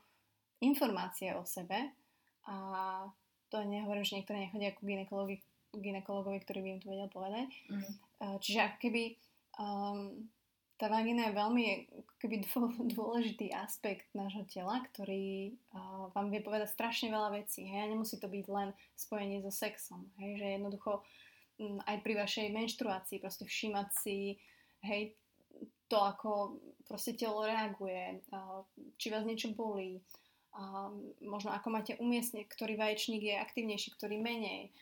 informácie 0.62 1.34
o 1.34 1.42
sebe 1.42 1.90
a 2.46 2.54
to 3.50 3.62
nehovorím, 3.66 4.06
že 4.06 4.16
niektoré 4.18 4.46
nechodia 4.46 4.70
ako 4.70 4.82
ginekologi, 4.86 5.36
ginekologovi, 5.74 6.38
ktorý 6.42 6.58
by 6.62 6.68
im 6.70 6.80
to 6.82 6.88
vedel 6.90 7.08
povedať. 7.10 7.50
Uh, 8.22 8.38
Čiže 8.38 8.58
ako 8.62 8.76
keby 8.78 9.02
um, 9.58 10.30
tá 10.76 10.92
vagina 10.92 11.28
je 11.28 11.38
veľmi 11.40 11.64
keby 12.20 12.44
dô- 12.48 12.76
dôležitý 12.96 13.52
aspekt 13.52 14.08
nášho 14.12 14.44
tela, 14.48 14.80
ktorý 14.92 15.56
uh, 15.72 16.12
vám 16.12 16.28
vie 16.28 16.44
povedať 16.44 16.72
strašne 16.72 17.08
veľa 17.08 17.32
vecí. 17.32 17.64
Hej? 17.64 17.88
A 17.88 17.90
nemusí 17.92 18.20
to 18.20 18.28
byť 18.28 18.46
len 18.48 18.76
spojenie 18.96 19.40
so 19.40 19.52
sexom. 19.52 20.08
Hej? 20.20 20.40
Že 20.40 20.46
jednoducho 20.60 20.92
aj 21.88 21.96
pri 22.04 22.14
vašej 22.20 22.52
menštruácii 22.52 23.16
proste 23.16 23.48
všímať 23.48 23.88
si 23.96 24.36
hej, 24.84 25.16
to, 25.88 25.96
ako 25.96 26.60
proste 26.84 27.16
telo 27.16 27.48
reaguje, 27.48 28.20
uh, 28.32 28.60
či 29.00 29.08
vás 29.08 29.24
niečo 29.24 29.56
bolí, 29.56 30.04
uh, 30.52 30.92
možno 31.24 31.56
ako 31.56 31.72
máte 31.72 31.96
umiestne, 31.96 32.44
ktorý 32.44 32.76
vaječník 32.76 33.24
je 33.24 33.40
aktívnejší, 33.40 33.96
ktorý 33.96 34.20
menej. 34.20 34.76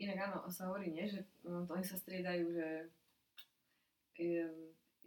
Inak 0.00 0.32
áno, 0.32 0.48
sa 0.48 0.72
hovorí, 0.72 0.88
nie? 0.96 1.04
že 1.04 1.28
um, 1.44 1.68
to 1.68 1.76
oni 1.76 1.84
sa 1.84 2.00
striedajú, 2.00 2.56
že 2.56 2.88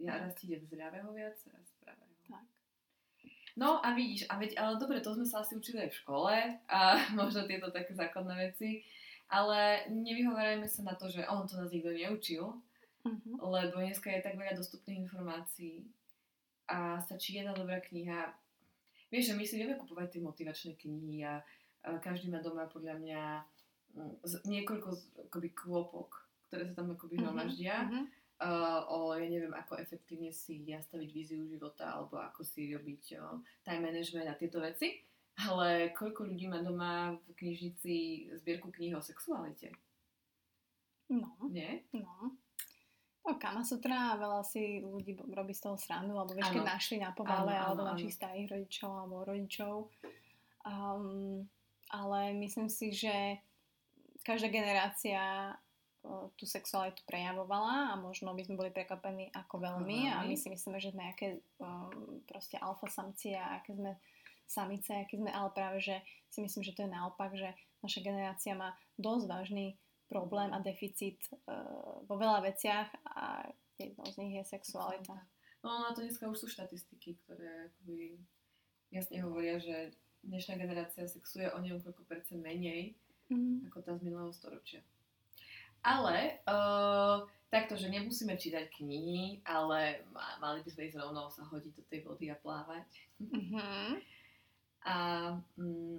ja 0.02 0.12
raz 0.18 0.34
ti 0.34 0.50
ide 0.50 0.58
z 0.62 0.74
ľavého 0.74 1.10
viac, 1.14 1.36
raz 1.54 1.64
z 1.70 1.74
pravého. 1.82 2.14
Tak. 2.26 2.44
No 3.54 3.78
a 3.78 3.94
vidíš, 3.94 4.26
a 4.26 4.34
veď, 4.38 4.58
ale 4.58 4.82
dobre, 4.82 4.98
to 4.98 5.14
sme 5.14 5.26
sa 5.26 5.46
asi 5.46 5.54
učili 5.54 5.86
aj 5.86 5.90
v 5.94 6.00
škole 6.02 6.34
a 6.66 6.78
možno 7.18 7.46
tieto 7.46 7.70
také 7.70 7.94
základné 7.94 8.50
veci, 8.50 8.82
ale 9.30 9.86
nevyhovárajme 9.90 10.66
sa 10.66 10.82
na 10.82 10.94
to, 10.98 11.06
že 11.06 11.22
on 11.26 11.46
to 11.46 11.54
nás 11.54 11.70
nikto 11.70 11.94
neučil, 11.94 12.58
Uh-huh. 13.04 13.36
lebo 13.52 13.84
dneska 13.84 14.08
je 14.08 14.24
tak 14.24 14.40
veľa 14.40 14.56
dostupných 14.56 15.04
informácií 15.04 15.84
a 16.64 16.96
stačí 17.04 17.36
jedna 17.36 17.52
dobrá 17.52 17.76
kniha. 17.84 18.32
Vieš, 19.12 19.28
že 19.28 19.36
my 19.36 19.44
si 19.44 19.60
vieme 19.60 19.76
kupovať 19.76 20.16
tie 20.16 20.24
motivačné 20.24 20.72
knihy 20.80 21.20
a, 21.20 21.44
a 21.84 22.00
každý 22.00 22.32
má 22.32 22.40
doma 22.40 22.64
podľa 22.64 22.96
mňa 22.96 23.20
mm, 23.92 24.48
niekoľko 24.48 24.88
akoby 25.28 25.52
kôpok, 25.52 26.24
ktoré 26.48 26.64
sa 26.64 26.80
tam 26.80 26.96
akoby 26.96 27.20
mhm. 27.20 28.08
Uh, 28.40 28.82
o, 28.90 29.14
ja 29.14 29.26
neviem, 29.28 29.52
ako 29.54 29.78
efektívne 29.78 30.34
si 30.34 30.64
nastaviť 30.66 31.08
víziu 31.12 31.42
života 31.46 31.94
alebo 31.94 32.18
ako 32.18 32.42
si 32.42 32.72
robiť 32.74 33.18
uh, 33.20 33.38
time 33.62 33.90
management 33.90 34.30
a 34.30 34.38
tieto 34.38 34.58
veci. 34.58 34.98
Ale 35.34 35.90
koľko 35.98 36.30
ľudí 36.30 36.46
má 36.46 36.62
doma 36.62 37.18
v 37.26 37.30
knižnici 37.34 37.94
zbierku 38.38 38.70
kníh 38.70 38.94
o 38.94 39.02
sexualite? 39.02 39.74
No, 41.10 41.34
Nie? 41.50 41.82
no. 41.90 42.38
No, 43.24 43.40
Kama 43.40 43.64
Sutra 43.64 44.14
a 44.14 44.20
veľa 44.20 44.44
si 44.44 44.84
ľudí 44.84 45.16
robí 45.32 45.56
z 45.56 45.64
toho 45.64 45.80
srandu, 45.80 46.12
alebo 46.12 46.36
vieš, 46.36 46.52
keď 46.52 46.60
Áno. 46.60 46.72
našli 46.76 46.96
na 47.00 47.10
povale, 47.16 47.56
alebo 47.56 47.80
našich 47.80 48.12
starých 48.12 48.52
rodičov, 48.52 48.90
alebo 48.92 49.24
rodičov. 49.24 49.88
Um, 50.60 51.48
ale 51.88 52.36
myslím 52.36 52.68
si, 52.68 52.92
že 52.92 53.40
každá 54.28 54.52
generácia 54.52 55.56
tú 56.36 56.44
sexualitu 56.44 57.00
prejavovala 57.08 57.92
a 57.92 58.00
možno 58.00 58.36
by 58.36 58.44
sme 58.44 58.60
boli 58.60 58.70
prekvapení 58.70 59.32
ako 59.32 59.56
veľmi 59.56 60.12
a 60.12 60.20
veľmi. 60.20 60.28
my 60.28 60.36
si 60.36 60.48
myslíme, 60.52 60.78
že 60.78 60.92
sme 60.92 61.04
aké 61.08 61.40
um, 61.56 62.20
proste 62.28 62.60
alfa 62.60 62.88
samci 62.92 63.32
a 63.32 63.60
aké 63.60 63.72
sme 63.72 63.96
samice, 64.44 64.92
aké 64.92 65.16
sme, 65.16 65.32
ale 65.32 65.48
práve, 65.56 65.80
že 65.80 65.96
si 66.28 66.44
myslím, 66.44 66.60
že 66.60 66.76
to 66.76 66.84
je 66.84 66.92
naopak, 66.92 67.32
že 67.32 67.48
naša 67.80 68.04
generácia 68.04 68.52
má 68.52 68.76
dosť 69.00 69.24
vážny 69.24 69.80
problém 70.08 70.52
a 70.52 70.60
deficit 70.60 71.16
uh, 71.48 72.04
vo 72.04 72.14
veľa 72.20 72.44
veciach 72.44 72.88
a 73.16 73.48
jednou 73.80 74.04
z 74.04 74.16
nich 74.20 74.34
je 74.38 74.44
sexualita. 74.44 75.16
No 75.64 75.80
na 75.80 75.96
to 75.96 76.04
dneska 76.04 76.28
už 76.28 76.44
sú 76.44 76.46
štatistiky, 76.52 77.16
ktoré 77.24 77.72
akoby 77.72 78.20
jasne 78.92 79.24
hovoria, 79.24 79.56
že 79.56 79.96
dnešná 80.20 80.60
generácia 80.60 81.08
sexuje 81.08 81.48
o 81.48 81.58
niekoľko 81.64 82.04
percent 82.04 82.44
menej 82.44 83.00
Mm. 83.32 83.64
ako 83.72 83.80
tá 83.80 83.96
z 83.96 84.04
minulého 84.04 84.32
storočia. 84.36 84.84
Ale 85.84 86.40
uh, 86.48 87.28
takto, 87.52 87.76
že 87.76 87.92
nemusíme 87.92 88.34
čítať 88.40 88.72
knihy, 88.72 89.44
ale 89.44 90.00
ma- 90.10 90.40
mali 90.40 90.64
by 90.64 90.70
sme 90.72 90.88
ísť 90.88 90.98
rovno 90.98 91.28
sa 91.28 91.44
hodiť 91.44 91.72
do 91.76 91.84
tej 91.86 92.00
vody 92.02 92.32
a 92.32 92.36
plávať. 92.40 92.88
Mhm. 93.20 94.00
A 94.84 94.96
mm, 95.56 95.96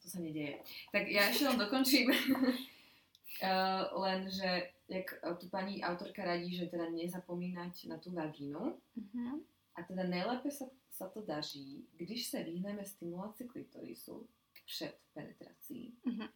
to 0.00 0.06
sa 0.08 0.18
nedieje. 0.20 0.60
Tak 0.92 1.04
ja 1.08 1.28
ešte 1.28 1.48
len 1.48 1.60
dokončím. 1.60 2.08
uh, 2.12 3.84
len, 4.04 4.28
že 4.32 4.72
jak 4.90 5.14
tu 5.38 5.46
pani 5.48 5.84
autorka 5.84 6.24
radí, 6.24 6.56
že 6.56 6.66
teda 6.66 6.90
nezapomínať 6.90 7.86
na 7.86 7.96
tú 8.00 8.10
vagínu. 8.10 8.80
Mhm. 8.96 9.44
A 9.78 9.86
teda 9.86 10.02
nejlépe 10.04 10.50
sa, 10.50 10.66
sa 10.90 11.06
to 11.08 11.22
daří, 11.22 11.86
když 11.96 12.26
se 12.26 12.42
vyhneme 12.42 12.84
stimulaci 12.84 13.44
klitorisu 13.44 14.28
před 14.66 14.98
penetrací. 15.14 15.94
Mhm. 16.04 16.28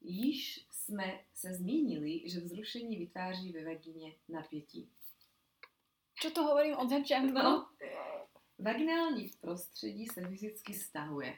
Již 0.00 0.66
jsme 0.70 1.24
se 1.34 1.54
zmínili, 1.54 2.30
že 2.30 2.40
vzrušení 2.40 2.96
vytváří 2.96 3.52
ve 3.52 3.64
vagíně 3.64 4.14
napětí. 4.28 4.90
Čo 6.14 6.30
to 6.30 6.42
hovorím 6.42 6.76
od 6.76 6.90
začiatku? 6.90 7.32
No. 7.32 7.70
Vaginální 8.58 9.30
prostředí 9.40 10.06
se 10.06 10.28
fyzicky 10.28 10.74
stahuje. 10.74 11.36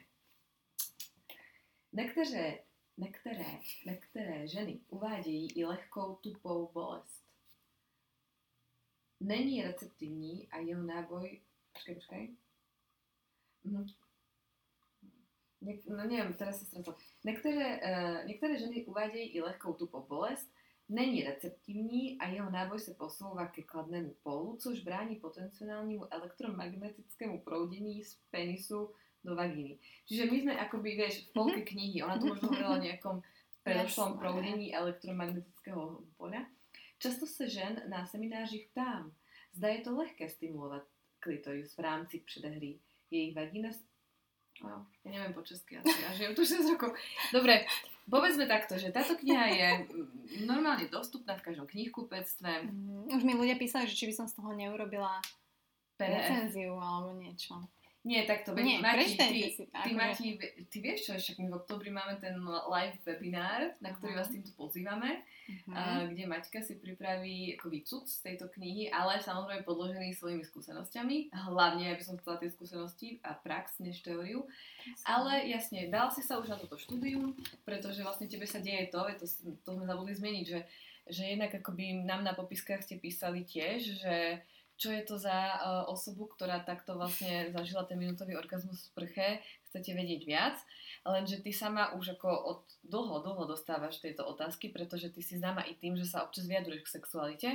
Některé, 1.92 2.58
některé, 2.96 3.60
některé 3.86 4.48
ženy 4.48 4.80
uvádějí 4.88 5.52
i 5.52 5.64
lehkou 5.64 6.14
tupou 6.14 6.70
bolest. 6.72 7.24
Není 9.20 9.62
receptivní 9.62 10.48
a 10.48 10.58
jeho 10.58 10.82
náboj... 10.82 11.40
Počkej, 11.72 11.94
počkej. 11.94 12.36
Něk, 15.62 15.86
no 15.86 15.96
nevím, 15.96 16.32
teraz 16.34 16.58
se 16.58 16.64
ztratil. 16.64 16.94
Některé, 17.24 17.80
uh, 17.80 18.26
některé 18.26 18.58
ženy 18.58 18.84
uvádějí 18.84 19.28
i 19.28 19.40
lehkou 19.40 19.72
tupou 19.72 20.06
bolest, 20.06 20.52
není 20.88 21.22
receptivní 21.24 22.18
a 22.18 22.28
jeho 22.28 22.50
náboj 22.50 22.80
se 22.80 22.94
posouvá 22.94 23.46
ke 23.46 23.62
kladnému 23.62 24.14
polu, 24.22 24.56
což 24.56 24.80
brání 24.80 25.16
potenciálnímu 25.16 26.14
elektromagnetickému 26.14 27.40
proudění 27.40 28.04
z 28.04 28.18
penisu 28.30 28.90
do 29.24 29.36
vagíny. 29.36 29.78
Čiže 30.08 30.32
my 30.32 30.36
sme 30.40 30.54
akoby, 30.56 30.96
vieš, 30.96 31.28
v 31.28 31.32
polke 31.36 31.60
knihy, 31.60 32.00
ona 32.00 32.16
tu 32.16 32.32
možno 32.32 32.48
hovorila 32.48 32.80
o 32.80 32.84
nejakom 32.84 33.16
predošlom 33.66 34.16
proudení 34.16 34.72
elektromagnetického 34.72 36.00
poľa. 36.16 36.48
Často 36.98 37.26
se 37.26 37.48
žen 37.48 37.82
na 37.88 38.06
seminářích 38.06 38.68
ptám, 38.72 39.12
zda 39.52 39.68
je 39.68 39.80
to 39.80 39.96
lehké 39.96 40.28
stimulovat 40.28 40.82
klitoris 41.20 41.76
v 41.76 41.80
rámci 41.80 42.18
předehry. 42.20 42.80
Jejich 43.10 43.36
vagína... 43.36 43.70
No, 44.60 44.84
ja 45.04 45.08
neviem 45.08 45.32
po 45.32 45.40
česky 45.40 45.80
asi, 45.80 45.88
ja 45.88 46.10
žijem 46.12 46.36
tu 46.36 46.44
6 46.44 46.76
rokov. 46.76 46.92
Dobre, 47.32 47.64
povedzme 48.08 48.44
takto, 48.44 48.76
že 48.76 48.92
táto 48.92 49.16
kniha 49.16 49.46
je 49.48 49.68
mm, 49.88 50.44
normálne 50.44 50.84
dostupná 50.92 51.36
v 51.40 51.44
každom 51.48 51.64
knihkupectve. 51.64 52.68
Mhm. 52.68 53.08
Už 53.16 53.22
mi 53.24 53.32
ľudia 53.32 53.56
písali, 53.56 53.88
že 53.88 53.96
či 53.96 54.12
by 54.12 54.14
som 54.14 54.26
z 54.28 54.36
toho 54.36 54.52
neurobila 54.52 55.20
PDF. 55.96 56.12
recenziu 56.12 56.76
alebo 56.76 57.16
niečo. 57.16 57.56
Nie, 58.00 58.24
takto, 58.24 58.56
Nie, 58.56 58.80
Mati, 58.80 59.12
ty, 59.12 59.52
si. 59.52 59.68
ty, 59.68 59.90
Mati, 59.92 60.40
ty 60.72 60.76
vieš 60.80 61.04
čo, 61.04 61.12
však 61.20 61.36
my 61.36 61.52
v 61.52 61.58
oktobri 61.60 61.92
máme 61.92 62.16
ten 62.16 62.32
live 62.48 62.96
webinár, 63.04 63.76
na 63.76 63.92
ktorý 63.92 64.16
Aha. 64.16 64.24
vás 64.24 64.32
týmto 64.32 64.56
pozývame, 64.56 65.20
a, 65.76 66.08
kde 66.08 66.24
Maťka 66.24 66.64
si 66.64 66.80
pripraví 66.80 67.60
ako 67.60 67.68
výcud 67.68 68.08
z 68.08 68.16
tejto 68.24 68.48
knihy, 68.56 68.88
ale 68.88 69.20
samozrejme 69.20 69.68
podložený 69.68 70.16
svojimi 70.16 70.40
skúsenosťami. 70.48 71.28
Hlavne, 71.52 71.92
aby 71.92 72.00
som 72.00 72.16
chcela 72.16 72.40
tie 72.40 72.48
skúsenosti 72.48 73.20
a 73.20 73.36
prax, 73.36 73.76
než 73.84 74.00
teóriu. 74.00 74.48
Ale 75.04 75.44
jasne, 75.52 75.92
dal 75.92 76.08
si 76.08 76.24
sa 76.24 76.40
už 76.40 76.48
na 76.48 76.56
toto 76.56 76.80
štúdium, 76.80 77.36
pretože 77.68 78.00
vlastne 78.00 78.32
tebe 78.32 78.48
sa 78.48 78.64
deje 78.64 78.88
to, 78.88 79.04
to, 79.20 79.28
to 79.60 79.68
sme 79.76 79.84
zabudli 79.84 80.16
zmeniť, 80.16 80.44
že, 80.48 80.60
že 81.04 81.36
jednak 81.36 81.52
akoby 81.52 82.00
nám 82.08 82.24
na 82.24 82.32
popiskách 82.32 82.80
ste 82.80 82.96
písali 82.96 83.44
tiež, 83.44 84.00
že 84.00 84.40
čo 84.80 84.88
je 84.88 85.04
to 85.04 85.20
za 85.20 85.28
uh, 85.30 85.84
osobu, 85.92 86.24
ktorá 86.32 86.64
takto 86.64 86.96
vlastne 86.96 87.52
zažila 87.52 87.84
ten 87.84 88.00
minútový 88.00 88.32
orgazmus 88.40 88.80
v 88.80 88.88
sprche, 88.88 89.26
chcete 89.68 89.92
vedieť 89.92 90.22
viac, 90.24 90.56
lenže 91.04 91.44
ty 91.44 91.52
sama 91.52 91.92
už 92.00 92.16
ako 92.16 92.28
od 92.32 92.60
dlho, 92.88 93.20
dlho 93.20 93.44
dostávaš 93.44 94.00
tieto 94.00 94.24
otázky, 94.24 94.72
pretože 94.72 95.12
ty 95.12 95.20
si 95.20 95.36
známa 95.36 95.68
i 95.68 95.76
tým, 95.76 96.00
že 96.00 96.08
sa 96.08 96.24
občas 96.24 96.48
vyjadruješ 96.48 96.88
k 96.88 96.94
sexualite, 96.96 97.50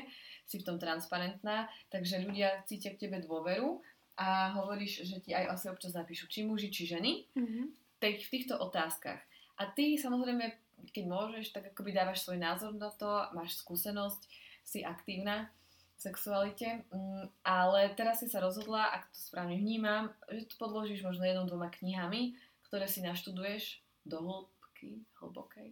si 0.46 0.62
v 0.62 0.66
tom 0.70 0.78
transparentná, 0.78 1.66
takže 1.90 2.22
ľudia 2.22 2.62
cítia 2.70 2.94
k 2.94 3.10
tebe 3.10 3.18
dôveru 3.26 3.82
a 4.16 4.54
hovoríš, 4.56 5.04
že 5.10 5.18
ti 5.20 5.34
aj 5.34 5.58
asi 5.58 5.66
občas 5.74 5.98
napíšu, 5.98 6.30
či 6.30 6.46
muži, 6.46 6.70
či 6.70 6.86
ženy, 6.86 7.26
Mhm. 7.36 7.74
tej, 8.00 8.22
v 8.22 8.32
týchto 8.32 8.56
otázkach. 8.62 9.20
A 9.58 9.66
ty 9.74 9.98
samozrejme, 9.98 10.54
keď 10.94 11.04
môžeš, 11.10 11.52
tak 11.52 11.74
akoby 11.74 11.90
dávaš 11.92 12.22
svoj 12.22 12.38
názor 12.38 12.72
na 12.78 12.94
to, 12.94 13.08
máš 13.34 13.58
skúsenosť, 13.60 14.22
si 14.64 14.86
aktívna 14.86 15.50
sexualite, 15.96 16.84
mm, 16.92 17.42
ale 17.42 17.90
teraz 17.96 18.20
si 18.20 18.28
sa 18.28 18.40
rozhodla, 18.40 18.92
ak 18.92 19.10
to 19.10 19.20
správne 19.22 19.56
vnímam, 19.56 20.12
že 20.28 20.46
to 20.46 20.56
podložíš 20.58 21.02
možno 21.02 21.24
jednou, 21.24 21.48
dvoma 21.48 21.72
knihami, 21.72 22.36
ktoré 22.68 22.86
si 22.86 23.00
naštuduješ 23.00 23.80
do 24.04 24.20
hĺbky, 24.20 25.02
hlbokej. 25.18 25.72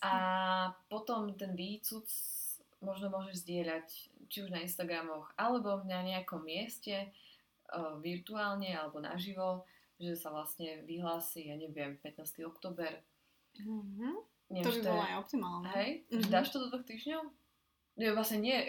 A 0.00 0.12
potom 0.88 1.30
ten 1.36 1.54
výcud 1.54 2.04
možno 2.80 3.12
môžeš 3.12 3.44
zdieľať 3.44 3.86
či 4.26 4.38
už 4.40 4.50
na 4.50 4.64
Instagramoch, 4.64 5.28
alebo 5.36 5.84
na 5.84 6.00
nejakom 6.00 6.40
mieste, 6.40 7.12
uh, 7.70 7.98
virtuálne 8.00 8.72
alebo 8.72 8.98
naživo, 8.98 9.68
že 10.00 10.16
sa 10.16 10.32
vlastne 10.32 10.80
vyhlási, 10.88 11.52
ja 11.52 11.56
neviem, 11.56 12.00
15. 12.00 12.48
oktober. 12.48 13.04
Mhm. 13.60 14.16
Neviem, 14.50 14.64
To 14.66 14.72
by 14.72 14.82
bolo 14.82 14.98
je- 14.98 15.06
aj 15.06 15.16
optimálne. 15.20 15.68
Hej? 15.76 15.90
Mhm. 16.10 16.30
dáš 16.32 16.48
to 16.50 16.58
do 16.58 16.66
dvoch 16.72 16.82
týždňov? 16.82 17.22
Nie, 17.98 18.14
vlastne 18.14 18.38
nie. 18.42 18.58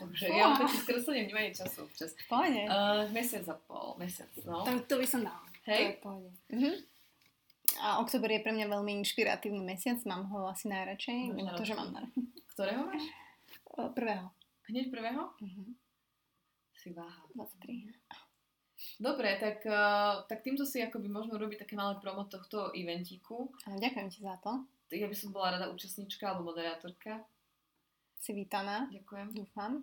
Bože, 0.00 0.28
ja 0.28 0.52
mám 0.52 0.60
také 0.60 0.76
skreslenie 0.84 1.26
vnímanie 1.26 1.52
času 1.56 1.88
občas. 1.88 2.12
Pohode. 2.28 2.68
Uh, 2.68 3.08
mesiac 3.10 3.44
a 3.48 3.56
pol, 3.56 3.96
mesiac, 3.96 4.28
no. 4.44 4.62
To, 4.68 4.72
to 4.84 4.94
by 5.00 5.06
som 5.08 5.24
dala. 5.24 5.44
Hej? 5.66 5.98
To 6.04 6.12
je. 6.20 6.30
Mhm. 6.52 6.72
A 7.76 8.00
oktober 8.00 8.32
je 8.32 8.40
pre 8.40 8.56
mňa 8.56 8.72
veľmi 8.72 8.92
inšpiratívny 9.04 9.60
mesiac, 9.60 10.00
mám 10.08 10.24
ho 10.32 10.48
asi 10.48 10.70
najradšej, 10.70 11.34
mimo 11.34 11.52
to, 11.58 11.66
že 11.66 11.76
mám 11.76 11.92
na 11.92 12.08
Ktorého 12.56 12.88
máš? 12.88 13.04
prvého. 13.96 14.32
Hneď 14.70 14.88
prvého? 14.88 15.22
Mhm. 15.42 15.76
Si 16.76 16.92
váha. 16.94 17.24
23. 17.34 17.92
Dobre, 18.96 19.36
tak, 19.36 19.60
uh, 19.68 20.24
tak 20.24 20.40
týmto 20.40 20.64
si 20.64 20.80
akoby 20.80 21.08
môžeme 21.08 21.36
robiť 21.36 21.68
také 21.68 21.76
malé 21.76 22.00
promo 22.00 22.24
tohto 22.28 22.72
eventíku. 22.72 23.52
Áno, 23.68 23.76
ďakujem 23.76 24.08
ti 24.08 24.24
za 24.24 24.36
to. 24.40 24.64
Ja 24.94 25.10
by 25.10 25.16
som 25.18 25.34
bola 25.34 25.58
rada 25.58 25.66
účastníčka 25.74 26.30
alebo 26.30 26.54
moderátorka. 26.54 27.26
Si 28.22 28.30
vítaná, 28.30 28.86
Ďakujem. 28.94 29.34
dúfam. 29.34 29.82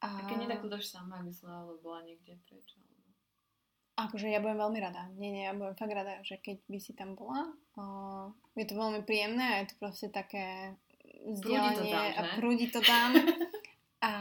A 0.00 0.24
keď 0.24 0.36
nie, 0.40 0.48
tak 0.48 0.64
to 0.64 0.72
dáš 0.72 0.88
sama, 0.90 1.20
aby 1.20 1.30
som 1.30 1.52
ale 1.52 1.76
bola 1.84 2.00
niekde 2.02 2.34
preč. 2.48 2.74
Alebo... 2.74 3.04
Akože 4.00 4.32
ja 4.32 4.40
budem 4.40 4.58
veľmi 4.58 4.78
rada. 4.80 5.12
Nie, 5.14 5.30
nie, 5.30 5.44
ja 5.44 5.52
budem 5.52 5.76
fakt 5.76 5.92
rada, 5.92 6.24
že 6.24 6.40
keď 6.40 6.58
by 6.66 6.78
si 6.80 6.92
tam 6.96 7.14
bola. 7.14 7.52
Uh, 7.76 8.32
je 8.56 8.64
to 8.64 8.74
veľmi 8.74 9.04
príjemné 9.04 9.44
a 9.44 9.56
je 9.62 9.70
to 9.70 9.76
proste 9.76 10.08
také 10.08 10.74
vzdielanie 11.20 12.16
a 12.16 12.20
prúdi 12.40 12.72
to 12.72 12.80
tam. 12.80 13.12
a 14.08 14.12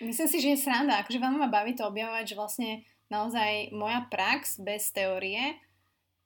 myslím 0.00 0.28
si, 0.32 0.38
že 0.40 0.48
je 0.56 0.64
sranda. 0.64 1.04
Akože 1.04 1.20
veľmi 1.20 1.38
ma 1.44 1.52
baví 1.52 1.76
to 1.76 1.84
objavovať, 1.84 2.24
že 2.24 2.38
vlastne 2.40 2.70
naozaj 3.12 3.70
moja 3.76 4.08
prax 4.08 4.64
bez 4.64 4.90
teórie 4.96 5.60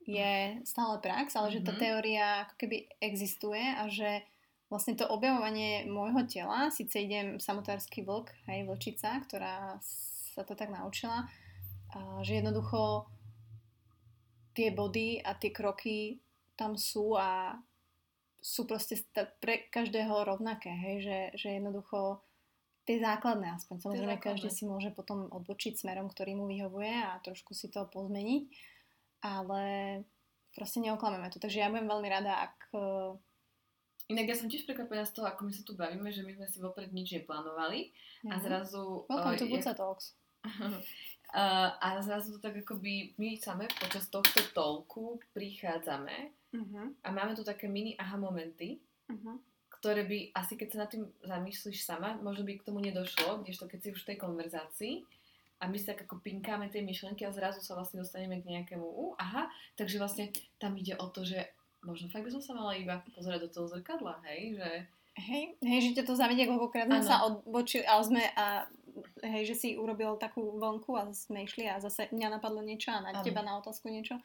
je 0.07 0.59
stále 0.67 0.99
prax, 0.99 1.37
ale 1.37 1.55
že 1.55 1.65
tá 1.65 1.73
Mhm. 1.73 1.81
teória 1.81 2.27
ako 2.47 2.55
keby 2.59 2.77
existuje 2.99 3.63
a 3.63 3.87
že 3.87 4.23
vlastne 4.67 4.97
to 4.97 5.05
objavovanie 5.05 5.85
môjho 5.85 6.25
tela, 6.25 6.73
síce 6.73 6.97
idem 6.97 7.37
samotársky 7.37 8.01
vlk, 8.01 8.33
hej, 8.49 8.65
vlčica, 8.65 9.21
ktorá 9.29 9.77
sa 10.33 10.43
to 10.49 10.57
tak 10.57 10.73
naučila, 10.73 11.29
že 12.25 12.41
jednoducho 12.41 13.05
tie 14.57 14.73
body 14.73 15.21
a 15.21 15.37
tie 15.37 15.53
kroky 15.53 16.25
tam 16.57 16.81
sú 16.81 17.17
a 17.21 17.61
sú 18.41 18.65
proste 18.65 18.97
pre 19.39 19.69
každého 19.69 20.25
rovnaké, 20.25 20.73
hej, 20.73 20.97
že, 21.05 21.19
že 21.37 21.49
jednoducho 21.61 22.25
tie 22.89 22.99
základné 22.99 23.55
aspoň. 23.55 23.77
Samozrejme, 23.79 24.17
každý 24.19 24.49
si 24.51 24.65
môže 24.67 24.91
potom 24.91 25.31
odbočiť 25.31 25.79
smerom, 25.79 26.11
ktorý 26.11 26.35
mu 26.35 26.49
vyhovuje 26.49 26.91
a 26.91 27.21
trošku 27.23 27.55
si 27.55 27.71
to 27.71 27.87
pozmeniť, 27.87 28.43
ale 29.23 29.63
proste 30.53 30.83
neoklameme 30.83 31.31
to. 31.31 31.39
Takže 31.39 31.63
ja 31.63 31.71
budem 31.71 31.89
veľmi 31.89 32.09
rada, 32.11 32.51
ak... 32.51 32.57
Eh, 32.75 33.13
Inak 34.11 34.29
ja 34.29 34.37
som 34.37 34.51
tiež 34.51 34.67
prekvapená 34.67 35.07
z 35.07 35.15
toho, 35.15 35.31
ako 35.31 35.47
my 35.47 35.53
sa 35.55 35.63
tu 35.63 35.73
bavíme, 35.79 36.11
že 36.11 36.27
my 36.27 36.35
sme 36.35 36.47
si 36.51 36.59
vopred 36.59 36.91
nič 36.91 37.15
neplánovali 37.17 37.95
mm-hmm. 37.95 38.35
a 38.35 38.35
zrazu... 38.43 39.07
Welcome 39.07 39.39
to 39.39 39.47
Buca 39.49 39.73
Talks. 39.73 40.19
A 41.33 41.97
zrazu 42.05 42.37
to 42.37 42.45
tak 42.45 42.61
akoby 42.61 43.17
my 43.17 43.41
same 43.41 43.65
počas 43.81 44.05
tohto 44.13 44.45
tolku 44.53 45.17
prichádzame 45.33 46.29
uh-huh. 46.53 46.87
a 47.01 47.09
máme 47.09 47.33
tu 47.33 47.41
také 47.41 47.73
mini 47.73 47.97
aha 47.97 48.21
momenty, 48.21 48.77
uh-huh. 49.09 49.41
ktoré 49.81 50.05
by 50.05 50.37
asi 50.37 50.61
keď 50.61 50.69
sa 50.69 50.79
nad 50.85 50.93
tým 50.93 51.09
zamýšľaš 51.25 51.79
sama, 51.81 52.21
možno 52.21 52.45
by 52.45 52.61
k 52.61 52.67
tomu 52.69 52.85
nedošlo, 52.85 53.41
kdežto 53.41 53.65
keď 53.65 53.79
si 53.81 53.89
už 53.97 54.05
v 54.05 54.09
tej 54.13 54.19
konverzácii 54.21 54.95
a 55.63 55.71
my 55.71 55.79
sa 55.79 55.95
tak 55.95 56.11
ako 56.11 56.19
pinkáme 56.19 56.67
tej 56.67 56.83
myšlenky 56.83 57.23
a 57.23 57.31
zrazu 57.31 57.63
sa 57.63 57.79
vlastne 57.79 58.03
dostaneme 58.03 58.43
k 58.43 58.51
nejakému 58.51 58.83
uh, 58.83 59.15
aha, 59.23 59.47
takže 59.79 60.03
vlastne 60.03 60.35
tam 60.59 60.75
ide 60.75 60.99
o 60.99 61.07
to, 61.07 61.23
že 61.23 61.39
možno 61.87 62.11
fakt 62.11 62.27
by 62.27 62.35
som 62.35 62.43
sa 62.43 62.53
mala 62.59 62.75
iba 62.75 62.99
pozerať 63.15 63.47
do 63.47 63.51
toho 63.55 63.67
zrkadla, 63.71 64.19
hej, 64.27 64.59
že 64.59 64.71
Hej, 65.13 65.61
hej, 65.61 65.81
že 65.85 66.01
ťa 66.01 66.09
to 66.09 66.17
zavedie, 66.17 66.49
koľkokrát 66.49 66.89
sme 66.89 67.05
sa 67.05 67.29
odbočili, 67.29 67.85
ale 67.85 68.01
sme 68.01 68.23
a 68.33 68.65
hej, 69.21 69.45
že 69.45 69.55
si 69.61 69.69
urobil 69.77 70.17
takú 70.17 70.57
vlnku 70.57 70.97
a 70.97 71.13
sme 71.13 71.45
išli 71.45 71.69
a 71.69 71.77
zase 71.85 72.09
mňa 72.17 72.41
napadlo 72.41 72.65
niečo 72.65 72.97
a 72.97 73.05
na 73.05 73.13
ano. 73.13 73.21
teba 73.21 73.45
na 73.45 73.61
otázku 73.61 73.93
niečo. 73.93 74.17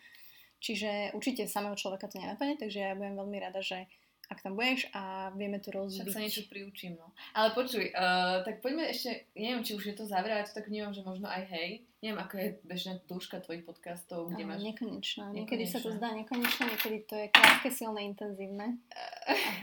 Čiže 0.64 1.12
určite 1.12 1.44
samého 1.46 1.76
človeka 1.76 2.08
to 2.08 2.18
nenapadne, 2.18 2.56
takže 2.56 2.80
ja 2.80 2.96
budem 2.96 3.20
veľmi 3.20 3.38
rada, 3.38 3.60
že 3.60 3.84
ak 4.28 4.44
tam 4.44 4.60
budeš 4.60 4.92
a 4.92 5.32
vieme 5.32 5.64
to 5.64 5.72
rozbiť. 5.72 6.04
Však 6.04 6.16
sa 6.16 6.24
niečo 6.24 6.44
priučím, 6.52 7.00
no. 7.00 7.16
Ale 7.32 7.56
počuj, 7.56 7.96
uh, 7.96 8.44
tak 8.44 8.60
poďme 8.60 8.92
ešte, 8.92 9.32
neviem, 9.40 9.64
či 9.64 9.80
už 9.80 9.84
je 9.88 9.96
to 9.96 10.04
záver, 10.04 10.36
ale 10.36 10.44
to 10.44 10.52
tak 10.52 10.68
vnímam, 10.68 10.92
že 10.92 11.00
možno 11.00 11.32
aj 11.32 11.48
hej. 11.48 11.88
Neviem, 12.04 12.20
ako 12.22 12.34
je 12.38 12.48
bežná 12.68 12.94
dĺžka 13.08 13.42
tvojich 13.42 13.64
podcastov, 13.64 14.30
kde 14.30 14.44
máš... 14.46 14.62
Nekonečná. 14.62 15.34
Niekedy 15.34 15.66
sa 15.66 15.80
to 15.80 15.96
zdá 15.96 16.14
nekonečné, 16.14 16.64
niekedy 16.76 16.98
to 17.08 17.16
je 17.16 17.28
krátke, 17.32 17.72
silné, 17.72 18.06
intenzívne. 18.06 18.78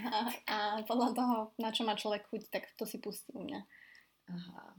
a, 0.08 0.32
a 0.52 0.56
podľa 0.88 1.08
toho, 1.14 1.36
na 1.60 1.70
čo 1.70 1.84
má 1.84 1.94
človek 1.94 2.26
chuť, 2.32 2.42
tak 2.48 2.72
to 2.74 2.88
si 2.88 2.98
pustí 2.98 3.30
u 3.36 3.44
mňa. 3.44 3.60
Aha. 4.32 4.74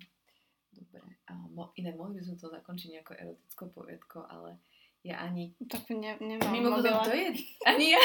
Dobre. 0.75 0.99
A 1.29 1.33
mo- 1.53 1.71
iné 1.79 1.95
mohli 1.95 2.19
by 2.19 2.27
sme 2.27 2.35
to 2.35 2.51
zakončiť 2.51 2.89
nejako 2.99 3.13
erotickou 3.15 3.67
poviedkou, 3.71 4.21
ale 4.27 4.59
ja 5.05 5.21
ani... 5.21 5.53
Tak 5.69 5.85
ne, 5.93 6.17
nemám 6.17 6.49
Mimochodom, 6.49 7.05
to 7.05 7.13
je... 7.13 7.29
Ani 7.69 7.93
ja 7.93 8.01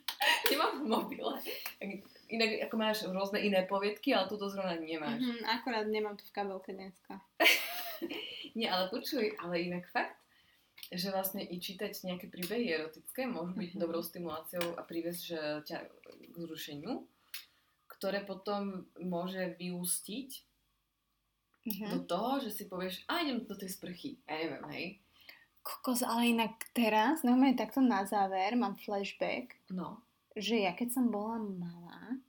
nemám 0.52 0.84
v 0.84 0.84
mobile. 0.84 1.34
Inak 2.28 2.68
ako 2.68 2.76
máš 2.76 2.98
rôzne 3.08 3.40
iné 3.40 3.64
poviedky, 3.64 4.12
ale 4.12 4.28
túto 4.28 4.52
zrovna 4.52 4.76
nemáš. 4.76 5.24
Mm-hmm, 5.24 5.48
akorát 5.48 5.88
nemám 5.88 6.20
to 6.20 6.24
v 6.28 6.34
kabelke 6.36 6.76
dneska. 6.76 7.16
Nie, 8.58 8.68
ale 8.68 8.92
počuj, 8.92 9.32
ale 9.40 9.64
inak 9.64 9.88
fakt, 9.88 10.20
že 10.92 11.08
vlastne 11.08 11.40
i 11.40 11.56
čítať 11.56 11.96
nejaké 12.04 12.28
príbehy 12.28 12.76
erotické 12.76 13.24
môžu 13.24 13.56
byť 13.56 13.70
mm-hmm. 13.72 13.82
dobrou 13.82 14.04
stimuláciou 14.04 14.76
a 14.76 14.84
priviesť 14.84 15.22
že 15.24 15.40
ťa 15.64 15.78
k 16.28 16.34
zrušeniu, 16.36 17.08
ktoré 17.88 18.20
potom 18.20 18.84
môže 19.00 19.56
vyústiť 19.56 20.28
mm-hmm. 21.64 21.88
do 21.88 21.98
toho, 22.04 22.44
že 22.44 22.52
si 22.52 22.68
povieš, 22.68 23.08
a 23.08 23.24
idem 23.24 23.48
do 23.48 23.56
tej 23.56 23.72
sprchy. 23.72 24.20
Ja 24.28 24.36
neviem, 24.44 24.64
hej. 24.76 24.86
Kokos, 25.64 26.04
ale 26.04 26.36
inak 26.36 26.60
teraz, 26.76 27.24
no 27.24 27.32
takto 27.56 27.80
na 27.80 28.04
záver, 28.04 28.52
mám 28.52 28.76
flashback. 28.76 29.56
No. 29.72 29.96
Že 30.36 30.68
ja 30.68 30.72
keď 30.76 31.00
som 31.00 31.08
bola 31.08 31.40
malá, 31.40 32.20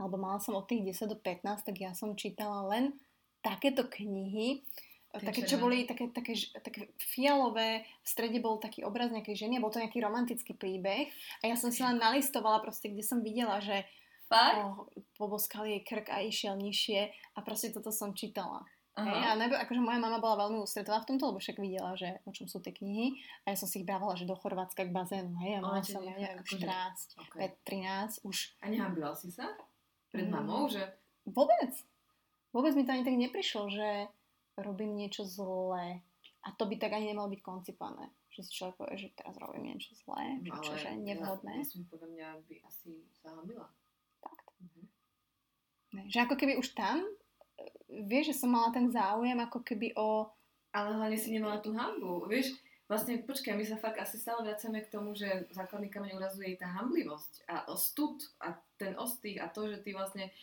alebo 0.00 0.16
mala 0.16 0.40
som 0.40 0.56
od 0.56 0.64
tých 0.64 0.96
10 0.96 1.12
do 1.12 1.18
15, 1.20 1.44
tak 1.60 1.76
ja 1.76 1.92
som 1.92 2.16
čítala 2.16 2.64
len 2.72 2.96
takéto 3.44 3.84
knihy, 3.84 4.64
také, 5.12 5.44
čo 5.44 5.60
boli 5.60 5.84
také, 5.84 6.08
také, 6.10 6.34
také 6.58 6.90
fialové, 6.96 7.84
v 8.02 8.08
strede 8.08 8.40
bol 8.40 8.56
taký 8.56 8.82
obraz 8.82 9.12
nejakej 9.12 9.46
ženy, 9.46 9.60
bol 9.60 9.70
to 9.70 9.78
nejaký 9.78 10.00
romantický 10.00 10.56
príbeh 10.56 11.12
a 11.44 11.52
ja 11.52 11.60
som 11.60 11.68
si 11.68 11.84
len 11.84 12.00
nalistovala 12.00 12.64
proste, 12.64 12.88
kde 12.88 13.04
som 13.04 13.20
videla, 13.20 13.60
že 13.60 13.84
Oh, 14.64 14.88
poboskal 15.20 15.68
jej 15.68 15.84
krk 15.84 16.08
a 16.10 16.24
išiel 16.24 16.56
nižšie 16.56 17.12
a 17.36 17.38
proste 17.44 17.70
toto 17.70 17.92
som 17.92 18.16
čítala. 18.16 18.64
Hej, 18.94 19.26
a 19.26 19.34
nebo, 19.34 19.58
akože 19.58 19.82
moja 19.82 19.98
mama 19.98 20.22
bola 20.22 20.46
veľmi 20.46 20.62
ústretová 20.62 21.02
v 21.02 21.14
tomto, 21.14 21.34
lebo 21.34 21.42
však 21.42 21.58
videla, 21.58 21.98
že 21.98 22.22
o 22.22 22.30
čom 22.30 22.46
sú 22.46 22.62
tie 22.62 22.70
knihy 22.70 23.18
a 23.42 23.50
ja 23.50 23.56
som 23.58 23.66
si 23.66 23.82
ich 23.82 23.88
brávala, 23.90 24.14
že 24.14 24.22
do 24.22 24.38
Chorvátska 24.38 24.86
k 24.86 24.94
bazénu, 24.94 25.34
hej, 25.42 25.58
a 25.58 25.60
mala 25.66 25.82
som, 25.82 25.98
ja 26.06 26.14
neviem, 26.14 26.38
14, 26.46 27.18
okay. 27.26 27.50
13, 27.66 28.22
už. 28.22 28.54
A 28.62 28.70
nehambila 28.70 29.10
si 29.18 29.34
sa? 29.34 29.50
Pred 30.14 30.30
mm. 30.30 30.34
mamou, 30.38 30.70
že? 30.70 30.78
Vôbec. 31.26 31.74
Vôbec 32.54 32.70
mi 32.78 32.86
to 32.86 32.94
ani 32.94 33.02
tak 33.02 33.18
neprišlo, 33.18 33.66
že 33.66 34.06
robím 34.62 34.94
niečo 34.94 35.26
zlé. 35.26 36.06
A 36.46 36.54
to 36.54 36.70
by 36.70 36.78
tak 36.78 36.94
ani 36.94 37.10
nemalo 37.10 37.26
byť 37.34 37.40
koncipované. 37.42 38.14
Že 38.30 38.40
si 38.46 38.50
človek 38.54 38.74
povie, 38.78 38.94
že 38.94 39.10
teraz 39.18 39.34
robím 39.42 39.74
niečo 39.74 39.90
zlé, 40.06 40.38
no, 40.38 40.54
čo, 40.62 40.78
je 40.78 40.94
nevhodné. 40.94 41.66
Ja, 41.66 41.66
ja 41.66 41.82
podľa 41.90 42.08
mňa 42.14 42.28
by 42.46 42.54
asi 42.62 43.02
zahambila. 43.18 43.66
Ne, 45.94 46.10
že 46.10 46.18
ako 46.22 46.34
keby 46.34 46.58
už 46.58 46.74
tam, 46.74 47.06
vieš, 47.88 48.34
že 48.34 48.38
som 48.44 48.50
mala 48.50 48.74
ten 48.74 48.90
záujem 48.90 49.38
ako 49.38 49.62
keby 49.62 49.94
o... 49.98 50.28
Ale 50.74 50.94
hlavne 50.98 51.18
si 51.18 51.30
nemala 51.30 51.62
tú 51.62 51.70
hambu, 51.70 52.26
vieš, 52.26 52.50
vlastne 52.90 53.22
počkaj, 53.22 53.54
my 53.54 53.62
sa 53.62 53.78
fakt 53.78 54.02
asi 54.02 54.18
stále 54.18 54.42
vracame 54.42 54.82
k 54.82 54.90
tomu, 54.90 55.14
že 55.14 55.46
základný 55.54 55.86
kameň 55.86 56.18
urazuje 56.18 56.58
tá 56.58 56.66
hamblivosť 56.66 57.46
a 57.46 57.70
stud 57.78 58.18
a 58.42 58.58
ten 58.74 58.98
ostých 58.98 59.38
a 59.38 59.46
to, 59.46 59.70
že 59.70 59.86
ty 59.86 59.94
vlastne 59.94 60.34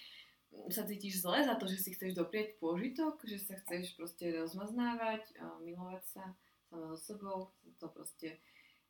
sa 0.72 0.84
cítiš 0.84 1.24
zle 1.24 1.44
za 1.44 1.56
to, 1.56 1.68
že 1.68 1.80
si 1.80 1.90
chceš 1.96 2.16
doprieť 2.16 2.60
pôžitok, 2.60 3.24
že 3.24 3.40
sa 3.40 3.56
chceš 3.64 3.96
proste 3.96 4.36
rozmaznávať, 4.36 5.24
milovať 5.64 6.04
sa 6.08 6.24
sama 6.72 6.96
so 6.96 7.00
sebou, 7.00 7.52
to 7.80 7.88
proste 7.92 8.40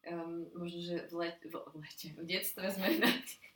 um, 0.06 0.46
možno, 0.54 0.80
že 0.82 0.98
v, 1.10 1.14
let, 1.18 1.38
v, 1.42 1.54
lete, 1.82 2.08
v 2.14 2.24
detstve 2.30 2.66
sme 2.70 3.02
na 3.02 3.10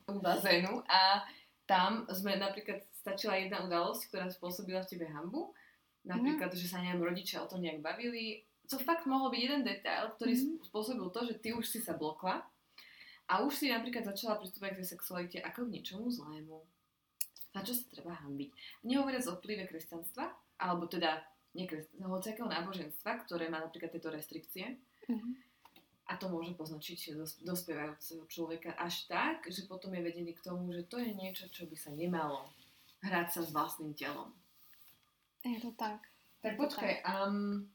bazénu 0.09 0.81
a 0.89 1.25
tam 1.65 2.09
sme 2.09 2.37
napríklad 2.37 2.81
stačila 3.05 3.37
jedna 3.37 3.61
udalosť, 3.61 4.09
ktorá 4.09 4.25
spôsobila 4.33 4.81
v 4.81 4.97
tebe 4.97 5.05
hambu. 5.05 5.53
Napríklad, 6.09 6.49
mm. 6.49 6.57
že 6.57 6.65
sa 6.65 6.81
neviem, 6.81 7.05
rodičia 7.05 7.45
o 7.45 7.49
tom 7.49 7.61
nejak 7.61 7.85
bavili. 7.85 8.41
Co 8.65 8.81
fakt 8.81 9.05
mohol 9.05 9.29
byť 9.29 9.41
jeden 9.45 9.61
detail, 9.61 10.09
ktorý 10.17 10.33
mm. 10.33 10.65
spôsobil 10.73 11.05
to, 11.13 11.21
že 11.29 11.37
ty 11.37 11.53
už 11.53 11.69
si 11.69 11.77
sa 11.85 11.93
blokla 11.93 12.41
a 13.29 13.45
už 13.45 13.53
si 13.61 13.69
napríklad 13.69 14.09
začala 14.09 14.41
pristúpať 14.41 14.73
k 14.73 14.79
tej 14.81 14.87
sexualite 14.97 15.37
ako 15.45 15.69
k 15.69 15.73
niečomu 15.77 16.09
zlému. 16.09 16.65
Za 17.53 17.61
čo 17.61 17.77
sa 17.77 17.85
treba 17.93 18.17
hambiť? 18.25 18.49
Nehovoriac 18.89 19.25
o 19.29 19.37
vplyve 19.37 19.69
kresťanstva, 19.69 20.25
alebo 20.57 20.89
teda 20.89 21.21
hociakého 22.01 22.49
náboženstva, 22.49 23.21
ktoré 23.23 23.47
má 23.53 23.61
napríklad 23.61 23.93
tieto 23.93 24.09
restrikcie. 24.09 24.81
Mm. 25.05 25.37
A 26.05 26.21
to 26.21 26.29
môže 26.29 26.53
poznačiť 26.53 27.17
dospievajúceho 27.41 28.29
človeka 28.29 28.77
až 28.77 29.09
tak, 29.09 29.49
že 29.49 29.65
potom 29.65 29.89
je 29.93 30.05
vedený 30.05 30.37
k 30.37 30.45
tomu, 30.45 30.69
že 30.69 30.85
to 30.85 31.01
je 31.01 31.13
niečo, 31.17 31.49
čo 31.49 31.65
by 31.65 31.73
sa 31.73 31.89
nemalo 31.93 32.45
hrať 33.03 33.27
sa 33.33 33.41
s 33.43 33.49
vlastným 33.51 33.91
telom. 33.97 34.31
Je 35.43 35.59
to 35.61 35.73
tak. 35.75 36.05
Tak 36.41 36.57
počkaj, 36.57 37.01
tak. 37.01 37.27
Um, 37.27 37.69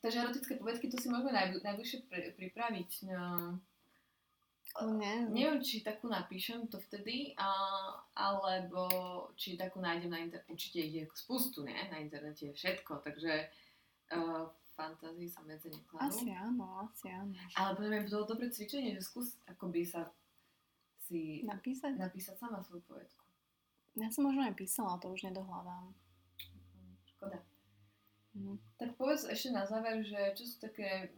takže 0.00 0.24
erotické 0.24 0.56
povedky, 0.56 0.88
to 0.88 0.96
si 0.96 1.12
môžeme 1.12 1.32
najbl- 1.32 1.64
najbližšie 1.64 1.98
pri- 2.08 2.32
pripraviť. 2.36 2.90
No, 3.08 3.56
ne. 5.00 5.24
Neviem, 5.32 5.64
či 5.64 5.80
takú 5.80 6.08
napíšem 6.12 6.68
to 6.68 6.76
vtedy, 6.88 7.32
a, 7.40 7.48
alebo 8.12 8.88
či 9.36 9.56
takú 9.56 9.80
nájdem 9.80 10.12
na 10.12 10.20
internete. 10.20 10.52
Určite 10.52 10.80
je 10.84 11.02
spustu, 11.16 11.64
ne? 11.64 11.76
Na 11.88 12.00
internete 12.00 12.48
je 12.48 12.52
všetko, 12.52 13.00
takže 13.00 13.48
uh, 14.12 14.48
fantázii 14.76 15.28
sa 15.28 15.40
medzi 15.48 15.72
nekladú. 15.72 16.04
Asi 16.04 16.28
áno, 16.36 16.84
asi 16.84 17.08
áno. 17.08 17.32
Ale 17.56 17.70
podľa 17.76 17.90
mňa 17.90 18.00
by 18.04 18.08
bolo 18.12 18.24
dobré 18.28 18.46
cvičenie, 18.52 18.92
že 18.96 19.08
skús 19.08 19.40
akoby 19.48 19.88
sa 19.88 20.12
si 21.08 21.40
napísať, 21.48 21.96
napísať 21.96 22.36
sama 22.36 22.60
svoju 22.60 22.84
povedku. 22.84 23.25
Ja 23.96 24.12
som 24.12 24.28
možno 24.28 24.44
aj 24.44 24.54
písala, 24.60 25.00
to 25.00 25.08
už 25.08 25.32
nedohľadám. 25.32 25.96
Škoda. 27.16 27.40
Mm. 28.36 28.60
Tak 28.76 29.00
povedz 29.00 29.24
ešte 29.24 29.56
na 29.56 29.64
záver, 29.64 30.04
že 30.04 30.36
čo 30.36 30.44
sú 30.44 30.60
také, 30.60 31.08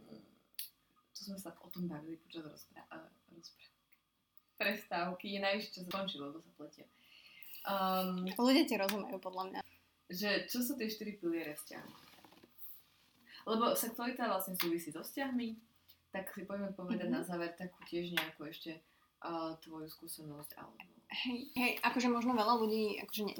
čo 1.11 1.27
sme 1.27 1.37
sa 1.37 1.51
o 1.59 1.67
tom 1.67 1.91
bavili 1.91 2.15
počas 2.23 2.47
rozprávky, 2.47 3.35
rozprá- 3.35 3.75
prestávky, 4.55 5.35
je 5.35 5.39
najvyššie, 5.43 5.71
čo 5.75 5.81
skončilo, 5.91 6.31
lebo 6.31 6.39
sa 6.39 6.51
pletie. 6.55 6.87
Um, 7.67 8.23
Ľudia 8.23 8.63
ti 8.63 8.75
rozumejú, 8.79 9.19
podľa 9.19 9.43
mňa. 9.51 9.59
Že 10.07 10.29
čo 10.47 10.63
sú 10.63 10.79
tie 10.79 10.87
štyri 10.87 11.19
piliere 11.19 11.59
vzťahu? 11.59 11.91
Lebo 13.51 13.75
sexualita 13.75 14.31
vlastne 14.31 14.55
súvisí 14.55 14.91
so 14.91 15.03
vzťahmi, 15.03 15.59
tak 16.15 16.31
si 16.31 16.47
poďme 16.47 16.71
povedať 16.75 17.11
mm-hmm. 17.11 17.23
na 17.23 17.27
záver 17.27 17.51
takú 17.59 17.79
tiež 17.87 18.15
nejakú 18.15 18.47
ešte 18.47 18.79
uh, 19.23 19.55
tvoju 19.59 19.87
skúsenosť 19.91 20.55
alebo 20.55 20.98
Hej, 21.09 21.49
hej, 21.57 21.71
akože 21.81 22.07
možno 22.09 22.37
veľa 22.37 22.53
ľudí, 22.61 23.01
akože 23.01 23.23
ne, 23.25 23.33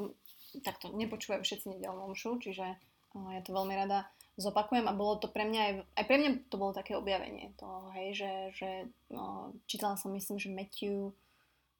takto 0.65 0.89
nepočúvajú 0.89 1.45
všetci 1.45 1.77
nedelnú 1.77 2.09
omšu, 2.09 2.41
čiže 2.41 2.65
uh, 3.13 3.29
ja 3.37 3.41
to 3.45 3.53
veľmi 3.53 3.77
rada 3.77 4.09
zopakujem 4.39 4.87
a 4.87 4.97
bolo 4.97 5.19
to 5.19 5.27
pre 5.29 5.45
mňa 5.45 5.61
aj, 5.61 5.73
aj 5.99 6.05
pre 6.07 6.17
mňa 6.17 6.29
to 6.47 6.55
bolo 6.57 6.71
také 6.73 6.95
objavenie 6.95 7.53
toho, 7.59 7.91
hej, 7.93 8.15
že, 8.15 8.31
že 8.55 8.69
no, 9.11 9.53
čítala 9.69 9.99
som 9.99 10.15
myslím, 10.15 10.39
že 10.39 10.49
Matthew, 10.49 11.13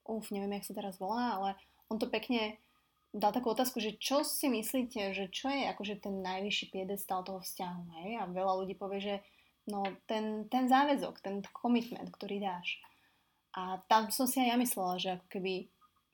uf, 0.06 0.30
neviem, 0.30 0.60
jak 0.60 0.68
sa 0.70 0.78
teraz 0.78 0.99
volá, 0.99 1.40
ale 1.40 1.49
on 1.88 1.98
to 1.98 2.06
pekne 2.06 2.60
dal 3.10 3.34
takú 3.34 3.49
otázku, 3.49 3.82
že 3.82 3.98
čo 3.98 4.22
si 4.22 4.52
myslíte, 4.52 5.18
že 5.18 5.26
čo 5.34 5.49
je 5.49 5.66
akože 5.74 6.06
ten 6.06 6.22
najvyšší 6.22 6.70
piedestal 6.70 7.26
toho 7.26 7.41
vzťahu, 7.41 7.84
hej, 8.03 8.10
a 8.22 8.30
veľa 8.30 8.53
ľudí 8.61 8.78
povie, 8.78 9.02
že 9.02 9.16
no 9.66 9.86
ten, 10.06 10.45
ten 10.52 10.70
záväzok, 10.70 11.24
ten 11.24 11.41
commitment, 11.49 12.11
ktorý 12.14 12.44
dáš. 12.44 12.78
A 13.57 13.82
tam 13.90 14.14
som 14.14 14.30
si 14.30 14.38
aj 14.38 14.53
ja 14.53 14.57
myslela, 14.61 15.02
že 15.02 15.10
ako 15.18 15.26
keby, 15.32 15.53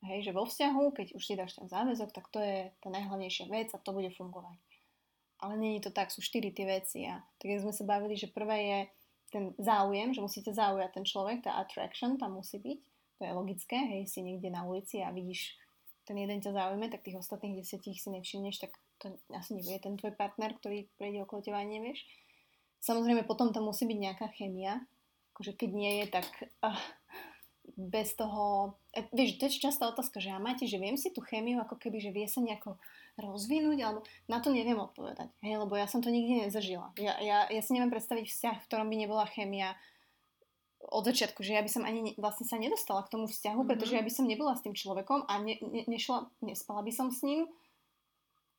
hej, 0.07 0.30
že 0.30 0.36
vo 0.36 0.45
vzťahu, 0.45 0.84
keď 0.94 1.07
už 1.18 1.23
si 1.23 1.34
dáš 1.34 1.57
ten 1.57 1.68
záväzok, 1.69 2.10
tak 2.14 2.30
to 2.30 2.40
je 2.40 2.69
tá 2.82 2.88
najhlavnejšia 2.94 3.49
vec 3.49 3.73
a 3.73 3.82
to 3.82 3.91
bude 3.91 4.10
fungovať. 4.14 4.57
Ale 5.44 5.60
je 5.60 5.82
to 5.84 5.91
tak, 5.91 6.10
sú 6.10 6.23
štyri 6.23 6.56
tie 6.56 6.65
veci. 6.65 7.06
A 7.06 7.19
tak 7.41 7.60
sme 7.60 7.76
sa 7.76 7.84
bavili, 7.84 8.15
že 8.15 8.32
prvé 8.32 8.57
je 8.65 8.80
ten 9.34 9.44
záujem, 9.60 10.15
že 10.15 10.23
musíte 10.23 10.56
zaujať 10.56 10.95
ten 10.95 11.06
človek, 11.06 11.44
tá 11.44 11.60
attraction 11.60 12.15
tam 12.15 12.40
musí 12.40 12.61
byť. 12.61 12.80
To 13.19 13.22
je 13.23 13.32
logické, 13.32 13.77
hej, 13.80 14.07
si 14.07 14.23
niekde 14.23 14.52
na 14.52 14.64
ulici 14.64 15.03
a 15.03 15.11
vidíš, 15.11 15.56
ten 16.06 16.15
jeden 16.15 16.40
ťa 16.40 16.53
zaujíme, 16.53 16.88
tak 16.88 17.02
tých 17.02 17.19
ostatných 17.19 17.60
desiatich 17.60 17.98
si 17.98 18.14
nevšimneš, 18.14 18.61
tak 18.61 18.72
to 19.02 19.11
asi 19.34 19.57
nebude 19.57 19.82
ten 19.82 19.98
tvoj 19.98 20.14
partner, 20.15 20.53
ktorý 20.56 20.88
prejde 20.95 21.26
okolo 21.26 21.41
teba 21.41 21.60
a 21.60 21.68
nevieš. 21.68 22.06
Samozrejme, 22.80 23.26
potom 23.26 23.49
tam 23.49 23.68
musí 23.68 23.90
byť 23.90 23.99
nejaká 23.99 24.27
chemia, 24.38 24.86
akože 25.34 25.57
keď 25.57 25.69
nie 25.73 25.91
je, 25.99 26.06
tak 26.14 26.27
uh, 26.64 26.80
bez 27.76 28.15
toho, 28.15 28.76
e, 28.95 29.03
vieš, 29.11 29.35
to 29.39 29.52
je 29.52 29.60
častá 29.60 29.91
otázka, 29.91 30.23
že 30.23 30.31
a 30.31 30.39
máte, 30.39 30.64
že 30.64 30.80
viem 30.80 30.95
si 30.95 31.11
tú 31.11 31.19
chemiu 31.19 31.60
ako 31.60 31.76
keby, 31.76 31.99
že 31.99 32.15
vie 32.15 32.26
sa 32.26 32.39
nejako 32.39 32.80
rozvinúť, 33.19 33.80
alebo 33.84 33.99
na 34.27 34.39
to 34.39 34.52
neviem 34.52 34.80
odpovedať, 34.80 35.31
hej, 35.43 35.56
lebo 35.60 35.76
ja 35.76 35.88
som 35.88 36.03
to 36.03 36.11
nikdy 36.11 36.47
nezažila. 36.47 36.91
Ja, 36.99 37.15
ja, 37.19 37.47
ja 37.47 37.61
si 37.64 37.72
neviem 37.72 37.91
predstaviť 37.91 38.27
vzťah, 38.27 38.56
v 38.64 38.68
ktorom 38.68 38.88
by 38.91 38.95
nebola 38.95 39.23
chémia 39.27 39.76
od 40.91 41.03
začiatku, 41.07 41.41
že 41.41 41.56
ja 41.56 41.61
by 41.65 41.72
som 41.72 41.84
ani 41.88 41.99
ne, 42.02 42.11
vlastne 42.19 42.45
sa 42.45 42.61
nedostala 42.61 43.03
k 43.03 43.11
tomu 43.15 43.26
vzťahu, 43.26 43.57
mm-hmm. 43.57 43.72
pretože 43.72 43.95
ja 43.95 44.03
by 44.03 44.11
som 44.11 44.30
nebola 44.30 44.53
s 44.53 44.64
tým 44.64 44.76
človekom 44.76 45.26
a 45.26 45.34
ne, 45.41 45.57
ne, 45.64 45.84
nešla, 45.89 46.30
nespala 46.45 46.85
by 46.85 46.91
som 46.93 47.07
s 47.10 47.26
ním 47.26 47.49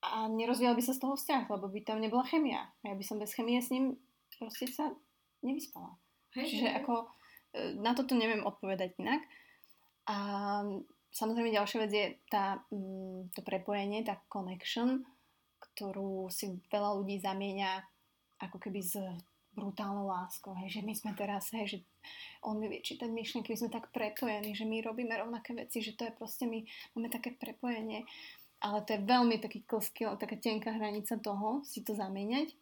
a 0.02 0.26
nerozvíjal 0.30 0.74
by 0.74 0.82
sa 0.82 0.94
z 0.94 1.02
toho 1.02 1.14
vzťah, 1.14 1.44
lebo 1.50 1.66
by 1.70 1.80
tam 1.86 2.02
nebola 2.02 2.26
chemia. 2.26 2.66
Ja 2.82 2.94
by 2.94 3.04
som 3.06 3.22
bez 3.22 3.32
chemie 3.32 3.62
s 3.62 3.70
ním 3.70 3.96
proste 4.36 4.66
sa 4.68 4.92
nevyspala. 5.40 5.94
Hej, 6.36 6.46
Čiže 6.52 6.68
hej. 6.68 6.76
ako 6.82 6.94
na 7.80 7.92
toto 7.96 8.12
neviem 8.12 8.44
odpovedať 8.44 8.96
inak. 9.00 9.22
A 10.06 10.16
samozrejme 11.10 11.50
ďalšia 11.50 11.78
vec 11.82 11.92
je 11.92 12.06
tá, 12.30 12.62
mm, 12.70 13.34
to 13.34 13.40
prepojenie, 13.42 14.06
tá 14.06 14.20
connection, 14.30 15.02
ktorú 15.58 16.28
si 16.30 16.60
veľa 16.70 17.00
ľudí 17.00 17.18
zamieňa 17.18 17.82
ako 18.36 18.60
keby 18.60 18.80
s 18.84 19.00
brutálnou 19.56 20.04
láskou, 20.04 20.52
hej, 20.60 20.78
že 20.78 20.80
my 20.84 20.92
sme 20.92 21.16
teraz, 21.16 21.48
hej, 21.56 21.64
že 21.64 21.78
on 22.44 22.60
mi 22.60 22.68
vie 22.68 22.84
čítať 22.84 23.08
myšlienky, 23.08 23.56
my 23.56 23.60
sme 23.64 23.72
tak 23.72 23.88
prepojení, 23.88 24.52
že 24.52 24.68
my 24.68 24.84
robíme 24.84 25.16
rovnaké 25.16 25.56
veci, 25.56 25.80
že 25.80 25.96
to 25.96 26.04
je 26.04 26.12
proste, 26.12 26.44
my 26.44 26.60
máme 26.92 27.08
také 27.08 27.32
prepojenie, 27.32 28.04
ale 28.60 28.84
to 28.84 28.92
je 28.92 29.08
veľmi 29.08 29.40
taký 29.40 29.64
klský, 29.64 30.12
taká 30.20 30.36
tenká 30.36 30.76
hranica 30.76 31.16
toho, 31.16 31.64
si 31.64 31.80
to 31.80 31.96
zamieňať. 31.96 32.52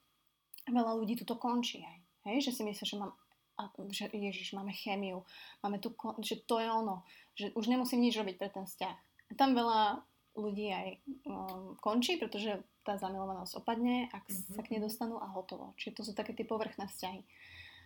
Veľa 0.71 0.95
ľudí 0.95 1.19
tu 1.19 1.27
to 1.27 1.35
končí 1.35 1.83
aj, 1.83 1.99
hej, 2.31 2.47
že 2.47 2.55
si 2.55 2.62
myslia, 2.62 2.87
že 2.87 3.03
mám 3.03 3.19
a, 3.55 3.70
že 3.90 4.10
Ježiš, 4.10 4.55
máme 4.59 4.74
chemiu, 4.74 5.22
máme 5.62 5.78
tu, 5.78 5.94
že 6.22 6.43
to 6.43 6.59
je 6.59 6.68
ono, 6.68 7.06
že 7.39 7.55
už 7.55 7.70
nemusím 7.70 8.02
nič 8.02 8.18
robiť 8.18 8.36
pre 8.39 8.51
ten 8.51 8.66
vzťah. 8.66 8.97
Tam 9.39 9.55
veľa 9.55 10.02
ľudí 10.35 10.66
aj 10.70 10.89
um, 11.26 11.78
končí, 11.78 12.18
pretože 12.18 12.59
tá 12.82 12.98
zamilovanosť 12.98 13.62
opadne, 13.62 14.10
ak 14.10 14.26
mm-hmm. 14.26 14.55
sa 14.59 14.60
k 14.60 14.70
nej 14.74 14.82
dostanú 14.82 15.16
a 15.22 15.31
hotovo. 15.31 15.72
Čiže 15.78 15.94
to 15.94 16.02
sú 16.10 16.12
také 16.12 16.35
tie 16.35 16.44
povrchné 16.44 16.90
vzťahy. 16.90 17.22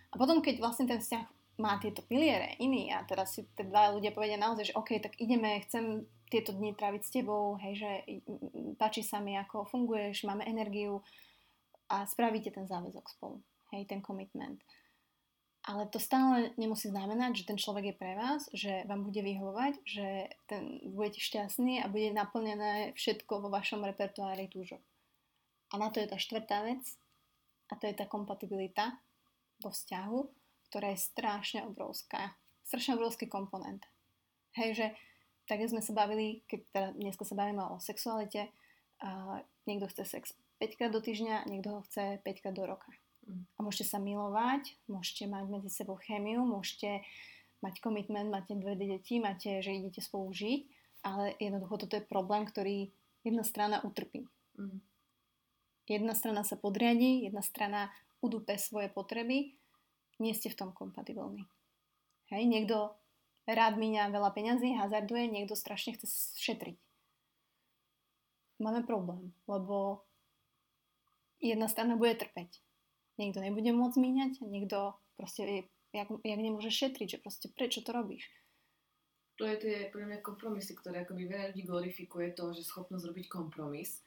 A 0.09 0.15
potom, 0.17 0.41
keď 0.41 0.57
vlastne 0.59 0.89
ten 0.89 0.97
vzťah 0.97 1.23
má 1.61 1.77
tieto 1.77 2.01
piliere 2.07 2.55
iný 2.57 2.89
a 2.89 3.03
teraz 3.05 3.35
si 3.35 3.45
tie 3.53 3.67
dva 3.67 3.93
ľudia 3.93 4.15
povedia 4.15 4.39
naozaj, 4.39 4.73
že 4.73 4.77
OK, 4.79 4.97
tak 4.97 5.13
ideme, 5.19 5.61
chcem 5.67 6.07
tieto 6.31 6.55
dni 6.55 6.73
tráviť 6.73 7.01
s 7.03 7.13
tebou, 7.13 7.57
hej, 7.59 7.83
že 7.83 7.91
páči 8.79 9.03
sa 9.03 9.19
mi, 9.19 9.35
ako 9.35 9.67
funguješ, 9.67 10.23
máme 10.23 10.47
energiu 10.47 11.03
a 11.89 12.05
spravíte 12.05 12.53
ten 12.53 12.69
záväzok 12.69 13.05
spolu, 13.11 13.41
hej, 13.75 13.83
ten 13.89 13.99
commitment. 13.99 14.61
Ale 15.67 15.91
to 15.91 15.99
stále 15.99 16.55
nemusí 16.55 16.87
znamenať, 16.87 17.43
že 17.43 17.47
ten 17.51 17.59
človek 17.59 17.91
je 17.91 17.99
pre 17.99 18.15
vás, 18.15 18.47
že 18.55 18.87
vám 18.87 19.03
bude 19.03 19.19
vyhovovať, 19.19 19.73
že 19.83 20.31
ten, 20.47 20.79
budete 20.87 21.19
šťastní 21.19 21.83
a 21.83 21.91
bude 21.91 22.15
naplnené 22.15 22.95
všetko 22.95 23.43
vo 23.43 23.49
vašom 23.51 23.83
repertoári 23.83 24.47
túžok. 24.47 24.79
A 25.69 25.77
na 25.77 25.91
to 25.91 25.99
je 25.99 26.07
tá 26.07 26.17
štvrtá 26.17 26.63
vec 26.63 26.81
a 27.69 27.77
to 27.77 27.85
je 27.85 27.93
tá 27.93 28.07
kompatibilita 28.07 28.97
vo 29.59 29.69
vzťahu, 29.69 30.19
ktorá 30.71 30.95
je 30.95 31.05
strašne 31.05 31.67
obrovská. 31.67 32.33
Strašne 32.63 32.95
obrovský 32.95 33.27
komponent. 33.27 33.83
Hej, 34.55 34.69
že 34.79 34.87
tak 35.45 35.65
sme 35.65 35.81
sa 35.81 35.93
bavili, 35.93 36.45
keď 36.45 36.59
teda 36.71 36.89
dneska 36.93 37.25
sa 37.25 37.35
bavíme 37.35 37.61
o 37.73 37.81
sexualite, 37.81 38.53
a 38.99 39.39
niekto 39.63 39.87
chce 39.87 40.03
sex 40.05 40.23
5 40.59 40.75
krát 40.75 40.91
do 40.91 40.99
týždňa, 40.99 41.47
niekto 41.47 41.71
ho 41.71 41.81
chce 41.87 42.19
5 42.19 42.41
krát 42.43 42.55
do 42.55 42.67
roka. 42.67 42.91
A 43.29 43.59
môžete 43.61 43.93
sa 43.93 43.99
milovať, 44.01 44.73
môžete 44.89 45.29
mať 45.29 45.45
medzi 45.49 45.69
sebou 45.69 45.97
chemiu, 46.01 46.41
môžete 46.43 47.05
mať 47.61 47.83
komitment, 47.83 48.31
máte 48.31 48.55
dve 48.55 48.73
deti, 48.75 49.19
máte, 49.21 49.61
že 49.61 49.75
idete 49.75 50.01
spolu 50.01 50.31
žiť, 50.31 50.61
ale 51.05 51.35
jednoducho 51.37 51.85
toto 51.85 51.95
je 51.99 52.09
problém, 52.09 52.47
ktorý 52.47 52.89
jedna 53.21 53.43
strana 53.43 53.83
utrpí. 53.83 54.25
Mm. 54.57 54.79
Jedna 55.89 56.13
strana 56.13 56.41
sa 56.45 56.55
podriadi, 56.55 57.25
jedna 57.25 57.41
strana 57.41 57.89
udúpe 58.21 58.55
svoje 58.61 58.89
potreby, 58.93 59.57
nie 60.19 60.33
ste 60.35 60.51
v 60.51 60.59
tom 60.59 60.69
kompatibilní. 60.75 61.47
Hej, 62.29 62.45
niekto 62.45 62.93
rád 63.49 63.81
míňa 63.81 64.13
veľa 64.13 64.29
peňazí, 64.35 64.77
hazarduje, 64.77 65.31
niekto 65.31 65.57
strašne 65.57 65.97
chce 65.97 66.37
šetriť. 66.37 66.77
Máme 68.59 68.83
problém, 68.83 69.31
lebo 69.47 70.03
jedna 71.39 71.71
strana 71.71 71.95
bude 71.95 72.13
trpeť 72.19 72.59
niekto 73.19 73.43
nebude 73.43 73.69
môcť 73.75 73.97
míňať, 73.99 74.33
niekto 74.47 74.95
proste, 75.19 75.67
jak, 75.91 76.07
jak 76.23 76.39
nemôže 76.39 76.71
šetriť, 76.71 77.19
že 77.19 77.21
proste 77.21 77.47
prečo 77.51 77.83
to 77.83 77.91
robíš. 77.91 78.31
To 79.39 79.47
je 79.47 79.55
tie 79.59 79.75
pre 79.91 80.03
mňa 80.03 80.19
kompromisy, 80.23 80.75
ktoré 80.75 81.03
akoby 81.03 81.27
veľa 81.27 81.51
ľudí 81.51 81.63
glorifikuje 81.63 82.35
to, 82.35 82.51
že 82.55 82.67
schopnosť 82.67 83.07
robiť 83.07 83.25
kompromis. 83.27 84.03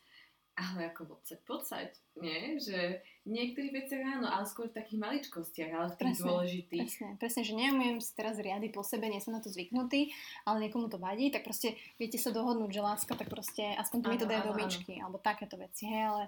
Ale 0.52 0.92
ako 0.92 1.16
podsať, 1.16 1.40
podsať, 1.48 1.90
nie? 2.20 2.60
Že 2.60 3.00
v 3.24 3.30
niektorých 3.32 3.72
veciach 3.72 4.20
áno, 4.20 4.28
ale 4.28 4.44
skôr 4.44 4.68
v 4.68 4.76
takých 4.76 5.00
maličkostiach, 5.00 5.72
ale 5.72 5.88
v 5.88 5.96
tých 5.96 6.12
presne, 6.12 6.28
dôležitých. 6.28 6.80
Presne, 6.84 7.08
presne, 7.16 7.42
že 7.48 7.56
neumiem 7.56 7.96
si 8.04 8.12
teraz 8.12 8.36
riady 8.36 8.68
po 8.68 8.84
sebe, 8.84 9.08
nie 9.08 9.16
som 9.24 9.32
na 9.32 9.40
to 9.40 9.48
zvyknutý, 9.48 10.12
ale 10.44 10.68
niekomu 10.68 10.92
to 10.92 11.00
vadí, 11.00 11.32
tak 11.32 11.48
proste 11.48 11.80
viete 11.96 12.20
sa 12.20 12.36
dohodnúť, 12.36 12.68
že 12.68 12.84
láska, 12.84 13.16
tak 13.16 13.32
proste 13.32 13.64
aspoň 13.80 13.98
to 14.04 14.08
mi 14.12 14.20
to 14.20 14.28
dajú 14.28 14.52
do 14.52 14.54
myčky, 14.60 15.00
alebo 15.00 15.16
takéto 15.16 15.56
veci, 15.56 15.88
hej, 15.88 16.04
ale 16.04 16.24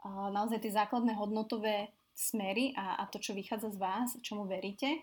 a 0.00 0.32
naozaj 0.32 0.64
tie 0.64 0.72
základné 0.72 1.12
hodnotové 1.12 1.92
smery 2.20 2.76
a, 2.76 3.00
a 3.00 3.08
to, 3.08 3.16
čo 3.16 3.32
vychádza 3.32 3.72
z 3.72 3.78
vás, 3.80 4.08
čomu 4.20 4.44
veríte, 4.44 5.00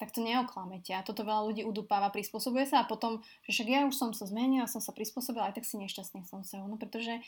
tak 0.00 0.10
to 0.10 0.24
neoklamete. 0.24 0.96
A 0.96 1.04
toto 1.04 1.22
veľa 1.22 1.52
ľudí 1.52 1.62
udupáva, 1.62 2.08
prispôsobuje 2.08 2.64
sa 2.64 2.82
a 2.82 2.88
potom, 2.88 3.20
že 3.44 3.52
však 3.52 3.68
ja 3.68 3.80
už 3.84 3.94
som 3.94 4.10
sa 4.16 4.24
zmenila, 4.24 4.64
som 4.64 4.80
sa 4.80 4.96
prispôsobila, 4.96 5.52
aj 5.52 5.60
tak 5.60 5.68
si 5.68 5.76
nešťastný 5.76 6.24
som 6.24 6.40
sa. 6.40 6.64
No 6.64 6.80
pretože 6.80 7.20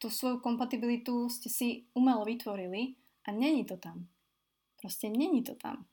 tú 0.00 0.08
svoju 0.08 0.40
kompatibilitu 0.40 1.28
ste 1.28 1.52
si 1.52 1.68
umelo 1.92 2.24
vytvorili 2.24 2.96
a 3.28 3.36
není 3.36 3.68
to 3.68 3.76
tam. 3.76 4.08
Proste 4.80 5.12
není 5.12 5.44
to 5.44 5.52
tam. 5.54 5.84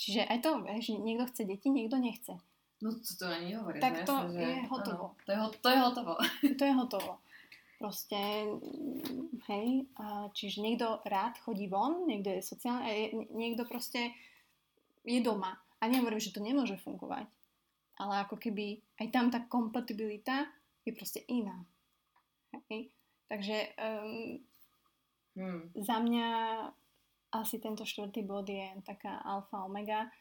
Čiže 0.00 0.24
aj 0.30 0.38
to, 0.40 0.50
že 0.80 0.96
niekto 0.96 1.28
chce 1.28 1.42
deti, 1.44 1.68
niekto 1.68 2.00
nechce. 2.00 2.38
No 2.80 2.96
to, 2.96 3.12
to 3.12 3.28
ani 3.28 3.52
nehovorí. 3.52 3.76
Tak 3.76 4.08
to 4.08 4.14
jasne, 4.16 4.40
je 4.40 4.54
že... 4.56 4.68
hotovo. 4.72 5.04
Áno, 5.12 5.20
to, 5.20 5.28
je, 5.28 5.38
to 5.60 5.68
je 5.68 5.78
hotovo. 5.84 6.14
to 6.56 6.62
je 6.64 6.72
hotovo. 6.72 7.12
Proste, 7.80 8.44
hej, 9.48 9.88
čiže 10.36 10.60
niekto 10.60 11.00
rád 11.08 11.40
chodí 11.40 11.64
von, 11.64 12.04
niekto 12.04 12.28
je 12.28 12.44
sociálny, 12.44 13.24
niekto 13.32 13.64
proste 13.64 14.12
je 15.00 15.16
doma. 15.24 15.56
A 15.80 15.88
nehovorím, 15.88 16.20
že 16.20 16.36
to 16.36 16.44
nemôže 16.44 16.76
fungovať, 16.84 17.24
ale 17.96 18.14
ako 18.28 18.36
keby 18.36 18.84
aj 19.00 19.06
tam 19.08 19.32
tá 19.32 19.48
kompatibilita 19.48 20.44
je 20.84 20.92
proste 20.92 21.24
iná. 21.32 21.56
Hej. 22.68 22.92
Takže 23.32 23.56
um, 23.80 24.44
hmm. 25.40 25.62
za 25.80 25.96
mňa 26.04 26.28
asi 27.32 27.64
tento 27.64 27.88
štvrtý 27.88 28.28
bod 28.28 28.44
je 28.44 28.76
taká 28.84 29.24
alfa 29.24 29.64
omega. 29.64 30.12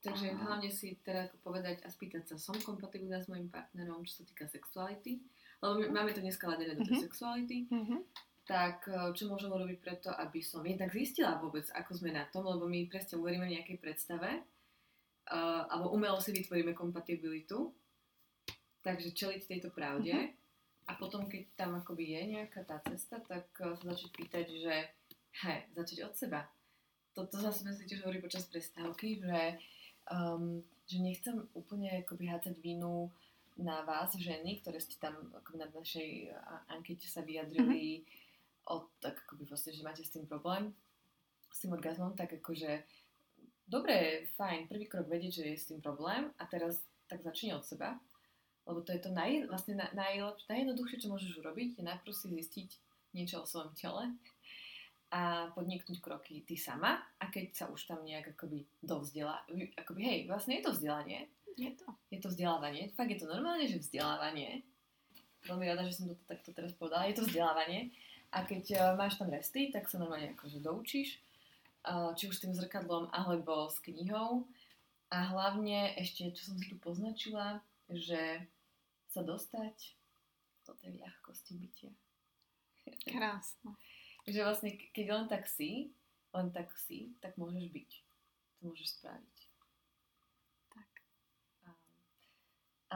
Takže 0.00 0.32
a... 0.32 0.38
hlavne 0.48 0.72
si 0.72 0.96
teda 1.04 1.28
povedať 1.44 1.84
a 1.84 1.92
spýtať 1.92 2.24
sa, 2.24 2.40
som 2.40 2.56
kompatibilná 2.56 3.20
s 3.20 3.28
mojim 3.28 3.52
partnerom, 3.52 4.00
čo 4.08 4.22
sa 4.22 4.24
týka 4.24 4.48
sexuality 4.48 5.20
lebo 5.62 5.72
my, 5.80 5.86
máme 5.92 6.10
to 6.12 6.24
dneska 6.24 6.48
ladené 6.48 6.76
do 6.76 6.84
tej 6.84 7.00
mm-hmm. 7.00 7.06
sexuality, 7.06 7.58
mm-hmm. 7.68 8.00
tak 8.44 8.86
eh, 8.88 9.10
čo 9.16 9.28
môžem 9.30 9.52
urobiť 9.52 9.78
preto, 9.80 10.10
aby 10.12 10.40
som 10.44 10.64
jednak 10.64 10.92
zistila 10.92 11.38
vôbec, 11.40 11.66
ako 11.72 11.90
sme 11.96 12.12
na 12.12 12.28
tom, 12.28 12.44
lebo 12.46 12.68
my 12.68 12.86
presne 12.90 13.20
uveríme 13.20 13.48
v 13.48 13.54
nejakej 13.60 13.78
predstave, 13.80 14.42
uh, 15.32 15.62
alebo 15.72 15.96
umelo 15.96 16.22
si 16.22 16.30
vytvoríme 16.30 16.76
kompatibilitu, 16.76 17.74
takže 18.84 19.16
čeliť 19.16 19.42
tejto 19.48 19.74
pravde 19.74 20.14
mm-hmm. 20.14 20.88
a 20.88 20.92
potom, 21.00 21.26
keď 21.26 21.42
tam 21.58 21.74
akoby 21.78 22.14
je 22.14 22.20
nejaká 22.38 22.62
tá 22.62 22.78
cesta, 22.86 23.18
tak 23.24 23.50
uh, 23.64 23.74
sa 23.74 23.94
začať 23.96 24.10
pýtať, 24.14 24.46
že 24.50 24.74
Hej, 25.44 25.68
začať 25.76 25.98
od 26.08 26.14
seba. 26.16 26.40
Toto 27.12 27.36
zase 27.36 27.64
sme 27.64 27.72
si 27.76 27.84
tiež 27.84 28.04
hovorili 28.04 28.24
počas 28.24 28.48
prestávky, 28.48 29.20
že, 29.20 29.60
um, 30.08 30.64
že 30.88 30.96
nechcem 31.00 31.36
úplne 31.52 32.00
akoby 32.00 32.32
hádzať 32.32 32.56
vinu 32.64 33.12
na 33.56 33.80
vás, 33.82 34.12
ženy, 34.12 34.60
ktoré 34.60 34.76
ste 34.80 35.00
tam 35.00 35.16
na 35.56 35.66
našej 35.72 36.32
ankete 36.68 37.08
sa 37.08 37.24
vyjadrili 37.24 38.04
mm-hmm. 38.04 38.72
o, 38.72 38.88
tak 39.00 39.24
akoby 39.24 39.48
vlastne, 39.48 39.72
že 39.72 39.86
máte 39.86 40.04
s 40.04 40.12
tým 40.12 40.28
problém, 40.28 40.76
s 41.48 41.64
tým 41.64 41.72
orgazmom, 41.72 42.12
tak 42.12 42.36
akože 42.36 42.84
dobre, 43.64 44.28
fajn, 44.36 44.68
prvý 44.68 44.86
krok 44.86 45.08
vedieť, 45.08 45.40
že 45.40 45.44
je 45.48 45.56
s 45.56 45.68
tým 45.72 45.80
problém 45.80 46.28
a 46.36 46.44
teraz 46.44 46.84
tak 47.08 47.24
začni 47.24 47.56
od 47.56 47.64
seba, 47.64 47.96
lebo 48.66 48.82
to 48.82 48.92
je 48.92 49.00
to 49.00 49.10
naj, 49.14 49.48
vlastne 49.48 49.78
naj, 49.78 49.94
naj, 49.94 50.14
najjednoduchšie, 50.52 51.00
čo 51.00 51.10
môžeš 51.10 51.40
urobiť, 51.40 51.80
je 51.80 51.82
najprv 51.86 52.12
si 52.12 52.26
zistiť 52.28 52.68
niečo 53.16 53.40
o 53.40 53.48
svojom 53.48 53.72
tele 53.72 54.12
a 55.14 55.48
podniknúť 55.54 56.02
kroky 56.02 56.42
ty 56.42 56.58
sama 56.58 56.98
a 57.22 57.24
keď 57.30 57.54
sa 57.54 57.64
už 57.70 57.86
tam 57.86 58.02
nejak 58.02 58.34
akoby 58.34 58.66
dovzdela, 58.82 59.46
akoby 59.78 60.00
hej, 60.02 60.18
vlastne 60.26 60.58
je 60.58 60.66
to 60.66 60.74
vzdelanie. 60.74 61.30
Je 61.56 61.72
to. 61.72 61.88
Je 62.12 62.20
to 62.20 62.28
vzdelávanie. 62.28 62.92
Fakt 62.92 63.10
je 63.10 63.20
to 63.20 63.28
normálne, 63.28 63.64
že 63.64 63.80
vzdelávanie. 63.80 64.62
Veľmi 65.48 65.64
rada, 65.66 65.88
že 65.88 65.96
som 65.96 66.12
to 66.12 66.16
takto 66.28 66.52
teraz 66.52 66.76
povedala. 66.76 67.08
Je 67.08 67.16
to 67.16 67.24
vzdelávanie. 67.24 67.90
A 68.34 68.44
keď 68.44 68.64
uh, 68.76 68.82
máš 68.94 69.16
tam 69.16 69.32
resty, 69.32 69.72
tak 69.72 69.88
sa 69.88 69.96
normálne 69.96 70.36
akože 70.36 70.60
doučíš. 70.60 71.22
Uh, 71.86 72.12
či 72.18 72.28
už 72.28 72.36
s 72.36 72.42
tým 72.44 72.52
zrkadlom, 72.52 73.08
alebo 73.14 73.72
s 73.72 73.80
knihou. 73.80 74.44
A 75.08 75.32
hlavne 75.32 75.96
ešte, 75.96 76.28
čo 76.34 76.52
som 76.52 76.56
si 76.58 76.66
tu 76.68 76.76
poznačila, 76.76 77.62
že 77.88 78.42
sa 79.08 79.22
dostať 79.22 79.96
do 80.66 80.74
tej 80.76 80.98
ľahkosti 80.98 81.52
bytia. 81.56 81.94
Krásne 83.06 83.78
že 84.26 84.42
vlastne 84.42 84.74
keď 84.90 85.06
len 85.14 85.26
tak 85.30 85.46
si, 85.46 85.94
len 86.34 86.50
tak 86.50 86.74
si, 86.74 87.14
tak 87.22 87.38
môžeš 87.38 87.70
byť. 87.70 87.90
To 88.58 88.60
môžeš 88.66 88.98
spraviť. 88.98 89.36
Tak. 90.74 90.90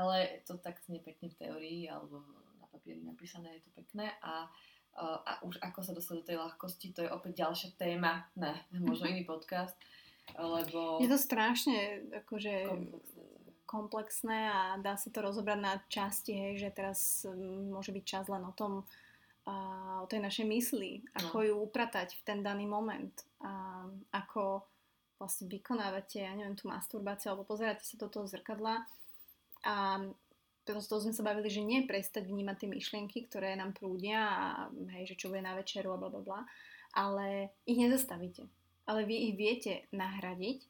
Ale 0.01 0.41
to 0.49 0.57
tak 0.57 0.81
znie 0.89 1.05
pekne 1.05 1.29
v 1.29 1.37
teórii 1.37 1.81
alebo 1.93 2.25
na 2.57 2.67
papieri 2.73 3.05
napísané, 3.05 3.61
je 3.61 3.69
to 3.69 3.71
pekné. 3.77 4.09
A, 4.25 4.49
a 4.97 5.33
už 5.45 5.61
ako 5.61 5.85
sa 5.85 5.93
dostať 5.93 6.15
do 6.25 6.29
tej 6.33 6.37
ľahkosti, 6.41 6.97
to 6.97 7.05
je 7.05 7.13
opäť 7.13 7.45
ďalšia 7.45 7.71
téma, 7.77 8.25
ne, 8.41 8.57
možno 8.81 9.13
iný 9.13 9.29
podcast, 9.29 9.77
lebo... 10.35 10.99
Je 11.05 11.11
to 11.13 11.21
strašne 11.21 12.09
akože 12.25 12.67
komplexné, 12.67 13.25
komplexné 13.69 14.39
a 14.51 14.61
dá 14.81 14.97
sa 14.97 15.13
to 15.13 15.21
rozobrať 15.21 15.59
na 15.61 15.79
časti, 15.87 16.33
hej, 16.35 16.65
že 16.65 16.71
teraz 16.75 17.29
môže 17.71 17.93
byť 17.93 18.05
čas 18.09 18.27
len 18.27 18.43
o 18.43 18.57
tom, 18.57 18.89
a 19.49 19.57
o 20.05 20.07
tej 20.07 20.21
našej 20.21 20.47
mysli, 20.47 21.01
ako 21.17 21.37
no. 21.41 21.47
ju 21.47 21.55
upratať 21.65 22.13
v 22.19 22.23
ten 22.23 22.39
daný 22.45 22.69
moment, 22.69 23.15
a 23.41 23.83
ako 24.13 24.63
vlastne 25.17 25.49
vykonávate, 25.49 26.25
ja 26.25 26.33
neviem, 26.33 26.57
tú 26.57 26.69
masturbáciu, 26.69 27.33
alebo 27.33 27.49
pozeráte 27.49 27.85
sa 27.85 27.97
do 28.01 28.09
toho 28.09 28.29
zrkadla 28.29 28.85
a 29.67 30.01
prosto 30.65 31.03
sme 31.03 31.11
sa 31.11 31.27
bavili, 31.27 31.51
že 31.51 31.65
nie 31.65 31.85
prestať 31.89 32.29
vnímať 32.31 32.57
tie 32.63 32.69
myšlienky, 32.71 33.19
ktoré 33.27 33.59
nám 33.59 33.75
prúdia 33.75 34.21
a 34.21 34.47
hej, 34.97 35.15
že 35.15 35.19
čo 35.19 35.33
bude 35.33 35.43
na 35.43 35.59
večeru 35.59 35.93
a 35.95 36.01
bla 36.01 36.09
bla 36.13 36.23
bla, 36.23 36.41
ale 36.95 37.55
ich 37.67 37.79
nezastavíte. 37.79 38.47
Ale 38.87 39.07
vy 39.07 39.31
ich 39.31 39.35
viete 39.39 39.73
nahradiť 39.95 40.67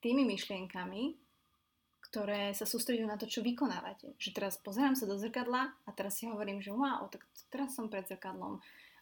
tými 0.00 0.24
myšlienkami, 0.24 1.16
ktoré 2.10 2.50
sa 2.56 2.66
sústredujú 2.66 3.06
na 3.06 3.20
to, 3.20 3.30
čo 3.30 3.44
vykonávate. 3.44 4.18
Že 4.18 4.30
teraz 4.34 4.58
pozerám 4.58 4.98
sa 4.98 5.06
do 5.06 5.14
zrkadla 5.14 5.70
a 5.86 5.90
teraz 5.94 6.18
si 6.18 6.26
hovorím, 6.26 6.58
že 6.58 6.74
wow, 6.74 7.06
tak 7.06 7.22
teraz 7.52 7.76
som 7.76 7.86
pred 7.86 8.08
zrkadlom. 8.08 8.58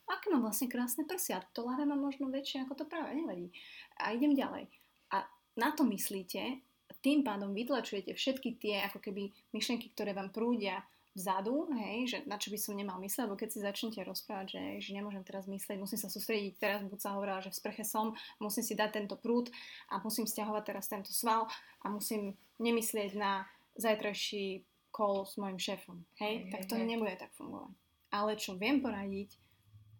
Aké 0.08 0.32
mám 0.32 0.44
vlastne 0.44 0.68
krásne 0.68 1.04
prsia. 1.08 1.40
To 1.56 1.68
ľavé 1.68 1.84
mám 1.88 2.00
možno 2.00 2.28
väčšie 2.28 2.64
ako 2.64 2.80
to 2.80 2.84
práve, 2.84 3.16
nevadí. 3.16 3.52
A 4.00 4.12
idem 4.12 4.32
ďalej. 4.36 4.68
A 5.12 5.24
na 5.56 5.72
to 5.72 5.84
myslíte, 5.88 6.64
tým 7.02 7.22
pádom 7.22 7.54
vytlačujete 7.54 8.14
všetky 8.14 8.58
tie 8.58 8.82
ako 8.90 8.98
keby 8.98 9.30
myšlienky, 9.54 9.94
ktoré 9.94 10.14
vám 10.14 10.34
prúdia 10.34 10.82
vzadu, 11.18 11.66
hej, 11.74 12.06
že 12.06 12.18
na 12.30 12.38
čo 12.38 12.54
by 12.54 12.58
som 12.62 12.78
nemal 12.78 13.02
mysleť, 13.02 13.26
lebo 13.26 13.34
keď 13.34 13.48
si 13.50 13.58
začnete 13.58 14.00
rozprávať, 14.06 14.54
že, 14.54 14.62
že 14.78 14.90
nemôžem 14.94 15.26
teraz 15.26 15.50
mysleť, 15.50 15.74
musím 15.74 15.98
sa 15.98 16.06
sústrediť, 16.06 16.62
teraz 16.62 16.80
buď 16.86 16.98
sa 17.02 17.18
hovorila, 17.18 17.42
že 17.42 17.50
v 17.50 17.58
sprche 17.58 17.82
som, 17.82 18.14
musím 18.38 18.62
si 18.62 18.78
dať 18.78 19.02
tento 19.02 19.18
prúd 19.18 19.50
a 19.90 19.98
musím 19.98 20.30
stiahovať 20.30 20.62
teraz 20.62 20.86
tento 20.86 21.10
sval 21.10 21.50
a 21.82 21.86
musím 21.90 22.38
nemyslieť 22.62 23.18
na 23.18 23.50
zajtrajší 23.74 24.62
call 24.94 25.26
s 25.26 25.34
mojim 25.42 25.58
šéfom, 25.58 26.06
hej, 26.22 26.46
hej 26.46 26.50
tak 26.54 26.70
to 26.70 26.78
hej. 26.78 26.86
nebude 26.86 27.18
tak 27.18 27.34
fungovať. 27.34 27.74
Ale 28.14 28.38
čo 28.38 28.54
viem 28.54 28.78
poradiť 28.78 29.34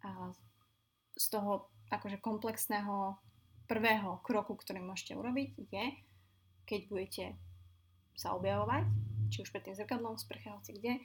a 0.06 0.30
z 1.18 1.26
toho 1.34 1.66
akože 1.90 2.22
komplexného 2.22 3.18
prvého 3.68 4.22
kroku, 4.24 4.54
ktorý 4.54 4.80
môžete 4.80 5.18
urobiť, 5.18 5.50
je, 5.68 5.86
keď 6.68 6.80
budete 6.92 7.24
sa 8.12 8.36
objavovať, 8.36 8.84
či 9.32 9.40
už 9.40 9.48
pred 9.48 9.64
tým 9.64 9.76
zrkadlom, 9.78 10.20
sprche, 10.20 10.52
hoci 10.52 10.76
kde, 10.76 11.00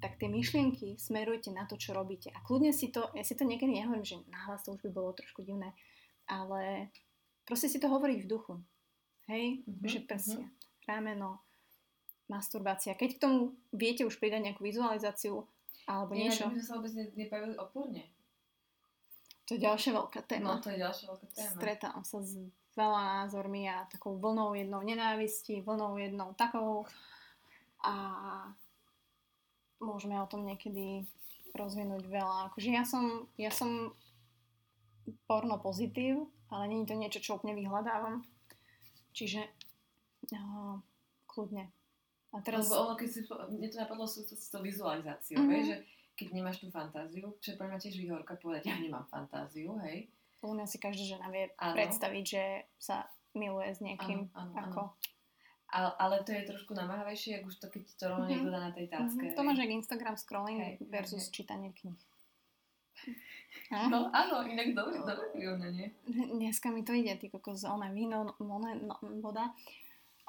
tak 0.00 0.16
tie 0.16 0.26
myšlienky 0.26 0.96
smerujte 0.96 1.52
na 1.52 1.68
to, 1.68 1.76
čo 1.76 1.92
robíte. 1.92 2.32
A 2.32 2.40
kľudne 2.42 2.72
si 2.72 2.88
to, 2.88 3.06
ja 3.12 3.22
si 3.22 3.36
to 3.36 3.46
niekedy 3.46 3.76
nehovorím, 3.76 4.02
že 4.02 4.18
nahlas 4.32 4.64
to 4.64 4.74
už 4.74 4.80
by 4.82 4.90
bolo 4.90 5.12
trošku 5.12 5.44
divné, 5.44 5.76
ale 6.24 6.88
proste 7.44 7.68
si 7.68 7.78
to 7.78 7.86
hovoriť 7.86 8.18
v 8.24 8.30
duchu. 8.30 8.54
Hej, 9.28 9.62
mm-hmm, 9.62 9.86
že 9.86 9.98
prsia, 10.02 10.42
mm-hmm. 10.42 10.88
rameno, 10.90 11.38
masturbácia. 12.26 12.98
Keď 12.98 13.10
k 13.14 13.22
tomu 13.22 13.54
viete 13.70 14.02
už 14.02 14.18
pridať 14.18 14.42
nejakú 14.42 14.64
vizualizáciu 14.66 15.46
alebo 15.86 16.16
Nie, 16.16 16.32
niečo. 16.32 16.50
Nie, 16.50 16.58
sme 16.58 16.64
sa 16.66 16.72
vôbec 16.80 16.92
nebavili 17.14 17.54
oporne. 17.60 18.10
To 19.46 19.58
je 19.58 19.66
ďalšia 19.66 19.90
veľká 19.94 20.20
téma. 20.30 20.56
No, 20.56 20.62
to 20.62 20.70
je 20.70 20.78
ďalšia 20.78 21.06
veľká 21.10 21.26
téma. 21.34 21.52
Stretám 21.58 22.00
sa 22.06 22.18
s 22.22 22.38
veľa 22.78 23.24
názormi 23.24 23.66
a 23.66 23.86
takou 23.90 24.18
vlnou 24.18 24.54
jednou 24.54 24.82
nenávisti, 24.82 25.62
vlnou 25.62 25.98
jednou 25.98 26.34
takou 26.38 26.86
a 27.80 27.94
môžeme 29.80 30.20
o 30.20 30.28
tom 30.28 30.44
niekedy 30.44 31.08
rozvinúť 31.56 32.04
veľa. 32.06 32.52
Akože 32.52 32.70
ja 32.70 32.84
som, 32.86 33.26
ja 33.34 33.50
som 33.50 33.90
porno 35.26 35.58
pozitív, 35.58 36.30
ale 36.52 36.70
nie 36.70 36.84
je 36.84 36.88
to 36.92 36.96
niečo, 37.00 37.20
čo 37.24 37.30
úplne 37.40 37.58
vyhľadávam. 37.58 38.22
Čiže 39.10 39.42
no, 40.30 40.78
kľudne. 41.26 41.72
A 42.30 42.38
teraz... 42.44 42.70
Lebo 42.70 42.86
ono, 42.86 42.94
keď 42.94 43.08
si, 43.10 43.20
mne 43.26 43.68
to 43.72 43.78
napadlo 43.82 44.06
sú 44.06 44.22
to, 44.22 44.38
to 44.38 44.58
vizualizáciou, 44.62 45.42
mm-hmm. 45.42 45.66
že 45.66 45.76
keď 46.14 46.26
nemáš 46.30 46.62
tú 46.62 46.70
fantáziu, 46.70 47.34
čo 47.42 47.54
je 47.54 47.58
pre 47.58 47.66
mňa 47.66 47.78
tiež 47.80 47.96
výhorka 47.98 48.38
povedať, 48.38 48.70
ja 48.70 48.76
nemám 48.78 49.08
fantáziu, 49.10 49.74
hej. 49.82 50.06
U 50.40 50.56
mňa 50.56 50.66
si 50.66 50.80
každá 50.80 51.04
žena 51.04 51.28
vie 51.28 51.52
ano. 51.60 51.76
predstaviť, 51.76 52.24
že 52.24 52.44
sa 52.80 53.08
miluje 53.36 53.70
s 53.76 53.80
niekým. 53.84 54.32
Ano, 54.32 54.52
ano, 54.52 54.52
ako... 54.56 54.80
Ano. 54.94 54.98
Ale, 55.70 55.90
ale 56.02 56.16
to 56.26 56.34
je 56.34 56.50
trošku 56.50 56.74
namáhavejšie, 56.74 57.38
ak 57.38 57.46
už 57.46 57.62
to, 57.62 57.70
keď 57.70 57.82
to 57.94 58.04
rovno 58.10 58.26
niekto 58.26 58.50
dá 58.50 58.58
na 58.58 58.72
tej 58.74 58.90
tácke. 58.90 59.22
Mm-hmm. 59.22 59.38
To 59.38 59.46
máš 59.46 59.58
jak 59.62 59.70
Instagram 59.70 60.16
scrolling 60.18 60.58
hej, 60.58 60.74
versus 60.90 61.30
hej. 61.30 61.32
čítanie 61.32 61.70
knih. 61.70 62.00
No 63.70 64.10
áno, 64.14 64.46
inak 64.46 64.74
dobrý, 64.74 65.02
dobrý 65.02 65.46
ona, 65.46 65.70
nie? 65.70 65.90
Dneska 66.06 66.70
mi 66.70 66.82
to 66.86 66.94
ide, 66.94 67.18
ty 67.18 67.30
kokos, 67.30 67.66
ona 67.66 67.90
víno, 67.90 68.34
ona, 68.38 68.78
no, 68.78 68.94
voda. 69.22 69.54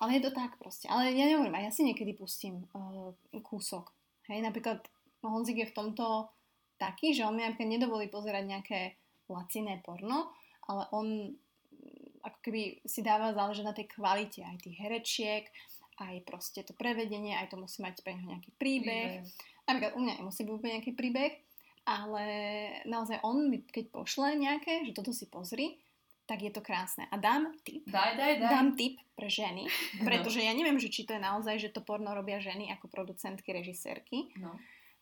Ale 0.01 0.17
je 0.17 0.25
to 0.25 0.31
tak 0.33 0.57
proste. 0.57 0.89
Ale 0.89 1.13
ja 1.13 1.29
nehovorím, 1.29 1.53
a 1.57 1.65
ja 1.65 1.71
si 1.73 1.85
niekedy 1.85 2.17
pustím 2.17 2.65
uh, 2.73 3.13
kúsok. 3.45 3.93
Hej, 4.29 4.41
napríklad 4.45 4.81
Honzik 5.21 5.61
je 5.61 5.69
v 5.69 5.77
tomto 5.77 6.33
taký, 6.81 7.13
že 7.13 7.25
on 7.25 7.37
mi 7.37 7.45
napríklad 7.45 7.69
nedovolí 7.69 8.09
pozerať 8.09 8.43
nejaké 8.45 8.79
laciné 9.31 9.79
porno, 9.81 10.31
ale 10.67 10.87
on 10.91 11.07
ako 12.21 12.37
keby 12.45 12.85
si 12.85 13.01
dáva 13.01 13.33
záležať 13.33 13.65
na 13.65 13.73
tej 13.73 13.89
kvalite 13.89 14.45
aj 14.45 14.61
tých 14.61 14.77
herečiek, 14.77 15.45
aj 15.97 16.21
proste 16.25 16.61
to 16.65 16.73
prevedenie, 16.73 17.33
aj 17.37 17.53
to 17.53 17.57
musí 17.57 17.81
mať 17.81 18.01
pre 18.01 18.17
neho 18.17 18.37
nejaký 18.37 18.51
príbeh. 18.57 19.25
príbeh. 19.25 19.65
Napríklad 19.65 19.93
u 19.97 19.99
mňa 20.01 20.13
nemusí 20.21 20.41
byť 20.45 20.53
úplne 20.53 20.73
nejaký 20.77 20.93
príbeh, 20.97 21.33
ale 21.85 22.25
naozaj 22.85 23.21
on 23.25 23.49
mi 23.49 23.61
keď 23.65 23.93
pošle 23.93 24.37
nejaké, 24.37 24.85
že 24.85 24.93
toto 24.93 25.13
si 25.13 25.29
pozri, 25.29 25.81
tak 26.29 26.47
je 26.47 26.51
to 26.53 26.61
krásne. 26.63 27.09
A 27.11 27.19
dám 27.19 27.51
tip. 27.65 27.83
Daj, 27.89 28.15
daj, 28.15 28.33
daj. 28.39 28.49
Dám 28.49 28.67
tip 28.77 29.01
pre 29.17 29.27
ženy, 29.27 29.67
no. 29.99 30.03
pretože 30.05 30.39
no. 30.41 30.45
ja 30.45 30.53
neviem, 30.53 30.79
že 30.79 30.93
či 30.93 31.05
to 31.05 31.17
je 31.17 31.21
naozaj, 31.21 31.57
že 31.57 31.73
to 31.73 31.81
porno 31.83 32.13
robia 32.13 32.39
ženy 32.39 32.71
ako 32.73 32.87
producentky, 32.87 33.51
režisérky. 33.51 34.31
No. 34.39 34.55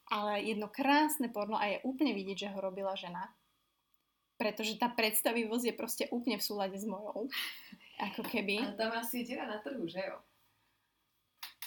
Ale 0.09 0.41
jedno 0.41 0.73
krásne 0.73 1.29
porno 1.29 1.53
a 1.53 1.69
je 1.69 1.85
úplne 1.85 2.17
vidieť, 2.17 2.49
že 2.49 2.51
ho 2.57 2.57
robila 2.57 2.97
žena 2.97 3.29
pretože 4.39 4.79
tá 4.79 4.87
predstavivosť 4.87 5.65
je 5.67 5.75
proste 5.75 6.03
úplne 6.15 6.39
v 6.39 6.47
súlade 6.47 6.79
s 6.79 6.87
mojou. 6.87 7.27
Ako 7.99 8.23
keby. 8.23 8.63
A 8.63 8.71
tam 8.79 8.95
asi 8.95 9.27
je 9.27 9.35
na 9.35 9.59
trhu, 9.59 9.83
že 9.83 9.99
jo? 9.99 10.17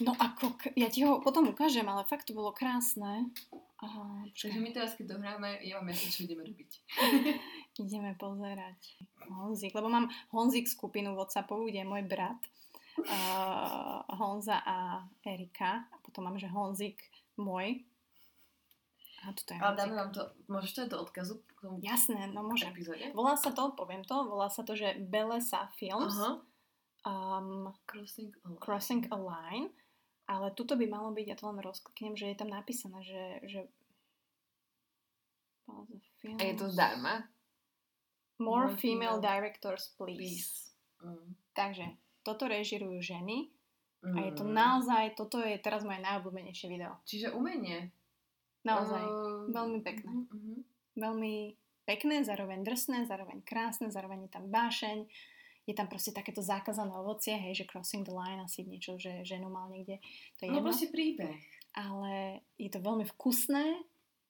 No 0.00 0.16
ako, 0.16 0.56
ja 0.72 0.88
ti 0.88 1.04
ho 1.04 1.20
potom 1.20 1.52
ukážem, 1.52 1.84
ale 1.84 2.08
fakt 2.08 2.24
to 2.24 2.32
bolo 2.32 2.56
krásne. 2.56 3.28
Aha, 3.82 4.24
Takže 4.24 4.56
my 4.56 4.70
teraz, 4.72 4.96
keď 4.96 5.18
dohráme, 5.18 5.60
ja 5.60 5.76
vám 5.76 5.92
jasne, 5.92 6.08
čo 6.08 6.24
ideme 6.24 6.48
robiť. 6.48 6.70
ideme 7.84 8.12
pozerať. 8.16 8.80
Honzik, 9.28 9.76
lebo 9.76 9.92
mám 9.92 10.08
Honzik 10.32 10.64
skupinu 10.70 11.12
Whatsappovú, 11.12 11.68
kde 11.68 11.84
je 11.84 11.90
môj 11.92 12.02
brat 12.08 12.40
uh, 13.04 14.00
Honza 14.16 14.64
a 14.64 15.04
Erika. 15.26 15.84
A 15.92 15.96
potom 16.00 16.24
mám, 16.24 16.40
že 16.40 16.48
Honzik 16.48 17.04
môj. 17.36 17.84
A 19.22 19.30
toto 19.30 19.54
je 19.54 19.58
Ale 19.62 19.74
dáme 19.78 19.94
vám 19.94 20.10
to, 20.10 20.22
môžeš 20.50 20.70
to 20.74 20.80
aj 20.82 20.90
do 20.90 20.98
odkazu 20.98 21.34
k 21.46 21.60
tomu 21.62 21.78
Jasné, 21.78 22.26
no 22.28 22.42
môžem. 22.42 22.74
epizóde? 22.74 23.06
Volá 23.14 23.38
sa 23.38 23.54
to, 23.54 23.70
poviem 23.72 24.02
to, 24.02 24.26
volá 24.26 24.50
sa 24.50 24.66
to, 24.66 24.74
že 24.74 24.98
Belesa 24.98 25.70
Films. 25.78 26.18
Aha. 26.18 26.42
Um, 27.02 27.70
Crossing 27.86 28.30
a 28.42 28.50
line. 28.50 28.58
Crossing 28.58 29.02
a 29.10 29.16
Line, 29.16 29.66
ale 30.26 30.54
tuto 30.54 30.74
by 30.74 30.86
malo 30.86 31.10
byť, 31.10 31.26
ja 31.26 31.34
to 31.34 31.46
len 31.46 31.58
rozkliknem, 31.58 32.14
že 32.14 32.30
je 32.30 32.36
tam 32.38 32.50
napísané, 32.50 32.98
že, 33.02 33.22
že. 33.46 33.60
A 36.38 36.42
je 36.42 36.54
to 36.54 36.70
zdarma? 36.70 37.26
More, 38.38 38.66
More 38.66 38.68
female, 38.74 39.18
female 39.18 39.18
directors, 39.18 39.94
please. 39.94 40.18
Please. 40.18 40.54
Mm. 41.02 41.30
Takže, 41.54 41.86
toto 42.22 42.46
režirujú 42.46 42.98
ženy 42.98 43.50
a 44.02 44.18
je 44.26 44.32
to 44.34 44.42
Mm. 44.42 44.54
naozaj, 44.54 45.14
toto 45.14 45.38
je 45.38 45.54
teraz 45.58 45.86
moje 45.86 46.02
najobľúbenejšie 46.02 46.66
video. 46.66 46.98
Čiže 47.06 47.34
umenie. 47.34 47.90
Naozaj. 48.62 49.02
Uh, 49.02 49.50
veľmi 49.50 49.80
pekné. 49.82 50.10
mhm, 50.10 50.26
mhm. 50.30 50.60
Veľmi 50.92 51.34
pekné, 51.88 52.22
zároveň 52.22 52.62
drsné, 52.62 53.08
zároveň 53.08 53.42
krásne, 53.42 53.90
zároveň 53.90 54.28
je 54.28 54.30
tam 54.30 54.44
bášeň, 54.52 55.08
je 55.66 55.74
tam 55.74 55.86
proste 55.86 56.10
takéto 56.10 56.42
zákazané 56.42 56.90
ovocie, 56.94 57.34
hej, 57.38 57.62
že 57.62 57.68
crossing 57.70 58.02
the 58.06 58.14
line, 58.14 58.42
asi 58.42 58.66
niečo, 58.66 58.98
že 58.98 59.22
ženu 59.22 59.46
mal 59.50 59.70
niekde, 59.70 60.02
to 60.38 60.46
je 60.46 60.50
No 60.50 60.62
proste 60.62 60.90
príbeh. 60.90 61.38
ale 61.74 62.42
je 62.58 62.70
to 62.70 62.82
veľmi 62.82 63.06
vkusné 63.16 63.82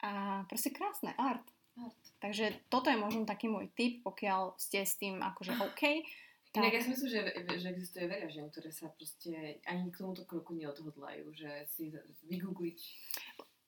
a 0.04 0.44
proste 0.48 0.70
krásne, 0.70 1.16
art. 1.16 1.44
Art. 1.80 2.02
Takže 2.20 2.68
toto 2.68 2.92
je 2.92 3.00
možno 3.00 3.24
taký 3.24 3.48
môj 3.48 3.72
tip, 3.72 4.04
pokiaľ 4.04 4.60
ste 4.60 4.84
s 4.84 5.00
tým 5.00 5.24
akože 5.24 5.56
OK. 5.56 6.04
Inak 6.52 6.68
Tak, 6.68 6.76
ja 6.76 6.84
si 6.84 6.90
myslím, 6.92 7.08
že, 7.08 7.20
že 7.56 7.66
existuje 7.72 8.04
veľa 8.04 8.28
žien, 8.28 8.46
ktoré 8.52 8.68
sa 8.68 8.92
proste 8.92 9.56
ani 9.64 9.88
k 9.88 9.96
tomuto 10.04 10.28
kroku 10.28 10.52
neodhodlajú, 10.52 11.32
že 11.32 11.64
si 11.72 11.88
vygoogliť. 12.28 12.78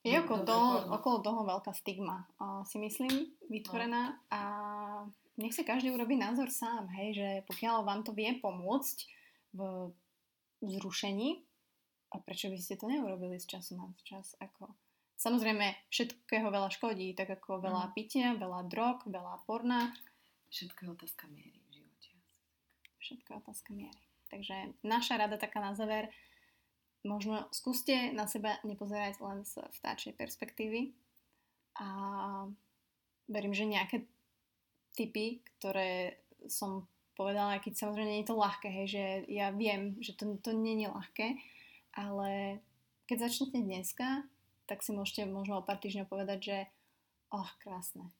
Je 0.04 0.20
okolo 0.20 0.40
toho, 0.44 0.68
okolo 0.92 1.16
toho 1.24 1.40
veľká 1.48 1.72
stigma, 1.72 2.28
uh, 2.38 2.60
si 2.68 2.76
myslím, 2.76 3.32
vytvorená 3.48 4.20
a 4.28 4.40
nech 5.40 5.56
si 5.56 5.64
každý 5.64 5.90
urobí 5.90 6.14
názor 6.14 6.52
sám, 6.52 6.86
hej, 6.94 7.16
že 7.16 7.28
pokiaľ 7.48 7.82
vám 7.82 8.04
to 8.04 8.12
vie 8.12 8.36
pomôcť 8.38 8.96
v 9.56 9.90
zrušení, 10.62 11.42
a 12.14 12.22
prečo 12.22 12.46
by 12.46 12.58
ste 12.60 12.78
to 12.78 12.86
neurobili 12.86 13.42
z 13.42 13.58
času 13.58 13.74
na 13.74 13.90
čas, 14.06 14.38
ako... 14.38 14.70
Samozrejme, 15.14 15.88
všetkého 15.88 16.46
veľa 16.50 16.68
škodí, 16.74 17.14
tak 17.14 17.30
ako 17.40 17.62
veľa 17.62 17.88
Mhm. 17.88 17.92
pitia, 17.94 18.28
veľa 18.36 18.66
drog, 18.68 19.02
veľa 19.08 19.42
porna, 19.46 19.94
Všetko 20.54 20.86
je 20.86 20.90
otázka 20.94 21.26
miery 21.34 21.58
v 21.66 21.82
živote. 21.82 22.10
Všetko 23.02 23.26
je 23.26 23.36
otázka 23.42 23.70
miery. 23.74 24.02
Takže 24.30 24.54
naša 24.86 25.18
rada 25.18 25.34
taká 25.34 25.58
na 25.58 25.74
záver, 25.74 26.06
možno 27.04 27.46
skúste 27.52 28.10
na 28.16 28.24
seba 28.24 28.56
nepozerať 28.64 29.20
len 29.20 29.44
z 29.44 29.60
vtáčej 29.80 30.16
perspektívy 30.16 30.96
a 31.76 31.88
verím, 33.28 33.52
že 33.52 33.68
nejaké 33.68 34.08
typy, 34.96 35.44
ktoré 35.58 36.18
som 36.48 36.88
povedala, 37.14 37.58
aj 37.58 37.68
keď 37.68 37.72
samozrejme 37.78 38.10
nie 38.10 38.22
je 38.24 38.30
to 38.30 38.40
ľahké, 38.40 38.68
hej, 38.68 38.86
že 38.90 39.04
ja 39.30 39.54
viem, 39.54 39.94
že 40.02 40.18
to, 40.18 40.34
to 40.42 40.50
nie 40.50 40.82
je 40.82 40.90
ľahké, 40.90 41.28
ale 41.94 42.58
keď 43.06 43.30
začnete 43.30 43.62
dneska, 43.62 44.26
tak 44.66 44.82
si 44.82 44.90
môžete 44.96 45.28
možno 45.28 45.60
o 45.60 45.66
pár 45.66 45.78
týždňov 45.78 46.10
povedať, 46.10 46.38
že 46.40 46.58
oh, 47.30 47.48
krásne. 47.60 48.10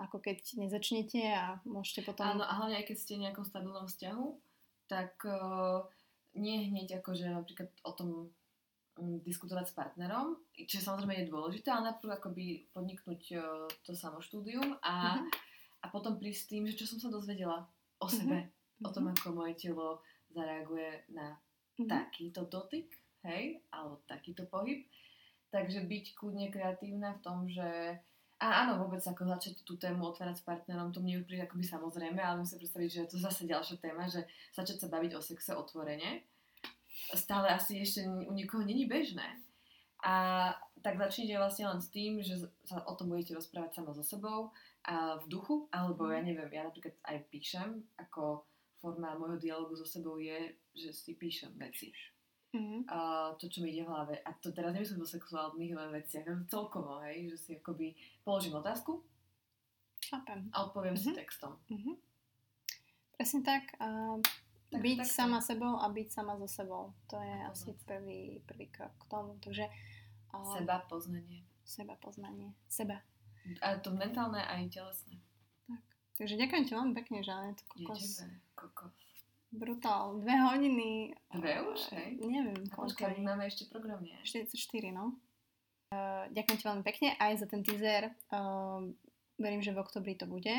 Ako 0.00 0.18
keď 0.18 0.58
nezačnete 0.58 1.20
a 1.30 1.62
môžete 1.62 2.02
potom... 2.02 2.26
Áno, 2.26 2.44
a 2.44 2.52
hlavne 2.58 2.80
aj 2.80 2.90
keď 2.90 2.96
ste 2.98 3.16
v 3.16 3.24
nejakom 3.28 3.46
stabilnom 3.46 3.86
vzťahu, 3.86 4.26
tak 4.90 5.14
uh, 5.24 5.86
nie 6.34 6.68
hneď 6.68 7.00
akože 7.00 7.28
napríklad 7.28 7.70
o 7.84 7.92
tom 7.92 8.10
um, 8.96 9.20
diskutovať 9.20 9.68
s 9.68 9.74
partnerom, 9.74 10.36
čo 10.64 10.78
samozrejme 10.78 11.24
je 11.24 11.30
dôležité, 11.30 11.68
ale 11.68 11.92
najprv 11.92 12.10
akoby 12.12 12.44
podniknúť 12.72 13.22
uh, 13.34 13.42
to 13.82 13.92
samoštúdium 13.92 14.76
a, 14.80 15.16
Mhm. 15.18 15.28
a 15.82 15.86
potom 15.88 16.16
prísť 16.16 16.40
s 16.40 16.48
tým, 16.48 16.62
že 16.68 16.78
čo 16.78 16.86
som 16.86 16.98
sa 17.00 17.08
dozvedela 17.08 17.66
o 17.98 18.06
Mhm. 18.06 18.14
sebe, 18.14 18.38
o 18.82 18.88
tom, 18.90 19.08
Mhm. 19.08 19.12
ako 19.16 19.28
moje 19.32 19.54
telo 19.58 20.00
zareaguje 20.30 21.04
na 21.10 21.36
Mhm. 21.78 21.88
takýto 21.88 22.44
dotyk, 22.46 22.88
hej, 23.24 23.60
alebo 23.70 24.00
takýto 24.06 24.44
pohyb. 24.46 24.84
Takže 25.52 25.84
byť 25.84 26.04
kľudne 26.16 26.48
kreatívna 26.48 27.12
v 27.16 27.22
tom, 27.22 27.38
že 27.44 28.00
a 28.42 28.66
áno, 28.66 28.82
vôbec 28.82 28.98
ako 28.98 29.22
začať 29.22 29.62
tú 29.62 29.78
tému 29.78 30.02
otvárať 30.10 30.42
s 30.42 30.46
partnerom, 30.46 30.90
to 30.90 30.98
mne 30.98 31.22
príde 31.22 31.46
akoby 31.46 31.62
samozrejme, 31.62 32.18
ale 32.18 32.42
musím 32.42 32.58
predstaviť, 32.58 32.90
že 32.90 33.06
to 33.06 33.14
je 33.14 33.22
zase 33.22 33.46
ďalšia 33.46 33.78
téma, 33.78 34.10
že 34.10 34.26
začať 34.50 34.82
sa 34.82 34.90
baviť 34.90 35.14
o 35.14 35.22
sexe 35.22 35.54
otvorene 35.54 36.26
stále 37.16 37.48
asi 37.48 37.82
ešte 37.82 38.06
u 38.06 38.32
nikoho 38.32 38.64
není 38.64 38.86
bežné. 38.86 39.42
A 40.02 40.50
tak 40.82 40.98
začnite 40.98 41.38
vlastne 41.38 41.70
len 41.70 41.78
s 41.78 41.88
tým, 41.94 42.18
že 42.22 42.34
sa 42.66 42.82
o 42.82 42.94
tom 42.98 43.14
budete 43.14 43.38
rozprávať 43.38 43.78
sama 43.78 43.94
so 43.94 44.02
sebou 44.02 44.50
a 44.82 45.14
v 45.22 45.26
duchu, 45.30 45.70
alebo 45.70 46.10
ja 46.10 46.18
neviem, 46.18 46.50
ja 46.50 46.66
napríklad 46.66 46.98
aj 47.06 47.22
píšem, 47.30 47.86
ako 47.94 48.42
forma 48.82 49.14
môjho 49.14 49.38
dialogu 49.38 49.78
so 49.78 49.86
sebou 49.86 50.18
je, 50.18 50.58
že 50.74 50.90
si 50.90 51.14
píšem 51.14 51.54
veci. 51.54 51.94
Mhm. 52.52 52.84
A 52.86 52.96
to, 53.34 53.46
čo 53.46 53.60
mi 53.60 53.70
ide 53.70 53.82
v 53.82 53.88
hlave. 53.88 54.14
A 54.18 54.30
to 54.34 54.50
teraz 54.50 54.70
nemyslím 54.70 55.00
o 55.00 55.08
sexuálnych 55.08 55.72
veciach, 55.72 56.26
ale 56.26 56.44
celkovo, 56.46 57.00
hej, 57.00 57.26
že 57.26 57.36
si 57.38 57.50
akoby 57.54 57.94
položím 58.20 58.54
otázku 58.54 59.00
Chápem. 60.04 60.52
a 60.52 60.62
odpoviem 60.62 60.92
si 60.94 61.08
Mhm. 61.08 61.16
textom. 61.16 61.56
Mhm. 61.66 61.96
Presne 63.12 63.40
tak. 63.40 63.72
A 63.78 64.18
Tak- 64.68 64.80
byť 64.80 64.96
tak 64.98 65.08
sama 65.08 65.38
sebou 65.38 65.74
a 65.74 65.86
byť 65.86 66.08
sama 66.10 66.34
so 66.34 66.44
sebou. 66.44 66.92
To 67.06 67.16
je 67.18 67.36
Poznať 67.38 67.50
asi 67.50 67.70
prvý, 67.82 68.20
prvý 68.42 68.66
krok 68.68 68.92
k 68.98 69.04
tomu. 69.06 69.36
Takže 69.38 69.64
a, 70.30 70.36
Seba 70.50 70.78
poznanie. 70.82 71.44
seba 71.62 71.94
poznanie. 71.96 72.52
Seba. 72.66 73.00
A 73.58 73.76
to 73.76 73.90
mentálne 73.90 74.40
aj 74.40 74.68
telesné. 74.70 75.16
Tak. 75.66 75.80
Takže 76.16 76.34
ďakujem 76.36 76.64
ti 76.64 76.72
veľmi 76.72 76.94
pekne, 76.94 77.18
Žanet. 77.20 77.58
Je 77.74 77.84
Kokos. 77.84 78.00
tebe, 78.16 78.28
kokos. 78.54 78.92
Brutál. 79.52 80.16
Dve 80.18 80.32
hodiny. 80.32 81.12
Dve 81.28 81.52
a, 81.52 81.62
už, 81.68 81.80
hej? 81.92 82.16
Neviem, 82.18 82.56
koľko 82.72 82.96
počkaj, 82.96 83.20
máme 83.20 83.44
ešte 83.44 83.68
program, 83.68 84.00
nie? 84.00 84.16
44, 84.24 84.48
no. 84.90 85.20
Uh, 85.92 86.24
ďakujem 86.32 86.56
ti 86.56 86.64
veľmi 86.64 86.84
pekne 86.84 87.08
aj 87.20 87.44
za 87.44 87.46
ten 87.46 87.60
teaser. 87.60 88.08
Uh, 88.32 88.88
verím, 89.36 89.60
že 89.60 89.76
v 89.76 89.84
oktobri 89.84 90.16
to 90.16 90.24
bude. 90.24 90.56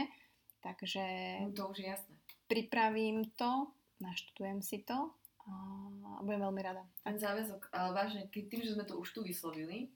Takže 0.62 1.04
No, 1.42 1.52
to 1.52 1.74
už 1.74 1.82
je 1.82 1.88
jasné. 1.90 2.14
pripravím 2.46 3.34
to, 3.34 3.74
naštudujem 3.98 4.62
si 4.62 4.86
to 4.86 5.10
a 5.44 5.52
budem 6.24 6.40
veľmi 6.40 6.62
rada. 6.64 6.88
Ten 7.04 7.20
záväzok, 7.20 7.68
ale 7.76 7.92
vážne, 7.92 8.32
tým, 8.32 8.64
že 8.64 8.78
sme 8.78 8.88
to 8.88 8.96
už 8.96 9.12
tu 9.12 9.28
vyslovili, 9.28 9.92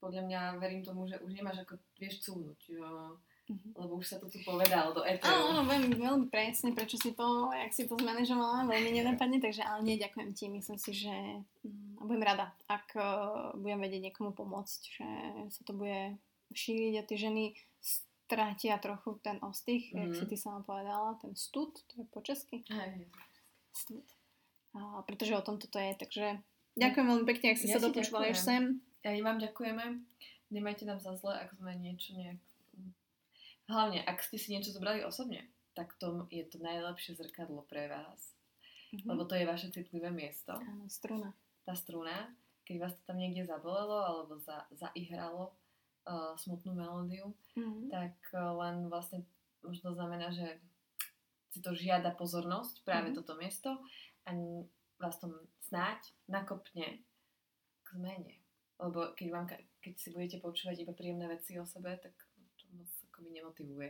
podľa 0.00 0.24
mňa 0.24 0.40
verím 0.56 0.80
tomu, 0.80 1.04
že 1.04 1.20
už 1.20 1.36
nemáš 1.36 1.60
ako, 1.60 1.76
vieš, 2.00 2.24
cúvnuť, 2.24 2.60
jo, 2.72 3.20
Mhm. 3.52 3.76
lebo 3.76 4.00
už 4.00 4.06
sa 4.06 4.16
to 4.16 4.26
tu 4.26 4.40
povedalo 4.40 4.90
do 4.90 5.00
Áno, 5.00 5.12
eteru. 5.12 5.44
áno, 5.52 5.60
veľmi, 5.62 5.92
veľmi 5.94 6.26
presne, 6.26 6.72
prečo 6.72 6.96
si 6.96 7.12
to, 7.12 7.26
jak 7.52 7.68
si 7.68 7.84
to 7.84 7.94
zmanéžovala, 7.94 8.64
veľmi 8.64 8.90
nenapadne, 8.94 9.38
takže 9.38 9.60
ale 9.60 9.84
nie, 9.84 10.00
ďakujem 10.00 10.30
ti, 10.32 10.48
myslím 10.48 10.78
si, 10.78 10.90
že 10.94 11.12
mm, 11.60 12.00
budem 12.00 12.22
rada, 12.22 12.50
ak 12.66 12.86
uh, 12.94 13.04
budem 13.54 13.78
vedieť 13.78 14.08
niekomu 14.08 14.32
pomôcť, 14.32 14.80
že 14.80 15.06
sa 15.50 15.60
to 15.62 15.72
bude 15.72 16.16
šíriť 16.50 16.94
a 16.96 17.02
tie 17.04 17.18
ženy 17.18 17.44
strátia 17.78 18.80
trochu 18.80 19.20
ten 19.20 19.36
ostých, 19.40 19.92
mm. 19.92 19.96
jak 19.98 20.08
Mhm. 20.08 20.16
si 20.16 20.24
ty 20.26 20.36
sama 20.36 20.60
povedala, 20.60 21.20
ten 21.20 21.36
stud, 21.36 21.76
to 21.86 22.00
je 22.00 22.04
po 22.08 22.20
česky, 22.20 22.64
stud. 23.70 24.04
A, 24.72 25.04
pretože 25.04 25.36
o 25.36 25.44
tom 25.44 25.60
toto 25.60 25.76
je, 25.76 25.92
takže 25.94 26.40
ďakujem 26.74 27.06
veľmi 27.06 27.26
pekne, 27.28 27.46
ak 27.52 27.58
ste 27.60 27.68
Ja 27.68 27.76
sa 27.76 27.84
dopočúvali 27.84 28.32
až 28.32 28.40
sem. 28.40 28.62
Ja 29.02 29.12
vám 29.20 29.36
ďakujeme. 29.36 29.84
Nemajte 30.48 30.84
nám 30.84 31.00
za 31.00 31.12
zle, 31.16 31.34
ak 31.34 31.52
sme 31.52 31.76
niečo 31.76 32.12
nejak... 32.14 32.40
Hlavne, 33.72 34.04
ak 34.04 34.20
ste 34.20 34.36
si 34.36 34.52
niečo 34.52 34.70
zobrali 34.70 35.00
osobne, 35.00 35.40
tak 35.72 35.96
to 35.96 36.28
je 36.28 36.44
to 36.44 36.60
najlepšie 36.60 37.16
zrkadlo 37.16 37.64
pre 37.64 37.88
vás. 37.88 38.20
Mhm. 38.92 39.08
Lebo 39.08 39.24
to 39.24 39.32
je 39.34 39.48
vaše 39.48 39.72
citlivé 39.72 40.12
miesto. 40.12 40.52
Áno, 40.52 40.84
struna. 40.86 41.32
Tá 41.64 41.72
struna, 41.72 42.28
keď 42.68 42.76
vás 42.78 42.92
to 42.92 43.02
tam 43.08 43.16
niekde 43.16 43.48
zabolelo 43.48 43.96
alebo 44.04 44.36
za, 44.36 44.68
zaihralo 44.76 45.56
uh, 46.04 46.36
smutnú 46.36 46.76
melódiu, 46.76 47.32
Mhm. 47.56 47.88
tak 47.88 48.14
uh, 48.36 48.52
len 48.60 48.92
vlastne 48.92 49.24
už 49.64 49.80
to 49.80 49.94
znamená, 49.94 50.28
že 50.28 50.60
si 51.48 51.60
to 51.60 51.72
žiada 51.72 52.12
pozornosť, 52.12 52.84
práve 52.84 53.12
Mhm. 53.12 53.16
toto 53.16 53.32
miesto 53.40 53.70
a 54.24 54.30
vás 55.00 55.16
to 55.18 55.26
snáď 55.66 55.98
nakopne 56.28 57.00
k 57.82 57.88
zmene. 57.96 58.36
Lebo 58.76 59.14
keď, 59.14 59.28
vám, 59.30 59.46
keď 59.80 59.94
si 59.96 60.08
budete 60.10 60.36
počúvať 60.38 60.82
iba 60.82 60.92
príjemné 60.92 61.26
veci 61.28 61.54
o 61.56 61.64
sebe, 61.64 61.96
tak 61.96 62.12
to 62.58 62.64
moc 62.74 62.88
akoby 63.22 63.38
nemotivuje 63.38 63.88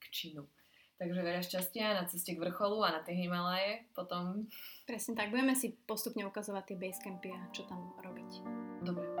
k 0.00 0.04
činu. 0.08 0.48
Takže 0.96 1.20
veľa 1.24 1.40
šťastia 1.44 1.96
na 1.96 2.04
ceste 2.04 2.36
k 2.36 2.40
vrcholu 2.40 2.84
a 2.84 2.92
na 2.92 3.00
tie 3.00 3.16
Himalaje 3.16 3.88
potom. 3.96 4.48
Presne 4.84 5.16
tak, 5.16 5.32
budeme 5.32 5.56
si 5.56 5.76
postupne 5.88 6.24
ukazovať 6.28 6.72
tie 6.72 6.76
basecampy 6.76 7.28
a 7.32 7.40
čo 7.52 7.64
tam 7.68 7.92
robiť. 8.00 8.30
Dobre. 8.84 9.19